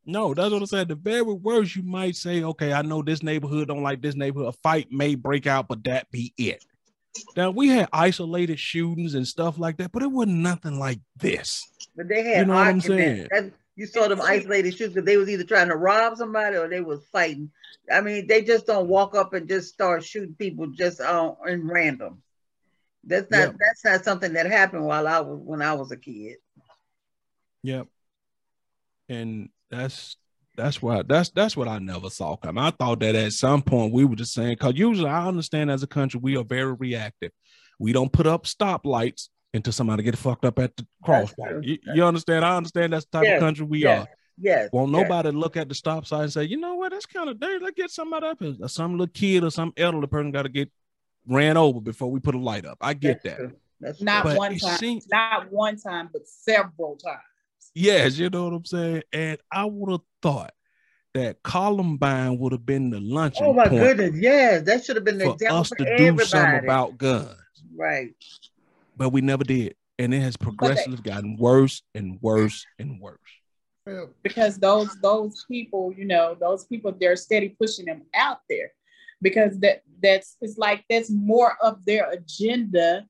No, 0.04 0.34
that's 0.34 0.52
what 0.52 0.62
I 0.62 0.66
said. 0.66 0.88
The 0.88 0.94
very 0.94 1.22
worst, 1.22 1.74
you 1.74 1.82
might 1.82 2.14
say, 2.14 2.44
okay, 2.44 2.72
I 2.72 2.82
know 2.82 3.02
this 3.02 3.24
neighborhood 3.24 3.68
don't 3.68 3.82
like 3.82 4.00
this 4.00 4.14
neighborhood. 4.14 4.48
A 4.48 4.52
fight 4.52 4.92
may 4.92 5.16
break 5.16 5.48
out, 5.48 5.66
but 5.66 5.82
that 5.84 6.10
be 6.12 6.32
it. 6.38 6.64
Now 7.36 7.50
we 7.50 7.68
had 7.68 7.88
isolated 7.92 8.60
shootings 8.60 9.14
and 9.14 9.26
stuff 9.26 9.58
like 9.58 9.78
that, 9.78 9.90
but 9.90 10.02
it 10.02 10.10
wasn't 10.10 10.38
nothing 10.38 10.78
like 10.78 11.00
this. 11.16 11.66
But 11.96 12.08
they 12.08 12.22
had 12.22 12.40
You 12.40 12.44
know 12.44 12.54
what 12.54 12.66
I'm 12.66 12.80
saying? 12.80 13.28
You 13.74 13.86
saw 13.86 14.08
them 14.08 14.22
isolated 14.22 14.72
shootings 14.72 14.94
because 14.94 15.06
they 15.06 15.16
was 15.16 15.28
either 15.28 15.44
trying 15.44 15.68
to 15.68 15.76
rob 15.76 16.16
somebody 16.16 16.56
or 16.56 16.68
they 16.68 16.80
was 16.80 17.04
fighting. 17.12 17.50
I 17.90 18.00
mean, 18.00 18.26
they 18.26 18.42
just 18.42 18.66
don't 18.66 18.88
walk 18.88 19.14
up 19.14 19.34
and 19.34 19.48
just 19.48 19.72
start 19.72 20.02
shooting 20.04 20.34
people 20.34 20.68
just 20.68 21.00
uh, 21.00 21.34
in 21.46 21.68
random. 21.68 22.22
That's 23.04 23.30
not 23.30 23.38
Yeah. 23.38 23.52
that's 23.58 23.84
not 23.84 24.04
something 24.04 24.32
that 24.32 24.46
happened 24.46 24.84
while 24.84 25.06
I 25.06 25.20
was 25.20 25.38
when 25.42 25.62
I 25.62 25.74
was 25.74 25.90
a 25.92 25.96
kid. 25.96 26.36
Yep. 27.62 27.88
And 29.08 29.48
that's 29.70 30.16
that's 30.56 30.80
why 30.80 31.02
that's 31.02 31.30
that's 31.30 31.56
what 31.56 31.68
I 31.68 31.78
never 31.78 32.10
saw 32.10 32.36
coming. 32.36 32.62
I 32.64 32.70
thought 32.70 33.00
that 33.00 33.14
at 33.14 33.32
some 33.32 33.62
point 33.62 33.92
we 33.92 34.04
were 34.04 34.16
just 34.16 34.32
saying 34.32 34.54
because 34.54 34.74
usually 34.76 35.10
I 35.10 35.26
understand 35.26 35.70
as 35.70 35.82
a 35.82 35.86
country 35.86 36.20
we 36.22 36.36
are 36.36 36.44
very 36.44 36.72
reactive. 36.72 37.30
We 37.78 37.92
don't 37.92 38.12
put 38.12 38.26
up 38.26 38.44
stoplights 38.44 39.28
until 39.52 39.72
somebody 39.72 40.02
get 40.02 40.16
fucked 40.16 40.44
up 40.44 40.58
at 40.58 40.76
the 40.76 40.86
That's 41.06 41.32
crosswalk. 41.34 41.64
You, 41.64 41.78
you 41.94 42.04
understand? 42.04 42.44
I 42.44 42.56
understand 42.56 42.92
that's 42.92 43.04
the 43.06 43.18
type 43.18 43.24
Yes, 43.24 43.36
of 43.36 43.40
country 43.40 43.66
we 43.66 43.82
yes, 43.82 44.06
are. 44.06 44.08
Yes. 44.38 44.70
Won't 44.72 44.92
yes. 44.92 45.02
nobody 45.02 45.30
look 45.30 45.56
at 45.56 45.68
the 45.68 45.74
stop 45.74 46.06
sign 46.06 46.22
and 46.24 46.32
say, 46.32 46.44
you 46.44 46.56
know 46.58 46.74
what, 46.74 46.92
that's 46.92 47.06
kind 47.06 47.28
of 47.28 47.38
dirty. 47.40 47.62
Let's 47.64 47.76
get 47.76 47.90
somebody 47.90 48.26
up 48.26 48.38
here. 48.40 48.54
Some 48.66 48.92
little 48.92 49.06
kid 49.08 49.44
or 49.44 49.50
some 49.50 49.72
elderly 49.76 50.06
person 50.06 50.30
got 50.30 50.42
to 50.42 50.48
get 50.48 50.70
ran 51.26 51.56
over 51.56 51.80
before 51.80 52.10
we 52.10 52.20
put 52.20 52.34
a 52.34 52.38
light 52.38 52.64
up. 52.66 52.78
I 52.80 52.94
get 52.94 53.22
That's 53.22 53.36
that. 53.36 53.36
true. 53.36 53.52
That's 53.80 54.00
Not. 54.02 54.24
But 54.24 54.36
one 54.38 54.58
time. 54.58 54.78
seem- 54.78 55.00
Not 55.10 55.50
one 55.52 55.76
time, 55.76 56.08
but 56.12 56.26
several 56.26 56.96
times. 56.96 57.20
Yes, 57.78 58.16
you 58.16 58.30
know 58.30 58.44
what 58.44 58.54
I'm 58.54 58.64
saying? 58.64 59.02
And 59.12 59.38
I 59.52 59.66
would 59.66 59.90
have 59.90 60.00
thought 60.22 60.54
that 61.12 61.42
Columbine 61.42 62.38
would 62.38 62.52
have 62.52 62.64
been 62.64 62.88
the 62.88 63.00
luncheon 63.00 63.48
Oh 63.48 63.52
my 63.52 63.68
goodness, 63.68 64.16
yes, 64.18 64.62
that 64.62 64.82
should 64.82 64.96
have 64.96 65.04
been 65.04 65.18
the 65.18 65.26
for 65.26 65.34
example 65.34 65.58
us 65.58 65.68
for 65.68 65.74
to 65.76 65.96
do 65.98 66.18
something 66.24 66.64
about 66.64 66.96
guns. 66.96 67.36
right. 67.76 68.14
But 68.96 69.10
we 69.10 69.20
never 69.20 69.44
did. 69.44 69.74
And 69.98 70.14
it 70.14 70.20
has 70.20 70.38
progressively 70.38 71.02
gotten 71.02 71.36
worse 71.36 71.82
and 71.94 72.18
worse 72.22 72.64
and 72.78 72.98
worse. 72.98 73.18
Because 74.22 74.56
those 74.56 74.98
those 75.02 75.44
people, 75.46 75.92
you 75.94 76.06
know, 76.06 76.34
those 76.40 76.64
people 76.64 76.94
they're 76.98 77.14
steady 77.14 77.50
pushing 77.60 77.84
them 77.84 78.04
out 78.14 78.38
there 78.48 78.72
because 79.20 79.58
that 79.60 79.82
that's 80.02 80.38
it's 80.40 80.56
like 80.56 80.82
that's 80.88 81.10
more 81.10 81.58
of 81.62 81.84
their 81.84 82.10
agenda 82.10 83.06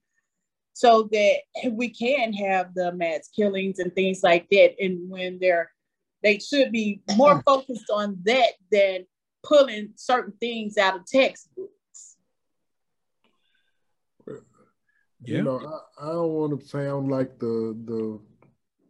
so 0.76 1.08
that 1.10 1.38
we 1.72 1.88
can 1.88 2.34
have 2.34 2.74
the 2.74 2.92
mass 2.92 3.28
killings 3.34 3.78
and 3.78 3.94
things 3.94 4.22
like 4.22 4.46
that 4.50 4.74
and 4.78 5.08
when 5.08 5.38
they're 5.40 5.70
they 6.22 6.38
should 6.38 6.70
be 6.70 7.00
more 7.16 7.42
focused 7.46 7.90
on 7.90 8.18
that 8.24 8.52
than 8.70 9.06
pulling 9.42 9.88
certain 9.96 10.34
things 10.38 10.76
out 10.76 10.96
of 10.96 11.06
textbooks 11.06 12.16
Yeah. 15.24 15.38
You 15.38 15.42
know, 15.44 15.58
I, 15.58 16.08
I 16.08 16.12
don't 16.12 16.32
want 16.32 16.60
to 16.60 16.66
sound 16.68 17.10
like 17.10 17.38
the 17.38 17.74
the 17.86 18.20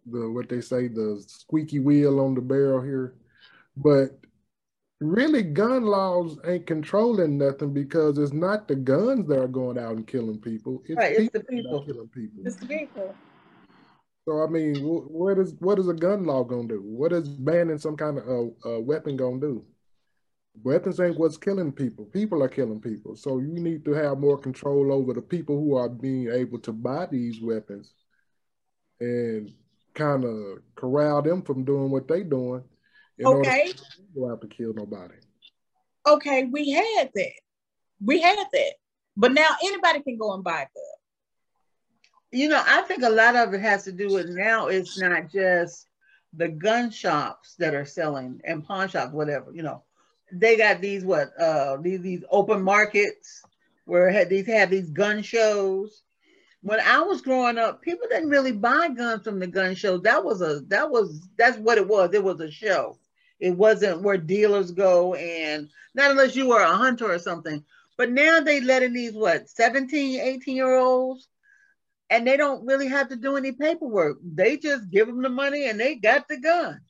the 0.07 0.31
what 0.31 0.49
they 0.49 0.61
say 0.61 0.89
the 0.89 1.23
squeaky 1.27 1.79
wheel 1.79 2.21
on 2.21 2.35
the 2.35 2.41
barrel 2.41 2.83
here, 2.83 3.15
but 3.77 4.19
really 5.01 5.43
gun 5.43 5.85
laws 5.85 6.39
ain't 6.47 6.67
controlling 6.67 7.39
nothing 7.39 7.73
because 7.73 8.19
it's 8.19 8.33
not 8.33 8.67
the 8.69 8.77
guns 8.77 9.29
that 9.29 9.41
are 9.41 9.49
going 9.49 9.79
out 9.79 9.97
and 9.97 10.07
killing 10.07 10.41
people. 10.41 10.83
It's, 10.87 10.97
right, 10.97 11.13
it's 11.13 11.33
the 11.33 11.41
people 11.41 11.85
killing 11.85 12.09
people. 12.09 12.43
It's 12.47 12.57
the 12.57 12.67
people. 12.67 13.15
So 14.27 14.43
I 14.43 14.49
mean, 14.49 14.77
what 14.83 15.39
is 15.39 15.55
what 15.61 15.79
is 15.79 15.89
a 15.89 15.95
gun 15.95 16.25
law 16.25 16.43
gonna 16.43 16.69
do? 16.69 16.83
What 16.83 17.13
is 17.13 17.29
banning 17.29 17.79
some 17.79 17.97
kind 17.97 18.19
of 18.19 18.27
a, 18.27 18.69
a 18.69 18.81
weapon 18.81 19.17
gonna 19.17 19.41
do? 19.41 19.65
Weapons 20.65 20.99
ain't 20.99 21.19
what's 21.19 21.37
killing 21.37 21.71
people. 21.71 22.07
People 22.07 22.43
are 22.43 22.49
killing 22.49 22.81
people. 22.81 23.15
So 23.15 23.39
you 23.39 23.53
need 23.53 23.85
to 23.85 23.93
have 23.93 24.19
more 24.19 24.39
control 24.39 24.91
over 24.91 25.13
the 25.13 25.21
people 25.21 25.57
who 25.57 25.77
are 25.77 25.89
being 25.89 26.31
able 26.31 26.59
to 26.61 26.73
buy 26.73 27.07
these 27.07 27.43
weapons 27.43 27.93
and 28.99 29.53
kind 29.95 30.25
of 30.25 30.63
corral 30.75 31.23
them 31.23 31.43
from 31.43 31.65
doing 31.65 31.91
what 31.91 32.09
they're 32.09 32.25
doing 32.25 32.65
okay. 33.25 33.73
go 34.15 34.31
out 34.31 34.41
to 34.41 34.49
kill 34.49 34.75
nobody. 34.75 35.15
Okay, 36.07 36.45
we 36.45 36.71
had 36.71 37.11
that. 37.15 37.33
We 38.05 38.21
had 38.21 38.39
that. 38.53 38.73
But 39.17 39.33
now 39.33 39.49
anybody 39.65 40.01
can 40.01 40.19
go 40.19 40.35
and 40.35 40.45
buy 40.45 40.63
a 40.63 40.65
gun. 40.65 40.97
You 42.31 42.49
know, 42.49 42.63
I 42.65 42.83
think 42.83 43.03
a 43.03 43.09
lot 43.09 43.37
of 43.37 43.55
it 43.55 43.61
has 43.61 43.85
to 43.85 43.93
do 43.93 44.13
with 44.13 44.29
now 44.29 44.67
it's 44.67 44.99
not 44.99 45.31
just 45.31 45.87
the 46.35 46.49
gun 46.49 46.91
shops 46.91 47.55
that 47.59 47.75
are 47.75 47.87
selling 47.87 48.41
and 48.45 48.65
pawn 48.65 48.89
shops, 48.89 49.13
whatever, 49.13 49.53
you 49.53 49.63
know. 49.63 49.83
They 50.33 50.57
got 50.57 50.81
these 50.81 51.05
what 51.05 51.39
uh 51.41 51.77
these 51.81 52.01
these 52.01 52.25
open 52.31 52.63
markets 52.63 53.43
where 53.85 54.11
had 54.11 54.29
these 54.29 54.47
have 54.49 54.71
these 54.71 54.91
gun 54.91 55.23
shows. 55.23 56.03
When 56.63 56.81
I 56.81 57.01
was 57.01 57.23
growing 57.23 57.59
up, 57.59 57.81
people 57.81 58.09
didn't 58.11 58.29
really 58.29 58.51
buy 58.51 58.89
guns 58.89 59.23
from 59.23 59.39
the 59.39 59.47
gun 59.47 59.77
shows. 59.77 60.03
That 60.03 60.25
was 60.25 60.43
a 60.43 60.61
that 60.67 60.91
was 60.91 61.29
that's 61.39 61.59
what 61.59 61.79
it 61.79 61.87
was. 61.87 62.13
It 62.13 62.25
was 62.25 62.41
a 62.41 62.51
show. 62.51 62.99
It 63.39 63.57
wasn't 63.57 64.03
where 64.03 64.17
dealers 64.17 64.71
go 64.71 65.15
and 65.15 65.69
not 65.95 66.11
unless 66.11 66.37
you 66.37 66.49
were 66.49 66.63
a 66.63 66.77
hunter 66.77 67.11
or 67.11 67.19
something. 67.19 67.65
But 67.97 68.11
now 68.11 68.41
they 68.41 68.61
letting 68.61 68.93
these 68.93 69.15
what 69.15 69.49
17, 69.49 70.21
18 70.21 70.57
year 70.57 70.77
olds 70.77 71.29
and 72.11 72.27
they 72.27 72.37
don't 72.37 72.65
really 72.67 72.89
have 72.89 73.09
to 73.09 73.17
do 73.17 73.37
any 73.37 73.53
paperwork. 73.53 74.19
They 74.23 74.57
just 74.57 74.91
give 74.91 75.07
them 75.07 75.23
the 75.23 75.29
money 75.29 75.69
and 75.69 75.79
they 75.79 75.97
got 75.97 76.29
the 76.29 76.39
gun. 76.39 76.81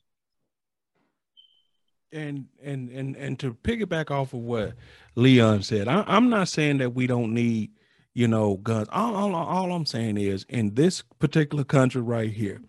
And 2.11 2.45
and 2.63 2.89
and 2.89 3.15
and 3.17 3.39
to 3.39 3.53
piggyback 3.53 4.11
off 4.11 4.33
of 4.33 4.39
what 4.39 4.73
Leon 5.15 5.63
said, 5.63 5.87
I, 5.89 6.03
am 6.07 6.29
not 6.29 6.47
saying 6.47 6.77
that 6.77 6.93
we 6.93 7.05
don't 7.05 7.33
need, 7.33 7.71
you 8.13 8.29
know, 8.29 8.55
guns. 8.57 8.87
All, 8.91 9.13
all, 9.15 9.35
all 9.35 9.73
I'm 9.73 9.85
saying 9.85 10.17
is 10.17 10.45
in 10.47 10.73
this 10.73 11.01
particular 11.19 11.65
country 11.65 12.01
right 12.01 12.31
here, 12.31 12.61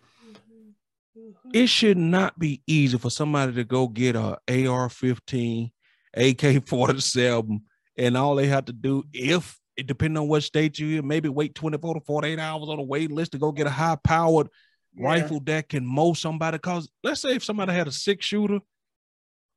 it 1.53 1.67
should 1.69 1.99
not 1.99 2.39
be 2.39 2.63
easy 2.67 2.99
for 2.99 3.11
somebody 3.11 3.53
to 3.55 3.65
go 3.65 3.89
get 3.89 4.17
a 4.17 4.39
AR-15, 4.49 5.71
AK-47, 6.15 7.61
and 7.97 8.17
all 8.17 8.35
they 8.35 8.47
have 8.47 8.67
to 8.67 8.73
do, 8.73 9.05
if 9.13 9.59
it 9.77 9.87
depending 9.87 10.19
on 10.19 10.29
what 10.29 10.43
state 10.43 10.79
you're 10.79 10.99
in, 10.99 11.07
maybe 11.07 11.29
wait 11.29 11.55
24 11.55 11.95
to 11.95 12.01
48 12.01 12.39
hours 12.39 12.69
on 12.69 12.79
a 12.79 12.83
wait 12.83 13.11
list 13.11 13.33
to 13.33 13.39
go 13.39 13.53
get 13.53 13.67
a 13.67 13.71
high-powered 13.71 14.49
yeah. 14.95 15.07
rifle 15.07 15.41
that 15.45 15.69
can 15.69 15.87
mow 15.87 16.13
somebody. 16.13 16.59
Cause 16.59 16.89
let's 17.03 17.21
say 17.21 17.37
if 17.37 17.45
somebody 17.45 17.73
had 17.73 17.89
a 17.89 17.93
six 17.93 18.27
shooter, 18.27 18.61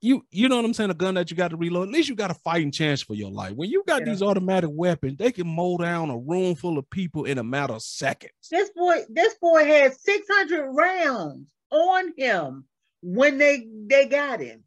you 0.01 0.25
you 0.31 0.49
know 0.49 0.55
what 0.55 0.65
I'm 0.65 0.73
saying, 0.73 0.89
a 0.89 0.95
gun 0.95 1.13
that 1.13 1.29
you 1.29 1.37
got 1.37 1.49
to 1.49 1.57
reload, 1.57 1.87
at 1.87 1.93
least 1.93 2.09
you 2.09 2.15
got 2.15 2.31
a 2.31 2.35
fighting 2.35 2.71
chance 2.71 3.01
for 3.01 3.13
your 3.13 3.31
life. 3.31 3.53
When 3.53 3.69
you 3.69 3.83
got 3.87 4.01
yeah. 4.01 4.11
these 4.11 4.23
automatic 4.23 4.69
weapons, 4.73 5.17
they 5.17 5.31
can 5.31 5.47
mow 5.47 5.77
down 5.77 6.09
a 6.09 6.17
room 6.17 6.55
full 6.55 6.79
of 6.79 6.89
people 6.89 7.25
in 7.25 7.37
a 7.37 7.43
matter 7.43 7.73
of 7.73 7.83
seconds. 7.83 8.33
This 8.49 8.71
boy, 8.75 9.01
this 9.09 9.35
boy 9.35 9.63
had 9.63 9.93
600 9.93 10.71
rounds 10.71 11.45
on 11.71 12.13
him 12.17 12.65
when 13.01 13.37
they 13.37 13.67
they 13.87 14.07
got 14.07 14.39
him. 14.39 14.63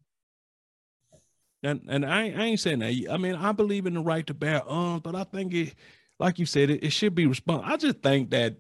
And 1.63 1.83
and 1.89 2.05
I, 2.05 2.25
I 2.25 2.45
ain't 2.45 2.61
saying 2.61 2.81
that. 2.81 2.95
I 3.11 3.17
mean, 3.17 3.35
I 3.35 3.53
believe 3.53 3.87
in 3.87 3.95
the 3.95 4.01
right 4.01 4.27
to 4.27 4.35
bear 4.35 4.63
arms, 4.65 5.03
but 5.03 5.15
I 5.15 5.25
think 5.25 5.55
it, 5.55 5.75
like 6.19 6.39
you 6.39 6.47
said, 6.47 6.71
it, 6.71 6.85
it 6.85 6.91
should 6.91 7.15
be 7.15 7.27
responsible. 7.27 7.73
I 7.73 7.77
just 7.77 8.03
think 8.03 8.31
that 8.31 8.57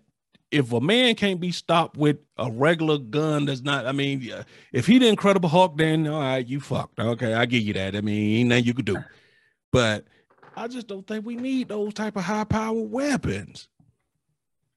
if 0.51 0.73
a 0.73 0.81
man 0.81 1.15
can't 1.17 1.41
be 1.41 1.51
stopped 1.51 1.97
with 1.97 2.19
a 2.39 2.51
regular 2.51 2.99
gun 2.99 3.47
that's 3.47 3.63
not, 3.63 3.87
I 3.87 3.93
mean, 3.93 4.33
if 4.73 4.87
he 4.87 4.99
the 4.99 5.09
Incredible 5.09 5.49
Hulk, 5.49 5.77
then 5.77 6.07
all 6.07 6.21
right, 6.21 6.47
you 6.47 6.61
fucked. 6.61 6.99
Okay, 6.99 7.35
I 7.35 7.45
give 7.45 7.63
you 7.63 7.73
that. 7.75 7.97
I 7.97 8.01
mean, 8.01 8.39
ain't 8.39 8.49
nothing 8.49 8.65
you 8.65 8.75
could 8.75 8.85
do. 8.85 8.99
But 9.73 10.05
I 10.57 10.69
just 10.69 10.87
don't 10.87 11.07
think 11.07 11.27
we 11.27 11.37
need 11.37 11.69
those 11.69 11.93
type 11.93 12.17
of 12.17 12.23
high 12.23 12.45
power 12.45 12.81
weapons. 12.81 13.69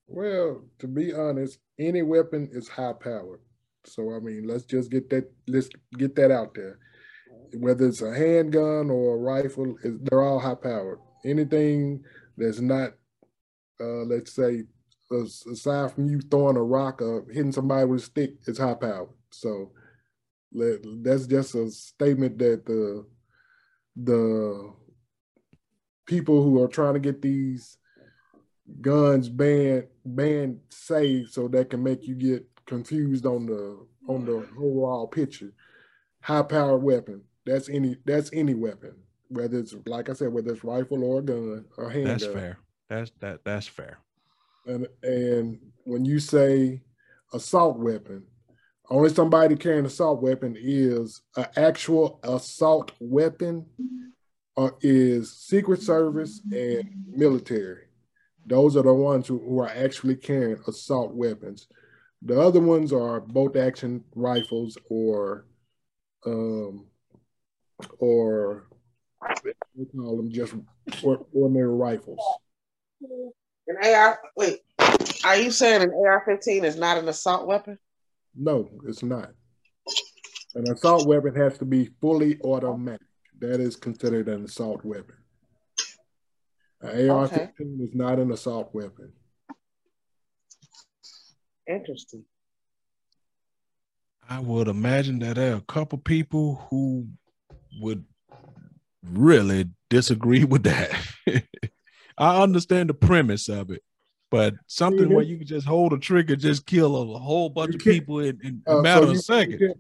Well, 0.08 0.64
to 0.80 0.88
be 0.88 1.14
honest, 1.14 1.60
any 1.78 2.02
weapon 2.02 2.50
is 2.52 2.68
high 2.68 2.94
powered. 2.94 3.42
So 3.88 4.14
I 4.16 4.20
mean, 4.20 4.48
let's 4.48 4.66
just 4.66 4.92
get 4.92 5.10
that 5.10 5.32
let's 5.48 5.70
get 5.98 6.16
that 6.16 6.32
out 6.32 6.54
there. 6.54 6.80
Whether 7.54 7.88
it's 7.88 8.02
a 8.02 8.14
handgun 8.14 8.90
or 8.90 9.16
a 9.16 9.18
rifle, 9.18 9.76
they're 9.84 10.22
all 10.22 10.40
high 10.40 10.56
powered. 10.56 11.00
Anything 11.26 12.04
that's 12.36 12.60
not, 12.60 12.94
uh, 13.80 14.04
let's 14.04 14.34
say, 14.34 14.64
aside 15.12 15.94
from 15.94 16.08
you 16.08 16.20
throwing 16.20 16.58
a 16.58 16.64
rock 16.64 17.02
or 17.02 17.26
hitting 17.32 17.54
somebody 17.54 17.86
with 17.86 18.02
a 18.02 18.06
stick, 18.06 18.34
it's 18.46 18.60
high 18.60 18.74
powered. 18.74 19.10
So 19.32 19.72
let, 20.54 20.80
that's 21.04 21.28
just 21.28 21.56
a 21.56 21.70
statement 21.72 22.38
that 22.40 22.66
the 22.66 23.06
the 23.96 24.74
people 26.06 26.44
who 26.44 26.62
are 26.62 26.68
trying 26.68 26.94
to 26.94 27.00
get 27.00 27.22
these 27.22 27.78
guns 28.82 29.30
banned 29.30 29.88
banned 30.06 30.60
say 30.70 31.26
so 31.26 31.48
that 31.48 31.70
can 31.70 31.84
make 31.84 32.06
you 32.06 32.16
get 32.16 32.46
confused 32.68 33.26
on 33.26 33.46
the 33.48 33.86
on 34.08 34.26
the 34.26 34.48
overall 34.60 35.08
picture. 35.08 35.52
High 36.22 36.44
powered 36.44 36.84
weapon. 36.84 37.24
That's 37.46 37.70
any 37.70 37.98
that's 38.06 38.30
any 38.34 38.54
weapon. 38.54 38.96
Whether 39.30 39.60
it's 39.60 39.76
like 39.86 40.10
I 40.10 40.14
said, 40.14 40.32
whether 40.32 40.54
it's 40.54 40.64
rifle 40.64 41.04
or 41.04 41.20
a 41.20 41.22
gun 41.22 41.66
or 41.78 41.90
handgun. 41.90 42.18
That's 42.18 42.26
fair. 42.26 42.60
That's 42.90 43.12
that 43.20 43.44
that's 43.44 43.68
fair. 43.68 44.00
And 44.66 44.88
and 45.02 45.60
when 45.86 46.06
you 46.06 46.20
say 46.20 46.82
assault 47.34 47.78
weapon, 47.78 48.24
only 48.90 49.10
somebody 49.10 49.56
carrying 49.56 49.86
assault 49.86 50.22
weapon 50.22 50.56
is 50.60 51.22
an 51.36 51.48
actual 51.56 52.20
assault 52.24 52.92
weapon 53.00 53.66
or 54.56 54.78
is 54.82 55.34
Secret 55.34 55.82
Service 55.82 56.42
and 56.52 56.84
military. 57.08 57.84
Those 58.46 58.78
are 58.78 58.84
the 58.84 58.94
ones 58.94 59.28
who, 59.28 59.40
who 59.40 59.60
are 59.60 59.70
actually 59.70 60.16
carrying 60.16 60.58
assault 60.68 61.14
weapons. 61.14 61.68
The 62.22 62.40
other 62.40 62.60
ones 62.60 62.92
are 62.92 63.22
bolt 63.22 63.56
action 63.56 64.04
rifles 64.16 64.78
or 64.90 65.46
um 66.26 66.88
or 68.00 68.68
we 69.76 69.86
call 69.86 70.18
them 70.18 70.32
just 70.32 70.54
ordinary 71.04 71.68
rifles. 71.68 72.20
An 73.68 73.78
AR 73.84 74.20
wait, 74.36 74.62
are 75.24 75.38
you 75.38 75.52
saying 75.52 75.82
an 75.82 75.92
AR-15 75.92 76.64
is 76.64 76.78
not 76.78 76.98
an 76.98 77.08
assault 77.08 77.48
weapon? 77.48 77.78
No, 78.36 78.70
it's 78.86 79.04
not. 79.04 79.32
An 80.56 80.70
assault 80.72 81.08
weapon 81.08 81.36
has 81.36 81.58
to 81.60 81.66
be 81.66 81.90
fully 82.02 82.40
automatic. 82.42 83.06
That 83.40 83.60
is 83.60 83.76
considered 83.76 84.28
an 84.30 84.46
assault 84.46 84.84
weapon. 84.84 85.16
An 86.82 87.10
AR-15 87.10 87.34
okay. 87.34 87.50
is 87.84 87.94
not 87.94 88.20
an 88.20 88.32
assault 88.32 88.74
weapon. 88.74 89.12
Interesting. 91.68 92.24
I 94.30 94.40
would 94.40 94.68
imagine 94.68 95.20
that 95.20 95.36
there 95.36 95.54
are 95.54 95.58
a 95.58 95.62
couple 95.62 95.98
people 95.98 96.66
who 96.70 97.08
would 97.80 98.04
really 99.04 99.70
disagree 99.90 100.44
with 100.44 100.64
that. 100.64 100.92
I 102.18 102.42
understand 102.42 102.90
the 102.90 102.94
premise 102.94 103.48
of 103.48 103.70
it, 103.72 103.84
but 104.30 104.56
something 104.66 105.06
mm-hmm. 105.06 105.14
where 105.14 105.24
you 105.24 105.38
can 105.38 105.48
just 105.48 105.68
hold 105.68 105.94
a 105.94 105.98
trigger, 105.98 106.36
just 106.36 106.66
kill 106.66 107.16
a 107.16 107.20
whole 107.20 107.50
bunch 107.50 107.76
of 107.76 107.82
people 107.82 108.20
in, 108.20 108.40
in 108.44 108.62
a 108.68 108.78
uh, 108.78 108.82
matter 108.82 109.06
so 109.06 109.12
of 109.12 109.22
seconds. 109.22 109.74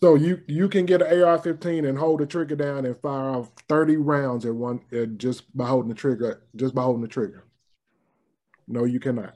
So 0.00 0.14
you 0.14 0.40
you 0.46 0.68
can 0.68 0.86
get 0.86 1.02
an 1.02 1.22
AR-15 1.22 1.88
and 1.88 1.98
hold 1.98 2.20
the 2.20 2.26
trigger 2.26 2.54
down 2.54 2.86
and 2.86 2.96
fire 2.96 3.30
off 3.30 3.50
30 3.68 3.96
rounds 3.96 4.44
at 4.46 4.54
one 4.54 4.80
uh, 4.92 5.06
just 5.16 5.56
by 5.56 5.66
holding 5.66 5.88
the 5.88 5.94
trigger, 5.96 6.44
just 6.54 6.74
by 6.74 6.82
holding 6.82 7.02
the 7.02 7.08
trigger. 7.08 7.44
No, 8.68 8.84
you 8.84 9.00
cannot. 9.00 9.34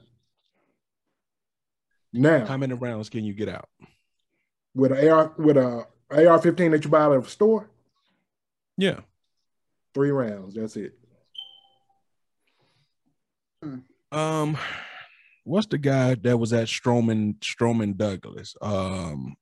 Now, 2.13 2.45
how 2.45 2.57
many 2.57 2.73
rounds 2.73 3.09
can 3.09 3.23
you 3.23 3.33
get 3.33 3.49
out 3.49 3.67
with 4.75 4.91
an 4.91 5.09
AR 5.09 5.33
with 5.37 5.57
a 5.57 5.87
AR 6.11 6.39
fifteen 6.39 6.71
that 6.71 6.83
you 6.83 6.89
buy 6.89 7.05
at 7.05 7.11
a 7.11 7.27
store? 7.27 7.69
Yeah, 8.77 8.99
three 9.93 10.11
rounds. 10.11 10.55
That's 10.55 10.75
it. 10.77 10.93
Um, 14.11 14.57
what's 15.43 15.67
the 15.67 15.77
guy 15.77 16.15
that 16.15 16.37
was 16.37 16.53
at 16.53 16.67
Stroman 16.67 17.39
Stroman 17.39 17.97
Douglas? 17.97 18.55
Um, 18.61 19.35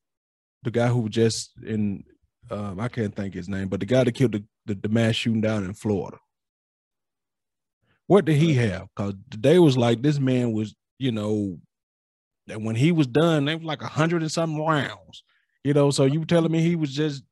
the 0.64 0.72
guy 0.72 0.88
who 0.88 1.10
just 1.10 1.52
in 1.66 2.06
um, 2.50 2.80
I 2.80 2.88
can't 2.88 3.16
think 3.16 3.34
his 3.34 3.50
name, 3.50 3.68
but 3.70 3.80
the 3.80 3.86
guy 3.86 4.04
that 4.04 4.12
killed 4.14 4.34
the, 4.34 4.44
the, 4.66 4.76
the 4.76 4.90
mass 4.90 5.16
shooting 5.16 5.42
down 5.42 5.64
in 5.64 5.74
Florida. 5.74 6.18
What 8.08 8.26
did 8.26 8.38
he 8.38 8.54
have? 8.56 8.88
Because 8.96 9.14
today 9.30 9.58
was 9.58 9.78
like 9.78 10.02
this 10.02 10.20
man 10.20 10.52
was, 10.52 10.76
you 11.00 11.14
know, 11.14 11.60
and 12.52 12.66
when 12.66 12.76
he 12.76 12.92
was 12.92 13.08
done, 13.08 13.46
they 13.46 13.56
were 13.56 13.64
like 13.64 13.82
a 13.82 13.88
hundred 13.88 14.22
and 14.22 14.32
something 14.32 14.64
rounds. 14.64 15.24
You 15.64 15.74
know, 15.74 15.92
so 15.92 16.06
you 16.06 16.20
were 16.20 16.26
telling 16.26 16.52
me 16.52 16.62
he 16.62 16.76
was 16.76 16.94
just 16.94 17.24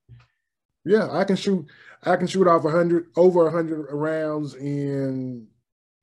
Yeah, 0.85 1.09
I 1.11 1.23
can 1.23 1.35
shoot. 1.35 1.65
I 2.03 2.15
can 2.15 2.27
shoot 2.27 2.47
off 2.47 2.65
a 2.65 2.69
hundred 2.69 3.07
over 3.15 3.47
a 3.47 3.51
hundred 3.51 3.87
rounds 3.91 4.55
in. 4.55 5.47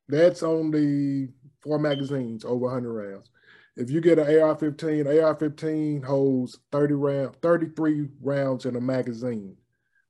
That's 0.08 0.42
only 0.42 1.30
four 1.62 1.78
magazines 1.78 2.44
over 2.44 2.70
hundred 2.70 2.92
rounds. 2.92 3.30
If 3.76 3.90
you 3.90 4.00
get 4.00 4.18
an 4.18 4.24
AR-15, 4.24 5.06
AR-15 5.06 6.02
holds 6.02 6.58
30 6.72 6.94
round, 6.94 7.36
33 7.42 8.08
rounds 8.22 8.64
in 8.64 8.76
a 8.76 8.80
magazine. 8.80 9.56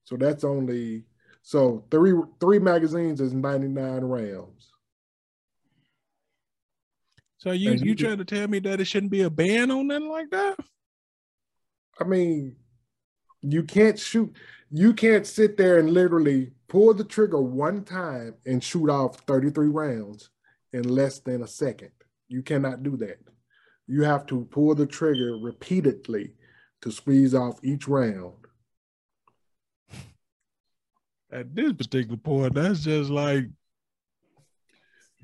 So 0.05 0.17
that's 0.17 0.45
only 0.45 1.05
so 1.43 1.85
three 1.91 2.13
three 2.41 2.59
magazines 2.59 3.21
is 3.21 3.33
99 3.33 4.03
rounds. 4.03 4.73
So 7.39 7.51
you 7.53 7.73
you, 7.73 7.85
you 7.85 7.95
trying 7.95 8.19
to 8.19 8.25
tell 8.25 8.49
me 8.49 8.59
that 8.61 8.81
it 8.81 8.87
shouldn't 8.87 9.13
be 9.13 9.23
a 9.23 9.31
ban 9.31 9.71
on 9.71 9.87
nothing 9.89 10.09
like 10.09 10.31
that? 10.31 10.59
I 12.01 12.05
mean, 12.05 12.57
you 13.43 13.63
can't 13.63 13.99
shoot. 13.99 14.35
You 14.71 14.95
can't 14.95 15.27
sit 15.27 15.57
there 15.57 15.79
and 15.79 15.91
literally 15.91 16.53
pull 16.69 16.93
the 16.95 17.05
trigger 17.05 17.41
one 17.41 17.85
time 17.85 18.35
and 18.45 18.63
shoot 18.63 18.91
off 18.91 19.21
33 19.21 19.69
rounds 19.69 20.31
in 20.73 20.89
less 20.89 21.21
than 21.21 21.43
a 21.43 21.47
second. 21.47 21.91
You 22.29 22.43
cannot 22.43 22.83
do 22.83 22.97
that. 22.97 23.19
You 23.87 24.03
have 24.03 24.27
to 24.27 24.45
pull 24.47 24.75
the 24.75 24.87
trigger 24.87 25.39
repeatedly 25.41 26.33
to 26.83 26.91
squeeze 26.91 27.35
off 27.35 27.61
each 27.63 27.87
round. 27.87 28.35
At 31.31 31.55
this 31.55 31.73
particular 31.73 32.17
point, 32.17 32.55
that's 32.55 32.83
just 32.83 33.11
like 33.11 33.47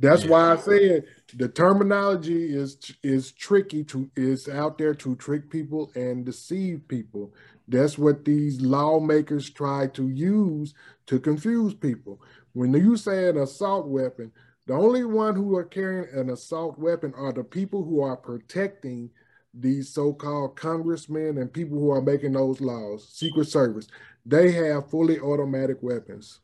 that's 0.02 0.24
yeah. 0.24 0.30
why 0.30 0.52
I 0.52 0.56
said 0.56 1.04
the 1.34 1.48
terminology 1.48 2.54
is 2.54 2.76
is 3.02 3.30
tricky 3.30 3.84
to 3.84 4.10
is 4.16 4.48
out 4.48 4.76
there 4.76 4.94
to 4.96 5.14
trick 5.16 5.48
people 5.48 5.92
and 5.94 6.24
deceive 6.24 6.86
people. 6.88 7.32
That's 7.68 7.96
what 7.96 8.24
these 8.24 8.60
lawmakers 8.60 9.48
try 9.48 9.86
to 9.88 10.08
use 10.08 10.74
to 11.06 11.20
confuse 11.20 11.72
people. 11.72 12.20
When 12.52 12.74
you 12.74 12.96
say 12.96 13.28
an 13.28 13.38
assault 13.38 13.86
weapon, 13.86 14.32
the 14.66 14.74
only 14.74 15.04
one 15.04 15.36
who 15.36 15.56
are 15.56 15.64
carrying 15.64 16.12
an 16.12 16.30
assault 16.30 16.78
weapon 16.78 17.14
are 17.16 17.32
the 17.32 17.44
people 17.44 17.84
who 17.84 18.02
are 18.02 18.16
protecting 18.16 19.08
these 19.54 19.88
so-called 19.88 20.56
congressmen 20.56 21.38
and 21.38 21.52
people 21.52 21.78
who 21.78 21.90
are 21.90 22.02
making 22.02 22.32
those 22.32 22.60
laws, 22.60 23.08
Secret 23.08 23.46
Service. 23.46 23.86
They 24.26 24.50
have 24.52 24.90
fully 24.90 25.20
automatic 25.20 25.78
weapons. 25.80 26.40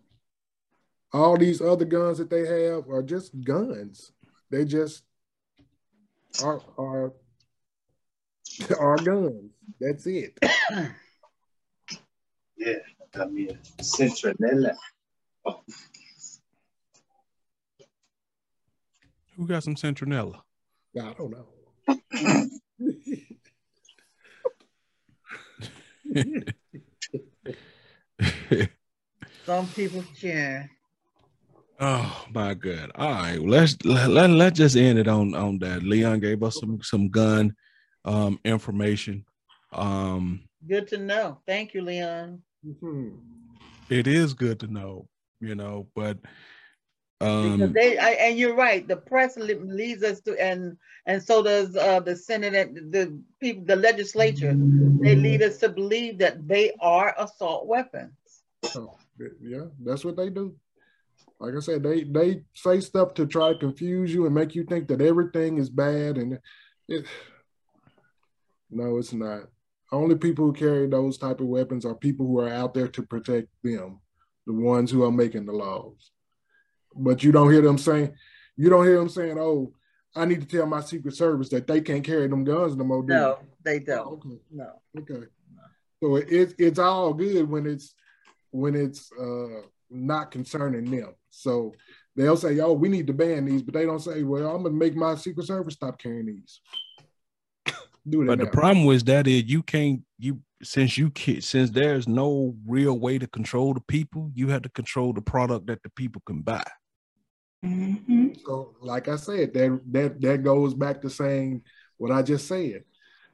All 1.12 1.36
these 1.36 1.60
other 1.60 1.84
guns 1.84 2.18
that 2.18 2.30
they 2.30 2.46
have 2.46 2.88
are 2.88 3.02
just 3.02 3.32
guns. 3.42 4.12
They 4.50 4.64
just 4.64 5.04
are 6.42 6.60
are 6.76 7.12
are 8.78 8.96
guns. 8.96 9.50
That's 9.80 10.06
it. 10.06 10.38
yeah, 12.56 12.78
también. 13.12 13.58
Centronella. 13.80 14.74
Who 19.36 19.46
got 19.46 19.62
some 19.62 19.76
centronella? 19.76 20.40
I 21.00 21.14
don't 21.16 21.30
know. 21.30 21.46
Some 29.46 29.66
people 29.68 30.04
can. 30.20 30.68
Oh 31.80 32.26
my 32.34 32.54
God! 32.54 32.90
All 32.96 33.12
right, 33.12 33.40
let's 33.40 33.76
let, 33.84 34.10
let 34.10 34.30
let's 34.30 34.58
just 34.58 34.76
end 34.76 34.98
it 34.98 35.06
on 35.06 35.34
on 35.34 35.60
that. 35.60 35.84
Leon 35.84 36.18
gave 36.18 36.42
us 36.42 36.58
some 36.58 36.82
some 36.82 37.08
gun 37.08 37.54
um 38.04 38.40
information. 38.44 39.24
Um, 39.72 40.42
good 40.66 40.88
to 40.88 40.98
know. 40.98 41.38
Thank 41.46 41.74
you, 41.74 41.82
Leon. 41.82 42.42
Mm-hmm. 42.66 43.10
It 43.90 44.08
is 44.08 44.34
good 44.34 44.58
to 44.60 44.66
know, 44.66 45.08
you 45.40 45.54
know, 45.54 45.86
but 45.94 46.18
um, 47.20 47.58
because 47.58 47.72
they 47.74 47.96
I, 47.96 48.10
and 48.10 48.36
you're 48.36 48.56
right. 48.56 48.86
The 48.86 48.96
press 48.96 49.36
leads 49.36 50.02
us 50.02 50.20
to, 50.22 50.40
and 50.40 50.76
and 51.06 51.22
so 51.22 51.44
does 51.44 51.76
uh, 51.76 52.00
the 52.00 52.16
Senate 52.16 52.54
and 52.56 52.92
the 52.92 53.22
people, 53.40 53.64
the 53.66 53.76
legislature. 53.76 54.56
They 55.00 55.14
lead 55.14 55.42
us 55.42 55.58
to 55.58 55.68
believe 55.68 56.18
that 56.18 56.48
they 56.48 56.72
are 56.80 57.14
assault 57.16 57.68
weapons. 57.68 58.14
Oh, 58.74 58.96
yeah, 59.40 59.66
that's 59.80 60.04
what 60.04 60.16
they 60.16 60.28
do 60.28 60.56
like 61.40 61.54
I 61.54 61.60
said, 61.60 61.82
they 61.82 62.02
they 62.04 62.42
say 62.54 62.80
stuff 62.80 63.14
to 63.14 63.26
try 63.26 63.52
to 63.52 63.58
confuse 63.58 64.12
you 64.12 64.26
and 64.26 64.34
make 64.34 64.54
you 64.54 64.64
think 64.64 64.88
that 64.88 65.00
everything 65.00 65.58
is 65.58 65.70
bad, 65.70 66.18
and 66.18 66.38
it. 66.88 67.06
No, 68.70 68.98
it's 68.98 69.12
not. 69.12 69.44
Only 69.90 70.16
people 70.16 70.46
who 70.46 70.52
carry 70.52 70.86
those 70.86 71.16
type 71.16 71.40
of 71.40 71.46
weapons 71.46 71.86
are 71.86 71.94
people 71.94 72.26
who 72.26 72.40
are 72.40 72.48
out 72.48 72.74
there 72.74 72.88
to 72.88 73.02
protect 73.02 73.48
them, 73.62 74.00
the 74.46 74.52
ones 74.52 74.90
who 74.90 75.02
are 75.04 75.12
making 75.12 75.46
the 75.46 75.52
laws. 75.52 76.10
But 76.94 77.22
you 77.22 77.32
don't 77.32 77.50
hear 77.50 77.62
them 77.62 77.78
saying, 77.78 78.12
you 78.56 78.68
don't 78.68 78.84
hear 78.84 78.98
them 78.98 79.08
saying, 79.08 79.38
"Oh, 79.38 79.72
I 80.16 80.24
need 80.24 80.40
to 80.40 80.46
tell 80.46 80.66
my 80.66 80.80
Secret 80.80 81.14
Service 81.14 81.48
that 81.50 81.66
they 81.66 81.80
can't 81.80 82.04
carry 82.04 82.26
them 82.26 82.44
guns 82.44 82.76
no 82.76 82.84
more." 82.84 83.04
no, 83.04 83.38
they 83.62 83.78
don't. 83.78 83.98
Oh, 83.98 84.12
okay. 84.14 84.40
No. 84.50 84.82
Okay. 84.98 85.26
So 86.02 86.16
it's 86.16 86.54
it's 86.58 86.78
all 86.78 87.14
good 87.14 87.48
when 87.48 87.66
it's 87.66 87.94
when 88.50 88.74
it's 88.74 89.10
uh 89.12 89.62
not 89.90 90.30
concerning 90.30 90.90
them. 90.90 91.14
So 91.30 91.74
they'll 92.16 92.36
say, 92.36 92.58
"Oh, 92.60 92.72
we 92.72 92.88
need 92.88 93.06
to 93.06 93.12
ban 93.12 93.44
these," 93.44 93.62
but 93.62 93.74
they 93.74 93.86
don't 93.86 94.00
say, 94.00 94.22
"Well, 94.22 94.54
I'm 94.54 94.62
gonna 94.62 94.74
make 94.74 94.96
my 94.96 95.14
Secret 95.14 95.46
Service 95.46 95.74
stop 95.74 95.98
carrying 95.98 96.26
these." 96.26 96.60
Do 98.08 98.22
it. 98.22 98.26
But 98.26 98.38
now. 98.38 98.44
the 98.46 98.50
problem 98.50 98.86
with 98.86 99.04
that 99.06 99.26
is 99.26 99.44
you 99.44 99.62
can't 99.62 100.02
you 100.18 100.40
since 100.62 100.98
you 100.98 101.10
can 101.10 101.40
since 101.40 101.70
there's 101.70 102.08
no 102.08 102.54
real 102.66 102.98
way 102.98 103.18
to 103.18 103.26
control 103.26 103.74
the 103.74 103.80
people, 103.80 104.30
you 104.34 104.48
have 104.48 104.62
to 104.62 104.68
control 104.68 105.12
the 105.12 105.22
product 105.22 105.66
that 105.66 105.82
the 105.82 105.90
people 105.90 106.22
can 106.26 106.40
buy. 106.40 106.64
Mm-hmm. 107.64 108.28
So, 108.44 108.76
like 108.80 109.08
I 109.08 109.16
said, 109.16 109.52
that 109.54 109.80
that 109.92 110.20
that 110.20 110.42
goes 110.42 110.74
back 110.74 111.00
to 111.02 111.10
saying 111.10 111.62
what 111.96 112.12
I 112.12 112.22
just 112.22 112.46
said. 112.46 112.84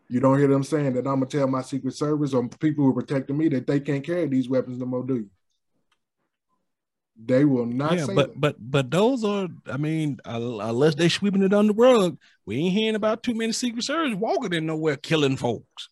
You 0.09 0.21
don't 0.21 0.39
hear 0.39 0.49
them 0.49 0.63
saying 0.63 0.95
that 0.95 1.07
I'm 1.07 1.21
gonna 1.21 1.27
tell 1.27 1.47
my 1.47 1.63
Secret 1.63 1.95
Service 1.95 2.35
or 2.35 2.47
people 2.49 2.85
who 2.85 2.91
are 2.91 3.01
protecting 3.03 3.39
me 3.39 3.49
that 3.49 3.67
they 3.67 3.81
can't 3.81 4.05
carry 4.05 4.27
these 4.27 4.49
weapons 4.49 4.79
no 4.79 4.87
more, 4.87 5.05
do 5.05 5.17
you? 5.17 5.31
They 7.17 7.45
will 7.45 7.67
not. 7.67 7.97
Yeah, 7.97 8.07
but 8.07 8.33
that. 8.33 8.41
but 8.41 8.57
but 8.59 8.91
those 8.91 9.25
are. 9.25 9.49
I 9.71 9.77
mean, 9.77 10.19
uh, 10.25 10.59
unless 10.61 10.97
they're 10.97 11.09
sweeping 11.09 11.43
it 11.43 11.55
under 11.55 11.73
the 11.73 11.81
rug, 11.81 12.19
we 12.45 12.57
ain't 12.57 12.75
hearing 12.75 12.97
about 12.97 13.23
too 13.23 13.35
many 13.35 13.53
Secret 13.53 13.85
Service 13.85 14.15
walking 14.15 14.53
in 14.53 14.67
nowhere 14.67 14.97
killing 14.97 15.37
folks. 15.37 15.89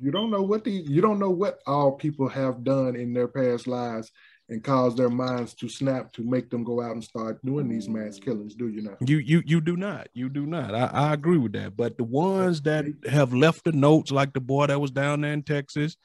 You 0.00 0.10
don't 0.10 0.30
know 0.30 0.42
what 0.42 0.64
the 0.64 0.70
you 0.70 1.00
don't 1.00 1.18
know 1.18 1.30
what 1.30 1.60
all 1.66 1.92
people 1.92 2.28
have 2.28 2.64
done 2.64 2.96
in 2.96 3.12
their 3.12 3.28
past 3.28 3.66
lives 3.66 4.10
and 4.48 4.62
cause 4.62 4.94
their 4.94 5.10
minds 5.10 5.54
to 5.54 5.68
snap 5.68 6.12
to 6.12 6.22
make 6.22 6.50
them 6.50 6.62
go 6.62 6.80
out 6.80 6.92
and 6.92 7.02
start 7.02 7.44
doing 7.44 7.68
these 7.68 7.88
mass 7.88 8.18
killings, 8.18 8.54
do 8.54 8.68
you 8.68 8.82
not? 8.82 8.96
You 9.06 9.18
you 9.18 9.42
you 9.44 9.60
do 9.60 9.76
not. 9.76 10.08
You 10.14 10.28
do 10.28 10.46
not. 10.46 10.74
I, 10.74 10.86
I 10.86 11.14
agree 11.14 11.38
with 11.38 11.52
that. 11.52 11.76
But 11.76 11.96
the 11.96 12.04
ones 12.04 12.62
that 12.62 12.86
have 13.08 13.34
left 13.34 13.64
the 13.64 13.72
notes, 13.72 14.10
like 14.10 14.32
the 14.32 14.40
boy 14.40 14.68
that 14.68 14.80
was 14.80 14.90
down 14.90 15.22
there 15.22 15.32
in 15.32 15.42
Texas, 15.42 15.96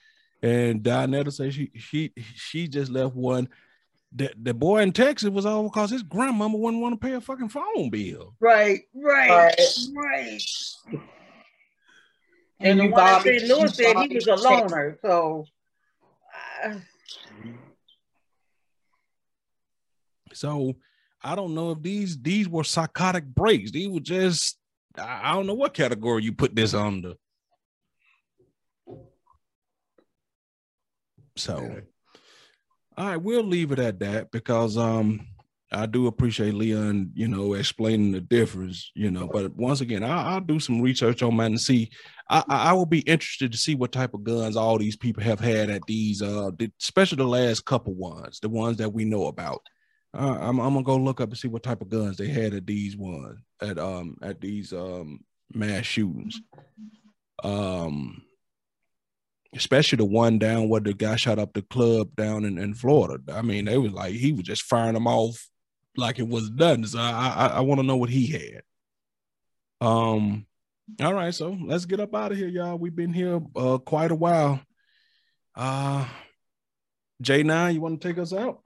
and 0.41 0.81
Donetta 0.81 1.31
say 1.31 1.51
she 1.51 1.71
she 1.75 2.11
she 2.35 2.67
just 2.67 2.91
left 2.91 3.15
one 3.15 3.47
the, 4.13 4.31
the 4.41 4.53
boy 4.53 4.81
in 4.81 4.91
Texas 4.91 5.29
was 5.29 5.45
all 5.45 5.63
because 5.63 5.91
his 5.91 6.03
grandmama 6.03 6.57
wouldn't 6.57 6.81
want 6.81 6.99
to 6.99 7.05
pay 7.05 7.13
a 7.13 7.21
fucking 7.21 7.49
phone 7.49 7.89
bill. 7.89 8.35
Right, 8.39 8.81
right, 8.93 9.55
right. 9.95 10.41
And, 12.59 12.79
and 12.79 12.79
the 12.79 12.87
one 12.89 13.15
in 13.15 13.21
St. 13.21 13.43
Louis 13.43 13.75
said 13.75 13.97
he 13.97 14.15
was 14.15 14.27
a 14.27 14.35
loner, 14.35 14.99
so. 15.01 15.45
Uh... 16.63 16.75
So 20.33 20.75
I 21.21 21.35
don't 21.35 21.53
know 21.53 21.71
if 21.71 21.81
these 21.81 22.17
these 22.21 22.47
were 22.47 22.63
psychotic 22.63 23.25
breaks. 23.25 23.71
These 23.71 23.89
were 23.89 23.99
just 23.99 24.57
I 24.97 25.33
don't 25.33 25.47
know 25.47 25.53
what 25.53 25.73
category 25.73 26.23
you 26.23 26.33
put 26.33 26.55
this 26.55 26.73
under. 26.73 27.13
So 31.35 31.81
all 32.97 33.07
right, 33.07 33.17
we'll 33.17 33.43
leave 33.43 33.71
it 33.71 33.79
at 33.79 33.99
that 33.99 34.31
because 34.31 34.77
um 34.77 35.27
I 35.73 35.85
do 35.85 36.07
appreciate 36.07 36.53
Leon, 36.53 37.11
you 37.13 37.29
know, 37.29 37.53
explaining 37.53 38.11
the 38.11 38.19
difference, 38.19 38.91
you 38.93 39.09
know. 39.09 39.29
But 39.31 39.55
once 39.55 39.79
again, 39.79 40.03
I, 40.03 40.33
will 40.33 40.41
do 40.41 40.59
some 40.59 40.81
research 40.81 41.23
on 41.23 41.37
that 41.37 41.45
and 41.45 41.61
see. 41.61 41.89
I, 42.29 42.43
I 42.47 42.73
will 42.73 42.85
be 42.85 42.99
interested 42.99 43.53
to 43.53 43.57
see 43.57 43.75
what 43.75 43.93
type 43.93 44.13
of 44.13 44.25
guns 44.25 44.57
all 44.57 44.77
these 44.77 44.97
people 44.97 45.23
have 45.23 45.39
had 45.39 45.69
at 45.69 45.83
these, 45.87 46.21
uh, 46.21 46.51
especially 46.81 47.17
the 47.17 47.23
last 47.25 47.63
couple 47.63 47.93
ones, 47.93 48.41
the 48.41 48.49
ones 48.49 48.77
that 48.77 48.91
we 48.91 49.05
know 49.05 49.27
about. 49.27 49.61
Uh, 50.13 50.37
I'm, 50.41 50.59
I'm 50.59 50.73
gonna 50.73 50.83
go 50.83 50.97
look 50.97 51.21
up 51.21 51.29
and 51.29 51.37
see 51.37 51.47
what 51.47 51.63
type 51.63 51.81
of 51.81 51.87
guns 51.87 52.17
they 52.17 52.27
had 52.27 52.53
at 52.53 52.67
these 52.67 52.97
ones 52.97 53.39
at 53.61 53.79
um 53.79 54.17
at 54.21 54.41
these 54.41 54.73
um 54.73 55.21
mass 55.53 55.85
shootings. 55.85 56.41
Um, 57.45 58.21
especially 59.55 59.97
the 59.97 60.05
one 60.05 60.39
down 60.39 60.69
where 60.69 60.81
the 60.81 60.93
guy 60.93 61.15
shot 61.15 61.39
up 61.39 61.53
the 61.53 61.61
club 61.61 62.15
down 62.15 62.45
in, 62.45 62.57
in 62.57 62.73
Florida. 62.73 63.21
I 63.33 63.41
mean, 63.41 63.65
they 63.65 63.77
was 63.77 63.91
like 63.91 64.13
he 64.13 64.31
was 64.31 64.43
just 64.43 64.63
firing 64.63 64.93
them 64.93 65.07
off 65.07 65.49
like 65.97 66.19
it 66.19 66.27
was 66.27 66.49
done. 66.49 66.85
So 66.85 66.99
I 66.99 67.33
I, 67.35 67.47
I 67.47 67.59
want 67.61 67.79
to 67.79 67.87
know 67.87 67.97
what 67.97 68.09
he 68.09 68.27
had. 68.27 68.61
Um, 69.81 70.45
all 71.01 71.13
right, 71.13 71.33
so 71.33 71.57
let's 71.65 71.85
get 71.85 71.99
up 71.99 72.13
out 72.13 72.31
of 72.31 72.37
here, 72.37 72.47
y'all. 72.47 72.77
We've 72.77 72.95
been 72.95 73.13
here 73.13 73.41
uh 73.55 73.77
quite 73.79 74.11
a 74.11 74.15
while. 74.15 74.61
Uh 75.55 76.07
J9, 77.21 77.73
you 77.73 77.81
want 77.81 78.01
to 78.01 78.07
take 78.07 78.17
us 78.17 78.33
out? 78.33 78.61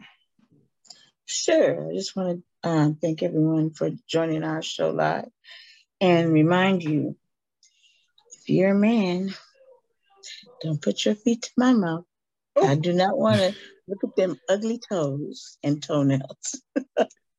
Sure. 1.26 1.92
I 1.92 1.94
just 1.94 2.16
want 2.16 2.44
to 2.64 2.70
um, 2.70 2.96
thank 2.96 3.22
everyone 3.22 3.72
for 3.72 3.92
joining 4.08 4.44
our 4.44 4.62
show 4.62 4.92
live 4.92 5.28
and 6.00 6.32
remind 6.32 6.84
you 6.84 7.18
if 8.32 8.50
you're 8.50 8.72
a 8.72 8.76
man, 8.76 9.34
don't 10.66 10.82
put 10.82 11.06
your 11.06 11.16
feet 11.16 11.44
to 11.44 11.52
my 11.58 11.74
mouth. 11.74 12.06
I 12.62 12.76
do 12.76 12.94
not 12.94 13.18
want 13.18 13.38
to 13.38 13.56
look 13.88 14.04
at 14.04 14.16
them 14.16 14.40
ugly 14.50 14.80
toes 14.80 15.58
and 15.64 15.82
toenails. 15.82 16.62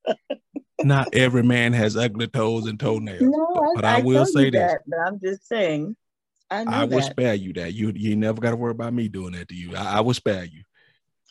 not 0.85 1.09
every 1.15 1.43
man 1.43 1.73
has 1.73 1.97
ugly 1.97 2.29
toes 2.29 2.67
and 2.67 2.79
toenails. 2.79 3.23
No, 3.23 3.49
but, 3.55 3.75
but 3.77 3.85
I, 3.85 3.99
I, 3.99 4.03
will 4.03 4.27
say 4.27 4.51
this. 4.51 4.61
That, 4.61 4.81
but 4.87 4.99
I'm 4.99 5.21
just 5.21 5.47
saying. 5.47 5.97
I, 6.51 6.65
I 6.67 6.85
will 6.85 7.01
that. 7.01 7.11
spare 7.11 7.35
you 7.35 7.53
that. 7.55 7.75
You 7.75 7.93
you 7.95 8.15
never 8.15 8.41
got 8.41 8.51
to 8.51 8.57
worry 8.57 8.71
about 8.71 8.93
me 8.93 9.09
doing 9.09 9.33
that 9.33 9.49
to 9.49 9.55
you. 9.55 9.75
I, 9.75 9.99
I 9.99 10.01
will 10.01 10.15
spare 10.15 10.45
you. 10.45 10.63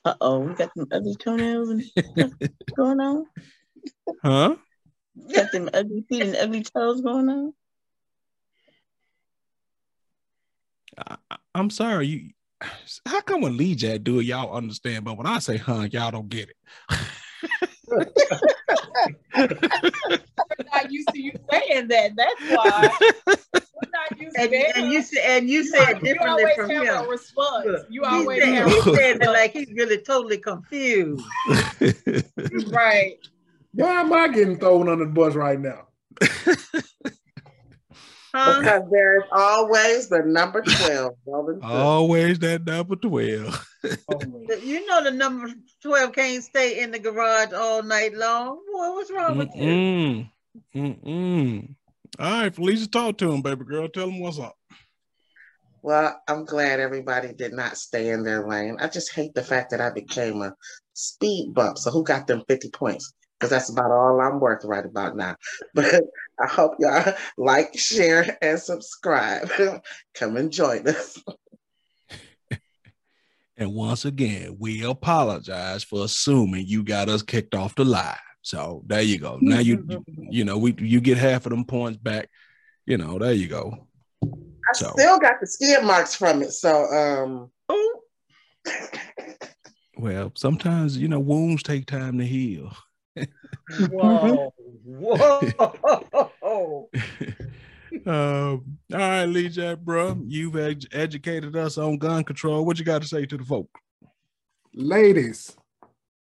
Uh 0.04 0.16
oh, 0.20 0.40
we 0.40 0.54
got 0.56 0.72
some 0.78 0.88
ugly 0.92 1.16
toenails 1.16 1.70
and 1.70 1.84
going 2.76 3.00
on. 3.00 3.26
Huh? 4.22 4.56
Got 5.34 5.52
some 5.52 5.70
ugly 5.74 6.06
feet 6.10 6.24
and 6.24 6.36
ugly 6.36 6.64
toes 6.64 7.02
going 7.02 7.30
on. 7.30 7.54
I, 10.98 11.18
I'm 11.54 11.70
sorry. 11.70 12.08
You. 12.08 12.30
How 13.06 13.22
come 13.22 13.42
when 13.42 13.58
Lee 13.58 13.76
Jack 13.76 14.04
do 14.04 14.20
it, 14.20 14.24
y'all 14.24 14.56
understand? 14.56 15.06
But 15.06 15.18
when 15.18 15.28
I 15.28 15.40
say 15.40 15.58
"huh," 15.58 15.88
y'all 15.92 16.12
don't 16.12 16.30
get 16.30 16.50
it. 16.50 16.56
We're 17.88 18.06
not 20.74 20.92
used 20.92 21.10
to 21.10 21.22
you 21.22 21.34
saying 21.52 21.88
that. 21.90 22.12
That's 22.16 22.42
why. 22.50 22.90
We're 23.28 23.92
not 23.92 24.20
used 24.20 24.38
and, 24.38 24.52
to 24.52 24.78
and 24.78 24.92
you 24.92 25.02
said 25.02 25.24
and 25.26 25.50
you 25.50 25.64
said 25.66 25.96
you 25.96 26.14
differently 26.14 26.44
always 26.44 26.56
from 26.56 26.70
him. 26.70 26.88
a 26.88 27.08
response. 27.08 27.66
Look, 27.66 27.88
you 27.90 28.02
he 28.02 28.08
always 28.08 28.44
said, 28.44 28.54
have 28.54 28.68
he 28.70 28.78
a 28.78 28.82
said 28.84 28.94
it 28.94 29.20
response. 29.20 29.38
like 29.38 29.52
he's 29.52 29.72
really 29.76 29.98
totally 29.98 30.38
confused. 30.38 31.24
right. 32.72 33.18
Why 33.74 34.02
am 34.02 34.14
I 34.14 34.30
getting 34.30 34.58
thrown 34.58 34.88
under 34.88 35.06
the 35.06 35.12
bus 35.12 35.36
right 35.36 35.60
now? 35.60 35.88
Huh? 38.36 38.60
Because 38.60 38.84
there 38.92 39.18
is 39.20 39.24
always 39.32 40.10
the 40.10 40.22
number 40.26 40.62
12. 40.62 41.14
Always 41.64 42.40
that 42.40 42.66
number 42.66 42.98
twelve. 42.98 43.66
Oh, 44.10 44.46
you 44.64 44.86
know 44.86 45.02
the 45.02 45.12
number 45.12 45.54
12 45.82 46.12
can't 46.12 46.44
stay 46.44 46.82
in 46.82 46.92
the 46.92 47.00
garage 47.00 47.54
all 47.54 47.82
night 47.82 48.14
long. 48.14 48.60
Boy, 48.74 48.92
what's 48.92 49.10
wrong 49.10 49.38
with 49.38 49.56
you? 49.56 49.64
Mm-mm. 49.64 50.32
Mm-mm. 50.76 51.76
All 52.20 52.42
right, 52.42 52.54
Felicia, 52.54 52.90
talk 52.90 53.18
to 53.20 53.32
him, 53.32 53.42
baby 53.42 53.64
girl. 53.64 53.88
Tell 53.88 54.10
him 54.10 54.20
what's 54.20 54.38
up. 54.38 54.58
Well, 55.82 56.20
I'm 56.28 56.44
glad 56.44 56.82
everybody 56.82 57.32
did 57.32 57.54
not 57.54 57.78
stay 57.78 58.10
in 58.10 58.24
their 58.24 58.46
lane. 58.46 58.78
I 58.82 58.90
just 58.90 59.14
hate 59.14 59.34
the 59.34 59.44
fact 59.44 59.72
that 59.72 59.80
I 59.80 59.92
became 59.92 60.42
a 60.42 60.54
speed 60.94 61.54
bump. 61.54 61.78
So 61.78 61.90
who 61.90 62.04
got 62.04 62.28
them 62.28 62.44
50 62.50 62.70
points? 62.72 63.14
Because 63.40 63.52
that's 63.52 63.70
about 63.70 63.92
all 63.92 64.20
I'm 64.20 64.42
worth 64.42 64.66
right 64.66 64.86
about 64.86 65.16
now. 65.16 65.36
But 65.74 66.04
I 66.42 66.48
hope 66.48 66.74
y'all 66.80 67.14
like, 67.38 67.78
share, 67.78 68.38
and 68.42 68.60
subscribe. 68.60 69.50
Come 70.16 70.38
and 70.38 70.52
join 70.52 70.88
us. 70.88 71.22
And 73.58 73.74
once 73.74 74.04
again, 74.04 74.58
we 74.60 74.84
apologize 74.84 75.82
for 75.82 76.04
assuming 76.04 76.68
you 76.68 76.84
got 76.84 77.08
us 77.08 77.22
kicked 77.22 77.56
off 77.56 77.74
the 77.76 77.86
live. 77.86 78.18
So 78.42 78.84
there 78.86 79.02
you 79.02 79.18
go. 79.18 79.40
Now 79.42 79.60
you 79.60 79.84
you, 79.88 80.04
you 80.30 80.46
know 80.46 80.58
we 80.58 80.76
you 80.78 81.00
get 81.00 81.18
half 81.18 81.46
of 81.46 81.52
them 81.52 81.64
points 81.64 81.98
back. 81.98 82.30
You 82.86 82.98
know, 82.98 83.18
there 83.18 83.32
you 83.32 83.48
go. 83.48 83.88
I 84.24 84.74
So 84.74 84.92
still 84.98 85.20
got 85.20 85.40
the 85.40 85.48
skid 85.48 85.86
marks 85.86 86.16
from 86.16 86.42
it. 86.44 86.52
So 86.52 86.86
um 86.86 87.50
well, 89.98 90.34
sometimes 90.36 90.98
you 90.98 91.08
know 91.08 91.20
wounds 91.20 91.64
take 91.64 91.86
time 91.86 92.18
to 92.18 92.26
heal. 92.26 92.76
Whoa. 93.92 94.54
Whoa. 94.84 96.90
Um, 98.06 98.78
all 98.94 99.00
right, 99.00 99.26
Lee 99.26 99.48
Jack, 99.48 99.80
bro, 99.80 100.22
you've 100.28 100.58
ed- 100.58 100.86
educated 100.92 101.56
us 101.56 101.78
on 101.78 101.98
gun 101.98 102.24
control. 102.24 102.66
What 102.66 102.78
you 102.78 102.86
got 102.86 103.02
to 103.02 103.08
say 103.08 103.26
to 103.26 103.38
the 103.38 103.44
folk? 103.44 103.70
Ladies, 104.74 105.56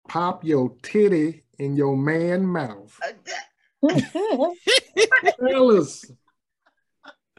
pop 0.07 0.45
your 0.45 0.76
titty 0.84 1.44
in 1.57 1.76
your 1.76 1.98
man 1.98 2.45
mouth. 2.45 2.98
Fellas, 5.40 6.06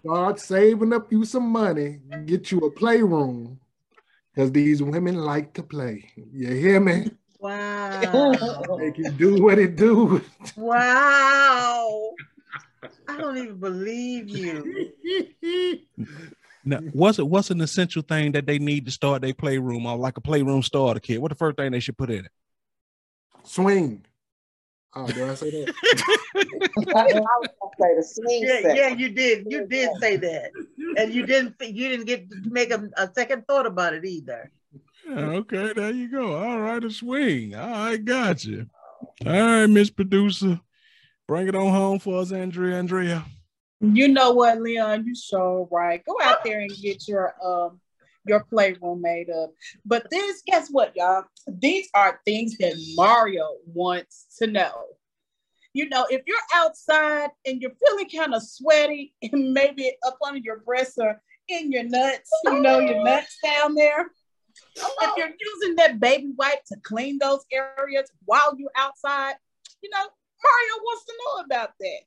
start 0.01 0.41
saving 0.41 0.93
up 0.93 1.11
you 1.13 1.25
some 1.25 1.49
money, 1.49 2.01
get 2.25 2.51
you 2.51 2.59
a 2.59 2.71
playroom, 2.71 3.59
because 4.35 4.53
these 4.53 4.83
women 4.83 5.17
like 5.17 5.55
to 5.55 5.63
play. 5.63 6.11
You 6.33 6.49
hear 6.49 6.81
me? 6.81 7.11
Wow. 7.47 8.77
Make 8.79 8.99
you 8.99 9.11
do 9.13 9.43
what 9.43 9.59
it 9.59 9.77
do. 9.77 10.21
Wow. 10.57 12.13
I 13.09 13.17
don't 13.19 13.37
even 13.39 13.59
believe 13.59 14.29
you. 14.29 14.93
Now, 16.69 16.79
what's 16.93 17.21
it? 17.21 17.29
What's 17.29 17.53
an 17.53 17.61
essential 17.61 18.03
thing 18.03 18.33
that 18.33 18.45
they 18.45 18.59
need 18.59 18.87
to 18.87 18.91
start 18.91 19.23
their 19.23 19.33
playroom 19.33 19.87
or 19.87 19.97
like 19.97 20.17
a 20.17 20.21
playroom 20.21 20.65
starter 20.65 20.99
kit? 20.99 21.23
What 21.23 21.29
the 21.29 21.37
first 21.37 21.57
thing 21.57 21.71
they 21.71 21.79
should 21.79 21.97
put 21.97 22.11
in 22.11 22.25
it? 22.25 22.31
Swing. 23.45 24.05
Oh, 24.93 25.07
did 25.07 25.31
I 25.31 25.35
say 25.37 25.51
that? 25.53 25.73
I 26.97 27.05
was 27.39 27.49
say 27.81 27.95
the 27.97 28.03
swing 28.03 28.43
Yeah, 28.43 28.63
set. 28.63 28.77
yeah, 28.77 28.89
you 28.89 29.11
did. 29.11 29.47
You 29.49 29.65
did 29.69 29.91
say 30.01 30.17
that, 30.17 30.51
and 30.99 31.15
you 31.15 31.25
didn't. 31.25 31.55
You 31.61 31.89
didn't 31.89 32.07
get 32.07 32.29
to 32.31 32.37
make 32.51 32.73
a, 32.73 32.91
a 32.97 33.13
second 33.15 33.47
thought 33.47 33.67
about 33.67 33.95
it 33.95 34.05
either. 34.05 34.51
Okay, 35.09 35.73
there 35.73 35.93
you 35.93 36.11
go. 36.11 36.35
All 36.35 36.61
right, 36.61 36.83
a 36.83 36.91
swing. 36.91 37.55
All 37.55 37.69
right, 37.69 38.05
got 38.05 38.45
you. 38.45 38.67
All 39.25 39.33
right, 39.33 39.67
Miss 39.67 39.91
Producer, 39.91 40.61
bring 41.29 41.49
it 41.49 41.55
on 41.55 41.73
home 41.73 41.99
for 41.99 42.21
us, 42.21 42.33
Andrea. 42.33 42.77
Andrea. 42.77 43.25
You 43.81 44.09
know 44.09 44.33
what, 44.33 44.61
Leon? 44.61 45.07
You 45.07 45.15
sure 45.15 45.69
right. 45.71 46.03
Go 46.05 46.17
out 46.23 46.43
there 46.45 46.61
and 46.61 46.71
get 46.71 47.07
your 47.07 47.35
um 47.45 47.81
your 48.25 48.45
playroom 48.45 49.01
made 49.01 49.31
up. 49.31 49.53
But 49.85 50.09
this, 50.11 50.43
guess 50.47 50.69
what, 50.71 50.97
y'all? 50.97 51.25
These 51.47 51.89
are 51.95 52.21
things 52.25 52.57
that 52.59 52.75
Mario 52.95 53.49
wants 53.67 54.27
to 54.39 54.47
know. 54.47 54.85
You 55.73 55.89
know, 55.89 56.07
if 56.11 56.23
you're 56.27 56.37
outside 56.55 57.31
and 57.45 57.61
you're 57.61 57.73
feeling 57.87 58.09
kind 58.09 58.35
of 58.35 58.43
sweaty 58.43 59.15
and 59.23 59.53
maybe 59.53 59.93
up 60.07 60.19
under 60.27 60.41
your 60.41 60.61
breasts 60.61 60.99
or 60.99 61.21
in 61.49 61.71
your 61.71 61.85
nuts, 61.85 62.31
you 62.45 62.61
know, 62.61 62.81
your 62.81 63.05
nuts 63.05 63.39
down 63.45 63.75
there. 63.75 64.11
If 64.77 65.17
you're 65.17 65.29
using 65.29 65.77
that 65.77 66.01
baby 66.01 66.33
wipe 66.37 66.65
to 66.67 66.77
clean 66.83 67.19
those 67.19 67.45
areas 67.53 68.11
while 68.25 68.55
you're 68.59 68.71
outside, 68.77 69.35
you 69.83 69.91
know, 69.91 69.99
Mario 69.99 70.83
wants 70.83 71.05
to 71.07 71.13
know 71.19 71.45
about 71.45 71.71
that. 71.81 72.01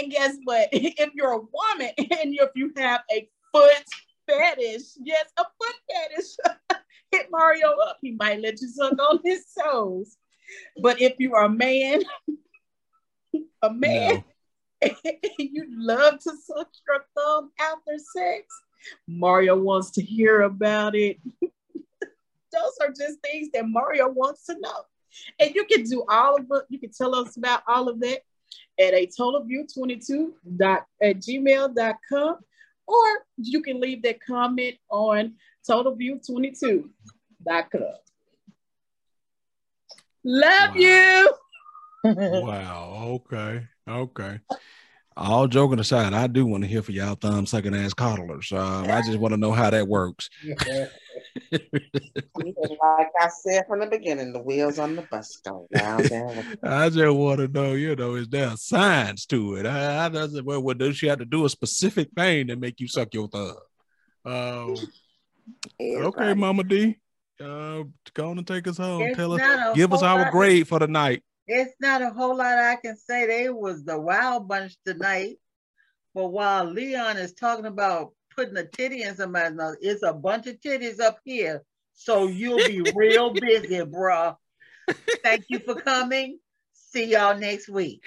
And 0.00 0.10
guess 0.10 0.36
what? 0.44 0.68
If 0.72 1.14
you're 1.14 1.32
a 1.32 1.38
woman 1.38 1.90
and 1.98 2.34
if 2.34 2.50
you 2.54 2.72
have 2.76 3.02
a 3.10 3.28
foot 3.52 3.84
fetish, 4.28 4.82
yes, 5.02 5.26
a 5.38 5.44
foot 5.44 5.74
fetish, 5.90 6.80
hit 7.12 7.28
Mario 7.30 7.68
up. 7.88 7.98
He 8.00 8.12
might 8.12 8.40
let 8.40 8.60
you 8.60 8.68
suck 8.68 8.98
on 8.98 9.20
his 9.24 9.46
toes. 9.58 10.16
But 10.82 11.00
if 11.00 11.14
you 11.18 11.34
are 11.34 11.44
a 11.44 11.48
man, 11.48 12.02
a 13.62 13.72
man, 13.72 14.24
and 14.82 14.94
you 15.38 15.66
love 15.76 16.18
to 16.20 16.32
suck 16.44 16.68
your 16.88 17.04
thumb 17.16 17.52
after 17.60 17.98
sex, 17.98 18.46
Mario 19.06 19.56
wants 19.56 19.90
to 19.92 20.02
hear 20.02 20.42
about 20.42 20.94
it. 20.94 21.18
Those 22.52 22.72
are 22.80 22.88
just 22.88 23.20
things 23.22 23.48
that 23.54 23.68
Mario 23.68 24.08
wants 24.08 24.44
to 24.46 24.56
know. 24.60 24.82
And 25.38 25.54
you 25.54 25.64
can 25.64 25.82
do 25.84 26.04
all 26.08 26.36
of 26.36 26.46
it. 26.50 26.64
You 26.68 26.78
can 26.78 26.90
tell 26.90 27.14
us 27.14 27.36
about 27.36 27.62
all 27.66 27.88
of 27.88 28.00
that 28.00 28.20
at 28.78 28.94
a 28.94 29.06
totalview22 29.08 30.32
dot 30.56 30.86
at 31.02 31.16
gmail.com 31.16 32.36
or 32.86 33.04
you 33.36 33.62
can 33.62 33.80
leave 33.80 34.02
that 34.02 34.24
comment 34.24 34.76
on 34.90 35.34
totalview22.com. 35.68 37.82
Love 40.24 40.70
Wow. 40.70 40.74
you. 40.76 41.30
Wow. 42.16 43.20
Okay. 43.32 43.66
Okay. 43.86 44.40
All 45.16 45.46
joking 45.48 45.80
aside, 45.80 46.14
I 46.14 46.28
do 46.28 46.46
want 46.46 46.62
to 46.64 46.68
hear 46.68 46.82
for 46.82 46.92
y'all 46.92 47.14
thumb 47.14 47.44
sucking 47.44 47.74
ass 47.74 47.92
coddlers. 47.92 48.52
Um, 48.52 48.90
I 48.90 49.02
just 49.02 49.18
want 49.18 49.34
to 49.34 49.38
know 49.38 49.52
how 49.52 49.68
that 49.70 49.86
works. 49.86 50.30
like 51.52 53.10
I 53.20 53.28
said 53.28 53.66
from 53.66 53.80
the 53.80 53.86
beginning, 53.90 54.32
the 54.32 54.40
wheels 54.42 54.78
on 54.78 54.96
the 54.96 55.02
bus 55.02 55.40
go 55.44 55.66
down, 55.72 56.02
down. 56.06 56.56
I 56.62 56.88
just 56.88 57.14
want 57.14 57.40
to 57.40 57.48
know, 57.48 57.72
you 57.72 57.94
know, 57.96 58.14
is 58.14 58.28
there 58.28 58.48
a 58.48 58.56
science 58.56 59.26
to 59.26 59.56
it? 59.56 59.66
How 59.66 60.08
does 60.08 60.34
it? 60.34 60.44
Well, 60.44 60.62
what 60.62 60.78
does 60.78 60.96
she 60.96 61.06
have 61.08 61.18
to 61.18 61.24
do 61.24 61.44
a 61.44 61.48
specific 61.48 62.08
thing 62.16 62.48
to 62.48 62.56
make 62.56 62.80
you 62.80 62.88
suck 62.88 63.12
your 63.14 63.28
thumb? 63.28 63.56
Um, 64.24 64.76
okay, 65.80 65.96
Everybody. 65.96 66.34
Mama 66.34 66.64
D, 66.64 66.96
uh, 67.40 67.84
go 68.14 68.30
on 68.30 68.38
and 68.38 68.46
take 68.46 68.66
us 68.68 68.76
home. 68.78 69.02
It's 69.02 69.16
Tell 69.16 69.32
us, 69.32 69.76
give 69.76 69.92
us 69.92 70.02
our 70.02 70.22
lot- 70.22 70.32
grade 70.32 70.68
for 70.68 70.78
the 70.78 70.88
night. 70.88 71.22
It's 71.46 71.74
not 71.80 72.02
a 72.02 72.10
whole 72.10 72.36
lot 72.36 72.58
I 72.58 72.76
can 72.76 72.96
say. 72.96 73.26
They 73.26 73.50
was 73.50 73.84
the 73.84 73.98
wild 73.98 74.46
bunch 74.46 74.76
tonight. 74.86 75.38
But 76.14 76.28
while 76.28 76.64
Leon 76.64 77.16
is 77.16 77.32
talking 77.34 77.66
about 77.66 78.12
putting 78.34 78.56
a 78.56 78.64
titty 78.64 79.02
in 79.02 79.16
somebody's 79.16 79.56
mouth, 79.56 79.76
it's 79.80 80.02
a 80.02 80.12
bunch 80.12 80.46
of 80.46 80.60
titties 80.60 81.00
up 81.00 81.18
here 81.24 81.62
So 81.94 82.26
you'll 82.26 82.64
be 82.64 82.80
real 82.80 83.32
busy, 83.40 83.80
bruh. 83.80 84.36
Thank 85.22 85.44
you 85.48 85.58
for 85.58 85.74
coming. 85.74 86.38
See 86.72 87.12
y'all 87.12 87.38
next 87.38 87.68
week. 87.68 88.02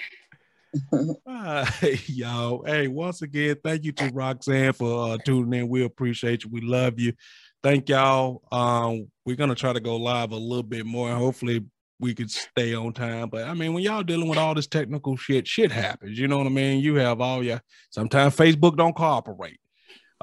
uh, 1.27 1.65
y'all. 2.07 2.63
Hey, 2.65 2.87
once 2.87 3.21
again, 3.21 3.55
thank 3.63 3.83
you 3.83 3.91
to 3.93 4.09
Roxanne 4.09 4.73
for 4.73 5.13
uh, 5.13 5.17
tuning 5.23 5.61
in. 5.61 5.69
We 5.69 5.83
appreciate 5.83 6.43
you. 6.43 6.49
We 6.51 6.61
love 6.61 6.99
you. 6.99 7.13
Thank 7.61 7.87
y'all. 7.89 8.41
Um, 8.51 9.09
we're 9.25 9.35
gonna 9.35 9.55
try 9.55 9.71
to 9.71 9.79
go 9.79 9.95
live 9.95 10.31
a 10.31 10.35
little 10.37 10.63
bit 10.63 10.85
more. 10.85 11.09
Hopefully, 11.11 11.63
we 11.99 12.13
could 12.13 12.29
stay 12.29 12.73
on 12.73 12.91
time. 12.91 13.29
But 13.29 13.47
I 13.47 13.53
mean, 13.53 13.73
when 13.73 13.83
y'all 13.83 14.03
dealing 14.03 14.27
with 14.27 14.37
all 14.37 14.53
this 14.53 14.67
technical 14.67 15.15
shit, 15.15 15.47
shit 15.47 15.71
happens. 15.71 16.19
You 16.19 16.27
know 16.27 16.37
what 16.39 16.47
I 16.47 16.49
mean? 16.51 16.81
You 16.81 16.95
have 16.95 17.21
all 17.21 17.43
your 17.43 17.61
sometimes 17.89 18.35
Facebook 18.35 18.75
don't 18.75 18.95
cooperate. 18.95 19.59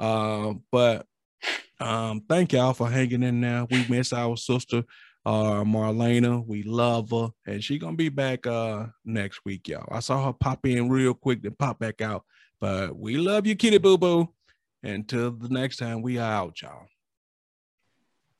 Um, 0.01 0.63
but 0.71 1.05
um, 1.79 2.23
thank 2.27 2.53
y'all 2.53 2.73
for 2.73 2.89
hanging 2.89 3.23
in 3.23 3.39
there. 3.39 3.65
We 3.69 3.85
miss 3.87 4.11
our 4.11 4.35
sister 4.35 4.83
uh 5.25 5.63
Marlena. 5.63 6.45
We 6.45 6.63
love 6.63 7.11
her, 7.11 7.29
and 7.45 7.63
she 7.63 7.77
gonna 7.77 7.95
be 7.95 8.09
back 8.09 8.47
uh 8.47 8.87
next 9.05 9.41
week, 9.45 9.67
y'all. 9.67 9.87
I 9.91 9.99
saw 9.99 10.25
her 10.25 10.33
pop 10.33 10.65
in 10.65 10.89
real 10.89 11.13
quick, 11.13 11.43
then 11.43 11.55
pop 11.57 11.79
back 11.79 12.01
out. 12.01 12.23
But 12.59 12.95
we 12.95 13.17
love 13.17 13.45
you, 13.47 13.55
kitty 13.55 13.77
boo 13.77 13.97
boo. 13.97 14.29
Until 14.83 15.31
the 15.31 15.49
next 15.49 15.77
time, 15.77 16.01
we 16.01 16.17
are 16.17 16.31
out, 16.31 16.61
y'all. 16.61 16.87